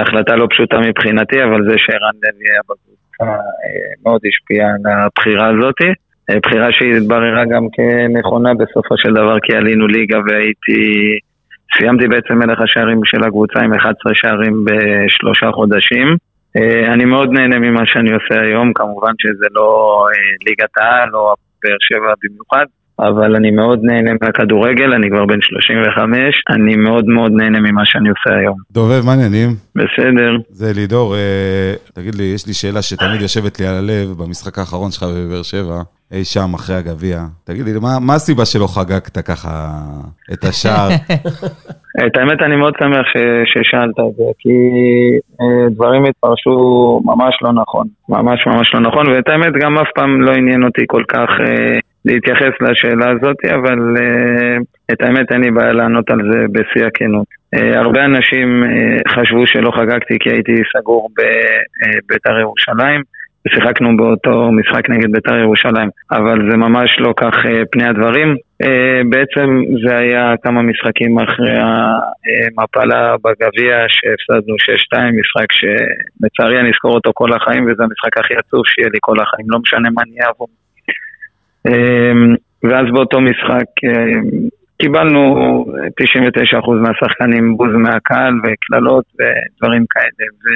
החלטה 0.00 0.36
לא 0.36 0.46
פשוטה 0.50 0.78
מבחינתי, 0.78 1.44
אבל 1.44 1.60
זה 1.68 1.74
שערן 1.78 2.14
לוי 2.22 2.46
היה 2.50 2.60
בקבוצה 2.68 3.42
מאוד 4.04 4.20
השפיע 4.28 4.66
על 4.66 4.92
הבחירה 4.92 5.50
הזאתי. 5.50 6.01
אה, 6.30 6.36
בחירה 6.42 6.68
שהתבררה 6.72 7.44
גם 7.44 7.66
כנכונה 7.72 8.54
בסופו 8.54 8.94
של 8.98 9.12
דבר, 9.12 9.36
כי 9.42 9.56
עלינו 9.56 9.86
ליגה 9.86 10.18
והייתי... 10.26 11.18
סיימתי 11.76 12.08
בעצם 12.08 12.34
מלך 12.38 12.60
השערים 12.60 13.00
של 13.04 13.24
הקבוצה 13.24 13.60
עם 13.60 13.74
11 13.74 14.14
שערים 14.14 14.64
בשלושה 14.64 15.52
חודשים. 15.52 16.16
אה, 16.56 16.92
אני 16.92 17.04
מאוד 17.04 17.28
נהנה 17.32 17.58
ממה 17.58 17.82
שאני 17.86 18.10
עושה 18.12 18.40
היום, 18.40 18.72
כמובן 18.72 19.12
שזה 19.18 19.46
לא 19.50 19.70
אה, 20.08 20.14
ליגת 20.46 20.76
העל 20.76 21.14
או 21.14 21.34
באר 21.64 21.76
שבע 21.80 22.12
במיוחד, 22.22 22.66
אבל 22.98 23.36
אני 23.36 23.50
מאוד 23.50 23.80
נהנה 23.82 24.10
מהכדורגל, 24.22 24.92
אני 24.92 25.10
כבר 25.10 25.26
בן 25.26 25.38
35, 25.40 26.16
אני 26.50 26.76
מאוד 26.76 27.04
מאוד 27.06 27.32
נהנה 27.32 27.60
ממה 27.60 27.82
שאני 27.84 28.08
עושה 28.08 28.38
היום. 28.38 28.56
דובב, 28.72 29.02
מה 29.06 29.12
העניינים? 29.12 29.48
בסדר, 29.74 30.36
זה 30.48 30.72
לידור, 30.74 31.14
תגיד 31.94 32.14
לי, 32.14 32.24
יש 32.24 32.46
לי 32.46 32.54
שאלה 32.54 32.82
שתמיד 32.82 33.20
יושבת 33.20 33.60
לי 33.60 33.66
על 33.66 33.74
הלב 33.74 34.08
במשחק 34.18 34.58
האחרון 34.58 34.90
שלך 34.90 35.02
בבאר 35.02 35.42
שבע. 35.42 35.82
אי 36.12 36.24
שם 36.24 36.54
אחרי 36.54 36.76
הגביע. 36.76 37.18
תגיד 37.44 37.64
לי, 37.64 37.72
מה, 37.72 37.88
מה 38.06 38.14
הסיבה 38.14 38.44
שלא 38.44 38.66
חגגת 38.66 39.18
ככה 39.28 39.50
את 40.32 40.44
השער? 40.44 40.88
את 42.06 42.16
האמת, 42.16 42.42
אני 42.42 42.56
מאוד 42.56 42.74
שמח 42.78 43.06
ש- 43.12 43.44
ששאלת 43.52 43.98
את 44.00 44.16
זה, 44.16 44.24
כי 44.38 44.56
אה, 45.40 45.68
דברים 45.70 46.04
התפרשו 46.04 46.56
ממש 47.04 47.34
לא 47.42 47.52
נכון. 47.52 47.86
ממש 48.08 48.46
ממש 48.46 48.74
לא 48.74 48.80
נכון, 48.80 49.10
ואת 49.10 49.28
האמת, 49.28 49.52
גם 49.62 49.78
אף 49.78 49.88
פעם 49.94 50.22
לא 50.22 50.32
עניין 50.32 50.64
אותי 50.64 50.84
כל 50.86 51.02
כך 51.08 51.28
אה, 51.40 51.78
להתייחס 52.04 52.54
לשאלה 52.60 53.10
הזאת, 53.10 53.36
אבל 53.44 53.96
אה, 54.00 54.56
את 54.92 55.02
האמת, 55.02 55.32
אין 55.32 55.40
לי 55.40 55.50
בעיה 55.50 55.72
לענות 55.72 56.10
על 56.10 56.20
זה 56.32 56.38
בשיא 56.52 56.86
הכנות. 56.86 57.26
אה, 57.54 57.78
הרבה 57.80 58.04
אנשים 58.04 58.64
אה, 58.64 58.68
חשבו 59.14 59.46
שלא 59.46 59.70
חגגתי 59.70 60.16
כי 60.20 60.30
הייתי 60.30 60.52
סגור 60.76 61.08
בבית"ר 61.16 62.38
ירושלים. 62.40 63.02
שיחקנו 63.48 63.96
באותו 63.96 64.52
משחק 64.52 64.90
נגד 64.90 65.12
בית"ר 65.12 65.38
ירושלים, 65.38 65.88
אבל 66.10 66.50
זה 66.50 66.56
ממש 66.56 66.96
לא 66.98 67.12
כך 67.16 67.34
אה, 67.46 67.62
פני 67.70 67.84
הדברים. 67.84 68.36
אה, 68.62 69.00
בעצם 69.08 69.62
זה 69.84 69.96
היה 69.96 70.34
כמה 70.42 70.62
משחקים 70.62 71.18
אחרי 71.18 71.58
המפלה 71.58 73.16
בגביע 73.24 73.78
שהפסדנו 73.88 74.54
6-2, 74.54 74.98
משחק 75.20 75.52
שלצערי 75.52 76.60
אני 76.60 76.68
אזכור 76.68 76.94
אותו 76.94 77.10
כל 77.14 77.32
החיים 77.32 77.64
וזה 77.64 77.82
המשחק 77.82 78.18
הכי 78.18 78.34
עצוב 78.34 78.62
שיהיה 78.66 78.88
לי 78.92 78.98
כל 79.00 79.20
החיים, 79.20 79.46
לא 79.50 79.58
משנה 79.58 79.90
מה 79.90 80.02
נהיה 80.06 80.28
עבור. 80.28 80.48
אה, 81.66 82.34
ואז 82.64 82.86
באותו 82.92 83.20
משחק 83.20 83.68
אה, 83.84 84.20
קיבלנו 84.78 85.64
99% 86.62 86.72
מהשחקנים 86.72 87.56
בוז 87.56 87.72
מהקהל 87.74 88.34
וקללות 88.44 89.04
ודברים 89.14 89.84
כאלה. 89.90 90.28
ו... 90.42 90.48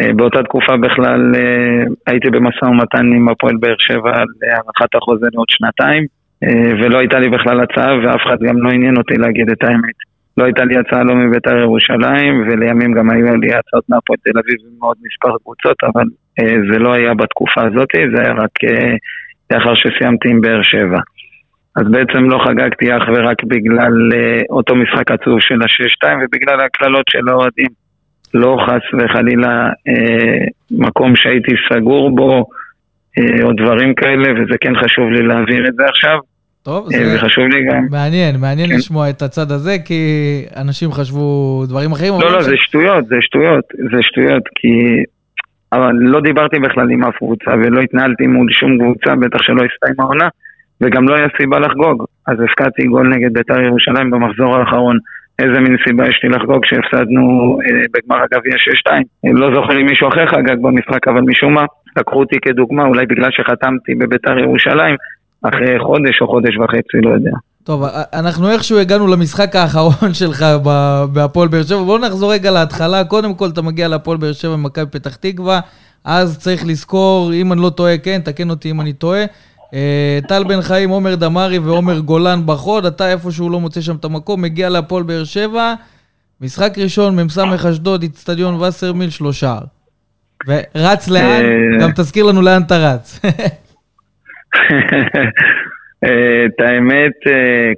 אה, 0.00 0.12
באותה 0.12 0.42
תקופה 0.42 0.76
בכלל 0.76 1.32
אה, 1.34 1.84
הייתי 2.06 2.30
במשא 2.30 2.64
ומתן 2.64 3.06
עם 3.16 3.28
הפועל 3.28 3.56
באר 3.60 3.74
שבע 3.78 4.10
על 4.16 4.26
הארכת 4.42 4.94
החוזה 4.94 5.26
לעוד 5.32 5.46
שנתיים 5.50 6.04
אה, 6.44 6.72
ולא 6.78 6.98
הייתה 6.98 7.18
לי 7.18 7.28
בכלל 7.28 7.60
הצעה 7.60 7.98
ואף 7.98 8.20
אחד 8.26 8.36
גם 8.42 8.62
לא 8.62 8.70
עניין 8.70 8.96
אותי 8.96 9.14
להגיד 9.14 9.50
את 9.50 9.64
האמת. 9.64 9.98
לא 10.36 10.44
הייתה 10.44 10.64
לי 10.64 10.74
הצעה 10.78 11.04
לא 11.04 11.14
מבית"ר 11.14 11.56
ירושלים 11.56 12.44
ולימים 12.46 12.92
גם 12.92 13.10
היו 13.10 13.36
לי 13.36 13.54
הצעות 13.54 13.84
מהפועל 13.88 14.18
תל 14.24 14.38
אביב 14.38 14.56
ומעוד 14.66 14.96
מספר 15.06 15.36
קבוצות 15.42 15.76
אבל 15.84 16.04
זה 16.72 16.78
לא 16.78 16.92
היה 16.94 17.14
בתקופה 17.14 17.62
הזאת, 17.66 17.88
זה 18.14 18.22
היה 18.22 18.32
רק 18.32 18.50
לאחר 19.50 19.74
שסיימתי 19.74 20.28
עם 20.28 20.40
באר 20.40 20.62
שבע. 20.62 21.00
אז 21.76 21.84
בעצם 21.90 22.30
לא 22.30 22.38
חגגתי 22.46 22.96
אך 22.96 23.02
ורק 23.08 23.44
בגלל 23.44 23.92
אותו 24.50 24.74
משחק 24.74 25.10
עצוב 25.10 25.40
של 25.40 25.62
ה-6-2 25.62 26.08
ובגלל 26.22 26.60
הקללות 26.60 27.04
של 27.10 27.28
האוהדים. 27.28 27.85
לא 28.36 28.56
חס 28.66 28.84
וחלילה 28.98 29.68
אה, 29.88 30.44
מקום 30.70 31.16
שהייתי 31.16 31.52
סגור 31.72 32.16
בו 32.16 32.46
אה, 33.18 33.44
או 33.44 33.52
דברים 33.52 33.94
כאלה, 33.94 34.32
וזה 34.32 34.58
כן 34.60 34.72
חשוב 34.84 35.10
לי 35.10 35.22
להעביר 35.22 35.68
את 35.68 35.74
זה 35.74 35.84
עכשיו. 35.84 36.18
טוב, 36.62 36.88
אה, 36.94 36.98
זה 36.98 37.16
וחשוב 37.16 37.44
לי 37.44 37.64
גם... 37.64 37.86
מעניין, 37.90 38.40
מעניין 38.40 38.68
כן. 38.68 38.74
לשמוע 38.76 39.10
את 39.10 39.22
הצד 39.22 39.50
הזה, 39.50 39.76
כי 39.84 40.02
אנשים 40.56 40.92
חשבו 40.92 41.62
דברים 41.68 41.92
אחרים. 41.92 42.12
לא, 42.20 42.32
לא, 42.32 42.42
זה 42.42 42.56
שטויות, 42.56 43.06
זה 43.06 43.16
שטויות, 43.20 43.64
זה 43.92 43.98
שטויות, 44.02 44.42
כי... 44.54 45.02
אבל 45.72 45.92
לא 45.94 46.20
דיברתי 46.20 46.58
בכלל 46.58 46.90
עם 46.90 47.04
אף 47.04 47.16
קבוצה 47.16 47.50
ולא 47.50 47.80
התנהלתי 47.80 48.26
מול 48.26 48.46
שום 48.50 48.78
קבוצה, 48.78 49.16
בטח 49.16 49.42
שלא 49.42 49.62
הסתיימה 49.64 50.02
העונה, 50.04 50.28
וגם 50.80 51.08
לא 51.08 51.14
היה 51.14 51.26
סיבה 51.40 51.58
לחגוג. 51.58 52.04
אז 52.26 52.36
הפקדתי 52.44 52.82
גול 52.82 53.08
נגד 53.14 53.32
בית"ר 53.32 53.60
ירושלים 53.60 54.10
במחזור 54.10 54.56
האחרון. 54.56 54.98
איזה 55.38 55.60
מין 55.60 55.76
סיבה 55.88 56.08
יש 56.08 56.20
לי 56.22 56.28
לחגוג 56.28 56.64
כשהפסדנו 56.64 57.58
אה, 57.62 57.82
בגמר 57.94 58.22
הגביע 58.22 58.54
6-2. 58.88 58.90
אה, 58.90 59.30
לא 59.32 59.54
זוכר 59.54 59.80
אם 59.80 59.86
מישהו 59.86 60.08
אחר 60.08 60.26
חגג 60.26 60.56
במשחק, 60.62 61.08
אבל 61.08 61.20
משום 61.20 61.54
מה 61.54 61.64
לקחו 61.96 62.18
אותי 62.18 62.36
כדוגמה, 62.42 62.84
אולי 62.84 63.06
בגלל 63.06 63.30
שחתמתי 63.30 63.94
בביתר 63.94 64.38
ירושלים, 64.38 64.96
אחרי 65.42 65.78
חודש 65.78 66.20
או 66.20 66.26
חודש 66.26 66.56
וחצי, 66.56 67.00
לא 67.02 67.10
יודע. 67.10 67.30
טוב, 67.64 67.84
אנחנו 68.12 68.50
איכשהו 68.50 68.78
הגענו 68.78 69.06
למשחק 69.06 69.56
האחרון 69.56 70.14
שלך 70.20 70.44
בהפועל 71.12 71.48
באר 71.48 71.62
שבע. 71.62 71.82
בואו 71.82 71.98
נחזור 71.98 72.32
רגע 72.32 72.50
להתחלה. 72.50 73.04
קודם 73.04 73.34
כל, 73.34 73.48
אתה 73.52 73.62
מגיע 73.62 73.88
להפועל 73.88 74.16
באר 74.16 74.32
שבע 74.32 74.52
במכבי 74.52 74.90
פתח 74.90 75.16
תקווה, 75.16 75.60
אז 76.04 76.38
צריך 76.38 76.66
לזכור, 76.66 77.32
אם 77.34 77.52
אני 77.52 77.60
לא 77.60 77.70
טועה, 77.70 77.98
כן, 77.98 78.20
תקן 78.24 78.50
אותי 78.50 78.70
אם 78.70 78.80
אני 78.80 78.92
טועה. 78.92 79.24
אה, 79.74 80.18
טל 80.28 80.44
בן 80.44 80.62
חיים, 80.62 80.90
עומר 80.90 81.14
דמארי 81.14 81.58
ועומר 81.58 81.98
גולן 81.98 82.40
בחוד, 82.46 82.86
אתה 82.86 83.12
איפשהו 83.12 83.50
לא 83.50 83.60
מוצא 83.60 83.80
שם 83.80 83.96
את 83.96 84.04
המקום, 84.04 84.42
מגיע 84.42 84.68
להפועל 84.68 85.02
באר 85.02 85.24
שבע, 85.24 85.74
משחק 86.40 86.72
ראשון, 86.78 87.20
מ"ס 87.20 87.38
אשדוד, 87.38 88.02
איצטדיון 88.02 88.54
וסרמיל, 88.54 89.10
שלושה. 89.10 89.58
ורץ 90.46 91.08
לאן? 91.08 91.44
אה. 91.44 91.78
גם 91.80 91.90
תזכיר 91.96 92.24
לנו 92.24 92.42
לאן 92.42 92.62
אתה 92.62 92.76
רץ. 92.76 93.20
אה, 96.04 96.44
את 96.46 96.60
האמת, 96.60 97.18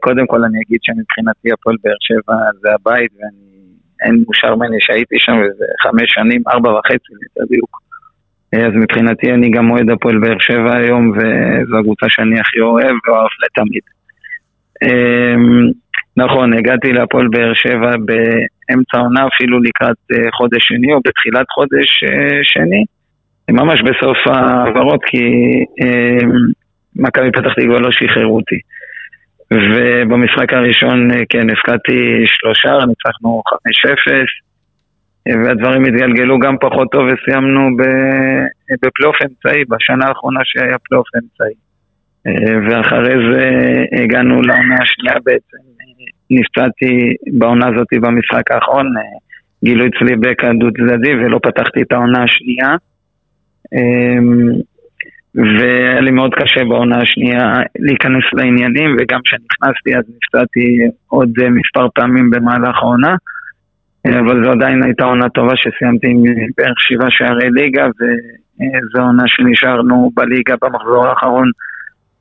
קודם 0.01 0.27
כל 0.27 0.45
אני 0.45 0.59
אגיד 0.67 0.79
שמבחינתי 0.83 1.53
הפועל 1.53 1.77
באר 1.85 1.97
שבע 2.01 2.35
זה 2.61 2.69
הבית 2.75 3.11
ואין 3.19 4.25
מאושר 4.25 4.55
ממני 4.55 4.77
שהייתי 4.81 5.17
שם 5.19 5.33
וזה 5.33 5.65
חמש 5.83 6.09
שנים, 6.15 6.43
ארבע 6.49 6.71
וחצי 6.71 7.13
ליתר 7.21 7.45
דיוק. 7.51 7.71
אה, 7.83 7.88
אז 8.53 8.73
מבחינתי 8.75 9.33
אני 9.33 9.51
גם 9.51 9.71
אוהד 9.71 9.91
הפועל 9.91 10.19
באר 10.19 10.39
שבע 10.39 10.77
היום 10.77 11.11
וזו 11.11 11.79
הקבוצה 11.79 12.07
שאני 12.09 12.41
הכי 12.41 12.61
אוהב 12.61 12.97
ואוהב 13.07 13.29
לתמיד. 13.45 13.83
אה, 14.83 15.35
נכון, 16.17 16.53
הגעתי 16.53 16.93
להפועל 16.93 17.29
באר 17.29 17.53
שבע 17.55 17.91
באמצע 17.91 18.99
העונה 18.99 19.27
אפילו 19.35 19.61
לקראת 19.63 19.97
אה, 20.13 20.33
חודש 20.33 20.63
שני 20.69 20.93
או 20.93 21.01
בתחילת 21.07 21.47
חודש 21.51 22.05
אה, 22.05 22.41
שני. 22.43 22.85
ממש 23.51 23.83
בסוף 23.83 24.19
העברות 24.27 25.01
כי 25.05 25.25
אה, 25.83 26.27
מכבי 26.97 27.33
פתח 27.33 27.53
תקווה 27.57 27.81
לא 27.81 27.91
שחררו 27.93 28.37
אותי. 28.37 28.61
ובמשחק 29.53 30.53
הראשון, 30.53 31.11
אה, 31.11 31.21
כן, 31.29 31.51
הפקדתי 31.51 32.25
שלושה, 32.27 32.87
ניצחנו 32.87 33.43
5-0, 33.49 34.13
אה, 34.13 34.23
והדברים 35.45 35.85
התגלגלו 35.85 36.39
גם 36.39 36.57
פחות 36.61 36.89
טוב 36.93 37.03
וסיימנו 37.07 37.61
בפלייאוף 38.83 39.17
אמצעי, 39.23 39.65
בשנה 39.69 40.05
האחרונה 40.09 40.41
שהיה 40.45 40.79
פלייאוף 40.79 41.09
אמצעי. 41.17 41.55
אה, 42.27 42.59
ואחרי 42.69 43.15
זה 43.33 43.45
הגענו 44.03 44.43
לעונה 44.43 44.77
השנייה 44.83 45.15
בעצם, 45.25 45.57
אה, 45.81 46.07
נפצעתי 46.31 47.15
בעונה 47.39 47.67
הזאת 47.69 47.87
במשחק 48.01 48.51
האחרון, 48.51 48.87
אה, 48.97 49.03
גילו 49.65 49.85
אצלי 49.87 50.17
בקע 50.17 50.53
דו 50.61 50.67
צדדי 50.73 51.15
ולא 51.15 51.39
פתחתי 51.43 51.83
את 51.83 51.93
העונה 51.93 52.23
השנייה. 52.23 52.77
אמ, 53.73 54.49
והיה 55.35 56.01
לי 56.01 56.11
מאוד 56.11 56.35
קשה 56.35 56.65
בעונה 56.65 56.97
השנייה 57.03 57.53
להיכנס 57.79 58.25
לעניינים, 58.33 58.97
וגם 58.99 59.21
כשנכנסתי 59.25 59.97
אז 59.97 60.05
נפצעתי 60.17 60.79
עוד 61.09 61.31
אה, 61.43 61.51
מספר 61.51 61.89
פעמים 61.95 62.31
במהלך 62.31 62.77
העונה. 62.83 63.15
אה, 64.09 64.21
אבל 64.21 64.45
זו 64.45 64.51
עדיין 64.51 64.83
הייתה 64.83 65.05
עונה 65.05 65.29
טובה 65.29 65.53
שסיימתי 65.57 66.07
עם 66.11 66.23
בערך 66.59 66.75
שבעה 66.81 67.11
שערי 67.11 67.51
ליגה, 67.51 67.87
וזו 67.87 69.03
עונה 69.07 69.23
שנשארנו 69.27 70.11
בליגה 70.15 70.55
במחזור 70.63 71.07
האחרון 71.07 71.51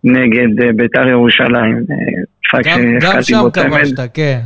נגד 0.03 0.61
אה, 0.61 0.69
בית"ר 0.75 1.07
ירושלים. 1.07 1.77
אה, 1.91 2.59
גם- 2.63 2.79
גם 3.01 3.21
שהפקדתי 3.21 3.23
שם. 3.23 3.69
כבשת, 3.69 3.99
כן. 4.13 4.39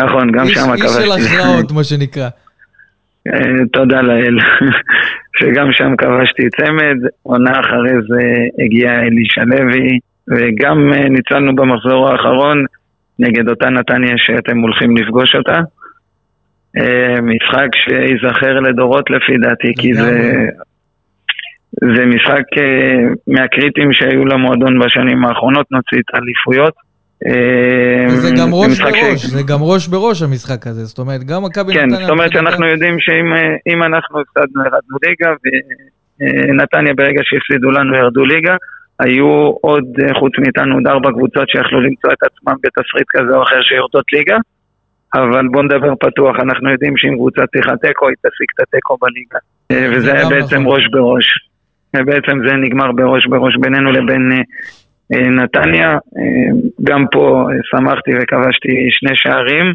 נכון, 0.00 0.32
גם 0.32 0.44
איש- 0.46 0.54
שם 0.54 0.72
איש 0.72 0.80
של 0.80 0.86
כבשתי. 0.86 1.36
הכרעות, 1.36 1.72
מה 1.72 1.84
שנקרא. 1.84 2.28
אה, 3.28 3.40
תודה 3.72 4.00
לאל, 4.02 4.38
שגם 5.38 5.72
שם 5.72 5.96
כבשתי 5.96 6.42
צמד, 6.56 6.96
עונה 7.22 7.60
אחרי 7.60 7.90
זה 8.08 8.22
הגיע 8.64 8.90
אלישע 8.94 9.44
לוי, 9.44 9.98
וגם 10.28 10.92
אה, 10.92 11.08
ניצלנו 11.08 11.56
במחזור 11.56 12.08
האחרון 12.10 12.64
נגד 13.18 13.48
אותה 13.48 13.68
נתניה 13.68 14.14
שאתם 14.16 14.58
הולכים 14.58 14.96
לפגוש 14.96 15.34
אותה. 15.34 15.60
אה, 16.76 17.20
משחק 17.20 17.68
שייזכר 17.74 18.60
לדורות 18.60 19.10
לפי 19.10 19.38
דעתי, 19.38 19.72
כי 19.78 19.94
זה. 19.94 20.46
זה 21.96 22.06
משחק 22.06 22.44
אה, 22.58 23.08
מהקריטיים 23.26 23.92
שהיו 23.92 24.26
למועדון 24.26 24.78
בשנים 24.78 25.24
האחרונות, 25.24 25.66
נוציא 25.70 25.98
את 25.98 26.14
האליפויות. 26.14 26.74
אה, 27.26 28.06
וזה 28.06 28.30
גם 28.30 28.50
זה 28.50 28.56
ראש 28.56 28.70
משחק 28.70 28.94
ש- 28.96 29.02
בראש, 29.02 29.24
זה 29.26 29.42
גם 29.42 29.58
ראש 29.62 29.88
בראש 29.88 30.22
המשחק 30.22 30.66
הזה. 30.66 30.84
זאת 30.84 30.98
אומרת, 30.98 31.24
גם 31.24 31.44
מכבי 31.44 31.72
כן, 31.72 31.86
נתניה... 31.86 32.00
זאת 32.00 32.10
אומרת 32.10 32.32
שאנחנו 32.32 32.66
יודעים 32.66 32.96
שאם 33.00 33.26
אם 33.72 33.82
אנחנו 33.82 34.20
הפסדנו 34.20 34.64
ירדנו 34.64 34.96
ליגה 35.02 35.30
ונתניה 36.20 36.94
ברגע 36.94 37.20
שהפסידו 37.24 37.70
לנו 37.70 37.96
ירדו 37.96 38.24
ליגה, 38.24 38.56
היו 39.00 39.52
עוד, 39.60 39.84
חוץ 40.18 40.32
מאיתנו, 40.38 40.74
עוד 40.74 40.86
ארבע 40.86 41.10
קבוצות 41.10 41.48
שיכלו 41.48 41.80
למצוא 41.80 42.10
את 42.12 42.22
עצמם 42.22 42.54
בתסריט 42.62 43.06
כזה 43.08 43.36
או 43.36 43.42
אחר 43.42 43.62
שיורדות 43.62 44.04
ליגה, 44.12 44.36
אבל 45.14 45.48
בואו 45.48 45.62
נדבר 45.62 45.94
פתוח, 46.00 46.36
אנחנו 46.40 46.70
יודעים 46.70 46.96
שאם 46.96 47.14
קבוצה 47.14 47.42
צריכה 47.46 47.76
תיקו, 47.76 48.08
היא 48.08 48.16
תשיג 48.16 48.46
את 48.54 48.60
התיקו 48.60 48.96
בליגה. 49.00 49.38
אה, 49.70 49.90
זה 49.90 49.96
וזה 49.96 50.12
היה 50.12 50.28
בעצם 50.28 50.60
נכון. 50.60 50.72
ראש 50.72 50.88
בראש. 50.92 51.26
ובעצם 51.96 52.48
זה 52.48 52.56
נגמר 52.56 52.92
בראש 52.92 53.26
בראש 53.26 53.56
בינינו 53.56 53.92
לבין 53.92 54.32
אה, 54.32 54.42
אה, 55.12 55.28
נתניה. 55.28 55.90
אה, 55.90 56.50
גם 56.82 57.04
פה 57.12 57.46
אה, 57.50 57.56
שמחתי 57.70 58.10
וכבשתי 58.20 58.88
שני 58.90 59.12
שערים. 59.14 59.66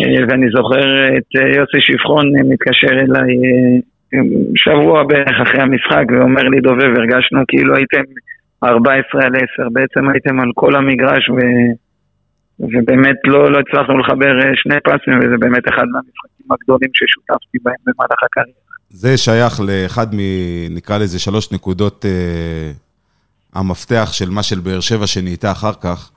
אה, 0.00 0.24
ואני 0.28 0.46
זוכר 0.50 1.16
את 1.18 1.36
אה, 1.36 1.48
יוסי 1.48 1.78
שבחון 1.80 2.36
אה, 2.36 2.42
מתקשר 2.48 2.90
אליי 2.90 3.36
אה, 4.14 4.20
שבוע 4.56 5.02
בערך 5.02 5.40
אחרי 5.42 5.60
המשחק 5.60 6.04
ואומר 6.08 6.42
לי, 6.42 6.60
דובב, 6.60 6.98
הרגשנו 6.98 7.40
כאילו 7.48 7.76
הייתם 7.76 8.02
14 8.64 9.24
על 9.24 9.32
10, 9.36 9.68
בעצם 9.72 10.08
הייתם 10.08 10.40
על 10.40 10.50
כל 10.54 10.74
המגרש 10.76 11.30
ו... 11.30 11.38
ובאמת 12.60 13.16
לא, 13.24 13.52
לא 13.52 13.58
הצלחנו 13.58 13.98
לחבר 13.98 14.40
אה, 14.40 14.50
שני 14.54 14.74
פסים, 14.84 15.18
וזה 15.18 15.36
באמת 15.38 15.62
אחד 15.68 15.84
מהמשחקים 15.92 16.46
הגדולים 16.50 16.90
ששותפתי 16.94 17.58
בהם 17.62 17.74
במהלך 17.86 18.22
הקריירה. 18.22 18.64
זה 18.88 19.16
שייך 19.16 19.60
לאחד 19.60 20.14
מ... 20.14 20.18
נקרא 20.70 20.98
לזה 20.98 21.18
שלוש 21.18 21.52
נקודות 21.52 22.04
אה, 22.04 22.72
המפתח 23.54 24.08
של 24.12 24.30
מה 24.30 24.42
של 24.42 24.60
באר 24.60 24.80
שבע 24.80 25.06
שנהייתה 25.06 25.52
אחר 25.52 25.72
כך, 25.80 26.10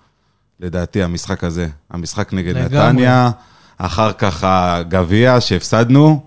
לדעתי, 0.60 1.04
המשחק 1.04 1.44
הזה. 1.44 1.68
המשחק 1.92 2.34
נגד 2.34 2.58
לגמרי. 2.58 2.88
נתניה, 2.88 3.30
אחר 3.78 4.12
כך 4.12 4.44
הגביע 4.44 5.42
שהפסדנו, 5.42 6.26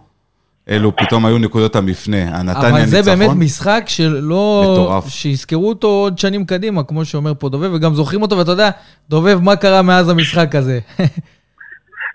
אלו 0.71 0.97
פתאום 0.97 1.27
היו 1.27 1.39
נקודות 1.39 1.77
המפנה. 1.77 2.23
הנתניה 2.23 2.71
אבל 2.71 2.87
זה 2.87 2.97
ניצחון. 2.97 3.19
באמת 3.19 3.31
משחק 3.39 3.83
שלא... 3.87 4.73
מטורף. 4.73 5.09
שיזכרו 5.09 5.69
אותו 5.69 5.87
עוד 5.87 6.19
שנים 6.19 6.45
קדימה, 6.45 6.85
כמו 6.85 7.05
שאומר 7.05 7.35
פה 7.35 7.49
דובב, 7.49 7.75
וגם 7.75 7.95
זוכרים 7.95 8.23
אותו, 8.23 8.39
ואתה 8.39 8.51
יודע, 8.51 8.71
דובב, 9.09 9.39
מה 9.45 9.57
קרה 9.57 9.83
מאז 9.83 10.09
המשחק 10.09 10.55
הזה? 10.55 10.79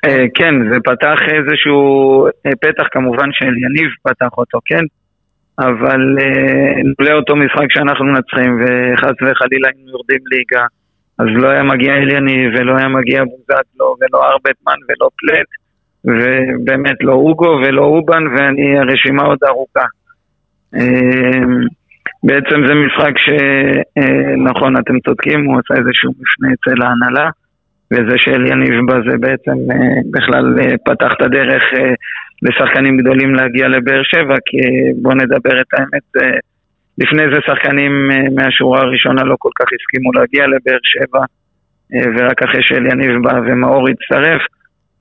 אה, 0.05 0.25
כן, 0.35 0.53
זה 0.73 0.79
פתח 0.83 1.19
איזשהו 1.35 1.81
אה, 2.45 2.51
פתח, 2.61 2.83
כמובן 2.91 3.29
שאליניב 3.31 3.89
פתח 4.03 4.29
אותו, 4.37 4.59
כן? 4.65 4.83
אבל 5.59 6.01
אה, 6.21 6.81
לולא 6.99 7.13
אותו 7.19 7.35
משחק 7.35 7.67
שאנחנו 7.69 8.05
מנצחים, 8.05 8.61
וחס 8.61 9.15
וחלילה 9.21 9.67
היינו 9.73 9.91
יורדים 9.91 10.19
ליגה, 10.31 10.65
אז 11.19 11.25
לא 11.41 11.49
היה 11.49 11.63
מגיע 11.63 11.93
אליניב, 11.93 12.51
ולא 12.55 12.77
היה 12.77 12.87
מגיע 12.87 13.23
בוזגלו, 13.23 13.95
ולא 14.01 14.23
ארבטמן, 14.29 14.79
ולא 14.87 15.09
פלט, 15.19 15.49
ובאמת 16.05 16.97
לא 17.01 17.13
אוגו 17.13 17.59
ולא 17.61 17.81
אובן, 17.81 18.27
ואני, 18.27 18.79
הרשימה 18.79 19.23
עוד 19.23 19.39
ארוכה. 19.47 19.85
אה, 20.75 21.45
בעצם 22.23 22.67
זה 22.67 22.73
משחק 22.73 23.13
שנכון, 23.17 24.77
אתם 24.77 24.99
צודקים, 24.99 25.45
הוא 25.45 25.59
עשה 25.59 25.81
איזשהו 25.81 26.11
מפנה 26.11 26.53
אצל 26.53 26.81
ההנהלה. 26.81 27.29
וזה 27.91 28.17
שאליניב 28.17 28.85
בא 28.85 28.97
זה 29.09 29.17
בעצם 29.17 29.57
אה, 29.71 30.01
בכלל 30.11 30.55
אה, 30.59 30.77
פתח 30.85 31.13
את 31.17 31.21
הדרך 31.21 31.63
אה, 31.73 31.93
לשחקנים 32.41 32.97
גדולים 32.97 33.35
להגיע 33.35 33.67
לבאר 33.67 34.01
שבע, 34.03 34.35
כי 34.45 34.57
אה, 34.57 34.91
בואו 35.01 35.15
נדבר 35.15 35.61
את 35.61 35.73
האמת, 35.73 36.07
אה, 36.21 36.39
לפני 36.97 37.23
זה 37.33 37.39
שחקנים 37.47 38.11
אה, 38.11 38.17
מהשורה 38.35 38.79
הראשונה 38.79 39.23
לא 39.23 39.35
כל 39.39 39.49
כך 39.59 39.65
הסכימו 39.65 40.11
להגיע 40.11 40.47
לבאר 40.47 40.79
שבע, 40.83 41.19
אה, 41.93 42.11
ורק 42.17 42.43
אחרי 42.43 42.63
שאליניב 42.63 43.23
בא 43.23 43.39
ומאור 43.45 43.87
הצטרף, 43.89 44.41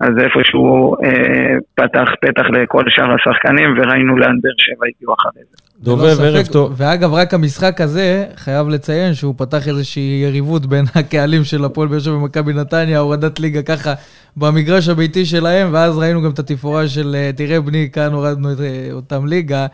אז 0.01 0.11
איפשהו 0.19 0.95
אה, 1.05 1.57
פתח 1.75 2.09
פתח 2.21 2.43
לכל 2.53 2.85
שאר 2.89 3.15
השחקנים, 3.15 3.75
וראינו 3.79 4.17
לאן 4.17 4.37
באר 4.43 4.53
שבע 4.59 4.87
הגיעו 4.97 5.15
אחרי 5.15 5.43
זה. 5.51 5.57
דובב, 5.85 6.15
ספק. 6.15 6.23
ערב 6.25 6.47
טוב. 6.47 6.75
ואגב, 6.77 7.15
רק 7.15 7.35
המשחק 7.35 7.81
הזה, 7.81 8.25
חייב 8.37 8.69
לציין 8.69 9.15
שהוא 9.15 9.35
פתח 9.37 9.69
איזושהי 9.69 10.23
יריבות 10.27 10.67
בין 10.67 10.85
הקהלים 10.95 11.45
של 11.45 11.65
הפועל 11.65 11.89
באר 11.89 11.99
שבע 11.99 12.15
ומכבי 12.15 12.53
נתניה, 12.53 12.99
הורדת 12.99 13.41
ליגה 13.41 13.63
ככה 13.63 13.95
במגרש 14.37 14.89
הביתי 14.89 15.25
שלהם, 15.27 15.69
ואז 15.73 15.99
ראינו 15.99 16.23
גם 16.23 16.31
את 16.31 16.39
התפאורה 16.39 16.89
של, 16.89 17.17
אה, 17.19 17.31
תראה 17.37 17.61
בני, 17.61 17.89
כאן 17.93 18.13
הורדנו 18.13 18.53
את 18.53 18.61
אה, 18.61 18.89
אותם 18.93 19.27
ליגה. 19.27 19.67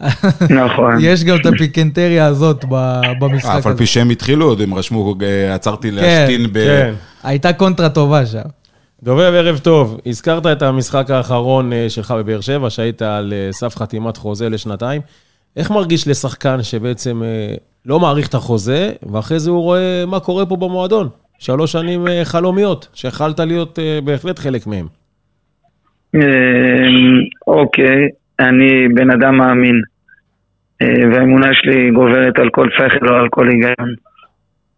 נכון. 0.64 0.96
יש 1.00 1.24
גם 1.24 1.36
את 1.36 1.46
הפיקנטריה 1.46 2.26
הזאת 2.26 2.64
ב- 2.68 3.02
במשחק 3.20 3.50
אף 3.58 3.66
על 3.66 3.72
הזה. 3.72 3.78
פי 3.78 3.86
שהם 3.86 4.10
התחילו, 4.10 4.46
עוד 4.46 4.60
הם 4.60 4.74
רשמו, 4.74 5.14
אה, 5.22 5.54
עצרתי 5.54 5.90
להשתין 5.90 6.46
ב... 6.52 6.58
כן. 6.58 6.92
הייתה 7.24 7.52
קונטרה 7.52 7.88
טובה 7.88 8.26
שם. 8.26 8.57
דובב, 9.02 9.32
ערב 9.34 9.58
טוב. 9.58 10.00
הזכרת 10.06 10.46
את 10.46 10.62
המשחק 10.62 11.10
האחרון 11.10 11.72
אה, 11.72 11.86
שלך 11.88 12.10
בבאר 12.10 12.40
שבע, 12.40 12.70
שהיית 12.70 13.02
על 13.02 13.32
אה, 13.32 13.48
סף 13.52 13.76
חתימת 13.76 14.16
חוזה 14.16 14.48
לשנתיים. 14.48 15.00
איך 15.56 15.70
מרגיש 15.70 16.08
לשחקן 16.08 16.62
שבעצם 16.62 17.22
אה, 17.22 17.54
לא 17.86 18.00
מעריך 18.00 18.28
את 18.28 18.34
החוזה, 18.34 18.92
ואחרי 19.12 19.38
זה 19.38 19.50
הוא 19.50 19.62
רואה 19.62 20.04
מה 20.06 20.20
קורה 20.20 20.46
פה 20.46 20.56
במועדון? 20.56 21.08
שלוש 21.38 21.72
שנים 21.72 22.06
חלומיות, 22.24 22.88
שיכלת 22.94 23.40
להיות 23.40 23.78
בהחלט 24.04 24.38
חלק 24.38 24.66
מהם. 24.66 24.86
אמ, 26.14 26.20
אוקיי, 27.46 28.08
אני 28.40 28.88
בן 28.94 29.10
אדם 29.10 29.36
מאמין, 29.36 29.80
והאמונה 31.12 31.48
שלי 31.52 31.90
גוברת 31.90 32.38
על 32.38 32.48
כל 32.50 32.68
שכל 32.70 33.08
או 33.08 33.14
על 33.14 33.28
כל 33.30 33.48
היגיון. 33.48 33.94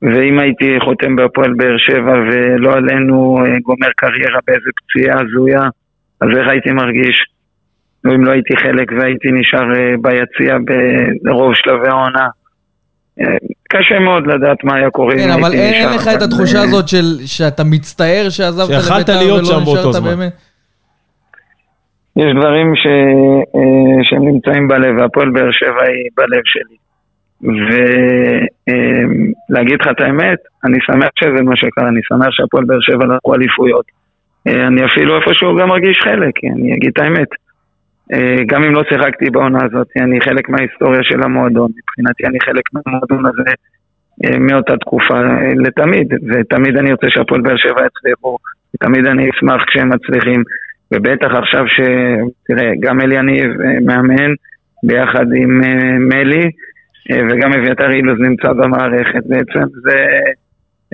ואם 0.03 0.39
הייתי 0.39 0.81
חותם 0.85 1.17
בהפועל 1.17 1.53
באר 1.55 1.77
שבע 1.79 2.13
ולא 2.13 2.73
עלינו 2.73 3.37
אה, 3.39 3.59
גומר 3.63 3.89
קריירה 3.97 4.39
באיזה 4.47 4.71
פציעה 4.77 5.21
הזויה, 5.21 5.63
אז 6.21 6.29
איך 6.39 6.49
הייתי 6.49 6.71
מרגיש? 6.71 7.25
ואם 8.05 8.25
לא 8.25 8.33
הייתי 8.33 8.57
חלק 8.57 8.93
והייתי 8.93 9.29
נשאר 9.33 9.75
אה, 9.77 9.95
ביציע 10.03 10.57
ברוב 11.23 11.55
שלבי 11.55 11.89
העונה. 11.89 12.27
אה, 13.21 13.37
קשה 13.69 13.99
מאוד 13.99 14.27
לדעת 14.27 14.65
מה 14.65 14.77
היה 14.77 14.91
קורה 14.91 15.15
אם 15.15 15.19
כן, 15.19 15.31
הייתי 15.31 15.41
אבל 15.41 15.53
אין 15.53 15.89
לך 15.95 16.09
את 16.17 16.23
התחושה 16.23 16.61
הזאת 16.63 16.89
של 16.89 17.27
שאתה 17.27 17.65
מצטער 17.65 18.27
שעזבת 18.29 18.71
לבית"ר 18.71 19.19
ולא 19.27 19.41
נשארת. 19.41 20.03
באמת? 20.03 20.33
יש 22.17 22.33
דברים 22.41 22.77
ש... 22.77 22.87
שהם 24.03 24.29
נמצאים 24.29 24.69
בלב, 24.69 24.99
והפועל 24.99 25.31
באר 25.31 25.51
שבע 25.53 25.83
היא 25.83 26.11
בלב 26.17 26.43
שלי. 26.45 26.77
ולהגיד 29.51 29.81
לך 29.81 29.89
את 29.91 30.01
האמת, 30.01 30.39
אני 30.65 30.79
שמח 30.81 31.11
שזה 31.21 31.43
מה 31.43 31.57
שקרה, 31.57 31.89
אני 31.89 32.01
שמח 32.03 32.31
שהפועל 32.31 32.65
באר 32.65 32.81
שבע 32.81 33.07
לקחו 33.07 33.35
אליפויות. 33.35 33.85
אה, 34.49 34.67
אני 34.67 34.85
אפילו 34.85 35.17
איפשהו 35.17 35.57
גם 35.57 35.69
מרגיש 35.69 35.99
חלק, 36.05 36.35
אני 36.45 36.75
אגיד 36.75 36.91
את 36.93 36.99
האמת. 36.99 37.29
אה, 38.13 38.37
גם 38.47 38.65
אם 38.65 38.73
לא 38.73 38.83
שיחקתי 38.89 39.31
בעונה 39.31 39.59
הזאת, 39.65 39.87
אני 39.97 40.21
חלק 40.21 40.49
מההיסטוריה 40.49 41.03
של 41.03 41.23
המועדון. 41.23 41.71
מבחינתי 41.79 42.27
אני 42.27 42.41
חלק 42.41 42.63
מהמועדון 42.73 43.27
הזה 43.27 43.51
אה, 44.25 44.39
מאותה 44.39 44.77
תקופה 44.77 45.21
לתמיד, 45.57 46.15
ותמיד 46.29 46.77
אני 46.77 46.93
רוצה 46.93 47.07
שהפועל 47.11 47.41
באר 47.41 47.57
שבע 47.57 47.87
יצליחו, 47.87 48.39
ותמיד 48.75 49.07
אני 49.07 49.31
אשמח 49.31 49.65
כשהם 49.67 49.89
מצליחים. 49.89 50.43
ובטח 50.95 51.31
עכשיו 51.35 51.65
ש... 51.67 51.81
תראה, 52.47 52.73
גם 52.81 53.01
אלי 53.01 53.17
יניב 53.17 53.51
מאמן, 53.87 54.33
ביחד 54.83 55.27
עם 55.37 55.61
מלי, 56.09 56.51
וגם 57.13 57.53
אביתר 57.53 57.91
אילוז 57.91 58.19
נמצא 58.21 58.53
במערכת. 58.53 59.23
בעצם 59.27 59.63
זה 59.83 59.97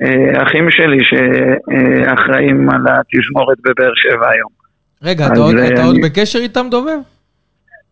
אה, 0.03 0.43
אחים 0.43 0.67
שלי 0.71 0.99
שאחראים 1.05 2.71
על 2.71 2.81
התזמורת 2.87 3.59
בבאר 3.65 3.93
שבע 3.95 4.31
היום. 4.31 4.51
רגע, 5.03 5.27
אתה 5.27 5.41
עוד- 5.41 5.57
אה, 5.57 5.67
אתה 5.69 5.85
עוד 5.85 5.95
אני- 5.95 6.03
בקשר 6.09 6.39
איתם, 6.39 6.67
דובב? 6.71 6.99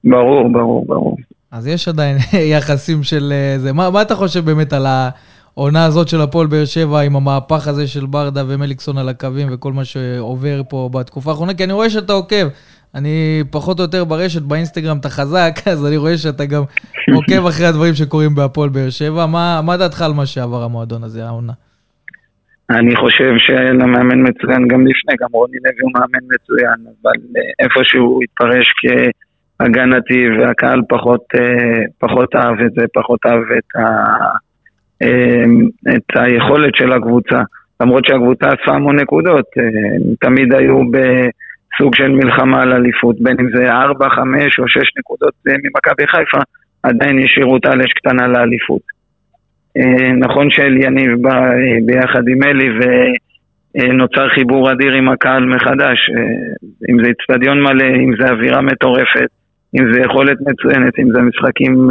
ברור, 0.04 0.52
ברור, 0.52 0.86
ברור. 0.86 1.16
אז 1.52 1.66
יש 1.66 1.88
עדיין 1.88 2.16
יחסים 2.56 3.02
של 3.02 3.32
אה, 3.32 3.58
זה. 3.58 3.72
מה 3.72 3.90
מה 3.90 4.02
אתה 4.02 4.14
חושב 4.14 4.44
באמת 4.44 4.72
על 4.72 4.86
העונה 4.86 5.84
הזאת 5.84 6.08
של 6.08 6.20
הפועל 6.20 6.46
באר 6.46 6.64
שבע 6.64 7.00
עם 7.00 7.16
המהפך 7.16 7.68
הזה 7.68 7.86
של 7.86 8.06
ברדה 8.06 8.42
ומליקסון 8.48 8.98
על 8.98 9.08
הקווים 9.08 9.48
וכל 9.52 9.72
מה 9.72 9.84
שעובר 9.84 10.62
פה 10.68 10.88
בתקופה 10.92 11.30
האחרונה? 11.30 11.54
כי 11.54 11.64
אני 11.64 11.72
רואה 11.72 11.90
שאתה 11.90 12.12
עוקב. 12.12 12.46
אני 12.94 13.42
פחות 13.50 13.78
או 13.78 13.84
יותר 13.84 14.04
ברשת, 14.04 14.42
באינסטגרם 14.42 14.96
אתה 15.00 15.08
חזק, 15.08 15.54
אז 15.72 15.86
אני 15.86 15.96
רואה 15.96 16.16
שאתה 16.16 16.44
גם 16.44 16.62
עוקב 17.14 17.46
אחרי 17.46 17.66
הדברים 17.66 17.94
שקורים 17.94 18.34
בהפועל 18.34 18.68
באר 18.68 18.90
שבע. 18.90 19.26
מה 19.26 19.60
מה 19.66 19.76
דעתך 19.76 20.02
על 20.02 20.12
מה 20.12 20.26
שעבר 20.26 20.62
המועדון 20.62 21.02
הזה, 21.04 21.26
העונה? 21.26 21.52
אני 22.70 22.96
חושב 22.96 23.32
שלמאמן 23.38 24.28
מצוין 24.28 24.68
גם 24.68 24.86
לפני, 24.86 25.14
גם 25.20 25.28
רוני 25.32 25.56
לוי 25.64 25.80
הוא 25.80 25.90
מאמן 25.94 26.26
מצוין, 26.34 26.92
אבל 27.02 27.12
אה, 27.36 27.64
איפשהו 27.64 28.20
התפרש 28.22 28.66
כהגנתי 28.80 30.26
והקהל 30.38 30.82
פחות, 30.88 31.24
אה, 31.34 31.82
פחות 31.98 32.34
אהב 32.36 32.60
את 32.60 32.72
זה, 32.72 32.84
פחות 32.94 33.20
אהב 33.26 33.42
את, 33.58 33.76
ה, 33.76 33.86
אה, 35.02 35.44
את 35.96 36.16
היכולת 36.16 36.74
של 36.74 36.92
הקבוצה. 36.92 37.40
למרות 37.80 38.04
שהקבוצה 38.04 38.46
אספה 38.48 38.72
המון 38.72 39.00
נקודות, 39.00 39.46
תמיד 40.20 40.54
היו 40.54 40.90
בסוג 41.74 41.94
של 41.94 42.08
מלחמה 42.08 42.62
על 42.62 42.72
אליפות, 42.72 43.16
בין 43.20 43.36
אם 43.40 43.48
זה 43.56 43.72
4, 43.72 44.08
5 44.10 44.58
או 44.58 44.68
6 44.68 44.80
נקודות 44.98 45.34
אה, 45.48 45.54
ממכבי 45.64 46.06
חיפה, 46.06 46.38
עדיין 46.82 47.18
השאירו 47.24 47.56
את 47.56 47.66
האלש 47.66 47.92
קטנה 47.92 48.26
לאליפות. 48.26 48.82
אה, 49.76 50.12
נכון 50.12 50.50
שאליניב 50.50 51.10
בא 51.20 51.34
אה, 51.34 51.78
ביחד 51.86 52.28
עם 52.28 52.42
אלי 52.42 52.68
ונוצר 53.74 54.28
חיבור 54.28 54.72
אדיר 54.72 54.92
עם 54.92 55.08
הקהל 55.08 55.44
מחדש, 55.44 56.10
אם 56.90 57.04
זה 57.04 57.10
אצטדיון 57.10 57.62
מלא, 57.62 57.88
אם 58.04 58.12
זה 58.20 58.32
אווירה 58.32 58.60
מטורפת, 58.60 59.30
אם 59.74 59.92
זה 59.92 60.00
יכולת 60.00 60.36
מצוינת, 60.40 60.98
אם 60.98 61.08
זה 61.12 61.18
המשחקים 61.18 61.88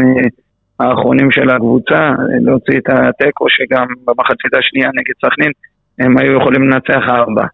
האחרונים 0.80 1.32
של 1.32 1.50
הקבוצה, 1.50 2.12
להוציא 2.42 2.78
את 2.78 2.90
התיקו 2.90 3.46
שגם 3.50 3.88
במחצית 4.06 4.54
השנייה 4.54 4.90
נגד 4.90 5.14
סכנין 5.26 5.52
הם 6.00 6.18
היו 6.18 6.38
יכולים 6.38 6.70
לנצח 6.70 7.04
ארבע. 7.10 7.46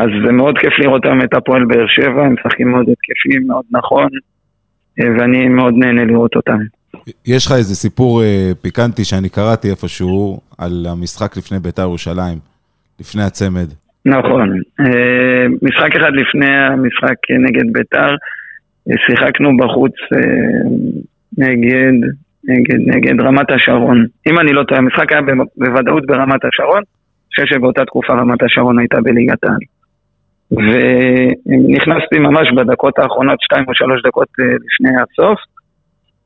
אז 0.00 0.08
זה 0.26 0.32
מאוד 0.32 0.58
כיף 0.58 0.72
לראות 0.78 1.04
היום 1.04 1.22
את 1.22 1.34
הפועל 1.34 1.64
באר 1.64 1.86
שבע, 1.86 2.22
הם 2.22 2.34
משחקים 2.34 2.70
מאוד 2.70 2.86
התקפיים, 2.88 3.46
מאוד 3.46 3.64
נכון, 3.70 4.08
אה, 5.00 5.06
ואני 5.18 5.48
מאוד 5.48 5.74
נהנה 5.76 6.04
לראות 6.04 6.36
אותם. 6.36 6.58
יש 7.26 7.46
לך 7.46 7.52
איזה 7.52 7.74
סיפור 7.74 8.22
אה, 8.22 8.50
פיקנטי 8.62 9.04
שאני 9.04 9.28
קראתי 9.28 9.70
איפשהו 9.70 10.40
על 10.58 10.86
המשחק 10.90 11.36
לפני 11.36 11.58
בית"ר 11.58 11.82
ירושלים, 11.82 12.38
לפני 13.00 13.22
הצמד. 13.22 13.68
נכון. 14.06 14.60
אה, 14.80 15.46
משחק 15.62 15.96
אחד 15.96 16.12
לפני 16.12 16.56
המשחק 16.56 17.16
נגד 17.46 17.72
ביתר, 17.72 18.16
שיחקנו 19.06 19.56
בחוץ 19.56 19.94
נגד 21.38 21.92
נגד, 22.44 22.78
נגד 22.86 23.20
רמת 23.20 23.50
השרון. 23.50 24.06
אם 24.28 24.38
אני 24.38 24.52
לא 24.52 24.62
טועה, 24.62 24.80
המשחק 24.80 25.12
היה 25.12 25.20
בוודאות 25.56 26.06
ברמת 26.06 26.44
השרון, 26.44 26.76
אני 26.76 27.46
חושב 27.46 27.54
שבאותה 27.54 27.84
תקופה 27.84 28.12
רמת 28.12 28.42
השרון 28.42 28.78
הייתה 28.78 29.00
בליגת 29.00 29.44
העל. 29.44 29.58
ונכנסתי 30.52 32.18
ממש 32.18 32.48
בדקות 32.56 32.98
האחרונות, 32.98 33.40
שתיים 33.40 33.64
או 33.68 33.74
שלוש 33.74 34.02
דקות 34.02 34.28
אה, 34.40 34.44
לפני 34.44 34.90
הסוף, 35.02 35.40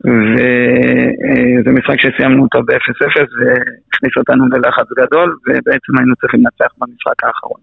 וזה 0.05 1.71
משחק 1.71 2.01
שסיימנו 2.01 2.43
אותו 2.43 2.63
ב-0-0 2.63 3.17
והכניס 3.17 4.17
אותנו 4.17 4.45
ללחץ 4.49 4.87
גדול, 4.99 5.37
ובעצם 5.47 5.99
היינו 5.99 6.17
צריכים 6.17 6.41
לנצח 6.41 6.75
במשחק 6.79 7.25
האחרון. 7.25 7.61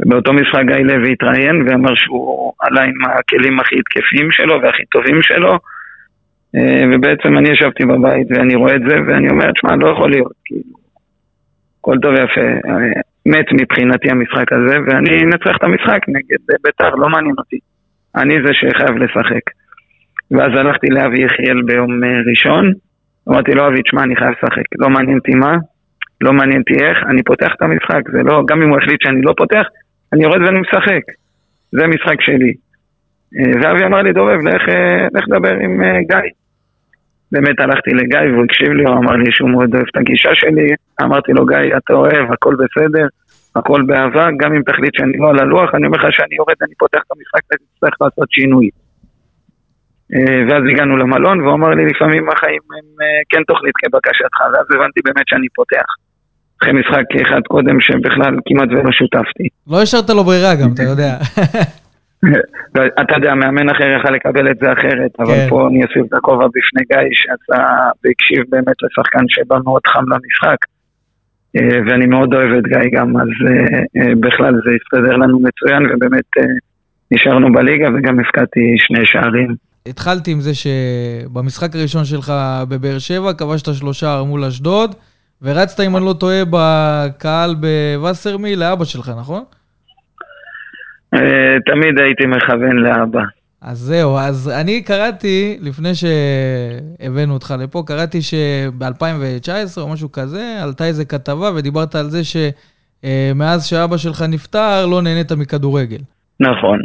ובאותו 0.00 0.32
משחק 0.32 0.62
גיא 0.66 0.76
לוי 0.76 1.12
התראיין 1.12 1.68
ואמר 1.68 1.94
שהוא 1.94 2.52
עלה 2.60 2.82
עם 2.82 3.04
הכלים 3.04 3.60
הכי 3.60 3.76
התקפיים 3.78 4.30
שלו 4.30 4.62
והכי 4.62 4.84
טובים 4.84 5.22
שלו, 5.22 5.58
אה, 6.56 6.82
ובעצם 6.92 7.38
אני 7.38 7.48
ישבתי 7.48 7.84
בבית 7.84 8.26
ואני 8.30 8.54
רואה 8.54 8.76
את 8.76 8.82
זה 8.88 8.96
ואני 9.06 9.28
אומר, 9.30 9.52
תשמע, 9.52 9.76
לא 9.76 9.88
יכול 9.88 10.10
להיות, 10.10 10.32
כאילו, 10.44 10.74
הכל 11.80 11.96
טוב 12.02 12.14
ויפה, 12.14 12.40
אה, 12.40 13.00
מת 13.26 13.52
מבחינתי 13.52 14.10
המשחק 14.10 14.52
הזה, 14.52 14.76
ואני 14.86 15.22
אנצח 15.24 15.56
את 15.56 15.62
המשחק 15.62 16.08
נגד 16.08 16.38
בית"ר, 16.64 16.94
לא 16.94 17.08
מעניין 17.08 17.34
אותי. 17.38 17.58
אני 18.16 18.34
זה 18.46 18.52
שחייב 18.52 18.96
לשחק. 18.96 19.44
ואז 20.30 20.50
הלכתי 20.58 20.86
לאבי 20.86 21.22
יחיאל 21.22 21.62
ביום 21.62 22.04
אה, 22.04 22.20
ראשון, 22.30 22.72
אמרתי 23.28 23.52
לו, 23.54 23.66
אבי, 23.66 23.82
תשמע, 23.82 24.02
אני 24.02 24.16
חייב 24.16 24.30
לשחק, 24.30 24.64
לא 24.78 24.88
מעניין 24.88 25.18
אותי 25.18 25.34
מה, 25.34 25.56
לא 26.20 26.32
מעניין 26.32 26.60
אותי 26.60 26.84
איך, 26.84 26.98
אני 27.10 27.22
פותח 27.22 27.48
את 27.56 27.62
המשחק, 27.62 28.10
זה 28.12 28.22
לא, 28.22 28.42
גם 28.48 28.62
אם 28.62 28.68
הוא 28.68 28.78
החליט 28.78 29.02
שאני 29.02 29.22
לא 29.22 29.34
פותח, 29.36 29.62
אני 30.12 30.22
יורד 30.22 30.40
ואני 30.42 30.60
משחק. 30.60 31.02
זה 31.72 31.86
משחק 31.86 32.20
שלי. 32.20 32.52
אה, 33.36 33.52
ואבי 33.62 33.84
אמר 33.84 34.02
לי, 34.02 34.12
דובב, 34.12 34.40
לך, 34.46 34.68
אה, 34.68 35.06
לדבר 35.14 35.54
עם 35.54 35.82
אה, 35.82 35.98
גיא. 36.08 36.30
באמת 37.32 37.60
הלכתי 37.60 37.90
לגיא 37.90 38.32
והוא 38.32 38.44
הקשיב 38.44 38.68
לי, 38.68 38.84
הוא 38.84 38.94
אמר 38.94 39.12
לי 39.12 39.32
שהוא 39.32 39.50
מאוד 39.50 39.74
אוהב 39.74 39.86
את 39.90 39.96
הגישה 39.96 40.30
שלי. 40.34 40.68
אמרתי 41.02 41.32
לו, 41.32 41.46
גיא, 41.46 41.76
אתה 41.76 41.92
אוהב, 41.92 42.32
הכל 42.32 42.54
בסדר, 42.54 43.06
הכל 43.56 43.82
באהבה, 43.82 44.28
גם 44.36 44.54
אם 44.54 44.62
תחליט 44.62 44.94
שאני 44.94 45.18
לא 45.18 45.30
על 45.30 45.38
הלוח, 45.38 45.74
אני 45.74 45.86
אומר 45.86 45.98
לך 45.98 46.06
שאני 46.10 46.34
יורד, 46.36 46.54
אני 46.62 46.74
פותח 46.78 47.00
את 47.06 47.10
המשחק 47.16 47.40
ותצטרך 47.52 47.94
לעשות 48.00 48.30
שינוי. 48.30 48.68
אה, 50.14 50.42
ואז 50.48 50.62
הגענו 50.70 50.96
למלון, 50.96 51.40
והוא 51.40 51.54
אמר 51.54 51.68
לי, 51.68 51.86
לפעמים 51.86 52.28
החיים 52.30 52.62
הם 52.76 52.86
אה, 53.02 53.06
כן 53.28 53.42
תוכנית 53.42 53.74
כבקשתך, 53.76 54.40
ואז 54.52 54.66
הבנתי 54.74 55.00
באמת 55.04 55.28
שאני 55.28 55.48
פותח. 55.54 55.88
אחרי 56.62 56.72
משחק 56.72 57.04
אחד 57.22 57.40
קודם 57.48 57.80
שבכלל 57.80 58.36
כמעט 58.46 58.68
ולא 58.70 58.92
שותפתי. 58.92 59.48
לא 59.70 59.82
השארת 59.82 60.10
לו 60.10 60.24
ברירה 60.24 60.54
גם, 60.54 60.70
אתה 60.74 60.82
יודע. 60.82 61.16
אתה 63.02 63.16
יודע, 63.16 63.34
מאמן 63.34 63.68
אחר 63.68 63.88
יכל 63.98 64.10
לקבל 64.10 64.50
את 64.50 64.56
זה 64.62 64.72
אחרת, 64.72 65.10
אבל 65.18 65.34
כן. 65.34 65.46
פה 65.48 65.68
אני 65.68 65.84
אוסיף 65.84 66.02
את 66.08 66.12
הכובע 66.12 66.46
בפני 66.46 66.82
גיא, 66.92 67.08
שעשה 67.12 67.62
והקשיב 68.04 68.44
באמת 68.48 68.76
לשחקן 68.82 69.24
שבא 69.28 69.56
מאוד 69.64 69.82
חם 69.86 70.04
למשחק. 70.12 70.58
אה, 71.56 71.78
ואני 71.86 72.06
מאוד 72.06 72.34
אוהב 72.34 72.50
את 72.58 72.64
גיא 72.64 72.98
גם, 72.98 73.16
אז 73.16 73.28
אה, 73.46 73.78
אה, 73.78 74.12
בכלל 74.20 74.54
זה 74.64 74.70
הסתדר 74.76 75.16
לנו 75.16 75.40
מצוין, 75.40 75.82
ובאמת 75.86 76.30
נשארנו 77.10 77.52
בליגה 77.52 77.88
וגם 77.94 78.20
הפקדתי 78.20 78.74
שני 78.78 79.00
שערים. 79.04 79.54
התחלתי 79.86 80.30
עם 80.30 80.40
זה 80.40 80.50
שבמשחק 80.54 81.74
הראשון 81.74 82.04
שלך 82.04 82.32
בבאר 82.68 82.98
שבע, 82.98 83.32
כבשת 83.32 83.74
שלושה 83.74 84.22
מול 84.26 84.44
אשדוד, 84.44 84.94
ורצת, 85.42 85.80
אם 85.80 85.96
אני 85.96 86.04
לא 86.04 86.12
טועה, 86.12 86.42
בקהל 86.50 87.54
בווסרמיל 87.54 88.60
לאבא 88.60 88.84
שלך, 88.84 89.12
נכון? 89.20 89.42
אה, 91.14 91.56
תמיד 91.66 92.00
הייתי 92.00 92.26
מכוון 92.26 92.76
לאבא. 92.76 93.22
אז 93.62 93.78
זהו, 93.78 94.16
אז 94.18 94.50
אני 94.60 94.82
קראתי, 94.82 95.58
לפני 95.60 95.90
שהבאנו 95.94 97.34
אותך 97.34 97.54
לפה, 97.62 97.82
קראתי 97.86 98.18
שב-2019 98.22 99.80
או 99.80 99.92
משהו 99.92 100.12
כזה, 100.12 100.62
עלתה 100.62 100.84
איזה 100.84 101.04
כתבה 101.04 101.50
ודיברת 101.56 101.94
על 101.94 102.04
זה 102.04 102.20
שמאז 102.24 103.66
שאבא 103.66 103.96
שלך 103.96 104.24
נפטר, 104.28 104.86
לא 104.86 105.02
נהנית 105.02 105.32
מכדורגל. 105.32 106.02
נכון. 106.40 106.78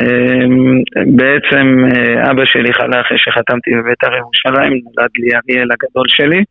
אמ, 0.00 0.82
בעצם 1.16 1.66
אה, 1.84 2.30
אבא 2.30 2.42
שלי 2.44 2.72
חלה 2.72 3.00
אחרי 3.00 3.18
שחתמתי 3.18 3.70
בבית"ר 3.70 4.14
ירושלים, 4.16 4.72
נולד 4.84 5.10
לי 5.18 5.30
אריאל 5.36 5.68
הגדול 5.72 6.06
שלי. 6.08 6.44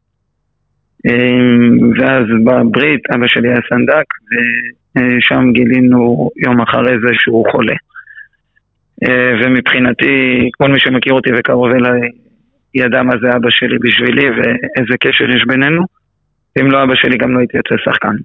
אמ, 1.08 1.92
ואז 1.98 2.24
בברית 2.46 3.02
אבא 3.16 3.28
שלי 3.28 3.48
היה 3.50 3.60
סנדק, 3.70 4.06
ושם 4.96 5.52
גילינו 5.54 6.30
יום 6.46 6.62
אחרי 6.62 6.94
זה 7.02 7.14
שהוא 7.14 7.52
חולה. 7.52 7.76
אה, 9.04 9.32
ומבחינתי, 9.44 10.50
כל 10.58 10.72
מי 10.72 10.80
שמכיר 10.80 11.14
אותי 11.14 11.30
וקרוב 11.38 11.72
אליי, 11.72 12.02
ידע 12.76 13.04
מה 13.04 13.14
זה 13.22 13.30
אבא 13.36 13.50
שלי 13.50 13.78
בשבילי 13.78 14.30
ואיזה 14.30 14.98
קשר 15.00 15.30
יש 15.30 15.46
בינינו. 15.48 15.84
אם 16.60 16.72
לא 16.72 16.84
אבא 16.84 16.96
שלי 16.96 17.18
גם 17.18 17.34
לא 17.34 17.40
הייתי 17.40 17.58
יוצא 17.58 17.76
שחקן. 17.78 18.16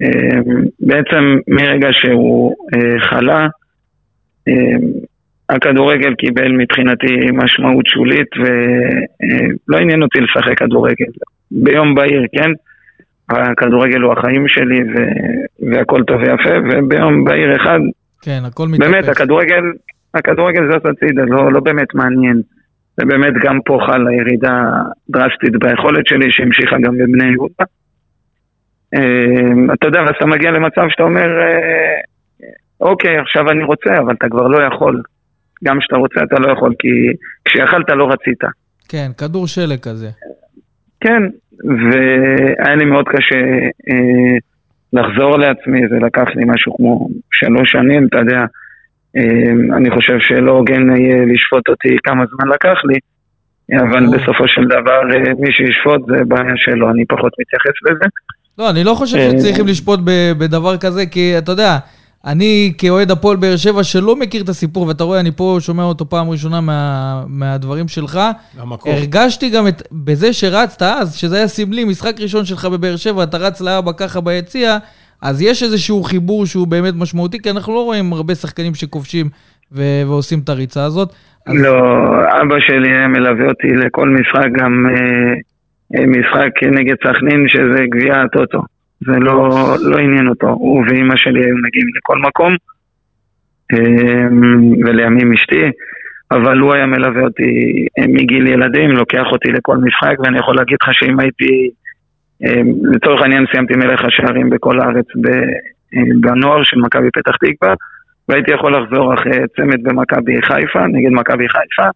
ובעצם 0.00 1.38
מרגע 1.48 1.88
שהוא 1.92 2.54
אה, 2.74 3.00
חלה, 3.00 3.48
אה, 4.48 4.76
הכדורגל 5.50 6.14
קיבל 6.14 6.52
מבחינתי 6.52 7.16
משמעות 7.32 7.86
שולית 7.86 8.28
ולא 8.36 9.78
עניין 9.78 10.02
אותי 10.02 10.18
לשחק 10.20 10.58
כדורגל. 10.58 11.06
ביום 11.50 11.94
בהיר, 11.94 12.22
כן? 12.32 12.50
הכדורגל 13.30 14.00
הוא 14.00 14.12
החיים 14.12 14.48
שלי 14.48 14.80
ו- 14.82 15.70
והכל 15.70 16.02
טוב 16.06 16.16
ויפה, 16.20 16.50
וביום 16.70 17.24
בהיר 17.24 17.56
אחד, 17.56 17.78
כן, 18.22 18.42
הכל 18.46 18.68
מתהפך. 18.68 18.90
באמת, 18.90 19.08
הכדורגל, 19.08 19.62
הכדורגל 20.14 20.62
זז 20.66 20.90
הצידה, 20.90 21.22
לא, 21.22 21.52
לא 21.52 21.60
באמת 21.60 21.94
מעניין. 21.94 22.42
ובאמת 23.00 23.32
גם 23.42 23.58
פה 23.64 23.78
חלה 23.86 24.12
ירידה 24.12 24.62
דרסטית 25.10 25.56
ביכולת 25.58 26.06
שלי, 26.06 26.32
שהמשיכה 26.32 26.76
גם 26.82 26.98
בבני 26.98 27.32
יהודה. 27.32 27.64
אה, 28.94 29.74
אתה 29.74 29.86
יודע, 29.86 30.00
ואז 30.00 30.14
אתה 30.16 30.26
מגיע 30.26 30.50
למצב 30.50 30.82
שאתה 30.88 31.02
אומר, 31.02 31.40
אה, 31.40 32.00
אוקיי, 32.80 33.18
עכשיו 33.18 33.50
אני 33.50 33.64
רוצה, 33.64 33.98
אבל 33.98 34.14
אתה 34.14 34.28
כבר 34.28 34.48
לא 34.48 34.62
יכול. 34.62 35.02
גם 35.64 35.78
כשאתה 35.80 35.96
רוצה 35.96 36.20
אתה 36.22 36.36
לא 36.38 36.52
יכול, 36.52 36.74
כי 36.78 36.88
כשיכלת 37.44 37.90
לא 37.90 38.08
רצית. 38.12 38.40
כן, 38.88 39.10
כדור 39.18 39.46
שלג 39.46 39.78
כזה. 39.78 40.10
כן, 41.00 41.22
והיה 41.64 42.76
לי 42.76 42.84
מאוד 42.84 43.04
קשה 43.08 43.40
אה, 43.90 44.36
לחזור 44.92 45.38
לעצמי, 45.38 45.80
זה 45.88 45.96
לקח 46.06 46.28
לי 46.34 46.42
משהו 46.46 46.76
כמו 46.76 47.08
שלוש 47.32 47.72
שנים, 47.72 48.06
אתה 48.06 48.18
יודע, 48.18 48.40
אה, 49.16 49.76
אני 49.76 49.90
חושב 49.90 50.16
שלא 50.20 50.52
הוגן 50.52 50.96
יהיה 50.96 51.24
לשפוט 51.26 51.68
אותי 51.68 51.96
כמה 52.04 52.24
זמן 52.26 52.48
לקח 52.54 52.78
לי, 52.84 52.98
אבל 53.78 54.06
ברור. 54.06 54.16
בסופו 54.16 54.48
של 54.48 54.64
דבר 54.64 55.00
אה, 55.14 55.34
מי 55.38 55.52
שישפוט 55.52 56.00
זה 56.06 56.24
בעיה 56.24 56.54
שלו, 56.56 56.90
אני 56.90 57.04
פחות 57.04 57.32
מתייחס 57.40 57.76
לזה. 57.90 58.04
לא, 58.58 58.70
אני 58.70 58.84
לא 58.84 58.94
חושב 58.94 59.16
אה, 59.18 59.30
שצריכים 59.30 59.66
לשפוט 59.66 60.00
בדבר 60.38 60.76
כזה, 60.76 61.06
כי 61.06 61.38
אתה 61.38 61.52
יודע, 61.52 61.78
אני 62.26 62.72
כאוהד 62.78 63.10
הפועל 63.10 63.36
באר 63.36 63.56
שבע 63.56 63.84
שלא 63.84 64.16
מכיר 64.16 64.42
את 64.42 64.48
הסיפור, 64.48 64.86
ואתה 64.86 65.04
רואה, 65.04 65.20
אני 65.20 65.30
פה 65.32 65.56
שומע 65.60 65.82
אותו 65.82 66.08
פעם 66.08 66.30
ראשונה 66.30 66.60
מה, 66.60 67.22
מהדברים 67.28 67.88
שלך, 67.88 68.20
המקור. 68.58 68.92
הרגשתי 68.92 69.50
גם 69.50 69.68
את, 69.68 69.82
בזה 69.92 70.32
שרצת 70.32 70.82
אז, 70.82 71.14
שזה 71.14 71.36
היה 71.36 71.48
סמלי, 71.48 71.84
משחק 71.84 72.20
ראשון 72.20 72.44
שלך 72.44 72.64
בבאר 72.64 72.96
שבע, 72.96 73.22
אתה 73.22 73.36
רץ 73.36 73.60
לארבע 73.60 73.92
ככה 73.92 74.20
ביציע, 74.20 74.78
אז 75.22 75.42
יש 75.42 75.62
איזשהו 75.62 76.02
חיבור 76.02 76.46
שהוא 76.46 76.66
באמת 76.66 76.94
משמעותי, 76.96 77.38
כי 77.42 77.50
אנחנו 77.50 77.74
לא 77.74 77.84
רואים 77.84 78.12
הרבה 78.12 78.34
שחקנים 78.34 78.74
שכובשים 78.74 79.26
ו- 79.72 80.02
ועושים 80.06 80.38
את 80.44 80.48
הריצה 80.48 80.84
הזאת. 80.84 81.12
אז, 81.46 81.54
לא, 81.54 81.78
אבא 82.42 82.56
שלי 82.58 82.90
היה 82.90 83.08
מלווה 83.08 83.46
אותי 83.48 83.68
לכל 83.68 84.08
משחק, 84.08 84.48
גם 84.60 84.86
אה, 84.86 85.32
אה, 85.96 86.06
משחק 86.06 86.62
נגד 86.62 86.96
סכנין, 87.06 87.46
שזה 87.48 87.78
גביע 87.90 88.14
הטוטו. 88.20 88.62
זה 89.00 89.12
לא, 89.12 89.48
לא 89.80 89.98
עניין 89.98 90.28
אותו. 90.28 90.48
הוא 90.48 90.84
ואימא 90.88 91.16
שלי 91.16 91.44
היו 91.44 91.56
מגיעים 91.56 91.86
לכל 91.96 92.18
מקום, 92.18 92.56
אה, 93.72 94.26
ולימים 94.86 95.32
אשתי, 95.32 95.70
אבל 96.30 96.58
הוא 96.58 96.74
היה 96.74 96.86
מלווה 96.86 97.22
אותי 97.22 97.86
אה, 97.98 98.04
מגיל 98.08 98.46
ילדים, 98.46 98.90
לוקח 98.90 99.24
אותי 99.32 99.52
לכל 99.52 99.76
משחק, 99.76 100.14
ואני 100.18 100.38
יכול 100.38 100.56
להגיד 100.56 100.76
לך 100.82 100.88
שאם 100.92 101.20
הייתי, 101.20 101.70
אה, 102.44 102.62
לצורך 102.82 103.22
העניין 103.22 103.44
סיימתי 103.52 103.76
מלך 103.76 104.04
השערים 104.04 104.50
בכל 104.50 104.80
הארץ 104.80 105.06
אה, 105.16 106.02
בנוער 106.20 106.62
של 106.64 106.76
מכבי 106.76 107.10
פתח 107.10 107.36
תקווה, 107.36 107.74
והייתי 108.28 108.52
יכול 108.52 108.76
לחזור 108.76 109.14
אחרי 109.14 109.38
צמד 109.56 109.82
במכבי 109.82 110.42
חיפה, 110.42 110.86
נגד 110.86 111.10
מכבי 111.12 111.48
חיפה, 111.48 111.88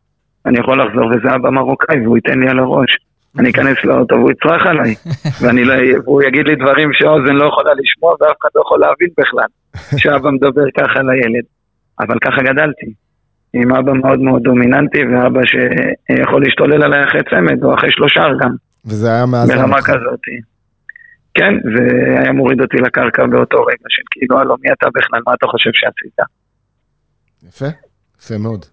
אני 0.47 0.59
יכול 0.59 0.83
לחזור 0.83 1.07
וזה 1.07 1.35
אבא 1.35 1.51
מרוקאי 1.51 2.01
והוא 2.01 2.17
ייתן 2.17 2.41
לי 2.41 2.49
על 2.49 2.59
הראש. 2.59 2.97
אני 3.39 3.51
אכנס 3.51 3.77
לאוטו 3.85 4.15
והוא 4.15 4.31
יצרח 4.31 4.67
עליי, 4.67 4.95
ואני 5.41 5.65
לא, 5.65 5.75
והוא 6.05 6.23
יגיד 6.23 6.47
לי 6.47 6.57
דברים 6.57 6.91
שהאוזן 6.93 7.35
לא 7.35 7.49
יכולה 7.49 7.71
לשמוע 7.75 8.13
ואף 8.13 8.37
אחד 8.41 8.49
לא 8.55 8.61
יכול 8.61 8.81
להבין 8.81 9.09
בכלל, 9.19 9.51
שאבא 10.01 10.31
מדבר 10.31 10.65
ככה 10.79 11.03
לילד. 11.03 11.45
אבל 12.01 12.19
ככה 12.19 12.43
גדלתי, 12.43 12.87
עם 13.53 13.75
אבא 13.75 13.93
מאוד 13.93 14.19
מאוד 14.19 14.43
דומיננטי 14.43 14.99
ואבא 15.05 15.41
שיכול 15.45 16.43
להשתולל 16.45 16.83
עליי 16.83 17.05
אחרי 17.05 17.21
צמד 17.31 17.65
או 17.65 17.75
אחרי 17.75 17.93
שלושה 17.93 18.23
גם, 18.41 18.51
וזה 18.87 19.09
היה 19.09 19.27
מאזן 19.27 19.57
ברמה. 19.57 19.83
כזאת. 19.83 20.21
כן, 21.35 21.55
זה 21.77 21.85
היה 22.21 22.33
מוריד 22.33 22.61
אותי 22.61 22.77
לקרקע 22.77 23.27
באותו 23.27 23.63
רגע 23.63 23.89
של 23.89 24.03
כאילו, 24.11 24.41
הלו, 24.41 24.57
מי 24.61 24.73
אתה 24.73 24.87
בכלל, 24.95 25.21
מה 25.27 25.33
אתה 25.35 25.47
חושב 25.47 25.71
שעשית? 25.73 26.19
יפה, 27.49 27.67
יפה 28.21 28.39
מאוד. 28.39 28.65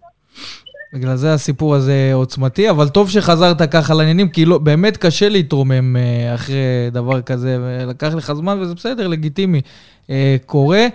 בגלל 0.94 1.16
זה 1.16 1.34
הסיפור 1.34 1.76
הזה 1.76 2.12
עוצמתי, 2.14 2.70
אבל 2.70 2.90
טוב 2.90 3.10
שחזרת 3.10 3.62
ככה 3.62 3.94
לעניינים, 3.94 4.30
כי 4.30 4.46
לא, 4.46 4.58
באמת 4.58 4.98
קשה 4.98 5.30
להתרומם 5.30 5.96
אה, 5.96 6.36
אחרי 6.36 6.56
דבר 6.92 7.22
כזה, 7.22 7.58
ולקח 7.62 8.14
לך 8.14 8.34
זמן, 8.34 8.58
וזה 8.62 8.76
בסדר, 8.76 9.08
לגיטימי, 9.08 9.62
אה, 10.10 10.36
קורה. 10.46 10.88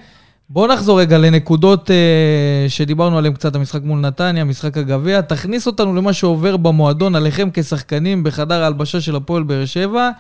בואו 0.51 0.73
נחזור 0.73 1.01
רגע 1.01 1.19
לנקודות 1.19 1.91
אה, 1.91 2.67
שדיברנו 2.69 3.19
עליהן 3.19 3.35
קצת, 3.35 3.55
המשחק 3.55 3.83
מול 3.83 4.01
נתניה, 4.01 4.45
משחק 4.45 4.77
הגביע. 4.77 5.21
תכניס 5.21 5.67
אותנו 5.67 5.95
למה 5.95 6.13
שעובר 6.13 6.57
במועדון 6.57 7.15
עליכם 7.15 7.49
כשחקנים 7.53 8.25
בחדר 8.25 8.63
ההלבשה 8.63 9.01
של 9.01 9.17
הפועל 9.17 9.43
באר 9.43 9.65
שבע. 9.65 10.11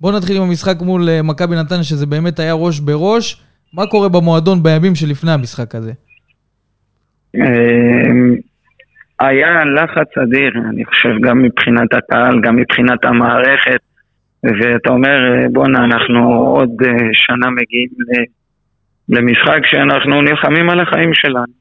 בואו 0.00 0.16
נתחיל 0.16 0.36
עם 0.36 0.42
המשחק 0.42 0.82
מול 0.82 1.20
מכבי 1.22 1.56
נתניה, 1.56 1.84
שזה 1.84 2.06
באמת 2.06 2.38
היה 2.38 2.52
ראש 2.52 2.80
בראש. 2.80 3.42
מה 3.72 3.86
קורה 3.86 4.08
במועדון 4.08 4.62
בימים 4.62 4.94
שלפני 4.94 5.32
המשחק 5.32 5.74
הזה? 5.74 5.92
היה 9.20 9.64
לחץ 9.64 10.18
אדיר, 10.22 10.52
אני 10.70 10.84
חושב, 10.84 11.20
גם 11.20 11.42
מבחינת 11.42 11.94
הקהל, 11.94 12.40
גם 12.40 12.56
מבחינת 12.56 13.04
המערכת, 13.04 13.80
ואתה 14.44 14.90
אומר, 14.90 15.18
בואנה, 15.52 15.84
אנחנו 15.84 16.20
עוד 16.32 16.70
אה, 16.84 17.08
שנה 17.12 17.50
מגיעים 17.50 17.88
למשחק 19.08 19.66
שאנחנו 19.66 20.22
נלחמים 20.22 20.70
על 20.70 20.80
החיים 20.80 21.14
שלנו. 21.14 21.60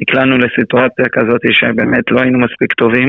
נקלענו 0.00 0.38
לסיטואציה 0.38 1.04
כזאת 1.12 1.40
שבאמת 1.52 2.10
לא 2.10 2.20
היינו 2.20 2.38
מספיק 2.38 2.72
טובים, 2.72 3.08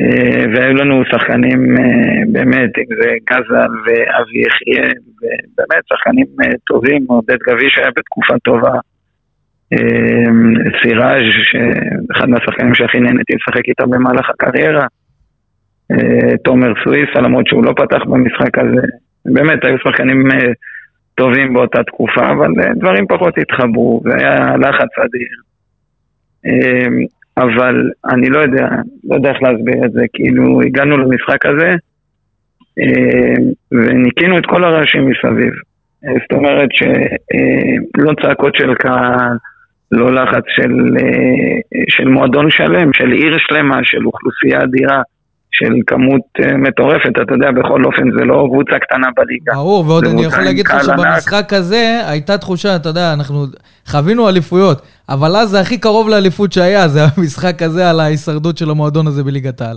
אה, 0.00 0.44
והיו 0.54 0.74
לנו 0.74 1.02
שחקנים, 1.04 1.78
אה, 1.78 2.22
באמת, 2.32 2.70
אם 2.78 2.96
זה 3.02 3.10
גזל 3.30 3.72
ואבי 3.84 4.40
יחיא, 4.46 4.92
ובאמת 5.22 5.82
שחקנים 5.88 6.26
טובים, 6.66 7.04
עודד 7.08 7.38
גביש 7.48 7.78
היה 7.78 7.90
בתקופה 7.96 8.34
טובה. 8.38 8.78
אמ, 9.72 10.54
סיראז', 10.82 11.22
אחד 12.12 12.28
מהשחקנים 12.28 12.74
שהכי 12.74 13.00
נהניתי 13.00 13.32
לשחק 13.34 13.68
איתם 13.68 13.90
במהלך 13.90 14.30
הקריירה. 14.30 14.86
אה, 15.92 16.36
תומר 16.44 16.72
סוויסה, 16.84 17.20
למרות 17.20 17.46
שהוא 17.46 17.64
לא 17.64 17.72
פתח 17.76 18.04
במשחק 18.06 18.58
הזה. 18.58 18.86
באמת, 19.24 19.64
היו 19.64 19.78
שחקנים 19.78 20.30
אה, 20.30 20.52
טובים 21.14 21.54
באותה 21.54 21.82
תקופה, 21.82 22.30
אבל 22.30 22.50
אה, 22.60 22.74
דברים 22.74 23.06
פחות 23.06 23.38
התחברו, 23.38 24.02
והיה 24.04 24.56
לחץ 24.56 24.98
אדיר. 24.98 25.28
אמ, 26.46 26.96
אבל 27.36 27.90
אני 28.12 28.28
לא 28.30 28.38
יודע, 28.38 28.68
לא 29.04 29.14
יודע 29.14 29.30
איך 29.30 29.42
להסביר 29.42 29.84
את 29.84 29.92
זה, 29.92 30.02
כאילו 30.12 30.62
הגענו 30.62 30.96
למשחק 30.96 31.46
הזה 31.46 31.74
וניקינו 33.72 34.38
את 34.38 34.46
כל 34.46 34.64
הרעשים 34.64 35.10
מסביב. 35.10 35.52
זאת 36.02 36.32
אומרת 36.32 36.68
שלא 36.72 38.12
צעקות 38.22 38.54
של 38.54 38.74
קהל, 38.74 39.36
לא 39.92 40.14
לחץ 40.14 40.44
של, 40.56 40.72
אה, 41.00 41.82
של 41.88 42.08
מועדון 42.08 42.50
שלם, 42.50 42.92
של 42.92 43.12
עיר 43.12 43.36
שלמה, 43.38 43.78
של 43.82 44.06
אוכלוסייה 44.06 44.62
אדירה. 44.62 45.02
של 45.54 45.72
כמות 45.86 46.20
אה, 46.40 46.56
מטורפת, 46.56 47.10
אתה 47.22 47.34
יודע, 47.34 47.50
בכל 47.50 47.84
אופן 47.84 48.10
זה 48.18 48.24
לא 48.24 48.48
קבוצה 48.52 48.78
קטנה 48.78 49.08
בליגה. 49.16 49.52
ברור, 49.54 49.86
ועוד 49.88 50.04
אני 50.04 50.24
יכול 50.24 50.44
להגיד 50.44 50.66
לך 50.66 50.84
שבמשחק 50.84 51.52
הזה 51.52 52.00
הייתה 52.06 52.38
תחושה, 52.38 52.76
אתה 52.76 52.88
יודע, 52.88 53.12
אנחנו 53.12 53.44
חווינו 53.86 54.28
אליפויות, 54.28 54.82
אבל 55.08 55.36
אז 55.36 55.48
זה 55.48 55.60
הכי 55.60 55.80
קרוב 55.80 56.08
לאליפות 56.08 56.52
שהיה, 56.52 56.88
זה 56.88 57.00
המשחק 57.16 57.62
הזה 57.62 57.90
על 57.90 58.00
ההישרדות 58.00 58.58
של 58.58 58.70
המועדון 58.70 59.06
הזה 59.06 59.24
בליגת 59.24 59.60
העל. 59.60 59.76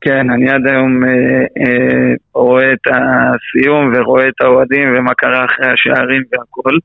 כן, 0.00 0.30
אני 0.30 0.50
עד 0.50 0.66
היום 0.66 1.04
אה, 1.04 1.10
אה, 1.58 2.14
רואה 2.34 2.72
את 2.72 2.86
הסיום 2.86 3.92
ורואה 3.96 4.28
את 4.28 4.40
האוהדים 4.40 4.94
ומה 4.96 5.14
קרה 5.14 5.44
אחרי 5.44 5.66
השערים 5.72 6.22
והכל. 6.32 6.78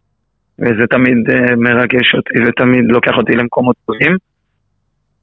וזה 0.59 0.87
תמיד 0.89 1.29
uh, 1.29 1.55
מרגש 1.55 2.15
אותי 2.15 2.37
ותמיד 2.47 2.85
לוקח 2.87 3.15
אותי 3.17 3.33
למקומות 3.35 3.75
טובים. 3.85 4.17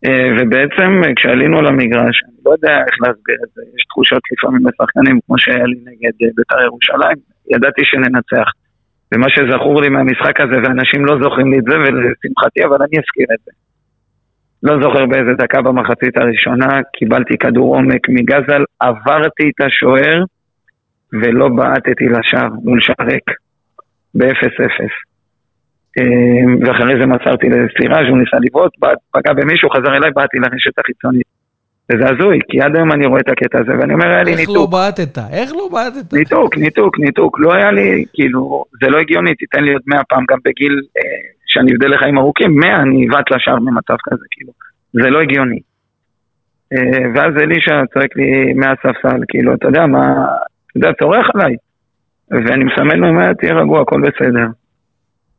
Uh, 0.07 0.11
ובעצם 0.37 0.91
uh, 1.05 1.15
כשעלינו 1.17 1.63
למגרש, 1.63 2.17
אני 2.25 2.37
לא 2.47 2.51
יודע 2.51 2.75
איך 2.87 2.95
להסביר 3.03 3.37
את 3.45 3.51
זה, 3.55 3.63
יש 3.77 3.85
תחושות 3.85 4.23
לפעמים 4.33 4.67
לשחקנים, 4.67 5.19
כמו 5.27 5.39
שהיה 5.39 5.65
לי 5.65 5.79
נגד 5.85 6.13
בית"ר 6.37 6.63
ירושלים, 6.65 7.17
ידעתי 7.51 7.83
שננצח. 7.85 8.49
ומה 9.13 9.27
שזכור 9.31 9.83
לי 9.83 9.89
מהמשחק 9.89 10.41
הזה, 10.41 10.57
ואנשים 10.63 11.05
לא 11.07 11.15
זוכרים 11.23 11.53
לי 11.53 11.59
את 11.59 11.65
זה, 11.65 11.77
ולשמחתי, 11.79 12.65
אבל 12.65 12.77
אני 12.77 12.97
אזכיר 13.03 13.27
את 13.35 13.41
זה. 13.45 13.53
לא 14.63 14.83
זוכר 14.83 15.07
באיזה 15.07 15.33
דקה 15.39 15.63
במחצית 15.63 16.17
הראשונה, 16.17 16.81
קיבלתי 16.97 17.39
כדור 17.39 17.77
עומק 17.77 18.09
מגזל, 18.09 18.63
עברתי 18.81 19.51
את 19.51 19.67
השוער, 19.67 20.23
ולא 21.13 21.49
בעטתי 21.49 22.05
לשער 22.09 22.49
מול 22.65 22.81
שער 22.81 23.07
ריק, 23.07 23.31
ב-0-0. 24.15 25.14
אמ, 25.99 26.59
ואחרי 26.61 26.95
זה 27.01 27.07
מסרתי 27.07 27.47
לסירה 27.49 28.07
שהוא 28.07 28.19
ניסה 28.19 28.37
לבעוט, 28.41 28.73
פגע 29.13 29.33
במישהו, 29.33 29.71
חזר 29.71 29.97
אליי, 29.97 30.11
באתי 30.15 30.37
לרשת 30.39 30.79
החיצונית. 30.79 31.27
וזה 31.93 32.05
הזוי, 32.11 32.39
כי 32.49 32.61
עד 32.61 32.77
היום 32.77 32.93
אני 32.93 33.07
רואה 33.07 33.21
את 33.21 33.29
הקטע 33.29 33.59
הזה, 33.59 33.73
ואני 33.81 33.95
אומר, 33.95 34.07
היה 34.07 34.23
לי 34.23 34.37
ניתוק. 34.37 34.57
איך 34.57 34.57
לא 34.57 34.67
בעטת? 34.67 35.19
איך 35.33 35.53
לא 35.53 35.69
בעטת? 35.73 36.13
ניתוק, 36.13 36.59
ניתוק, 36.59 36.99
ניתוק. 36.99 37.39
לא 37.41 37.55
היה 37.55 37.71
לי, 37.73 38.05
כאילו, 38.13 38.65
זה 38.83 38.91
לא 38.91 38.99
הגיוני, 38.99 39.35
תיתן 39.35 39.65
לי 39.65 39.73
עוד 39.73 39.83
מאה 39.87 40.05
פעם, 40.09 40.25
גם 40.31 40.39
בגיל 40.45 40.73
אה, 40.97 41.03
שאני 41.47 41.73
אבדל 41.73 41.95
לחיים 41.95 42.19
ארוכים, 42.19 42.57
מאה 42.57 42.83
אני 42.83 43.09
אבעט 43.09 43.31
לשער 43.31 43.57
במצב 43.57 43.97
כזה, 44.11 44.25
כאילו. 44.31 44.53
זה 44.93 45.11
לא 45.11 45.21
הגיוני. 45.21 45.61
אה, 46.73 47.09
ואז 47.15 47.33
אלישע 47.43 47.87
צועק 47.95 48.17
לי 48.17 48.53
מהספסל, 48.55 49.21
כאילו, 49.29 49.55
אתה 49.55 49.69
יודע 49.69 49.87
מה, 49.87 50.03
אתה 50.71 50.79
יודע, 50.79 50.93
צורח 51.01 51.27
עליי. 51.35 51.57
ואני 52.31 52.65
מסמן 52.65 52.99
לו, 52.99 53.09
אומר, 53.09 53.33
תהיה 53.33 53.55
רגוע, 53.55 53.81
הכל 53.81 54.01
בסדר. 54.01 54.47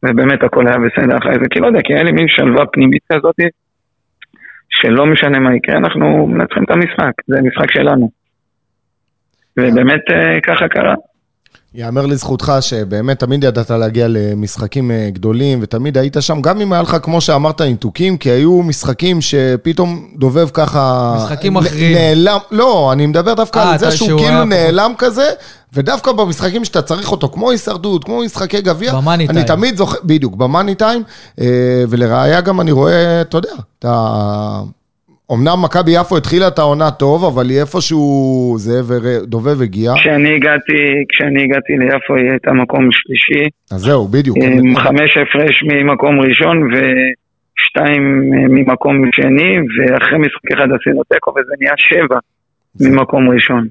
ובאמת 0.06 0.44
הכל 0.44 0.68
היה 0.68 0.78
בסדר 0.78 1.18
אחרי 1.18 1.34
זה, 1.34 1.46
כי 1.52 1.60
לא 1.60 1.68
יודע, 1.68 1.80
כי 1.84 1.94
היה 1.94 2.04
לי 2.04 2.12
מין 2.12 2.28
שלווה 2.28 2.66
פנימית 2.66 3.04
כזאת, 3.14 3.36
שלא 4.70 5.06
משנה 5.06 5.40
מה 5.40 5.56
יקרה, 5.56 5.78
אנחנו 5.78 6.28
מנצחים 6.28 6.64
את 6.64 6.72
המשחק, 6.72 7.12
זה 7.28 7.42
משחק 7.42 7.72
שלנו. 7.72 8.10
ובאמת 9.58 10.02
אה, 10.12 10.42
ככה 10.42 10.68
קרה. 10.68 10.96
יאמר 11.78 12.06
לזכותך 12.06 12.54
שבאמת 12.62 13.20
תמיד 13.20 13.44
ידעת 13.44 13.72
להגיע 13.72 14.08
למשחקים 14.10 14.92
אה, 14.92 15.10
גדולים, 15.14 15.60
ותמיד 15.62 15.98
היית 15.98 16.18
שם, 16.20 16.42
גם 16.42 16.62
אם 16.62 16.74
היה 16.74 16.82
לך, 16.82 16.98
כמו 17.02 17.22
שאמרת, 17.22 17.62
ניתוקים, 17.62 18.18
כי 18.18 18.30
היו 18.30 18.62
משחקים 18.64 19.22
שפתאום 19.22 20.08
דובב 20.18 20.50
ככה... 20.54 21.16
משחקים 21.18 21.54
מכריעים. 21.54 21.98
נעלם, 21.98 22.38
לא, 22.52 22.92
אני 22.94 23.06
מדבר 23.06 23.34
דווקא 23.34 23.60
아, 23.60 23.62
על 23.62 23.80
זה 23.80 23.92
שהוא 23.92 24.20
כאילו 24.20 24.46
נעלם 24.46 24.92
פה. 24.98 25.06
כזה, 25.06 25.30
ודווקא 25.74 26.12
במשחקים 26.12 26.66
שאתה 26.66 26.82
צריך 26.82 27.12
אותו, 27.12 27.30
כמו 27.30 27.52
הישרדות, 27.52 28.04
כמו 28.04 28.22
משחקי 28.26 28.62
גביע, 28.62 28.94
במאני 28.96 29.28
טיים. 29.28 29.38
אני 29.38 29.48
תמיד 29.48 29.78
זוכר, 29.78 29.98
בדיוק, 30.04 30.36
במאני 30.36 30.76
טיים, 30.76 31.04
אה, 31.42 31.46
ולראיה 31.90 32.42
גם 32.42 32.62
אני 32.62 32.72
רואה, 32.72 33.22
אתה 33.22 33.38
יודע, 33.38 33.54
אתה... 33.80 34.62
אמנם 35.32 35.58
מכבי 35.64 35.92
יפו 35.92 36.18
התחילה 36.18 36.48
את 36.48 36.60
העונה 36.60 36.92
טוב, 36.92 37.26
אבל 37.26 37.50
היא 37.50 37.62
איפשהו 37.62 38.54
זאב 38.58 38.92
דובב 39.24 39.62
הגיע. 39.62 39.92
כשאני 39.96 40.36
הגעתי, 40.36 40.74
כשאני 41.10 41.44
הגעתי 41.44 41.74
ליפו 41.78 42.16
היא 42.16 42.30
הייתה 42.32 42.52
מקום 42.54 42.90
שלישי. 42.92 43.50
אז 43.72 43.80
זהו, 43.82 44.08
בדיוק. 44.08 44.38
עם 44.38 44.76
חמש 44.76 45.18
הפרש 45.18 45.64
ממקום 45.64 46.20
ראשון 46.22 46.58
ושתיים 46.72 48.04
ממקום 48.50 48.96
שני, 49.12 49.58
ואחרי 49.60 50.18
משחק 50.18 50.52
אחד 50.54 50.68
עשינו 50.80 51.04
תיקו 51.04 51.32
וזה 51.32 51.54
נהיה 51.60 51.74
שבע 51.78 52.20
ממקום 52.82 53.30
ראשון. 53.30 53.68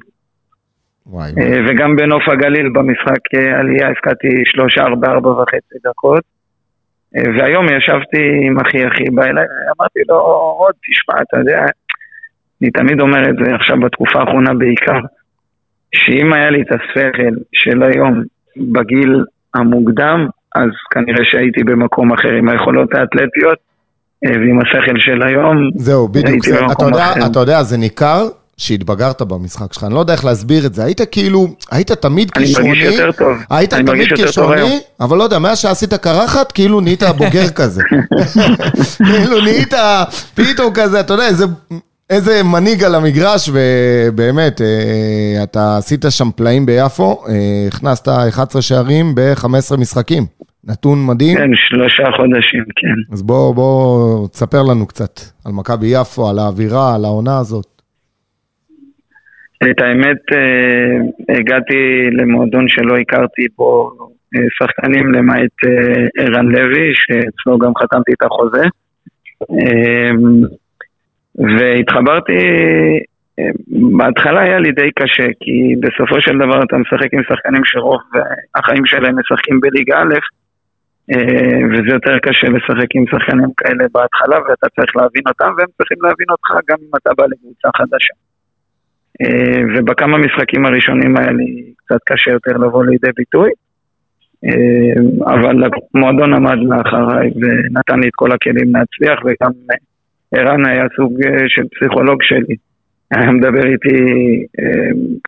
וואי, 1.06 1.32
וואי. 1.32 1.46
אה, 1.46 1.60
וגם 1.68 1.96
בנוף 1.96 2.22
הגליל 2.28 2.68
במשחק 2.74 3.24
אה, 3.34 3.60
עלייה 3.60 3.90
הפקעתי 3.90 4.28
שלושה, 4.44 4.80
ארבע, 4.82 5.08
ארבע 5.08 5.30
וחצי 5.30 5.78
דקות. 5.86 6.22
והיום 7.14 7.66
ישבתי 7.66 8.46
עם 8.46 8.60
אחי 8.60 8.88
אחי, 8.88 9.10
בא 9.10 9.22
אליי, 9.22 9.44
אמרתי 9.78 10.00
לו, 10.08 10.16
עוד 10.58 10.74
תשמע, 10.90 11.22
אתה 11.22 11.38
יודע, 11.38 11.64
אני 12.62 12.70
תמיד 12.70 13.00
אומר 13.00 13.30
את 13.30 13.34
זה 13.44 13.54
עכשיו 13.54 13.76
בתקופה 13.80 14.20
האחרונה 14.20 14.54
בעיקר, 14.54 14.98
שאם 15.94 16.32
היה 16.32 16.50
לי 16.50 16.62
את 16.62 16.72
השכל 16.72 17.34
של 17.52 17.82
היום 17.82 18.22
בגיל 18.56 19.24
המוקדם, 19.54 20.26
אז 20.54 20.70
כנראה 20.90 21.24
שהייתי 21.24 21.64
במקום 21.64 22.12
אחר 22.12 22.32
עם 22.32 22.48
היכולות 22.48 22.94
האתלטיות, 22.94 23.58
אה, 24.24 24.30
ועם 24.30 24.60
השכל 24.60 24.98
של 24.98 25.22
היום, 25.22 25.70
זהו, 25.74 26.08
בדיוק, 26.08 26.44
זה, 26.44 26.66
אתה, 26.72 26.84
יודע, 26.84 27.04
אתה 27.30 27.38
יודע, 27.38 27.62
זה 27.62 27.76
ניכר 27.76 28.28
שהתבגרת 28.56 29.22
במשחק 29.22 29.72
שלך, 29.72 29.84
אני 29.84 29.94
לא 29.94 30.00
יודע 30.00 30.12
איך 30.12 30.24
להסביר 30.24 30.66
את 30.66 30.74
זה, 30.74 30.84
היית 30.84 31.00
כאילו, 31.10 31.46
היית 31.70 31.92
תמיד 31.92 32.30
כישרוני, 32.30 32.70
אני 32.70 32.78
מרגיש 32.78 32.98
יותר 32.98 33.12
טוב, 33.12 33.36
היית 33.50 33.74
תמיד 33.74 34.08
כישרוני, 34.16 34.80
אבל 35.00 35.18
לא 35.18 35.24
יודע, 35.24 35.38
מאז 35.38 35.58
שעשית 35.58 35.94
קרחת, 35.94 36.52
כאילו 36.52 36.80
נהיית 36.80 37.02
בוגר 37.02 37.48
כזה. 37.58 37.82
כאילו 38.96 39.40
נהיית 39.40 39.74
פתאום 40.34 40.74
כזה, 40.74 41.00
אתה 41.00 41.14
יודע, 41.14 41.26
איזה... 41.26 41.44
איזה 42.10 42.42
מנהיג 42.42 42.84
על 42.84 42.94
המגרש, 42.94 43.50
ובאמת, 43.52 44.60
אה, 44.60 45.42
אתה 45.42 45.76
עשית 45.76 46.04
שם 46.10 46.30
פלאים 46.36 46.66
ביפו, 46.66 47.24
אה, 47.28 47.34
הכנסת 47.68 48.08
11 48.08 48.62
שערים 48.62 49.14
ב-15 49.14 49.76
משחקים. 49.78 50.26
נתון 50.64 51.06
מדהים. 51.06 51.38
כן, 51.38 51.50
שלושה 51.68 52.02
חודשים, 52.16 52.64
כן. 52.76 53.12
אז 53.12 53.22
בוא, 53.22 53.54
בוא, 53.54 54.28
תספר 54.28 54.62
לנו 54.62 54.86
קצת 54.86 55.20
על 55.44 55.52
מכבי 55.52 55.86
יפו, 55.86 56.28
על 56.28 56.38
האווירה, 56.38 56.94
על 56.94 57.04
העונה 57.04 57.38
הזאת. 57.38 57.73
את 59.70 59.82
האמת, 59.82 60.22
אה, 60.32 61.36
הגעתי 61.38 62.10
למועדון 62.12 62.68
שלא 62.68 62.96
הכרתי 62.96 63.46
בו 63.56 63.90
אה, 64.36 64.40
שחקנים 64.58 65.12
למעט 65.12 65.56
אה, 65.66 66.24
ערן 66.24 66.46
לוי, 66.46 66.92
שאצלו 66.94 67.58
גם 67.58 67.72
חתמתי 67.74 68.12
את 68.12 68.22
החוזה. 68.22 68.64
והתחברתי, 71.58 72.38
אה, 73.38 73.50
בהתחלה 73.98 74.40
היה 74.42 74.58
לי 74.58 74.72
די 74.72 74.90
קשה, 74.98 75.26
כי 75.40 75.74
בסופו 75.80 76.20
של 76.20 76.38
דבר 76.38 76.62
אתה 76.62 76.76
משחק 76.76 77.14
עם 77.14 77.22
שחקנים 77.28 77.62
שרוב 77.64 78.00
החיים 78.54 78.86
שלהם 78.86 79.18
משחקים 79.18 79.60
בליגה 79.60 79.98
א', 79.98 80.14
וזה 81.70 81.90
יותר 81.94 82.18
קשה 82.18 82.46
לשחק 82.46 82.90
עם 82.94 83.04
שחקנים 83.10 83.50
כאלה 83.56 83.84
בהתחלה, 83.94 84.36
ואתה 84.48 84.66
צריך 84.76 84.96
להבין 84.96 85.22
אותם, 85.28 85.50
והם 85.58 85.68
צריכים 85.76 85.98
להבין 86.02 86.26
אותך 86.30 86.50
גם 86.70 86.76
אם 86.80 86.90
אתה 86.96 87.10
בא 87.18 87.24
לקבוצה 87.24 87.68
חדשה. 87.76 88.14
אה, 89.22 89.60
ובכמה 89.74 90.18
משחקים 90.18 90.66
הראשונים 90.66 91.16
היה 91.16 91.30
לי 91.30 91.72
קצת 91.76 91.98
קשה 92.04 92.30
יותר 92.30 92.52
לבוא 92.52 92.84
לידי 92.84 93.10
ביטוי, 93.16 93.50
אבל 95.26 95.62
המועדון 95.94 96.34
עמד 96.34 96.58
מאחריי 96.58 97.30
ונתן 97.30 98.00
לי 98.00 98.08
את 98.08 98.14
כל 98.14 98.32
הכלים 98.32 98.72
להצליח, 98.74 99.20
וגם 99.24 99.50
ערן 100.34 100.66
היה 100.66 100.84
סוג 100.96 101.20
של 101.48 101.62
פסיכולוג 101.68 102.22
שלי. 102.22 102.56
היה 103.10 103.30
מדבר 103.30 103.66
איתי 103.66 103.96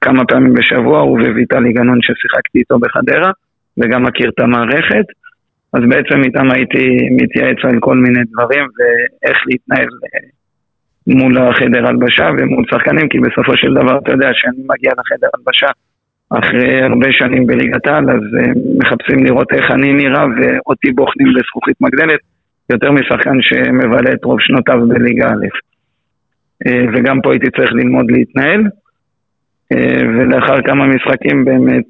כמה 0.01 0.25
פעמים 0.25 0.55
בשבוע, 0.55 1.01
הוא 1.01 1.19
וויטלי 1.21 1.73
גנון 1.73 1.99
ששיחקתי 2.03 2.59
איתו 2.59 2.79
בחדרה, 2.79 3.31
וגם 3.79 4.03
מכיר 4.03 4.31
את 4.35 4.41
המערכת. 4.41 5.07
אז 5.73 5.81
בעצם 5.89 6.25
איתם 6.25 6.51
הייתי 6.51 7.09
מתייעץ 7.11 7.57
על 7.63 7.81
כל 7.81 7.97
מיני 7.97 8.21
דברים 8.33 8.65
ואיך 8.77 9.39
להתנהל 9.47 9.89
מול 11.07 11.39
החדר 11.39 11.87
הלבשה 11.87 12.31
ומול 12.39 12.65
שחקנים, 12.71 13.09
כי 13.09 13.19
בסופו 13.19 13.57
של 13.57 13.75
דבר 13.75 13.99
אתה 13.99 14.13
יודע 14.13 14.29
שאני 14.33 14.63
מגיע 14.69 14.93
לחדר 14.99 15.29
הלבשה 15.35 15.67
אחרי 16.31 16.83
הרבה 16.83 17.07
שנים 17.13 17.47
בליגת 17.47 17.87
העל, 17.87 18.11
אז 18.11 18.23
מחפשים 18.79 19.25
לראות 19.25 19.53
איך 19.53 19.71
אני 19.71 19.93
נראה 19.93 20.25
ואותי 20.25 20.93
בוחנים 20.93 21.27
לזכוכית 21.27 21.77
מגדלת, 21.81 22.21
יותר 22.71 22.93
משחקן 22.93 23.37
שמבלה 23.41 24.13
את 24.13 24.25
רוב 24.25 24.41
שנותיו 24.41 24.89
בליגה 24.89 25.27
א'. 25.27 25.47
וגם 26.69 27.21
פה 27.21 27.33
הייתי 27.33 27.51
צריך 27.51 27.73
ללמוד 27.73 28.11
להתנהל. 28.11 28.65
ולאחר 30.19 30.63
כמה 30.63 30.87
משחקים 30.87 31.45
באמת 31.45 31.85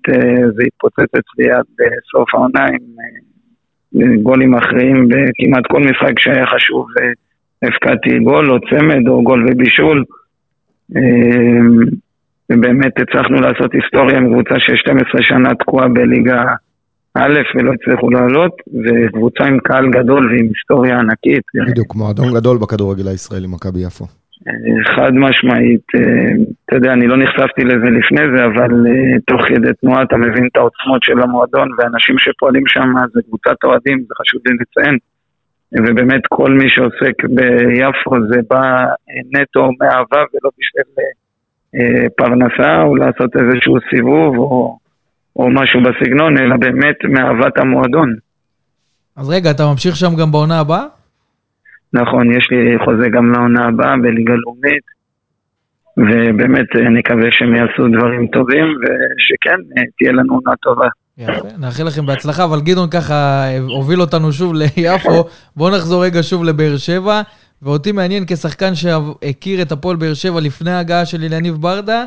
זה 0.54 0.62
התפוצץ 0.66 1.14
אצלי 1.18 1.52
עד 1.52 1.64
סוף 2.12 2.34
העונה 2.34 2.66
עם 2.66 4.22
גולים 4.22 4.50
מכריעים 4.50 5.08
בכמעט 5.08 5.66
כל 5.66 5.80
משחק 5.80 6.20
שהיה 6.20 6.46
חשוב, 6.46 6.86
הפקדתי 7.66 8.18
גול 8.18 8.50
או 8.50 8.56
צמד 8.60 9.08
או 9.08 9.22
גול 9.22 9.46
ובישול. 9.48 10.04
אמ, 10.96 11.80
ובאמת 12.52 12.92
הצלחנו 13.00 13.40
לעשות 13.40 13.74
היסטוריה 13.74 14.18
עם 14.18 14.32
קבוצה 14.32 14.54
ש-12 14.58 15.22
שנה 15.22 15.54
תקועה 15.54 15.88
בליגה 15.88 16.42
א' 17.14 17.38
ולא 17.54 17.72
הצליחו 17.72 18.10
לעלות, 18.10 18.52
וקבוצה 18.84 19.44
עם 19.44 19.58
קהל 19.58 19.90
גדול 19.90 20.26
ועם 20.30 20.48
היסטוריה 20.54 20.98
ענקית. 20.98 21.42
בדיוק, 21.66 21.94
מועדון 21.94 22.34
גדול 22.34 22.58
בכדורגל 22.58 23.08
הישראלי, 23.08 23.46
מכבי 23.46 23.80
יפו. 23.86 24.06
חד 24.96 25.12
משמעית, 25.14 25.86
אה, 25.94 26.32
אתה 26.64 26.76
יודע, 26.76 26.92
אני 26.92 27.06
לא 27.06 27.16
נחשפתי 27.16 27.64
לזה 27.64 27.88
לפני 27.98 28.24
זה, 28.36 28.44
אבל 28.44 28.72
אה, 28.86 29.20
תוך 29.26 29.42
כדי 29.48 29.68
תנועה 29.80 30.02
אתה 30.02 30.16
מבין 30.16 30.46
את 30.46 30.56
העוצמות 30.56 31.02
של 31.02 31.22
המועדון, 31.22 31.68
ואנשים 31.78 32.18
שפועלים 32.18 32.62
שם 32.66 32.88
זה 33.14 33.20
קבוצת 33.28 33.56
אוהדים, 33.64 33.98
זה 34.08 34.14
חשוב 34.20 34.40
לי 34.46 34.56
לציין. 34.60 34.98
ובאמת 35.78 36.20
כל 36.28 36.52
מי 36.52 36.70
שעוסק 36.70 37.24
ביפו 37.24 38.26
זה 38.28 38.40
בא 38.50 38.62
אה, 38.80 39.40
נטו 39.40 39.70
מאהבה 39.80 40.22
ולא 40.34 40.50
בשביל 40.58 41.04
פרנסה 42.16 42.82
או 42.82 42.96
לעשות 42.96 43.36
איזשהו 43.36 43.76
סיבוב 43.90 44.38
או, 44.38 44.78
או 45.36 45.50
משהו 45.50 45.80
בסגנון, 45.82 46.38
אלא 46.38 46.56
באמת 46.56 46.96
מאהבת 47.04 47.58
המועדון. 47.58 48.14
אז 49.16 49.30
רגע, 49.30 49.50
אתה 49.50 49.62
ממשיך 49.72 49.96
שם 49.96 50.16
גם 50.20 50.32
בעונה 50.32 50.60
הבאה? 50.60 50.86
נכון, 51.92 52.32
יש 52.32 52.50
לי 52.50 52.78
חוזה 52.84 53.08
גם 53.08 53.32
לעונה 53.32 53.64
הבאה 53.64 53.96
בליגה 53.96 54.34
לאומית, 54.34 54.86
ובאמת 55.96 56.76
אה, 56.76 56.88
נקווה 56.88 57.28
שהם 57.30 57.54
יעשו 57.54 57.88
דברים 57.98 58.26
טובים, 58.26 58.66
ושכן, 58.80 59.60
אה, 59.78 59.82
תהיה 59.98 60.12
לנו 60.12 60.34
עונה 60.34 60.56
טובה. 60.62 60.88
יפה, 61.18 61.48
נאחל 61.58 61.84
לכם 61.84 62.06
בהצלחה, 62.06 62.44
אבל 62.44 62.60
גדעון 62.60 62.90
ככה 62.90 63.14
אה, 63.14 63.58
הוביל 63.58 64.00
אותנו 64.00 64.32
שוב 64.32 64.54
ליפו. 64.54 65.24
בואו 65.56 65.76
נחזור 65.76 66.04
רגע 66.04 66.22
שוב 66.22 66.44
לבאר 66.44 66.76
שבע, 66.76 67.22
ואותי 67.62 67.92
מעניין 67.92 68.24
כשחקן 68.26 68.74
שהכיר 68.74 69.62
את 69.62 69.72
הפועל 69.72 69.96
באר 69.96 70.14
שבע 70.14 70.40
לפני 70.40 70.70
ההגעה 70.70 71.06
של 71.06 71.22
אליניב 71.22 71.54
ברדה, 71.54 72.04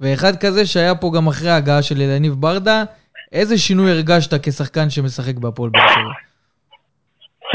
ואחד 0.00 0.36
כזה 0.36 0.66
שהיה 0.66 0.94
פה 0.94 1.10
גם 1.16 1.26
אחרי 1.26 1.50
ההגעה 1.50 1.82
של 1.82 1.94
אליניב 2.00 2.32
ברדה, 2.32 2.84
איזה 3.32 3.58
שינוי 3.58 3.90
הרגשת 3.90 4.46
כשחקן 4.48 4.90
שמשחק 4.90 5.34
בהפועל 5.34 5.70
באר 5.70 5.88
שבע? 5.88 6.12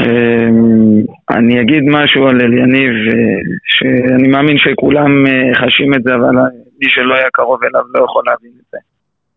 אמ, 0.00 1.02
אני 1.30 1.60
אגיד 1.60 1.82
משהו 1.86 2.26
על 2.26 2.40
אליניב, 2.40 2.90
אה, 2.90 3.40
שאני 3.64 4.28
מאמין 4.28 4.58
שכולם 4.58 5.26
אה, 5.26 5.54
חשים 5.54 5.94
את 5.94 6.02
זה, 6.02 6.14
אבל 6.14 6.34
מי 6.80 6.90
שלא 6.90 7.14
היה 7.14 7.28
קרוב 7.32 7.60
אליו 7.64 7.82
לא 7.94 8.04
יכול 8.04 8.22
להבין 8.26 8.50
את 8.60 8.64
זה. 8.72 8.78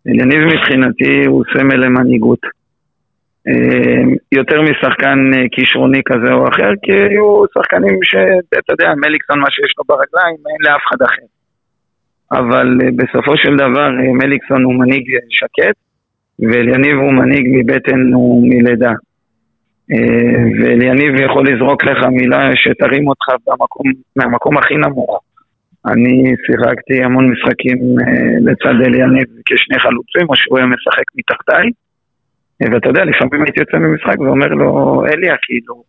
אליניב 0.07 0.39
מבחינתי 0.53 1.25
הוא 1.27 1.43
סמל 1.53 1.75
למנהיגות. 1.75 2.39
אמ, 3.47 4.15
יותר 4.31 4.61
משחקן 4.61 5.19
אה, 5.33 5.49
כישרוני 5.51 6.01
כזה 6.05 6.33
או 6.33 6.47
אחר, 6.47 6.71
כי 6.81 6.91
היו 6.91 7.43
שחקנים 7.53 7.99
שאתה 8.03 8.73
יודע, 8.73 8.93
מליקסון 8.95 9.39
מה 9.39 9.51
שיש 9.51 9.73
לו 9.77 9.83
ברגליים, 9.87 10.35
אין 10.49 10.61
לאף 10.61 10.81
אחד 10.87 11.01
אחר. 11.01 11.27
אבל 12.31 12.67
בסופו 12.95 13.37
של 13.37 13.55
דבר 13.55 13.89
מליקסון 14.21 14.63
הוא 14.63 14.73
מנהיג 14.73 15.03
שקט, 15.29 15.77
ואליניב 16.39 16.97
הוא 16.97 17.13
מנהיג 17.13 17.45
מבטן 17.51 18.15
ומלידה. 18.15 18.91
אה, 19.91 20.43
ואליניב 20.59 21.15
יכול 21.15 21.47
לזרוק 21.47 21.83
לך 21.83 21.97
מילה 22.11 22.49
שתרים 22.55 23.07
אותך 23.07 23.25
במקום, 23.47 23.85
מהמקום 24.15 24.57
הכי 24.57 24.75
נמוך. 24.75 25.19
אני 25.85 26.35
שיחקתי 26.45 27.03
המון 27.03 27.31
משחקים 27.31 27.77
אה, 27.77 28.51
לצד 28.51 28.75
אליניב 28.85 29.27
כשני 29.45 29.79
חלוצים, 29.79 30.29
או 30.29 30.35
שהוא 30.35 30.57
היה 30.57 30.67
משחק 30.67 31.05
מתחתיי. 31.17 31.69
ואתה 32.61 32.89
יודע, 32.89 33.03
לפעמים 33.05 33.43
הייתי 33.43 33.59
יוצא 33.59 33.77
ממשחק 33.77 34.19
ואומר 34.19 34.47
לו, 34.47 35.03
אליה, 35.05 35.35
כאילו, 35.41 35.83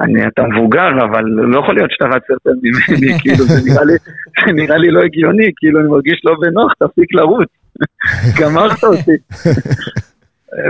אני, 0.00 0.26
אתה 0.26 0.42
מבוגר, 0.42 0.90
אבל 1.04 1.24
לא 1.24 1.58
יכול 1.58 1.74
להיות 1.74 1.90
שאתה 1.90 2.04
רץ 2.04 2.22
יותר 2.30 2.50
ממני, 2.62 3.12
כאילו, 3.20 3.44
זה 3.44 3.70
נראה, 3.70 3.84
לי, 3.84 3.92
זה 4.46 4.52
נראה 4.52 4.76
לי 4.76 4.90
לא 4.90 5.00
הגיוני, 5.02 5.50
כאילו, 5.56 5.80
אני 5.80 5.88
מרגיש 5.88 6.20
לא 6.24 6.34
בנוח, 6.40 6.72
תפסיק 6.78 7.14
לרוץ. 7.14 7.48
גמרת 8.40 8.84
אותי. 8.84 9.16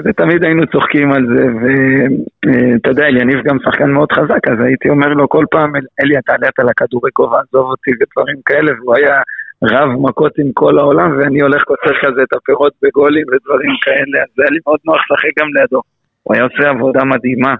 ותמיד 0.04 0.44
היינו 0.44 0.66
צוחקים 0.66 1.12
על 1.12 1.26
זה, 1.26 1.46
ואתה 1.60 2.90
יודע, 2.90 3.09
יניב 3.09 3.42
גם 3.44 3.56
שחקן 3.64 3.90
מאוד 3.90 4.12
חזק, 4.12 4.48
אז 4.48 4.60
הייתי 4.60 4.88
אומר 4.88 5.09
לו 5.09 5.28
כל 5.28 5.44
פעם, 5.50 5.72
אלי, 6.00 6.18
אתה 6.18 6.32
עלית 6.32 6.59
על 6.59 6.68
הכדורי 6.68 7.10
כובע, 7.12 7.38
עזוב 7.40 7.70
אותי 7.70 7.90
ודברים 7.90 8.36
כאלה, 8.46 8.72
והוא 8.78 8.96
היה 8.96 9.16
רב 9.62 9.88
מכות 9.88 10.38
עם 10.38 10.52
כל 10.54 10.78
העולם, 10.78 11.18
ואני 11.18 11.40
הולך 11.40 11.62
קוצר 11.64 11.94
כזה 12.02 12.22
את 12.22 12.32
הפירות 12.36 12.72
בגולים 12.82 13.26
ודברים 13.32 13.74
כאלה, 13.82 14.18
אז 14.22 14.28
היה 14.38 14.50
לי 14.50 14.59
מאוד 14.66 14.78
נוח 14.84 14.96
לשחק 15.10 15.30
גם 15.38 15.48
לידו. 15.54 15.80
הוא 16.22 16.34
היה 16.34 16.44
עושה 16.44 16.70
עבודה 16.70 17.04
מדהימה, 17.04 17.54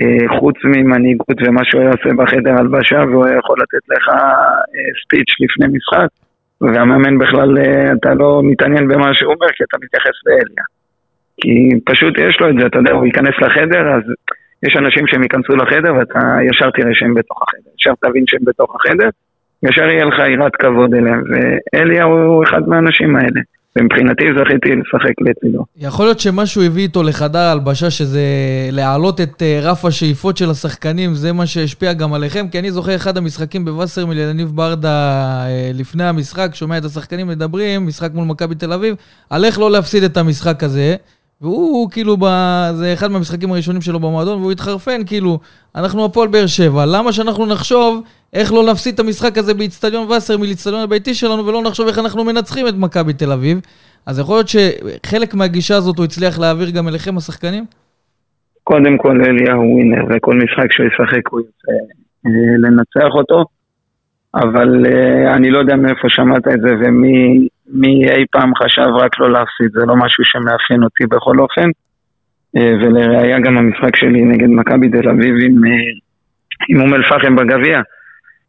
אה, 0.00 0.38
חוץ 0.38 0.56
ממנהיגות 0.64 1.36
ומה 1.46 1.60
שהוא 1.64 1.80
היה 1.80 1.90
עושה 1.90 2.10
בחדר 2.16 2.54
הלבשה, 2.58 2.98
והוא 3.08 3.26
היה 3.26 3.38
יכול 3.38 3.56
לתת 3.62 3.88
לך 3.88 4.04
ספיץ' 5.02 5.34
אה, 5.40 5.44
לפני 5.44 5.76
משחק, 5.76 6.08
והמאמן 6.60 7.18
בכלל, 7.18 7.58
אה, 7.58 7.92
אתה 7.92 8.14
לא 8.14 8.40
מתעניין 8.44 8.88
במה 8.88 9.14
שהוא 9.14 9.34
אומר, 9.34 9.48
כי 9.56 9.64
אתה 9.64 9.76
מתייחס 9.84 10.16
לאליה. 10.26 10.64
כי 11.40 11.70
פשוט 11.84 12.14
יש 12.18 12.40
לו 12.40 12.50
את 12.50 12.54
זה, 12.60 12.66
אתה 12.66 12.78
יודע, 12.78 12.92
הוא 12.92 13.06
ייכנס 13.06 13.34
לחדר, 13.42 13.94
אז 13.94 14.02
יש 14.66 14.76
אנשים 14.76 15.06
שהם 15.06 15.22
ייכנסו 15.22 15.56
לחדר 15.56 15.94
ואתה 15.94 16.18
ישר 16.50 16.70
תראה 16.70 16.90
שהם 16.94 17.14
בתוך 17.14 17.42
החדר. 17.42 17.70
ישר 17.78 17.92
תבין 18.00 18.24
שהם 18.26 18.40
בתוך 18.44 18.76
החדר, 18.76 19.08
ישר 19.62 19.90
יהיה 19.90 20.04
לך 20.04 20.18
יראת 20.28 20.56
כבוד 20.56 20.94
אליהם, 20.94 21.22
ואליה 21.30 22.04
הוא 22.04 22.44
אחד 22.44 22.68
מהאנשים 22.68 23.16
האלה. 23.16 23.40
ומבחינתי 23.78 24.24
זכיתי 24.38 24.68
לשחק 24.68 25.14
לצידו. 25.20 25.64
יכול 25.76 26.06
להיות 26.06 26.20
שמשהו 26.20 26.62
הביא 26.62 26.82
איתו 26.82 27.02
לחדר 27.02 27.38
הלבשה, 27.38 27.90
שזה 27.90 28.20
להעלות 28.72 29.20
את 29.20 29.42
אה, 29.42 29.60
רף 29.62 29.84
השאיפות 29.84 30.36
של 30.36 30.50
השחקנים, 30.50 31.14
זה 31.14 31.32
מה 31.32 31.46
שהשפיע 31.46 31.92
גם 31.92 32.12
עליכם, 32.12 32.48
כי 32.48 32.58
אני 32.58 32.70
זוכר 32.70 32.96
אחד 32.96 33.16
המשחקים 33.16 33.64
בווסרמיל, 33.64 34.18
יניב 34.18 34.48
ברדה 34.48 34.88
אה, 35.46 35.70
לפני 35.74 36.04
המשחק, 36.04 36.50
שומע 36.54 36.78
את 36.78 36.84
השחקנים 36.84 37.28
מדברים, 37.28 37.86
משחק 37.86 38.10
מול 38.14 38.24
מכבי 38.24 38.54
תל 38.54 38.72
אביב, 38.72 38.94
על 39.30 39.44
איך 39.44 39.58
לא 39.58 39.70
להפסיד 39.70 40.02
את 40.02 40.16
המשחק 40.16 40.62
הזה. 40.62 40.96
והוא 41.40 41.90
כאילו, 41.90 42.16
ב... 42.16 42.24
זה 42.72 42.92
אחד 42.92 43.10
מהמשחקים 43.10 43.52
הראשונים 43.52 43.80
שלו 43.80 44.00
במועדון, 44.00 44.38
והוא 44.38 44.52
התחרפן, 44.52 45.04
כאילו, 45.06 45.38
אנחנו 45.76 46.04
הפועל 46.04 46.28
באר 46.28 46.46
שבע, 46.46 46.84
למה 46.86 47.12
שאנחנו 47.12 47.46
נחשוב 47.46 48.02
איך 48.32 48.52
לא 48.52 48.70
נפסיד 48.70 48.94
את 48.94 49.00
המשחק 49.00 49.38
הזה 49.38 49.54
באיצטדיון 49.54 50.10
וסרמיל, 50.10 50.50
איצטדיון 50.50 50.80
הביתי 50.80 51.14
שלנו, 51.14 51.46
ולא 51.46 51.62
נחשוב 51.62 51.86
איך 51.88 51.98
אנחנו 51.98 52.24
מנצחים 52.24 52.68
את 52.68 52.74
מכבי 52.74 53.12
תל 53.12 53.32
אביב? 53.32 53.60
אז 54.06 54.18
יכול 54.18 54.36
להיות 54.36 54.48
שחלק 54.48 55.34
מהגישה 55.34 55.76
הזאת 55.76 55.98
הוא 55.98 56.04
הצליח 56.04 56.38
להעביר 56.38 56.70
גם 56.70 56.88
אליכם, 56.88 57.16
השחקנים? 57.16 57.64
קודם 58.64 58.98
כל 58.98 59.20
אליהו 59.24 59.62
ווינר, 59.62 60.04
וכל 60.10 60.34
משחק 60.34 60.72
שהוא 60.72 60.86
ישחק 60.86 61.28
הוא 61.30 61.40
יוצא 61.40 61.72
אה, 62.26 62.56
לנצח 62.58 63.14
אותו, 63.14 63.44
אבל 64.34 64.86
uh, 64.86 65.34
אני 65.36 65.50
לא 65.50 65.58
יודע 65.58 65.76
מאיפה 65.76 66.08
שמעת 66.08 66.48
את 66.48 66.60
זה 66.60 66.74
ומי 66.80 67.48
מי 67.72 68.10
אי 68.10 68.24
פעם 68.30 68.54
חשב 68.54 68.90
רק 69.00 69.20
לא 69.20 69.32
להפסיד, 69.32 69.70
זה 69.72 69.86
לא 69.86 69.96
משהו 69.96 70.24
שמאפיין 70.24 70.82
אותי 70.82 71.06
בכל 71.06 71.38
אופן. 71.38 71.70
אה, 72.56 72.72
ולראיה 72.80 73.40
גם 73.40 73.58
המשחק 73.58 73.96
שלי 73.96 74.24
נגד 74.24 74.48
מכבי 74.48 74.88
תל 74.88 75.08
אביב 75.08 75.34
עם, 75.42 75.64
אה, 75.64 75.70
עם 76.68 76.80
אום 76.80 76.94
אל-פחם 76.94 77.36
בגביע, 77.36 77.80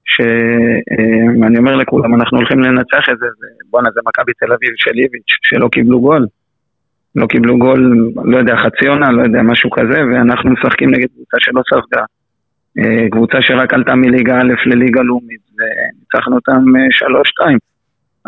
שאני 0.05 1.57
אומר 1.57 1.75
לכולם, 1.75 2.15
אנחנו 2.15 2.37
הולכים 2.37 2.59
לנצח 2.59 3.09
את 3.11 3.17
זה, 3.19 3.25
בואנה 3.69 3.89
זה 3.93 3.99
מכבי 4.07 4.31
תל 4.39 4.53
אביב 4.53 4.69
של 4.75 4.91
איביץ', 4.95 5.31
שלא 5.43 5.67
קיבלו 5.71 6.01
גול. 6.01 6.25
לא 7.15 7.27
קיבלו 7.27 7.57
גול, 7.57 8.11
לא 8.25 8.37
יודע, 8.37 8.55
חצי 8.55 8.87
עונה, 8.87 9.11
לא 9.11 9.21
יודע, 9.21 9.41
משהו 9.41 9.69
כזה, 9.71 9.99
ואנחנו 10.05 10.51
משחקים 10.51 10.89
נגד 10.89 11.07
קבוצה 11.15 11.37
שלא 11.39 11.61
ספגה. 11.69 12.03
אה, 12.79 13.09
קבוצה 13.11 13.37
שרק 13.41 13.73
עלתה 13.73 13.95
מליגה 13.95 14.37
א' 14.37 14.53
לליגה 14.65 15.01
לאומית, 15.01 15.41
וניצחנו 15.57 16.35
אותם 16.35 16.75
אה, 16.75 16.87
שלוש-שתיים. 16.91 17.57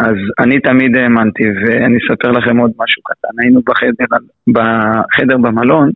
אז 0.08 0.16
אני 0.40 0.60
תמיד 0.60 0.98
האמנתי, 0.98 1.44
ואני 1.44 1.98
אספר 1.98 2.32
לכם 2.32 2.58
עוד 2.58 2.72
משהו 2.80 3.02
קטן. 3.04 3.36
היינו 3.42 3.62
בחדר, 3.68 4.18
בחדר 4.48 5.38
במלון, 5.38 5.90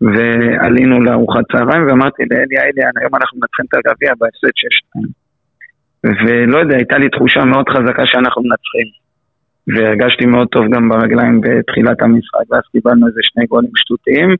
ועלינו 0.00 1.00
לארוחת 1.00 1.44
צהריים, 1.52 1.86
ואמרתי 1.86 2.22
לאלי, 2.30 2.56
אלי, 2.58 2.82
היום 3.00 3.14
אנחנו 3.14 3.38
מנצחים 3.38 3.66
את 3.68 3.74
הגביע 3.74 4.12
בהפסד 4.18 4.54
6-2. 4.94 6.16
ולא 6.26 6.58
יודע, 6.58 6.76
הייתה 6.76 6.98
לי 6.98 7.08
תחושה 7.08 7.44
מאוד 7.44 7.68
חזקה 7.68 8.02
שאנחנו 8.06 8.42
מנצחים. 8.42 8.88
והרגשתי 9.74 10.26
מאוד 10.26 10.48
טוב 10.48 10.64
גם 10.74 10.88
ברגליים 10.88 11.40
בתחילת 11.40 12.02
המשחק, 12.02 12.46
ואז 12.50 12.62
קיבלנו 12.72 13.06
איזה 13.06 13.20
שני 13.22 13.46
גולים 13.46 13.70
שטותיים, 13.76 14.30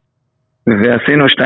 ועשינו 0.67 1.27
2-1, 1.27 1.39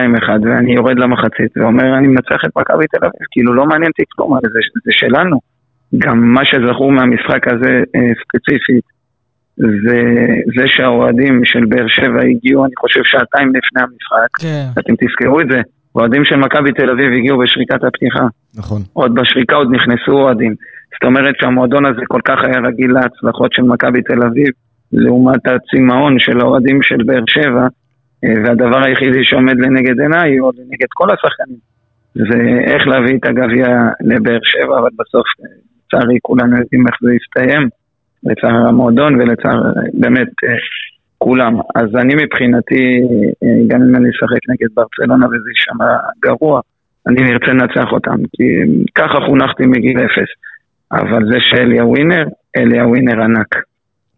ואני 0.44 0.74
יורד 0.74 0.98
למחצית, 0.98 1.56
ואומר, 1.56 1.98
אני 1.98 2.06
מנצח 2.06 2.40
את 2.44 2.50
מכבי 2.56 2.86
תל 2.86 3.04
אביב, 3.06 3.26
כאילו 3.30 3.54
לא 3.54 3.64
מעניין 3.66 3.90
אותי 3.90 4.02
כלום, 4.08 4.38
זה, 4.42 4.60
זה 4.84 4.92
שלנו. 4.92 5.49
גם 5.98 6.34
מה 6.34 6.40
שזכור 6.44 6.92
מהמשחק 6.92 7.48
הזה 7.48 7.82
אה, 7.96 8.12
ספציפית, 8.22 8.84
זה, 9.56 10.00
זה 10.56 10.64
שהאוהדים 10.66 11.44
של 11.44 11.64
באר 11.64 11.88
שבע 11.88 12.20
הגיעו, 12.22 12.64
אני 12.64 12.72
חושב, 12.78 13.00
שעתיים 13.04 13.48
לפני 13.48 13.82
המשחק. 13.82 14.30
כן. 14.40 14.80
אתם 14.80 14.94
תזכרו 15.00 15.40
את 15.40 15.46
זה. 15.50 15.60
אוהדים 15.94 16.24
של 16.24 16.36
מכבי 16.36 16.72
תל 16.72 16.90
אביב 16.90 17.12
הגיעו 17.12 17.38
בשריקת 17.38 17.84
הפתיחה. 17.84 18.26
נכון. 18.54 18.82
עוד 18.92 19.14
בשריקה 19.14 19.56
עוד 19.56 19.74
נכנסו 19.74 20.12
אוהדים. 20.12 20.54
זאת 20.94 21.04
אומרת 21.04 21.34
שהמועדון 21.40 21.86
הזה 21.86 22.00
כל 22.08 22.20
כך 22.24 22.38
היה 22.44 22.60
רגיל 22.68 22.92
להצלחות 22.92 23.52
של 23.52 23.62
מכבי 23.62 24.02
תל 24.02 24.22
אביב, 24.22 24.48
לעומת 24.92 25.40
הצמאון 25.46 26.18
של 26.18 26.40
האוהדים 26.40 26.82
של 26.82 27.02
באר 27.06 27.24
שבע, 27.28 27.66
אה, 28.24 28.34
והדבר 28.44 28.84
היחידי 28.84 29.24
שעומד 29.24 29.56
לנגד 29.58 30.00
עיניי, 30.00 30.40
או 30.40 30.50
לנגד 30.58 30.86
כל 30.94 31.08
השחקנים, 31.10 31.58
זה 32.14 32.38
איך 32.72 32.86
להביא 32.86 33.18
את 33.18 33.24
הגביע 33.24 33.66
לבאר 34.00 34.38
שבע, 34.42 34.78
אבל 34.78 34.90
בסוף, 34.98 35.26
אה, 35.40 35.59
לצערי, 35.94 36.18
כולנו 36.22 36.56
יודעים 36.56 36.86
איך 36.86 36.96
זה 37.02 37.10
יסתיים, 37.14 37.68
לצער 38.24 38.68
המועדון 38.68 39.14
ולצער 39.14 39.62
באמת 39.94 40.28
אה, 40.44 40.56
כולם. 41.18 41.54
אז 41.74 41.88
אני 41.94 42.14
מבחינתי, 42.14 43.00
גם 43.68 43.80
אם 43.82 43.96
אני 43.96 44.08
אשחק 44.10 44.48
נגד 44.48 44.68
ברצלונה 44.74 45.26
וזה 45.26 45.50
יישמע 45.56 45.96
גרוע, 46.22 46.60
אני 47.06 47.32
ארצה 47.32 47.52
לנצח 47.52 47.92
אותם, 47.92 48.16
כי 48.36 48.44
ככה 48.94 49.18
חונכתי 49.26 49.66
מגיל 49.66 49.98
אפס. 49.98 50.30
אבל 50.92 51.24
זה 51.32 51.38
שאלי 51.40 51.80
הווינר, 51.80 52.24
אלי 52.56 52.80
הווינר 52.80 53.22
ענק. 53.22 53.54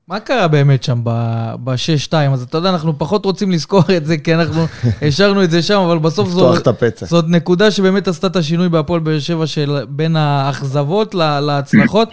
מה 0.08 0.20
קרה 0.20 0.48
באמת 0.48 0.82
שם 0.82 0.98
ב-6-2? 1.04 2.14
אז 2.14 2.42
אתה 2.42 2.58
יודע, 2.58 2.70
אנחנו 2.70 2.98
פחות 2.98 3.24
רוצים 3.24 3.50
לזכור 3.50 3.82
את 3.96 4.06
זה, 4.06 4.18
כי 4.18 4.34
אנחנו 4.34 4.62
השארנו 5.08 5.44
את 5.44 5.50
זה 5.50 5.62
שם, 5.62 5.78
אבל 5.78 5.98
בסוף 5.98 6.28
זו, 6.28 6.54
זאת 6.96 7.24
נקודה 7.28 7.70
שבאמת 7.70 8.08
עשתה 8.08 8.26
את 8.26 8.36
השינוי 8.36 8.68
בהפועל 8.68 9.00
באר 9.00 9.18
שבע 9.18 9.46
של 9.46 9.70
בין 9.88 10.16
האכזבות 10.16 11.14
להצלחות. 11.46 12.08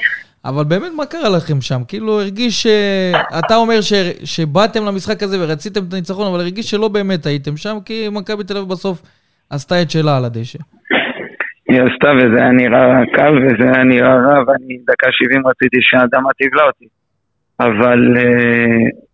אבל 0.45 0.63
באמת, 0.63 0.91
מה 0.95 1.05
קרה 1.05 1.29
לכם 1.29 1.61
שם? 1.61 1.81
כאילו, 1.87 2.21
הרגיש 2.21 2.63
ש... 2.63 2.67
אתה 3.39 3.55
אומר 3.55 3.81
ש... 3.81 3.93
שבאתם 4.23 4.85
למשחק 4.85 5.23
הזה 5.23 5.37
ורציתם 5.41 5.81
את 5.87 5.93
הניצחון, 5.93 6.27
אבל 6.27 6.39
הרגיש 6.39 6.69
שלא 6.69 6.87
באמת 6.87 7.25
הייתם 7.25 7.57
שם, 7.57 7.77
כי 7.85 8.07
מכבי 8.11 8.43
תל 8.43 8.57
אביב 8.57 8.69
בסוף 8.69 9.01
עשתה 9.49 9.81
את 9.81 9.91
שלה 9.91 10.17
על 10.17 10.25
הדשא. 10.25 10.59
היא 11.69 11.81
עשתה 11.81 12.07
וזה 12.17 12.41
היה 12.41 12.51
נראה 12.51 13.05
קל 13.15 13.33
וזה 13.37 13.71
היה 13.73 13.83
נראה 13.83 14.15
רע 14.15 14.43
ואני 14.47 14.77
דקה 14.87 15.07
70 15.11 15.47
רציתי 15.47 15.77
שהאדמה 15.81 16.29
תבלע 16.39 16.63
אותי. 16.63 16.85
אבל 17.59 18.17
אה, 18.17 18.23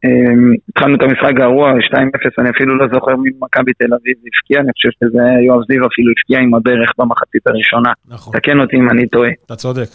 אה, 0.06 0.34
התחלנו 0.70 0.96
את 0.96 1.02
המשחק 1.02 1.34
גרוע, 1.34 1.72
2-0, 1.72 1.96
אני 2.40 2.50
אפילו 2.50 2.78
לא 2.78 2.86
זוכר 2.94 3.16
מי 3.16 3.30
מכבי 3.42 3.74
תל 3.74 3.94
אביב 3.94 4.16
הבקיע, 4.26 4.60
אני 4.62 4.72
חושב 4.76 4.90
שזה 5.00 5.20
היה 5.26 5.46
יואב 5.46 5.62
זיו 5.68 5.88
אפילו 5.88 6.12
הבקיע 6.12 6.40
עם 6.40 6.54
הברך 6.56 6.92
במחצית 6.98 7.48
הראשונה. 7.48 7.92
נכון. 8.08 8.34
תקן 8.40 8.60
אותי 8.60 8.76
אם 8.76 8.90
אני 8.90 9.08
טועה. 9.08 9.30
אתה 9.46 9.56
צודק. 9.56 9.90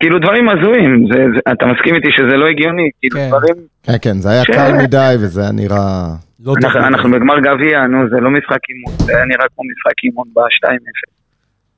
כאילו 0.00 0.18
דברים 0.18 0.48
הזויים, 0.48 1.06
זה, 1.12 1.18
זה, 1.34 1.40
אתה 1.52 1.66
מסכים 1.66 1.94
איתי 1.94 2.08
שזה 2.16 2.36
לא 2.36 2.46
הגיוני, 2.46 2.88
כאילו 3.00 3.16
כן. 3.16 3.28
דברים... 3.28 3.54
כן, 3.82 3.92
כן, 4.02 4.14
זה 4.14 4.30
היה 4.30 4.42
ש- 4.42 4.50
קל 4.50 4.72
מדי 4.82 5.14
וזה 5.20 5.40
היה 5.40 5.52
נראה... 5.52 6.06
לא 6.44 6.54
אנחנו 6.74 7.10
בגמר 7.10 7.40
גביע, 7.40 7.86
נו, 7.86 8.08
זה 8.08 8.20
לא 8.20 8.30
משחק 8.30 8.58
אימון, 8.68 8.94
זה 8.98 9.16
היה 9.16 9.24
נראה 9.24 9.46
כמו 9.54 9.64
משחק 9.70 10.04
אימון 10.04 10.26
ב-2-0. 10.34 11.20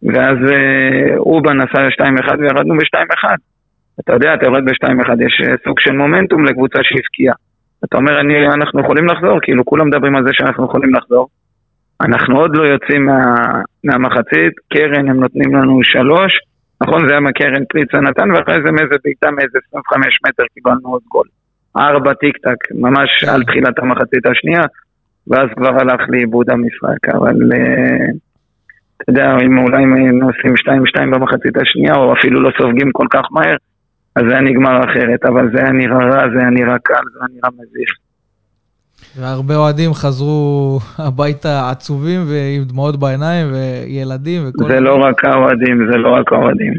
ואז 0.02 0.36
אה, 0.52 1.16
אובן 1.16 1.60
עשה 1.60 1.88
2-1 1.88 2.40
וירדנו 2.40 2.74
ב-2-1. 2.74 3.28
אתה 4.00 4.12
יודע, 4.12 4.34
אתה 4.34 4.46
יורד 4.46 4.64
ב-2-1, 4.64 5.12
יש 5.26 5.42
אה, 5.48 5.54
סוג 5.64 5.80
של 5.80 5.92
מומנטום 5.92 6.44
לקבוצה 6.44 6.78
שהבקיעה. 6.82 7.34
אתה 7.84 7.96
אומר, 7.96 8.20
אני, 8.20 8.46
אנחנו 8.46 8.80
יכולים 8.80 9.06
לחזור, 9.06 9.38
כאילו 9.42 9.64
כולם 9.64 9.86
מדברים 9.86 10.16
על 10.16 10.24
זה 10.24 10.30
שאנחנו 10.32 10.64
יכולים 10.64 10.94
לחזור. 10.94 11.28
אנחנו 12.00 12.40
עוד 12.40 12.56
לא 12.56 12.62
יוצאים 12.62 13.06
מה, 13.06 13.22
מהמחצית, 13.84 14.54
קרן 14.72 15.08
הם 15.08 15.20
נותנים 15.20 15.54
לנו 15.56 15.80
שלוש, 15.82 16.32
נכון? 16.82 17.08
זה 17.08 17.12
היה 17.12 17.20
מקרן 17.20 17.64
פריצה 17.68 18.00
נתן, 18.00 18.30
ואחרי 18.30 18.62
זה 18.64 18.72
מאיזה 18.72 18.94
בעיטה 19.04 19.30
מאיזה 19.30 19.58
25 19.68 20.18
מטר 20.26 20.42
קיבלנו 20.54 20.88
עוד 20.88 21.02
גול. 21.08 21.26
ארבע 21.76 22.14
טיק 22.14 22.36
טק, 22.36 22.72
ממש 22.74 23.24
על 23.28 23.44
תחילת 23.44 23.78
המחצית 23.78 24.26
השנייה, 24.26 24.62
ואז 25.26 25.48
כבר 25.56 25.80
הלך 25.80 26.00
לאיבוד 26.08 26.50
המשחק, 26.50 27.08
אבל 27.14 27.52
אה, 27.52 28.06
אתה 28.96 29.10
יודע, 29.10 29.36
אם 29.46 29.58
אולי 29.58 29.76
היינו 29.76 30.26
עושים 30.26 30.54
2-2 30.54 31.00
במחצית 31.12 31.56
השנייה, 31.56 31.94
או 31.94 32.12
אפילו 32.12 32.40
לא 32.40 32.50
סופגים 32.58 32.92
כל 32.92 33.06
כך 33.10 33.26
מהר, 33.30 33.56
אז 34.16 34.24
זה 34.28 34.32
היה 34.32 34.40
נגמר 34.40 34.84
אחרת, 34.84 35.24
אבל 35.24 35.50
זה 35.52 35.58
היה 35.62 35.72
נראה 35.72 35.98
רע, 35.98 36.22
זה 36.34 36.38
היה 36.40 36.50
נראה 36.50 36.78
קל, 36.78 37.04
זה 37.12 37.18
היה 37.20 37.28
נראה 37.34 37.50
מביך. 37.52 37.90
והרבה 39.16 39.56
אוהדים 39.56 39.92
חזרו 39.94 40.78
הביתה 41.06 41.70
עצובים 41.70 42.20
ועם 42.28 42.64
דמעות 42.64 43.00
בעיניים, 43.00 43.46
וילדים 43.52 44.42
וכל... 44.48 44.68
זה 44.68 44.80
לא 44.80 44.94
רק 44.96 45.24
האוהדים, 45.24 45.90
זה 45.90 45.96
לא 45.98 46.08
רק 46.08 46.32
האוהדים. 46.32 46.74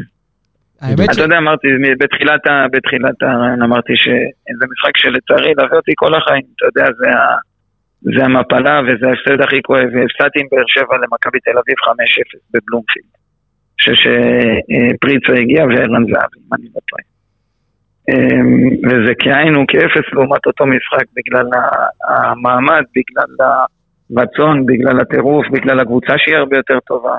האמת 0.80 1.12
ש... 1.12 1.16
אתה 1.16 1.22
יודע, 1.22 1.38
אמרתי, 1.38 1.68
בתחילת, 2.00 2.46
ה- 2.46 2.66
בתחילת 2.72 3.22
הרעיון 3.22 3.62
אמרתי 3.62 3.92
שזה 3.96 4.64
משחק 4.72 4.96
שלצערי 4.96 5.50
ילווה 5.50 5.76
אותי 5.76 5.92
כל 5.96 6.14
החיים, 6.14 6.44
אתה 6.56 6.66
יודע, 6.66 6.90
זה, 6.98 7.08
ה, 7.10 7.36
זה 8.16 8.24
המפלה 8.24 8.80
וזה 8.86 9.06
ההפסד 9.08 9.40
הכי 9.44 9.62
כואב, 9.62 9.88
והפסדתי 9.94 10.40
עם 10.40 10.46
באר 10.52 10.64
שבע 10.66 10.96
למכבי 11.02 11.38
תל 11.40 11.50
אביב 11.62 11.76
5-0 11.84 12.38
בבלומפילד. 12.52 13.12
אני 13.14 13.76
חושב 13.80 13.94
שפריצה 14.02 15.32
הגיע 15.42 15.62
וערן 15.64 16.04
זהבי, 16.10 16.38
אם 16.44 16.54
אני 16.54 16.66
לא 16.74 16.80
טועה. 16.88 17.13
אמ, 18.08 18.68
וזה 18.86 19.12
כאין 19.18 19.56
וכאפס 19.56 20.06
לעומת 20.12 20.46
אותו 20.46 20.64
משחק 20.66 21.04
בגלל 21.16 21.46
המעמד, 22.08 22.82
בגלל 22.96 23.48
הרצון, 24.16 24.66
בגלל 24.66 25.00
הטירוף, 25.00 25.46
בגלל 25.52 25.80
הקבוצה 25.80 26.12
שהיא 26.16 26.36
הרבה 26.36 26.56
יותר 26.56 26.78
טובה. 26.86 27.18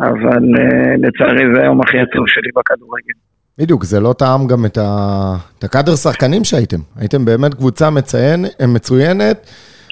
אבל 0.00 0.42
אה, 0.58 0.94
לצערי 0.98 1.44
זה 1.54 1.62
היום 1.62 1.80
הכי 1.80 1.98
עצוב 1.98 2.24
שלי 2.26 2.50
בכדורגל. 2.56 3.14
בדיוק, 3.58 3.84
זה 3.84 4.00
לא 4.00 4.12
טעם 4.18 4.46
גם 4.46 4.66
את, 4.66 4.78
ה... 4.78 5.34
את 5.58 5.64
הקאדר 5.64 5.96
שחקנים 5.96 6.44
שהייתם. 6.44 6.76
הייתם 6.96 7.24
באמת 7.24 7.54
קבוצה 7.54 7.90
מציין, 7.90 8.44
מצוינת, 8.68 9.46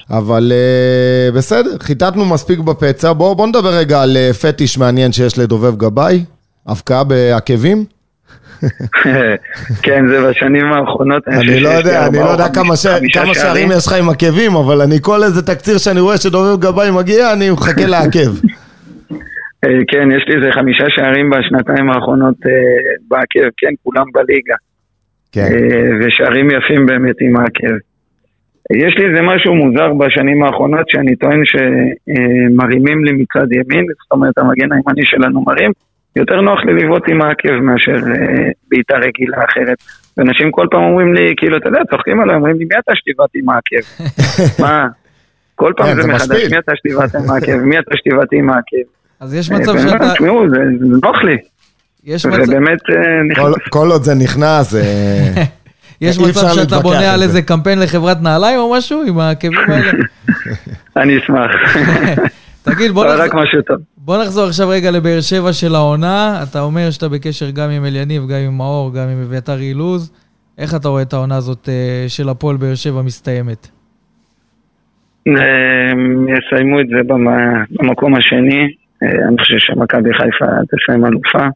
אבל 0.09 0.51
uh, 0.51 1.35
בסדר, 1.35 1.77
חיטטנו 1.79 2.25
מספיק 2.25 2.59
בפצע. 2.59 3.13
בואו 3.13 3.35
בוא 3.35 3.47
נדבר 3.47 3.69
רגע 3.79 4.01
על 4.01 4.17
uh, 4.17 4.33
פטיש 4.33 4.77
מעניין 4.77 5.11
שיש 5.11 5.39
לדובב 5.39 5.75
גבאי, 5.77 6.25
הבקעה 6.67 7.03
בעקבים. 7.03 7.85
כן, 9.83 10.07
זה 10.07 10.29
בשנים 10.29 10.65
האחרונות. 10.65 11.27
אני 11.27 11.59
לא 11.59 11.69
יודע, 11.69 12.07
אני 12.07 12.17
לא 12.17 12.25
או 12.25 12.31
יודע 12.31 12.47
כמה 13.13 13.33
שערים 13.33 13.71
יש 13.71 13.87
לך 13.87 13.93
עם 13.93 14.09
עקבים, 14.09 14.55
אבל 14.55 14.81
אני 14.81 14.95
כל 15.01 15.23
איזה 15.23 15.41
תקציר 15.41 15.77
שאני 15.77 15.99
רואה 15.99 16.17
שדובב 16.17 16.59
גבאי 16.61 16.91
מגיע, 16.91 17.33
אני 17.33 17.49
מחכה 17.49 17.85
לעקב. 17.93 18.31
אה, 19.65 19.79
כן, 19.87 20.11
יש 20.11 20.23
לי 20.27 20.35
איזה 20.35 20.51
חמישה 20.51 20.85
שערים 20.89 21.29
בשנתיים 21.29 21.89
האחרונות 21.89 22.35
אה, 22.45 22.51
בעקב, 23.07 23.49
כן, 23.57 23.73
כולם 23.83 24.05
בליגה. 24.13 24.55
כן. 25.31 25.41
אה, 25.41 25.89
ושערים 25.99 26.47
יפים 26.51 26.85
באמת 26.85 27.15
עם 27.21 27.37
העקב. 27.37 27.77
יש 28.73 28.93
לי 28.97 29.05
איזה 29.09 29.21
משהו 29.21 29.55
מוזר 29.55 29.93
בשנים 29.93 30.43
האחרונות 30.43 30.89
שאני 30.89 31.15
טוען 31.15 31.41
שמרימים 31.45 33.05
לי 33.05 33.11
מצד 33.11 33.51
ימין, 33.51 33.85
זאת 34.01 34.11
אומרת 34.11 34.37
המגן 34.37 34.71
הימני 34.71 35.05
שלנו 35.05 35.41
מרים, 35.41 35.71
יותר 36.19 36.41
נוח 36.41 36.59
לי 36.65 36.73
לבעוט 36.73 37.03
עם 37.07 37.21
העקב 37.21 37.51
מאשר 37.51 37.91
אה, 37.91 38.49
בעיטה 38.69 38.95
רגילה 38.97 39.37
אחרת. 39.49 39.77
ואנשים 40.17 40.51
כל 40.51 40.67
פעם 40.71 40.83
אומרים 40.83 41.13
לי, 41.13 41.33
כאילו, 41.37 41.57
אתה 41.57 41.69
יודע, 41.69 41.79
צוחקים 41.91 42.19
עליי, 42.19 42.35
אומרים 42.35 42.57
לי, 42.59 42.65
מי 42.65 42.75
אתה 42.79 42.91
שתבעט 42.95 43.29
עם 43.35 43.49
העקב? 43.49 44.03
מה? 44.63 44.87
כל 45.55 45.73
כן, 45.77 45.83
פעם 45.83 45.95
זה 45.95 46.01
זה 46.01 46.07
מחדש. 46.07 46.51
מי 46.51 46.59
אתה 46.59 46.71
שתבעט 46.75 47.15
עם 47.15 47.31
העקב? 47.31 47.55
מי 47.55 47.79
אתה 47.79 47.91
שתבעט 47.97 48.27
עם 48.31 48.49
העקב? 48.49 48.89
אז 49.19 49.33
יש 49.33 49.51
אה, 49.51 49.59
מצב 49.59 49.69
אומר, 49.69 49.89
שאתה... 49.89 50.13
תשמעו, 50.13 50.49
זה 50.49 50.57
זה 50.79 50.85
נוח 51.03 51.23
לי. 51.23 51.37
יש 52.03 52.25
מצב... 52.25 52.39
ובאמת 52.47 52.79
אה, 52.89 53.35
כל, 53.35 53.49
נכנס. 53.49 53.69
כל 53.69 53.91
עוד 53.91 54.03
זה 54.03 54.15
נכנס, 54.15 54.75
אה, 54.75 55.43
יש 56.01 56.19
מצב 56.19 56.47
שאתה 56.53 56.79
בונה 56.79 57.13
על 57.13 57.19
זה. 57.19 57.23
איזה 57.23 57.41
קמפיין 57.41 57.79
לחברת 57.79 58.21
נעליים 58.21 58.59
או 58.59 58.73
משהו 58.73 59.03
עם 59.07 59.19
העקבים 59.19 59.59
האלה? 59.67 59.91
אני 61.01 61.17
אשמח. 61.17 61.51
תגיד, 62.63 62.91
בוא 62.91 63.05
נחזור- 63.05 63.21
רק 63.25 63.33
משהו 63.35 63.61
טוב. 63.61 63.77
בוא 63.97 64.17
נחזור 64.23 64.47
עכשיו 64.47 64.69
רגע 64.69 64.91
לבאר 64.91 65.21
שבע 65.21 65.53
של 65.53 65.75
העונה. 65.75 66.43
אתה 66.49 66.61
אומר 66.61 66.91
שאתה 66.91 67.09
בקשר 67.09 67.49
גם 67.49 67.69
עם 67.69 67.85
אליניב, 67.85 68.21
גם 68.27 68.39
עם 68.47 68.57
מאור, 68.57 68.93
גם 68.93 69.07
עם 69.09 69.21
אביתר 69.21 69.59
אילוז. 69.59 70.13
איך 70.57 70.75
אתה 70.75 70.87
רואה 70.87 71.01
את 71.01 71.13
העונה 71.13 71.35
הזאת 71.37 71.69
אה, 71.69 72.05
של 72.07 72.29
הפועל 72.29 72.57
באר 72.57 72.75
שבע 72.75 73.01
מסתיימת? 73.01 73.67
יסיימו 75.25 76.79
את 76.81 76.87
זה 76.87 76.97
במ- 77.07 77.63
במקום 77.79 78.15
השני. 78.15 78.61
אה, 79.03 79.27
אני 79.27 79.37
חושב 79.39 79.55
שמכבי 79.59 80.09
חיפה 80.13 80.45
תסיים 80.71 81.05
אלופה. 81.05 81.47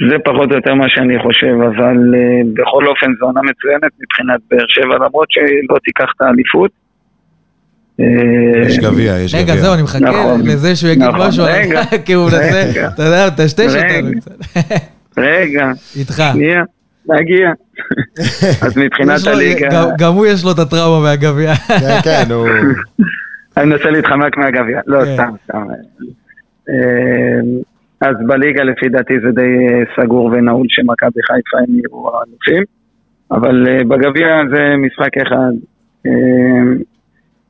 אה, 0.00 0.04
אה, 0.04 0.10
זה 0.10 0.16
פחות 0.24 0.50
או 0.50 0.56
יותר 0.56 0.74
מה 0.74 0.88
שאני 0.88 1.18
חושב, 1.22 1.54
אבל 1.68 1.96
אה, 2.14 2.40
בכל 2.54 2.86
אופן 2.86 3.06
זו 3.20 3.26
עונה 3.26 3.40
מצוינת 3.42 3.92
מבחינת 4.02 4.40
באר 4.50 4.64
שבע, 4.68 4.94
למרות 5.06 5.26
שהיא 5.30 5.62
לא 5.70 5.76
תיקח 5.84 6.12
את 6.16 6.22
האליפות. 6.22 6.70
אה, 8.00 8.06
יש 8.66 8.78
גביע, 8.78 9.18
יש 9.20 9.34
גביע. 9.34 9.44
רגע, 9.44 9.56
זהו, 9.62 9.74
אני 9.74 9.82
מחכה 9.82 9.98
נכון. 9.98 10.40
לזה 10.46 10.76
שהוא 10.76 10.90
יגיד 10.90 11.02
נכון, 11.02 11.20
משהו, 11.28 11.44
רגע. 11.48 11.82
כי 12.04 12.12
הוא 12.12 12.24
מנסה. 12.24 12.88
אתה 12.94 13.02
יודע, 13.02 13.26
מטשטש 13.32 13.74
אותנו. 13.74 14.10
קצת. 14.20 14.60
רגע, 15.18 15.70
איתך. 15.96 16.22
שנייה, 16.32 16.62
נגיע. 17.08 17.50
אז 18.66 18.78
מבחינת 18.78 19.26
הליגה, 19.26 19.68
גם- 19.72 19.88
גם 19.98 20.12
הוא 20.12 20.26
יש 20.26 20.44
לו 20.44 20.50
את 20.52 20.58
הטראומה 20.58 21.02
מהגביע. 21.02 21.54
כן, 21.54 21.98
כן, 22.04 22.32
הוא... 22.32 22.48
אני 23.56 23.66
מנסה 23.66 23.90
להתחמק 23.90 24.36
מהגביע. 24.36 24.80
לא, 24.86 25.04
כן. 25.04 25.14
סתם, 25.14 25.30
סתם. 25.44 25.62
אז 28.00 28.16
בליגה 28.26 28.64
לפי 28.64 28.88
דעתי 28.88 29.14
זה 29.20 29.30
די 29.32 29.42
אה, 29.42 29.82
סגור 29.96 30.24
ונעול 30.24 30.66
שמכבי 30.68 31.20
חיפה 31.22 31.58
הם 31.58 31.74
יהיו 31.74 32.08
האלופים. 32.08 32.62
אבל 33.30 33.68
אה, 33.68 33.84
בגביע 33.84 34.28
זה 34.54 34.76
משחק 34.76 35.16
אחד. 35.26 35.52
אה, 36.06 36.12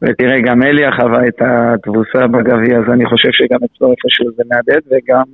ותראה, 0.03 0.41
גם 0.41 0.63
אליה 0.63 0.91
חווה 0.93 1.29
את 1.29 1.41
התבוסה 1.41 2.27
בגביע, 2.27 2.79
אז 2.79 2.85
אני 2.93 3.07
חושב 3.07 3.29
שגם 3.33 3.59
אצלו 3.65 3.91
איפשהו 3.91 4.31
זה 4.37 4.43
מהדהד, 4.51 4.83
וגם 4.91 5.25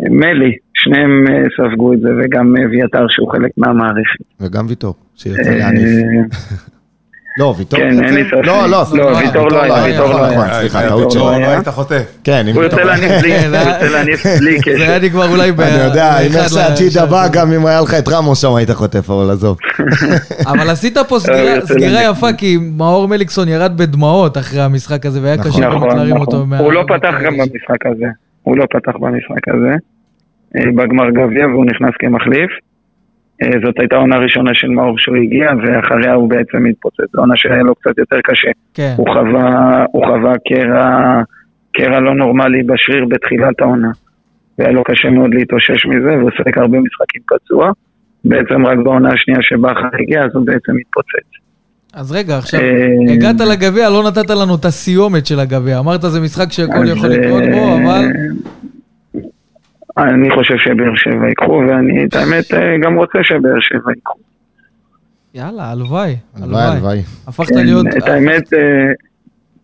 מלי, 0.00 0.56
שניהם 0.74 1.24
ספגו 1.56 1.92
את 1.92 2.00
זה, 2.00 2.08
וגם 2.18 2.54
אביתר 2.64 3.06
שהוא 3.08 3.32
חלק 3.32 3.50
מהמערכת. 3.56 4.24
וגם 4.40 4.66
ויטור, 4.68 4.94
שיוצא 5.14 5.50
להניף. 5.50 5.88
אה, 7.40 7.44
לא, 7.44 7.54
ויטור 7.58 7.78
כן, 7.80 8.04
אין 8.04 8.14
לי? 8.14 8.24
ספק. 8.24 8.34
לא, 8.46 8.66
לא, 8.66 8.84
סליחה, 8.84 9.06
ויטור 9.06 9.48
לא 9.50 9.62
היה, 9.62 9.84
ויטור 9.84 10.08
לא 10.08 10.26
נכון, 10.28 10.44
היה. 10.48 10.60
סליחה, 10.60 10.78
ויטור 10.78 11.00
טעות 11.00 11.14
לא. 11.14 11.30
היה. 11.30 11.46
לא 11.46 11.52
היית 11.52 11.68
חוטף. 11.68 12.02
כן, 12.24 12.46
אם 12.48 12.54
הוא 12.54 12.62
ויטור... 12.62 12.80
יוצא 12.80 12.90
להניף 12.90 13.12
בלי, 13.22 13.30
כן, 13.40 13.48
הוא 13.54 13.72
יוצא 13.72 13.88
להניף 13.98 14.26
בלי 14.26 14.58
זה 14.60 14.84
היה 14.84 14.86
קשר. 14.86 14.98
לי 14.98 15.10
כבר 15.10 15.30
אולי 15.30 15.52
ב... 15.52 15.60
אני 15.60 15.84
יודע, 15.84 16.18
עם 16.18 16.24
איך 16.24 16.34
באחד 16.34 16.48
שהג'ידה 16.48 16.86
לשלוש. 17.04 17.10
בא, 17.10 17.28
גם 17.32 17.52
אם 17.52 17.66
היה 17.66 17.80
לך 17.80 17.94
את 17.94 18.08
רמוס 18.08 18.42
שם 18.42 18.54
היית 18.54 18.70
חוטף, 18.70 19.10
אבל 19.10 19.30
עזוב. 19.30 19.56
אבל 20.52 20.70
עשית 20.70 20.98
פה 21.08 21.18
סגירה- 21.18 21.38
יוצא 21.56 21.74
סגירה. 21.74 22.02
יפה, 22.02 22.32
כי 22.32 22.58
מאור 22.76 23.08
מליקסון 23.08 23.48
ירד 23.48 23.76
בדמעות 23.76 24.38
אחרי 24.38 24.60
המשחק 24.60 25.06
הזה, 25.06 25.22
והיה 25.22 25.36
נכון. 25.36 25.50
קשה 25.52 25.68
נכון, 25.68 25.96
להרים 25.96 26.16
אותו. 26.16 26.44
הוא 26.58 26.72
לא 26.72 26.84
פתח 26.88 27.14
גם 27.24 27.32
במשחק 27.38 27.86
הזה. 27.86 28.06
הוא 28.42 28.56
לא 28.56 28.64
פתח 28.70 28.92
במשחק 29.00 29.48
הזה. 29.48 29.74
אה, 30.56 30.72
בגמר 30.76 31.10
גביע 31.10 31.46
והוא 31.46 31.64
נכנס 31.64 31.90
כמחליף. 31.98 32.50
אה, 33.42 33.50
זאת 33.64 33.74
הייתה 33.78 33.96
עונה 33.96 34.16
ראשונה 34.16 34.50
של 34.54 34.68
מאור 34.68 34.98
שהוא 34.98 35.16
הגיע, 35.16 35.50
ואחריה 35.62 36.14
הוא 36.14 36.28
בעצם 36.28 36.66
התפוצץ. 36.66 37.12
זו 37.12 37.20
עונה 37.20 37.36
שהיה 37.36 37.62
לו 37.62 37.74
קצת 37.74 37.98
יותר 37.98 38.16
קשה. 38.24 38.50
כן, 38.74 38.94
הוא 38.96 39.06
חווה, 39.12 39.84
הוא 39.92 40.06
חווה 40.06 40.32
קרע, 40.48 41.22
קרע 41.72 42.00
לא 42.00 42.14
נורמלי 42.14 42.62
בשריר 42.62 43.04
בתחילת 43.04 43.60
העונה. 43.60 43.90
והיה 44.58 44.72
לו 44.72 44.84
קשה 44.84 45.10
מאוד 45.10 45.34
להתאושש 45.34 45.86
מזה, 45.86 46.16
והוא 46.18 46.30
שיחק 46.30 46.58
הרבה 46.58 46.78
משחקים 46.78 47.22
פצוע. 47.28 47.70
בעצם 48.24 48.66
רק 48.66 48.78
בעונה 48.78 49.08
השנייה 49.12 49.40
שבכר 49.42 49.88
הגיע, 50.02 50.24
אז 50.24 50.30
הוא 50.34 50.46
בעצם 50.46 50.72
התפוצץ. 50.80 51.28
אז 51.94 52.12
רגע, 52.12 52.38
עכשיו, 52.38 52.60
אה, 52.60 53.12
הגעת 53.14 53.40
לגביע, 53.40 53.90
לא 53.90 54.02
נתת 54.08 54.30
לנו 54.30 54.54
את 54.54 54.64
הסיומת 54.64 55.26
של 55.26 55.40
הגביע. 55.40 55.78
אמרת 55.78 56.00
זה 56.00 56.20
משחק 56.20 56.52
שהכל 56.52 56.88
יכול 56.88 57.08
לקרות 57.08 57.42
בו, 57.52 57.58
אה, 57.58 57.84
אבל... 57.84 58.04
אני 59.98 60.30
חושב 60.30 60.54
שבאר 60.58 60.96
שבע 60.96 61.28
ייקחו, 61.28 61.62
ואני 61.68 62.04
את 62.04 62.14
האמת 62.14 62.54
אה, 62.54 62.78
גם 62.82 62.94
רוצה 62.94 63.18
שבאר 63.22 63.60
שבע 63.60 63.90
ייקחו. 63.94 64.18
יאללה, 65.34 65.70
הלוואי, 65.70 66.16
הלוואי, 66.36 66.62
הלוואי. 66.62 66.98
הפכת 67.28 67.54
כן, 67.54 67.64
להיות... 67.64 67.86
את 67.86 68.08
האמת, 68.08 68.54
אה, 68.54 68.92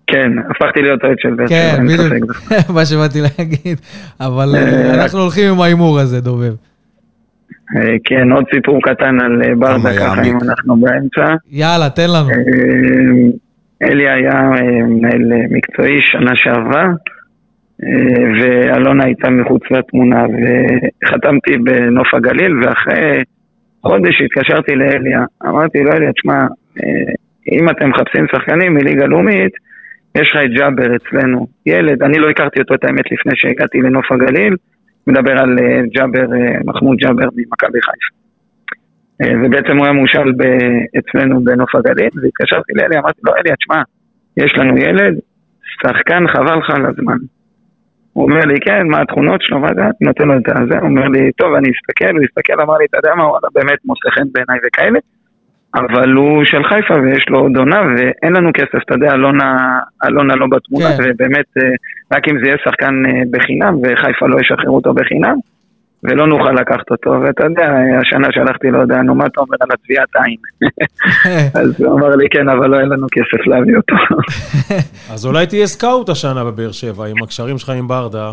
כן, 0.06 0.32
הפכתי 0.51 0.82
להיות 0.82 1.05
אוהד 1.05 1.16
של 1.19 1.35
באר 1.35 1.47
שבע, 1.47 1.77
כן, 1.77 1.86
בדיוק. 1.86 2.31
מה 2.74 2.85
שבאתי 2.85 3.19
להגיד. 3.20 3.78
אבל 4.20 4.55
אה, 4.55 4.94
אנחנו 4.94 5.20
הולכים 5.20 5.52
עם 5.52 5.61
ההימור 5.61 6.01
הזה, 6.01 6.20
דובב. 6.20 6.55
כן, 8.05 8.32
עוד 8.32 8.44
סיפור 8.55 8.81
קטן 8.82 9.20
על 9.20 9.55
ברדה, 9.55 9.97
ככה. 9.98 10.23
אם 10.23 10.39
אנחנו 10.43 10.77
באמצע. 10.77 11.35
יאללה, 11.51 11.90
תן 11.90 12.11
לנו. 12.11 12.28
אלי 13.82 14.09
היה 14.09 14.40
מנהל 14.89 15.23
מקצועי 15.51 15.98
שנה 16.02 16.31
שעברה, 16.35 16.86
ואלונה 18.40 19.05
הייתה 19.05 19.31
מחוץ 19.31 19.62
לתמונה, 19.70 20.24
וחתמתי 20.27 21.59
בנוף 21.59 22.15
הגליל, 22.15 22.65
ואחרי 22.65 23.23
חודש 23.82 24.23
התקשרתי 24.24 24.74
לאליה, 24.74 25.24
אמרתי 25.47 25.78
לו, 25.78 25.93
אליה, 25.93 26.12
תשמע, 26.12 26.40
אה, 26.85 27.12
אם 27.52 27.70
אתם 27.70 27.90
מחפשים 27.90 28.27
שחקנים 28.32 28.74
מליגה 28.74 29.06
לאומית, 29.06 29.52
יש 30.19 30.31
לך 30.31 30.43
את 30.44 30.51
ג'אבר 30.51 30.97
אצלנו, 30.97 31.47
ילד, 31.66 32.02
אני 32.02 32.19
לא 32.19 32.31
הכרתי 32.31 32.61
אותו 32.61 32.74
את 32.74 32.85
האמת 32.85 33.12
לפני 33.12 33.32
שהגעתי 33.35 33.78
לנוף 33.78 34.12
הגליל, 34.12 34.56
מדבר 35.06 35.39
על 35.39 35.59
אה, 35.59 35.81
ג'אבר, 35.94 36.35
אה, 36.35 36.59
מחמוד 36.65 36.97
ג'אבר 36.97 37.28
ממכבי 37.36 37.78
חיפה. 37.81 38.15
אה, 39.23 39.32
ובעצם 39.44 39.77
הוא 39.77 39.85
היה 39.85 39.93
מושל 39.93 40.32
ב- 40.36 40.98
אצלנו 40.98 41.44
בנוף 41.44 41.74
הגליל, 41.74 42.11
והתקשרתי 42.23 42.73
לאלי, 42.74 42.98
אמרתי 42.98 43.20
לו, 43.24 43.32
אלי, 43.36 43.56
תשמע, 43.56 43.82
יש 44.36 44.55
לנו 44.56 44.78
ילד, 44.78 45.15
שחקן 45.82 46.28
חבל 46.28 46.59
לך 46.59 46.70
על 46.70 46.86
הזמן. 46.86 47.16
הוא 48.15 48.24
אומר 48.24 48.45
לי, 48.45 48.61
כן, 48.61 48.86
מה 48.89 49.01
התכונות 49.01 49.43
שלו, 49.43 49.59
מה 49.59 49.69
זה? 49.74 49.82
נותן 50.01 50.28
לו 50.28 50.35
את 50.39 50.49
הזה, 50.49 50.78
הוא 50.78 50.89
אומר 50.89 51.09
לי, 51.09 51.32
טוב, 51.32 51.55
אני 51.55 51.69
אסתכל, 51.74 52.16
הוא 52.16 52.24
הסתכל, 52.24 52.61
אמר 52.61 52.77
לי, 52.78 52.85
אתה 52.85 52.99
יודע 52.99 53.15
מה, 53.15 53.24
וואלה, 53.24 53.49
באמת 53.55 53.78
מוצא 53.85 54.11
חן 54.11 54.27
בעיניי 54.32 54.59
וכאלה, 54.66 54.99
אבל 55.74 56.12
הוא 56.12 56.45
של 56.45 56.65
חיפה 56.65 56.95
ויש 56.95 57.24
לו 57.28 57.39
עוד 57.39 57.57
עונה, 57.57 57.81
ואין 57.82 58.32
לנו 58.32 58.51
כסף, 58.55 58.82
אתה 58.86 58.95
יודע, 58.95 59.12
אלונה, 59.12 59.78
אלונה 60.07 60.35
לא 60.35 60.47
בתמונה, 60.47 60.89
כן. 60.97 61.03
ובאמת, 61.05 61.47
אה, 61.62 61.70
רק 62.16 62.28
אם 62.28 62.39
זה 62.39 62.47
יהיה 62.47 62.57
שחקן 62.65 63.07
אה, 63.07 63.23
בחינם, 63.31 63.74
וחיפה 63.82 64.27
לא 64.27 64.41
ישחררו 64.41 64.77
אותו 64.77 64.95
בחינם, 64.95 65.36
ולא 66.05 66.27
נוכל 66.27 66.53
לקחת 66.53 66.91
אותו, 66.91 67.11
ואתה 67.11 67.45
יודע, 67.45 67.73
השנה 68.01 68.29
שלחתי 68.33 68.71
לו 68.71 68.81
הודעה, 68.81 69.03
נו, 69.03 69.15
מה 69.15 69.27
אתה 69.27 69.41
אומר 69.41 69.57
על 69.61 69.69
הטביעת 69.73 70.09
עין? 70.17 70.37
אז 71.61 71.81
הוא 71.81 71.99
אמר 71.99 72.17
לי, 72.17 72.29
כן, 72.31 72.49
אבל 72.49 72.71
לא 72.71 72.81
אין 72.81 72.89
לנו 72.89 73.07
כסף 73.13 73.47
להביא 73.47 73.77
אותו. 73.77 73.97
אז 75.13 75.27
אולי 75.27 75.47
תהיה 75.47 75.67
סקאוט 75.67 76.09
השנה 76.09 76.45
בבאר 76.45 76.73
שבע, 76.73 77.07
עם 77.07 77.23
הקשרים 77.23 77.59
שלך 77.59 77.71
עם 77.71 77.89
ברדה. 77.89 78.33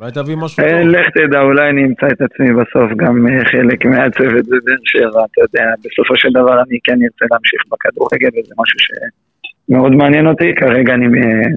אולי 0.00 0.12
תביא 0.12 0.36
משהו 0.36 0.64
אה, 0.64 0.70
טוב. 0.70 0.88
לך 0.88 1.06
תדע, 1.14 1.40
אולי 1.40 1.70
אני 1.70 1.84
אמצא 1.84 2.06
את 2.06 2.20
עצמי 2.20 2.52
בסוף 2.52 2.90
גם 2.96 3.26
אה, 3.28 3.44
חלק 3.44 3.84
מהצוות 3.84 4.46
בבאר 4.46 4.82
שבע, 4.84 5.08
אתה 5.08 5.40
יודע, 5.44 5.66
בסופו 5.84 6.14
של 6.16 6.28
דבר 6.30 6.54
אני 6.62 6.78
כן 6.84 6.98
ארצה 7.02 7.24
להמשיך 7.30 7.62
בכדורגל, 7.72 8.28
וזה 8.28 8.54
משהו 8.58 8.78
שמאוד 8.86 9.92
מעניין 9.92 10.26
אותי, 10.26 10.54
כרגע 10.56 10.94
אני 10.94 11.06
אה, 11.06 11.48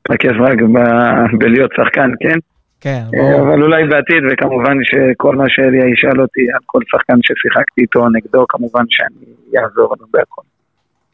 מתרכז 0.00 0.40
רק 0.40 0.62
ב- 0.62 1.38
בלהיות 1.38 1.70
שחקן, 1.76 2.10
כן? 2.20 2.38
כן, 2.86 3.04
אה, 3.14 3.20
ברור. 3.20 3.40
אבל 3.42 3.62
אולי 3.62 3.86
בעתיד, 3.86 4.22
וכמובן 4.30 4.76
שכל 4.84 5.36
מה 5.36 5.44
שאליה 5.48 5.84
ישאל 5.92 6.20
אותי 6.20 6.40
על 6.54 6.60
כל 6.66 6.80
שחקן 6.90 7.18
ששיחקתי 7.22 7.80
איתו 7.80 8.08
נגדו, 8.08 8.46
כמובן 8.48 8.84
שאני 8.88 9.26
אעזור 9.62 9.94
לו 10.00 10.06
בהכל. 10.10 10.42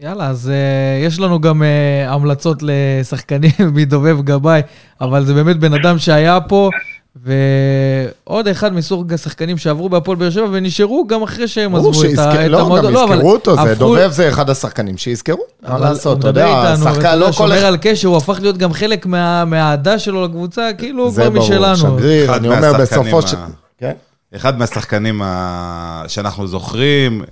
יאללה, 0.00 0.26
אז 0.28 0.52
uh, 0.52 1.06
יש 1.06 1.20
לנו 1.20 1.40
גם 1.40 1.62
uh, 1.62 2.10
המלצות 2.10 2.58
לשחקנים 2.62 3.50
מדובב 3.76 4.20
גבאי, 4.20 4.60
אבל 5.00 5.20
זה 5.20 5.34
באמת 5.34 5.56
בן 5.56 5.72
אדם 5.72 5.98
שהיה 5.98 6.40
פה, 6.40 6.70
ועוד 7.16 8.48
אחד 8.48 8.72
מסוג 8.72 9.12
השחקנים 9.12 9.58
שעברו 9.58 9.88
בהפועל 9.88 10.16
באר 10.18 10.30
שבע 10.30 10.46
ונשארו 10.52 11.06
גם 11.06 11.22
אחרי 11.22 11.48
שהם 11.48 11.72
ברור 11.72 11.90
עזבו 11.90 12.02
את 12.44 12.50
לא, 12.50 12.60
המועדון. 12.60 12.92
גם 12.94 13.02
אבל 13.02 13.14
יזכרו 13.14 13.32
אותו, 13.32 13.54
זה 13.54 13.60
הפכו- 13.62 13.74
דובב 13.78 14.10
זה 14.10 14.28
אחד 14.28 14.50
השחקנים 14.50 14.96
שיזכרו, 14.98 15.42
מה 15.68 15.78
לעשות, 15.78 16.18
אתה 16.18 16.28
יודע, 16.28 16.46
איתנו, 16.46 16.62
ואתה 16.62 16.94
שחקן 16.94 16.94
יודע, 16.96 17.16
לא 17.16 17.26
כל 17.26 17.32
שומר 17.32 17.66
על 17.66 17.76
קשר, 17.80 18.08
הוא 18.08 18.16
הפך 18.16 18.38
להיות 18.40 18.58
גם 18.58 18.72
חלק 18.72 19.06
מה- 19.06 19.44
מהאהדה 19.44 19.98
שלו 19.98 20.24
לקבוצה, 20.24 20.68
כאילו 20.78 21.02
הוא 21.04 21.12
זה 21.12 21.22
כבר 21.22 21.30
ברור, 21.30 21.44
משלנו. 21.44 21.76
שגריר, 21.76 22.24
אחד 22.30 22.38
אני 22.44 22.48
אומר 22.48 22.72
בסופו 22.80 23.22
של... 23.22 23.36
ה- 23.36 23.46
כן? 23.78 23.92
אחד 24.36 24.58
מהשחקנים 24.58 25.22
ה- 25.24 26.04
שאנחנו 26.08 26.46
זוכרים, 26.46 27.22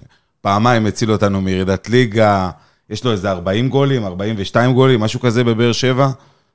פעמיים 0.41 0.87
הצילו 0.87 1.13
אותנו 1.13 1.41
מירידת 1.41 1.89
ליגה, 1.89 2.51
יש 2.91 3.05
לו 3.05 3.13
איזה 3.13 3.31
40 3.31 3.69
גולים, 3.69 4.05
42 4.07 4.75
גולים, 4.75 5.01
משהו 5.01 5.21
כזה 5.21 5.45
בבאר 5.45 5.73
שבע, 5.73 6.09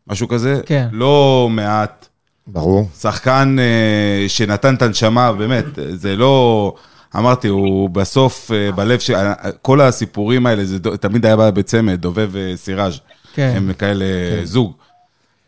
משהו 0.08 0.28
כזה. 0.28 0.60
כן. 0.66 0.88
לא 0.92 1.48
מעט. 1.52 2.08
ברור. 2.48 2.90
שחקן 3.00 3.56
אה, 3.60 4.30
שנתן 4.30 4.76
את 4.76 4.82
הנשמה, 4.82 5.34
באמת, 5.34 5.66
זה 5.94 6.16
לא... 6.16 6.74
אמרתי, 7.18 7.48
הוא 7.48 7.90
בסוף, 7.90 8.52
אה, 8.52 8.72
בלב 8.72 9.00
של... 9.00 9.14
כל 9.62 9.82
הסיפורים 9.82 10.46
האלה, 10.46 10.66
זה 10.66 10.80
ד- 10.80 10.96
תמיד 10.96 11.26
היה 11.26 11.36
בצמד, 11.36 12.02
דובב 12.02 12.30
וסיראז'. 12.32 13.00
כן. 13.34 13.54
הם 13.58 13.72
כאלה 13.78 14.06
זוג. 14.44 14.74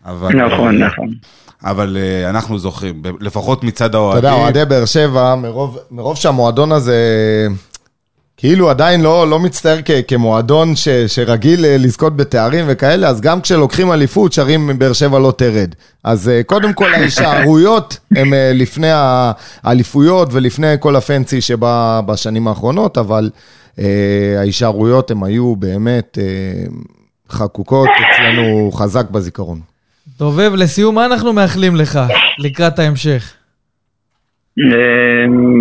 אבל, 0.06 0.36
נכון, 0.36 0.82
אה, 0.84 0.88
נכון. 0.88 1.10
אבל 1.64 1.98
אה, 2.00 2.30
אנחנו 2.30 2.60
זוכרים, 2.60 3.02
ב- 3.02 3.24
לפחות 3.24 3.64
מצד 3.64 3.90
אתה 3.90 3.98
האוהדים. 3.98 4.30
יודע, 4.30 4.42
אוהדי 4.44 4.66
באר 4.66 4.86
שבע, 4.86 5.36
מרוב, 5.36 5.78
מרוב 5.92 6.18
שהמועדון 6.18 6.72
הזה 6.72 6.96
כאילו 8.38 8.70
עדיין 8.70 9.02
לא, 9.02 9.30
לא 9.30 9.40
מצטייר 9.40 9.82
כ, 9.86 9.92
כמועדון 10.08 10.76
ש, 10.76 10.90
שרגיל 10.90 11.66
אה, 11.66 11.78
לזכות 11.78 12.16
בתארים 12.16 12.66
וכאלה, 12.68 13.08
אז 13.08 13.22
גם 13.22 13.42
כשלוקחים 13.42 13.92
אליפות, 13.92 14.34
שרים 14.34 14.80
באר 14.80 14.94
שבע 14.94 15.20
לא 15.20 15.34
תרד. 15.38 15.76
אז 16.04 16.30
אה, 16.30 16.44
קודם 16.44 16.74
כל 16.74 16.94
ההישארויות 16.94 17.98
הן 18.18 18.34
אה, 18.34 18.52
לפני 18.54 18.90
האליפויות 19.64 20.30
ולפני 20.32 20.74
כל 20.80 20.96
הפנסי 20.96 21.42
שבא 21.42 22.02
בשנים 22.06 22.48
האחרונות, 22.48 22.98
אבל 22.98 23.30
ההישארויות 24.38 25.12
הן 25.12 25.24
היו 25.24 25.56
באמת 25.56 26.18
חקוקות 27.30 27.90
אצלנו 27.90 28.72
חזק 28.72 29.10
בזיכרון. 29.10 29.60
דובב, 30.20 30.52
לסיום, 30.56 30.96
מה 30.96 31.06
אנחנו 31.06 31.34
מאחלים 31.34 31.76
לך 31.76 32.00
לקראת 32.38 32.80
ההמשך? 32.80 33.37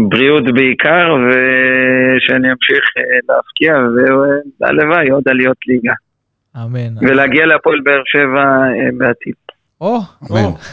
בריאות 0.09 0.44
בעיקר, 0.55 1.14
ושאני 1.27 2.48
אמשיך 2.52 2.85
אה, 2.98 3.02
להפקיע, 3.28 3.74
והלוואי 4.60 5.09
עוד 5.10 5.23
עליות 5.27 5.56
ליגה. 5.66 5.93
אמן. 6.56 7.06
ולהגיע 7.09 7.47
להפועל 7.47 7.81
באר 7.85 8.02
שבע 8.06 8.44
אה, 8.44 8.90
בעתיד. 8.98 9.35
או, 9.81 9.98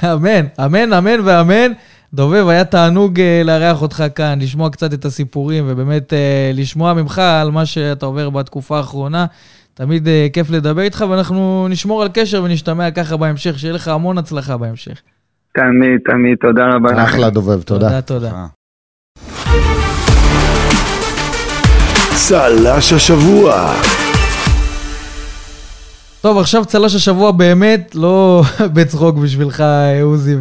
אמן, 0.03 0.45
אמן, 0.65 0.93
אמן 0.93 1.19
ואמן. 1.25 1.71
דובב, 2.13 2.47
היה 2.47 2.65
תענוג 2.65 3.19
אה, 3.19 3.41
לארח 3.45 3.81
אותך 3.81 4.03
כאן, 4.15 4.39
לשמוע 4.41 4.69
קצת 4.69 4.93
את 4.93 5.05
הסיפורים, 5.05 5.63
ובאמת 5.67 6.13
לשמוע 6.53 6.93
ממך 6.93 7.19
על 7.19 7.51
מה 7.51 7.65
שאתה 7.65 8.05
עובר 8.05 8.29
בתקופה 8.29 8.77
האחרונה. 8.77 9.25
תמיד 9.73 10.07
כיף 10.33 10.49
לדבר 10.49 10.81
איתך, 10.81 11.05
ואנחנו 11.09 11.67
נשמור 11.69 12.03
על 12.03 12.09
קשר 12.13 12.43
ונשתמע 12.43 12.91
ככה 12.91 13.17
בהמשך, 13.17 13.59
שיהיה 13.59 13.73
לך 13.73 13.87
המון 13.87 14.17
הצלחה 14.17 14.57
בהמשך. 14.57 15.01
תמיד, 15.55 15.99
תמיד, 16.05 16.38
תודה 16.41 16.65
רבה. 16.73 17.03
אחלה 17.03 17.30
דובב, 17.30 17.61
תודה. 17.61 17.88
תודה, 17.88 18.01
תודה. 18.01 18.31
צל"ש 22.15 22.93
השבוע. 22.93 23.73
טוב, 26.21 26.38
עכשיו 26.38 26.65
צל"ש 26.65 26.95
השבוע 26.95 27.31
באמת, 27.31 27.95
לא 27.95 28.41
בצחוק 28.73 29.15
בשבילך, 29.17 29.63
עוזי 30.03 30.35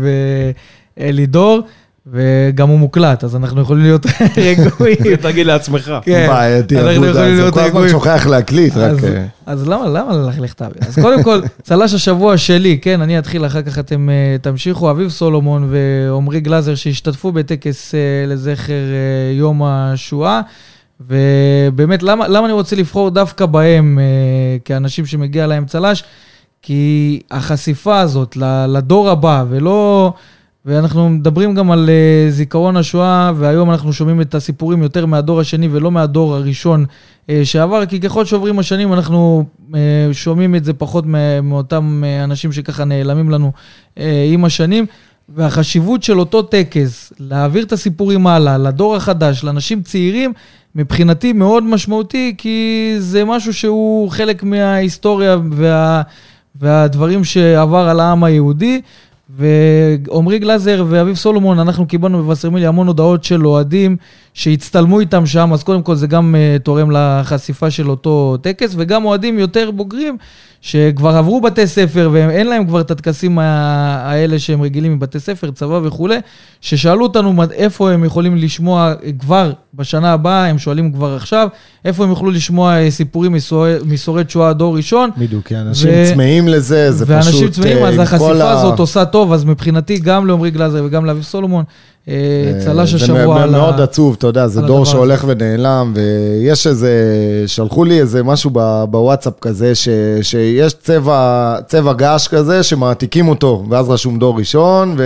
ואלידור. 0.97 1.61
וגם 2.07 2.69
הוא 2.69 2.79
מוקלט, 2.79 3.25
אז 3.25 3.37
אנחנו 3.37 3.61
יכולים 3.61 3.83
להיות 3.83 4.07
רגועים. 4.37 5.17
תגיד 5.23 5.47
לעצמך. 5.47 5.93
כן, 6.03 6.27
בעייתי, 6.29 6.79
אנחנו 6.79 7.07
יכולים 7.07 7.35
להיות 7.35 7.55
רגועים. 7.57 7.73
כל 7.73 7.79
הזמן 7.79 7.89
שוכח 7.89 8.27
להקליט, 8.27 8.77
רק... 8.77 9.05
אה. 9.05 9.27
אז 9.47 9.69
למה, 9.69 9.89
למה 9.89 10.13
ללכלך 10.13 10.53
את 10.53 10.63
האוויר? 10.63 10.83
אז 10.89 10.99
קודם 10.99 11.23
כל, 11.23 11.41
צל"ש 11.63 11.95
השבוע 11.95 12.37
שלי, 12.37 12.79
כן, 12.83 13.01
אני 13.01 13.19
אתחיל, 13.19 13.47
אחר 13.47 13.63
כך 13.63 13.79
אתם 13.79 14.11
אה, 14.11 14.37
תמשיכו. 14.43 14.91
אביב 14.91 15.09
סולומון 15.09 15.71
ועמרי 15.71 16.41
גלאזר 16.41 16.75
שהשתתפו 16.75 17.33
בטקס 17.33 17.95
אה, 17.95 18.01
לזכר 18.27 18.83
יום 19.33 19.63
השואה. 19.65 20.41
ובאמת, 21.01 22.03
למה, 22.03 22.29
למה 22.29 22.47
אני 22.47 22.53
רוצה 22.53 22.77
לבחור 22.77 23.11
דווקא 23.11 23.47
בהם 23.47 23.99
כאנשים 24.65 25.07
שמגיע 25.07 25.47
להם 25.47 25.65
צל"ש? 25.67 26.05
כי 26.63 27.21
החשיפה 27.31 28.01
הזאת 28.01 28.37
לדור 28.67 29.11
הבא, 29.11 29.45
ולא... 29.49 30.13
ואנחנו 30.67 31.09
מדברים 31.09 31.55
גם 31.55 31.71
על 31.71 31.89
uh, 31.89 32.31
זיכרון 32.31 32.77
השואה, 32.77 33.33
והיום 33.37 33.71
אנחנו 33.71 33.93
שומעים 33.93 34.21
את 34.21 34.35
הסיפורים 34.35 34.83
יותר 34.83 35.07
מהדור 35.07 35.41
השני 35.41 35.69
ולא 35.71 35.91
מהדור 35.91 36.35
הראשון 36.35 36.85
uh, 36.85 37.31
שעבר, 37.45 37.87
כי 37.87 38.01
ככל 38.01 38.25
שעוברים 38.25 38.59
השנים 38.59 38.93
אנחנו 38.93 39.45
uh, 39.71 39.75
שומעים 40.13 40.55
את 40.55 40.65
זה 40.65 40.73
פחות 40.73 41.05
מאותם 41.43 42.03
אנשים 42.25 42.53
שככה 42.53 42.85
נעלמים 42.85 43.31
לנו 43.31 43.53
עם 44.33 44.45
השנים. 44.45 44.87
והחשיבות 45.29 46.03
של 46.03 46.21
אותו 46.21 46.43
טקס, 46.43 47.13
להעביר 47.21 47.65
את 47.65 47.73
הסיפורים 47.73 48.27
הלאה, 48.27 48.59
לדור 48.59 48.97
החדש, 48.97 49.45
לאנשים 49.45 49.83
צעירים, 49.83 50.33
מבחינתי 50.75 51.33
מאוד 51.33 51.65
משמעותי, 51.65 52.35
כי 52.39 52.95
זה 52.99 53.25
משהו 53.25 53.55
שהוא 53.55 54.11
חלק 54.11 54.43
מההיסטוריה 54.43 55.37
וה, 55.51 56.03
והדברים 56.55 57.25
שעבר 57.25 57.89
על 57.89 58.01
העם 58.01 58.25
היהודי. 58.25 58.81
ועמרי 59.37 60.39
גלאזר 60.39 60.85
ואביב 60.89 61.17
סולומון, 61.17 61.59
אנחנו 61.59 61.87
קיבלנו 61.87 62.23
בווסרמיליה 62.23 62.69
המון 62.69 62.87
הודעות 62.87 63.25
של 63.25 63.47
אוהדים 63.47 63.97
שהצטלמו 64.35 65.01
איתם 65.01 65.27
שם, 65.27 65.53
אז 65.53 65.63
קודם 65.63 65.83
כל 65.83 65.95
זה 65.95 66.07
גם 66.07 66.35
uh, 66.35 66.63
תורם 66.63 66.91
לחשיפה 66.91 67.71
של 67.71 67.91
אותו 67.91 68.37
טקס, 68.43 68.75
וגם 68.77 69.05
אוהדים 69.05 69.39
יותר 69.39 69.71
בוגרים 69.71 70.17
שכבר 70.63 71.17
עברו 71.17 71.41
בתי 71.41 71.67
ספר 71.67 72.09
ואין 72.13 72.47
להם 72.47 72.67
כבר 72.67 72.81
את 72.81 72.91
הטקסים 72.91 73.39
האלה 73.39 74.39
שהם 74.39 74.63
רגילים 74.63 74.95
מבתי 74.95 75.21
ספר, 75.21 75.51
צבא 75.51 75.81
וכולי, 75.83 76.19
ששאלו 76.61 77.03
אותנו 77.03 77.43
איפה 77.53 77.91
הם 77.91 78.05
יכולים 78.05 78.37
לשמוע 78.37 78.95
כבר 79.19 79.53
בשנה 79.75 80.13
הבאה, 80.13 80.47
הם 80.47 80.59
שואלים 80.59 80.93
כבר 80.93 81.15
עכשיו, 81.15 81.49
איפה 81.85 82.05
הם 82.05 82.11
יוכלו 82.11 82.31
לשמוע 82.31 82.77
אה, 82.77 82.91
סיפורים 82.91 83.35
משורד 83.85 84.31
שואה 84.31 84.53
דור 84.53 84.77
ראשון. 84.77 85.11
בדיוק, 85.19 85.47
כי 85.47 85.57
אנשים 85.57 85.91
ו... 85.95 86.05
צמאים 86.13 86.49
לזה, 86.49 86.93
זה 86.93 87.05
ואנשים 87.09 87.33
פשוט... 87.33 87.43
ואנשים 87.43 87.63
צמאים, 87.63 87.85
אז 87.85 87.99
החשיפה 87.99 88.45
ה... 88.45 88.51
הזאת 88.51 88.79
עושה 88.79 89.05
טוב, 89.05 89.33
אז 89.33 89.45
מבחינתי 89.45 89.99
גם 89.99 90.27
לעמרי 90.27 90.51
גלאזר 90.51 90.83
וגם 90.87 91.05
לאביב 91.05 91.23
סולומון, 91.23 91.65
אה, 91.69 91.92
צל"ש 92.65 92.95
השבוע 92.95 93.43
על 93.43 93.49
ה... 93.49 93.53
זה 93.53 93.59
מאוד 93.59 93.81
עצוב, 93.81 94.17
אתה 94.19 94.27
יודע, 94.27 94.47
זה 94.47 94.61
דור 94.61 94.85
שהולך 94.85 95.25
ונעלם, 95.29 95.95
ויש 95.97 96.67
איזה, 96.67 96.93
שלחו 97.47 97.85
לי 97.85 98.01
איזה 98.01 98.23
משהו 98.23 98.51
בוואטסאפ 98.91 99.33
כזה, 99.41 99.75
ש, 99.75 99.89
שיש 100.23 100.75
צבע, 100.75 101.57
צבע 101.67 101.93
געש 101.93 102.29
כזה, 102.29 102.63
שמעתיקים 102.63 103.29
אותו, 103.29 103.65
ואז 103.71 103.91
רשום 103.91 104.19
דור 104.19 104.39
ראשון, 104.39 104.95
ו, 104.99 105.05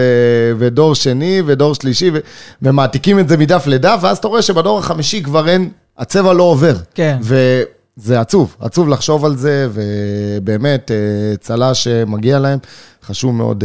ודור 0.58 0.94
שני, 0.94 1.42
ודור 1.46 1.74
שלישי, 1.74 2.10
ו, 2.14 2.18
ומעתיקים 2.62 3.18
את 3.18 3.28
זה 3.28 3.36
מדף 3.36 3.66
לדף, 3.66 3.98
ואז 4.02 4.18
אתה 4.18 4.28
רואה 4.28 4.42
שבדור 4.42 4.78
החמישי 4.78 5.22
כבר 5.22 5.48
אין, 5.48 5.70
הצבע 5.98 6.32
לא 6.32 6.42
עובר. 6.42 6.76
כן. 6.94 7.18
וזה 7.20 8.20
עצוב, 8.20 8.56
עצוב 8.60 8.88
לחשוב 8.88 9.24
על 9.24 9.36
זה, 9.36 9.68
ובאמת, 9.72 10.90
אה, 10.90 11.36
צל"ש 11.36 11.88
מגיע 12.06 12.38
להם, 12.38 12.58
חשוב 13.06 13.34
מאוד. 13.34 13.64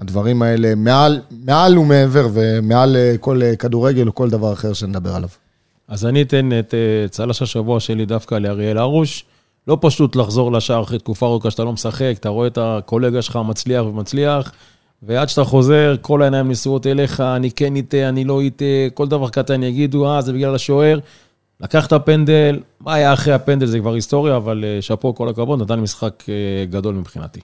הדברים 0.00 0.42
האלה 0.42 0.74
מעל, 0.74 1.20
מעל 1.44 1.78
ומעבר 1.78 2.28
ומעל 2.32 2.96
אה, 2.96 3.14
כל 3.20 3.42
אה, 3.42 3.56
כדורגל 3.56 4.06
או 4.06 4.14
כל 4.14 4.30
דבר 4.30 4.52
אחר 4.52 4.72
שנדבר 4.72 5.14
עליו. 5.14 5.28
אז 5.88 6.06
אני 6.06 6.22
אתן 6.22 6.58
את 6.58 6.74
אה, 6.74 7.08
צל"ש 7.08 7.42
השבוע 7.42 7.80
שלי 7.80 8.06
דווקא 8.06 8.34
לאריאל 8.34 8.78
הרוש. 8.78 9.24
לא 9.68 9.78
פשוט 9.80 10.16
לחזור 10.16 10.52
לשער 10.52 10.82
אחרי 10.82 10.98
תקופה 10.98 11.26
ארוכה 11.26 11.50
שאתה 11.50 11.64
לא 11.64 11.72
משחק, 11.72 12.14
אתה 12.20 12.28
רואה 12.28 12.46
את 12.46 12.58
הקולגה 12.60 13.22
שלך 13.22 13.38
מצליח 13.44 13.84
ומצליח, 13.84 14.52
ועד 15.02 15.28
שאתה 15.28 15.44
חוזר, 15.44 15.94
כל 16.00 16.22
העיניים 16.22 16.50
נשואות 16.50 16.86
אליך, 16.86 17.20
אני 17.20 17.50
כן 17.50 17.76
איתה, 17.76 18.08
אני 18.08 18.24
לא 18.24 18.40
איתה, 18.40 18.64
כל 18.94 19.08
דבר 19.08 19.28
קטן 19.28 19.62
יגידו, 19.62 20.08
אה, 20.08 20.20
זה 20.20 20.32
בגלל 20.32 20.54
השוער. 20.54 20.98
לקח 21.60 21.86
את 21.86 21.92
הפנדל, 21.92 22.60
מה 22.80 22.94
היה 22.94 23.12
אחרי 23.12 23.32
הפנדל 23.32 23.66
זה 23.66 23.78
כבר 23.78 23.94
היסטוריה, 23.94 24.36
אבל 24.36 24.64
שאפו, 24.80 25.14
כל 25.14 25.28
הכבוד, 25.28 25.62
נתן 25.62 25.80
משחק 25.80 26.24
גדול 26.70 26.94
מבחינתי. 26.94 27.40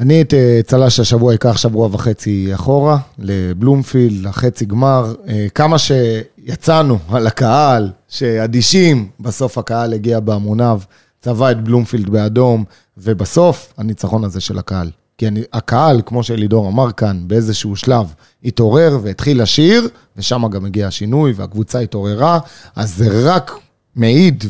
אני 0.00 0.22
את 0.22 0.34
אה, 0.34 0.60
צל"ש 0.66 1.00
השבוע 1.00 1.34
אקח 1.34 1.56
שבוע 1.56 1.88
וחצי 1.92 2.54
אחורה, 2.54 2.98
לבלומפילד, 3.18 4.26
לחצי 4.26 4.64
גמר. 4.64 5.14
אה, 5.28 5.46
כמה 5.54 5.76
שיצאנו 5.78 6.98
על 7.08 7.26
הקהל, 7.26 7.90
שאדישים, 8.08 9.08
בסוף 9.20 9.58
הקהל 9.58 9.92
הגיע 9.92 10.20
בהמוניו, 10.20 10.80
צבע 11.20 11.50
את 11.50 11.64
בלומפילד 11.64 12.10
באדום, 12.10 12.64
ובסוף 12.98 13.72
הניצחון 13.76 14.24
הזה 14.24 14.40
של 14.40 14.58
הקהל. 14.58 14.90
כי 15.18 15.28
אני, 15.28 15.42
הקהל, 15.52 16.02
כמו 16.06 16.22
שאלידור 16.22 16.68
אמר 16.68 16.92
כאן, 16.92 17.20
באיזשהו 17.26 17.76
שלב 17.76 18.14
התעורר 18.44 18.98
והתחיל 19.02 19.42
לשיר, 19.42 19.88
ושם 20.16 20.48
גם 20.50 20.64
הגיע 20.64 20.86
השינוי, 20.86 21.32
והקבוצה 21.36 21.78
התעוררה, 21.78 22.38
אז 22.76 22.96
זה 22.96 23.34
רק 23.34 23.52
מעיד 23.96 24.44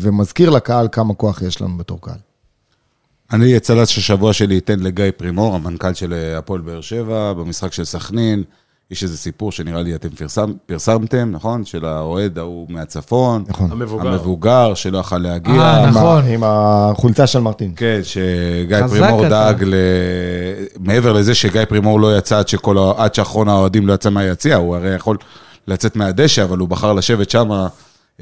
ומזכיר 0.00 0.50
לקהל 0.50 0.88
כמה 0.92 1.14
כוח 1.14 1.42
יש 1.42 1.60
לנו 1.60 1.76
בתור 1.76 2.00
קהל. 2.00 2.29
אני 3.32 3.56
את 3.56 3.62
צל"ש 3.62 3.98
השבוע 3.98 4.32
שלי 4.32 4.58
אתן 4.58 4.80
לגיא 4.80 5.04
פרימור, 5.16 5.54
המנכ"ל 5.54 5.94
של 5.94 6.12
אה, 6.12 6.38
הפועל 6.38 6.60
באר 6.60 6.80
שבע, 6.80 7.32
במשחק 7.32 7.72
של 7.72 7.84
סכנין. 7.84 8.42
יש 8.90 9.02
איזה 9.02 9.16
סיפור 9.16 9.52
שנראה 9.52 9.82
לי 9.82 9.94
אתם 9.94 10.08
פרסם, 10.08 10.52
פרסמתם, 10.66 11.30
נכון? 11.32 11.64
של 11.64 11.84
האוהד 11.84 12.38
ההוא 12.38 12.66
מהצפון. 12.68 13.44
נכון. 13.48 13.72
המבוגר. 13.72 14.08
המבוגר 14.08 14.74
שלא 14.74 14.98
יכל 14.98 15.18
להגיע. 15.18 15.62
אה, 15.62 15.90
נכון. 15.90 16.24
עם 16.24 16.42
החולצה 16.44 17.26
של 17.26 17.38
מרטין. 17.38 17.72
כן, 17.76 18.00
שגיא 18.02 18.86
פרימור 18.86 19.28
דאג 19.28 19.64
ל... 19.66 19.74
מעבר 20.78 21.12
לזה 21.12 21.34
שגיא 21.34 21.64
פרימור 21.64 22.00
לא 22.00 22.18
יצא 22.18 22.38
עד, 22.38 22.48
שכל... 22.48 22.76
עד 22.96 23.14
שאחרון 23.14 23.48
האוהדים 23.48 23.86
לא 23.86 23.92
יצא 23.92 24.10
מהיציע, 24.10 24.56
הוא 24.56 24.76
הרי 24.76 24.94
יכול 24.94 25.16
לצאת 25.68 25.96
מהדשא, 25.96 26.44
אבל 26.44 26.58
הוא 26.58 26.68
בחר 26.68 26.92
לשבת 26.92 27.30
שם 27.30 27.50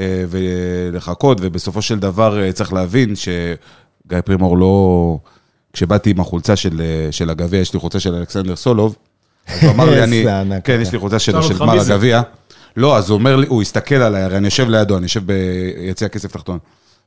אה, 0.01 0.25
ולחכות, 0.29 1.39
ובסופו 1.41 1.83
של 1.83 1.99
דבר 1.99 2.53
צריך 2.53 2.73
להבין 2.73 3.17
ש... 3.17 3.29
גיא 4.09 4.21
פרימור 4.21 4.59
לא... 4.59 5.19
כשבאתי 5.73 6.11
עם 6.11 6.21
החולצה 6.21 6.57
של, 6.57 6.83
של 7.11 7.31
הגביע, 7.31 7.61
יש 7.61 7.73
לי 7.75 7.81
חולצה 7.81 8.01
של 8.01 8.15
אלכסנדר 8.15 8.57
סולוב, 8.57 8.97
אז 9.49 9.63
הוא 9.63 9.71
אמר 9.71 9.91
לי, 9.91 10.03
אני... 10.03 10.25
כן, 10.65 10.79
יש 10.81 10.93
לי 10.93 10.99
חולצה 10.99 11.19
שלו 11.19 11.43
של 11.43 11.59
גמר 11.59 11.81
הגביע. 11.81 12.23
לא, 12.77 12.97
אז 12.97 13.11
הוא 13.11 13.19
אומר 13.19 13.37
לי, 13.37 13.47
הוא 13.47 13.63
הסתכל 13.63 13.95
עליי, 13.95 14.23
הרי 14.23 14.37
אני 14.37 14.47
יושב 14.47 14.69
לידו, 14.69 14.97
אני 14.97 15.03
יושב 15.03 15.23
ביציע 15.27 16.09
כסף 16.09 16.33
תחתון. 16.33 16.59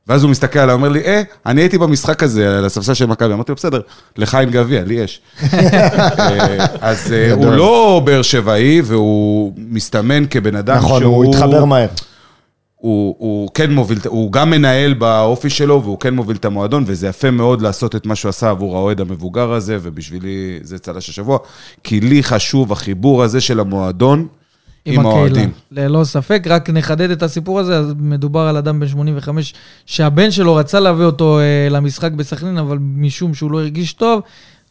ואז 0.08 0.22
הוא 0.22 0.30
מסתכל 0.30 0.58
עליי, 0.58 0.74
אומר 0.74 0.88
לי, 0.88 1.00
אה, 1.04 1.22
אני 1.46 1.60
הייתי 1.60 1.78
במשחק 1.78 2.22
הזה, 2.22 2.58
על 2.58 2.64
הספסל 2.64 2.94
של 2.94 3.06
מכבי. 3.06 3.32
אמרתי 3.34 3.52
לו, 3.52 3.56
בסדר, 3.56 3.80
לך 4.16 4.34
אין 4.34 4.50
גביע, 4.50 4.84
לי 4.84 4.94
יש. 4.94 5.20
אה, 5.42 6.66
אז 6.80 7.12
אה, 7.12 7.32
הוא 7.32 7.52
לא 7.52 8.02
באר 8.04 8.22
שבעי, 8.22 8.82
והוא 8.84 9.52
מסתמן 9.56 10.24
כבן 10.30 10.56
אדם 10.56 10.76
שהוא... 10.76 10.86
נכון, 10.86 11.02
הוא 11.02 11.34
התחבר 11.34 11.64
מהר. 11.64 11.88
הוא, 12.82 13.16
הוא 13.18 13.48
כן 13.54 13.72
מוביל, 13.72 13.98
הוא 14.06 14.32
גם 14.32 14.50
מנהל 14.50 14.94
באופי 14.94 15.50
שלו, 15.50 15.82
והוא 15.82 15.98
כן 15.98 16.14
מוביל 16.14 16.36
את 16.36 16.44
המועדון, 16.44 16.84
וזה 16.86 17.08
יפה 17.08 17.30
מאוד 17.30 17.62
לעשות 17.62 17.96
את 17.96 18.06
מה 18.06 18.14
שהוא 18.14 18.28
עשה 18.28 18.50
עבור 18.50 18.76
האוהד 18.76 19.00
המבוגר 19.00 19.52
הזה, 19.52 19.78
ובשבילי 19.82 20.58
זה 20.62 20.78
צל"ש 20.78 21.08
השבוע, 21.08 21.38
כי 21.84 22.00
לי 22.00 22.22
חשוב 22.22 22.72
החיבור 22.72 23.22
הזה 23.22 23.40
של 23.40 23.60
המועדון 23.60 24.26
עם, 24.84 25.00
עם 25.00 25.06
האוהדים. 25.06 25.50
ללא 25.72 26.04
ספק, 26.04 26.42
רק 26.46 26.70
נחדד 26.70 27.10
את 27.10 27.22
הסיפור 27.22 27.60
הזה, 27.60 27.78
אז 27.78 27.94
מדובר 27.98 28.40
על 28.40 28.56
אדם 28.56 28.80
בן 28.80 28.88
85, 28.88 29.54
שהבן 29.86 30.30
שלו 30.30 30.54
רצה 30.54 30.80
להביא 30.80 31.04
אותו 31.04 31.38
אה, 31.38 31.68
למשחק 31.70 32.12
בסכנין, 32.12 32.58
אבל 32.58 32.78
משום 32.80 33.34
שהוא 33.34 33.50
לא 33.50 33.60
הרגיש 33.60 33.92
טוב, 33.92 34.22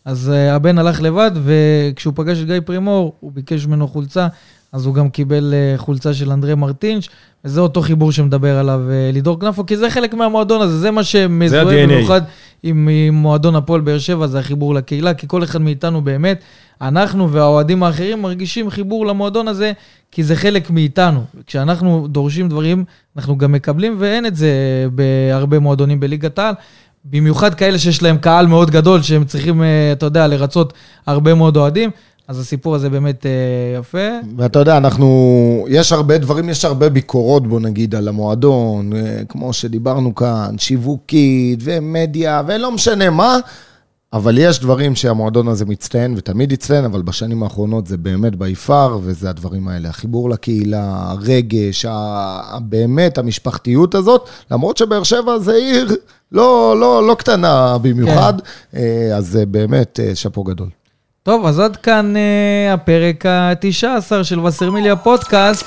אז 0.06 0.30
אה, 0.30 0.56
הבן 0.56 0.78
הלך 0.78 1.02
לבד, 1.02 1.32
וכשהוא 1.44 2.14
פגש 2.16 2.38
את 2.38 2.46
גיא 2.46 2.60
פרימור, 2.66 3.14
הוא 3.20 3.32
ביקש 3.32 3.66
ממנו 3.66 3.88
חולצה. 3.88 4.28
אז 4.74 4.86
הוא 4.86 4.96
גם 4.96 5.10
קיבל 5.10 5.54
אה, 5.54 5.78
חולצה 5.78 6.14
של 6.14 6.32
אנדרי 6.32 6.56
מרטינש, 6.56 7.10
וזה 7.46 7.62
אותו 7.62 7.82
חיבור 7.82 8.12
שמדבר 8.12 8.58
עליו 8.58 8.82
אה, 8.90 9.10
לידור 9.14 9.40
כנפו, 9.40 9.66
כי 9.66 9.78
זה 9.78 9.90
חלק 9.90 10.14
מהמועדון 10.14 10.62
הזה, 10.62 10.80
זה 10.80 10.92
מה 10.92 11.04
שמזוהה 11.04 11.88
במיוחד 11.88 12.22
עם, 12.64 12.90
עם 13.08 13.14
מועדון 13.14 13.56
הפועל 13.56 13.82
באר 13.82 14.00
שבע, 14.00 14.28
זה 14.28 14.40
החיבור 14.40 14.74
לקהילה, 14.74 15.14
כי 15.14 15.28
כל 15.28 15.44
אחד 15.44 15.62
מאיתנו 15.62 16.02
באמת, 16.02 16.42
אנחנו 16.82 17.32
והאוהדים 17.32 17.84
האחרים 17.84 18.22
מרגישים 18.22 18.70
חיבור 18.70 19.06
למועדון 19.06 19.48
הזה, 19.48 19.72
כי 20.12 20.24
זה 20.24 20.36
חלק 20.36 20.70
מאיתנו. 20.70 21.24
כשאנחנו 21.48 22.08
דורשים 22.10 22.50
דברים, 22.50 22.86
אנחנו 23.18 23.38
גם 23.38 23.52
מקבלים, 23.52 23.96
ואין 24.00 24.26
את 24.26 24.36
זה 24.36 24.52
בהרבה 24.92 25.60
מועדונים 25.60 26.00
בליגת 26.00 26.40
העל. 26.40 26.54
במיוחד 27.06 27.54
כאלה 27.54 27.80
שיש 27.80 28.04
להם 28.04 28.18
קהל 28.18 28.48
מאוד 28.48 28.72
גדול, 28.72 29.02
שהם 29.02 29.26
צריכים, 29.26 29.64
אה, 29.64 29.92
אתה 29.92 30.06
יודע, 30.06 30.28
לרצות 30.28 30.74
הרבה 31.06 31.34
מאוד 31.34 31.58
אוהדים. 31.58 31.90
אז 32.28 32.40
הסיפור 32.40 32.76
הזה 32.76 32.90
באמת 32.90 33.26
אה, 33.26 33.32
יפה. 33.80 34.08
ואתה 34.38 34.60
יודע, 34.60 34.78
אנחנו, 34.78 35.66
יש 35.70 35.92
הרבה 35.92 36.18
דברים, 36.18 36.50
יש 36.50 36.66
הרבה 36.66 36.90
ביקורות, 36.90 37.48
בוא 37.48 37.60
נגיד, 37.60 37.96
על 37.96 38.08
המועדון, 38.08 38.94
אה, 38.94 39.22
כמו 39.30 39.54
שדיברנו 39.54 40.16
כאן, 40.16 40.56
שיווקית 40.58 41.60
ומדיה 41.64 42.42
ולא 42.48 42.72
משנה 42.72 43.10
מה, 43.10 43.38
אבל 44.14 44.38
יש 44.38 44.60
דברים 44.60 44.96
שהמועדון 44.96 45.48
הזה 45.48 45.66
מצטיין 45.66 46.14
ותמיד 46.18 46.52
יצטיין, 46.52 46.86
אבל 46.86 47.02
בשנים 47.02 47.44
האחרונות 47.44 47.88
זה 47.88 47.98
באמת 47.98 48.36
ביפר, 48.36 49.00
וזה 49.04 49.30
הדברים 49.30 49.68
האלה, 49.68 49.90
החיבור 49.90 50.30
לקהילה, 50.30 51.12
הרגש, 51.12 51.86
באמת 52.62 53.18
המשפחתיות 53.18 53.96
הזאת, 53.96 54.30
למרות 54.52 54.78
שבאר 54.78 55.04
שבע 55.04 55.40
זה 55.40 55.54
עיר 55.54 55.96
לא, 56.32 56.76
לא, 56.80 57.08
לא 57.08 57.14
קטנה 57.14 57.78
במיוחד, 57.82 58.34
כן. 58.72 58.80
אז 59.16 59.28
זה 59.28 59.46
באמת 59.46 60.00
שאפו 60.14 60.44
גדול. 60.44 60.70
טוב, 61.24 61.46
אז 61.46 61.60
עד 61.60 61.76
כאן 61.76 62.14
uh, 62.16 62.74
הפרק 62.74 63.26
ה-19 63.26 64.24
של 64.24 64.40
וסרמיליה 64.40 64.96
פודקאסט. 64.96 65.66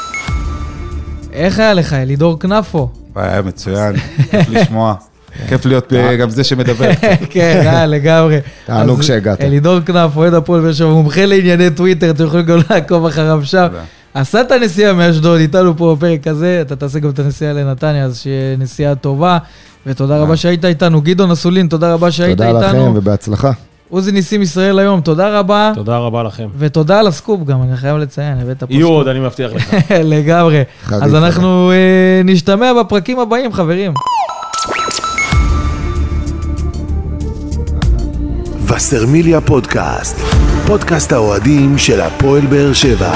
איך 1.33 1.59
היה 1.59 1.75
לך, 1.75 1.93
אלידור 1.93 2.41
כנפו? 2.41 2.89
היה 3.15 3.43
מצוין, 3.43 3.97
כיף 4.31 4.49
לשמוע. 4.49 4.95
כיף 5.49 5.67
להיות 5.67 5.93
אה, 5.93 6.17
גם 6.17 6.31
זה 6.31 6.45
שמדבר. 6.45 6.91
כן, 7.31 7.59
היה 7.61 7.87
לגמרי. 7.87 8.39
תענוג 8.67 9.03
שהגעת. 9.03 9.41
אלידור 9.41 9.81
כנפו, 9.81 10.21
אוהד 10.21 10.35
הפועל 10.35 10.61
באר 10.61 10.73
שבע, 10.73 10.89
מומחה 10.89 11.27
לענייני 11.27 11.71
טוויטר, 11.71 12.11
אתם 12.11 12.25
יכולים 12.25 12.47
גם 12.47 12.59
לעקוב 12.71 13.07
אחריו 13.07 13.41
שם. 13.45 13.67
עשה 14.15 14.41
את 14.41 14.53
הנסיעה 14.53 14.93
מאשדוד, 14.93 15.41
איתנו 15.41 15.77
פה 15.77 15.97
בפרק 15.97 16.27
הזה, 16.27 16.59
אתה 16.61 16.77
תעשה 16.77 16.99
גם 16.99 17.11
את 17.11 17.19
הנסיעה 17.19 17.53
לנתניה, 17.53 18.05
אז 18.05 18.19
שיהיה 18.19 18.57
נסיעה 18.57 18.95
טובה. 18.95 19.39
ותודה 19.87 20.19
רבה 20.19 20.37
שהיית 20.37 20.65
איתנו. 20.65 21.01
גדעון 21.01 21.31
אסולין, 21.31 21.69
תודה 21.69 21.95
רבה 21.95 22.11
שהיית 22.11 22.41
איתנו. 22.41 22.53
תודה 22.53 22.69
לכם 22.69 22.93
ובהצלחה. 22.95 23.53
עוזי 23.95 24.13
ניסים 24.13 24.43
ישראל 24.43 24.79
היום, 24.79 25.01
תודה 25.01 25.39
רבה. 25.39 25.73
תודה 25.75 25.99
רבה 25.99 26.23
לכם. 26.23 26.49
ותודה 26.59 27.01
על 27.01 27.07
הסקופ 27.07 27.45
גם, 27.45 27.63
אני 27.63 27.77
חייב 27.77 27.97
לציין, 27.97 28.39
הבאת 28.41 28.63
פה 28.63 28.75
יהיו 28.75 28.89
עוד, 28.89 29.09
אני 29.09 29.21
מבטיח 29.21 29.53
לך. 29.53 29.75
לגמרי. 30.15 30.63
אז 30.91 31.15
אנחנו 31.15 31.71
אה, 31.71 32.21
נשתמע 32.25 32.73
בפרקים 32.81 33.19
הבאים, 33.19 33.53
חברים. 33.53 33.95
וסרמיליה 38.67 39.41
פודקאסט, 39.41 40.19
פודקאסט 40.67 41.13
האוהדים 41.13 41.79
של 41.79 42.01
הפועל 42.01 42.47
באר 42.47 42.73
שבע. 42.73 43.15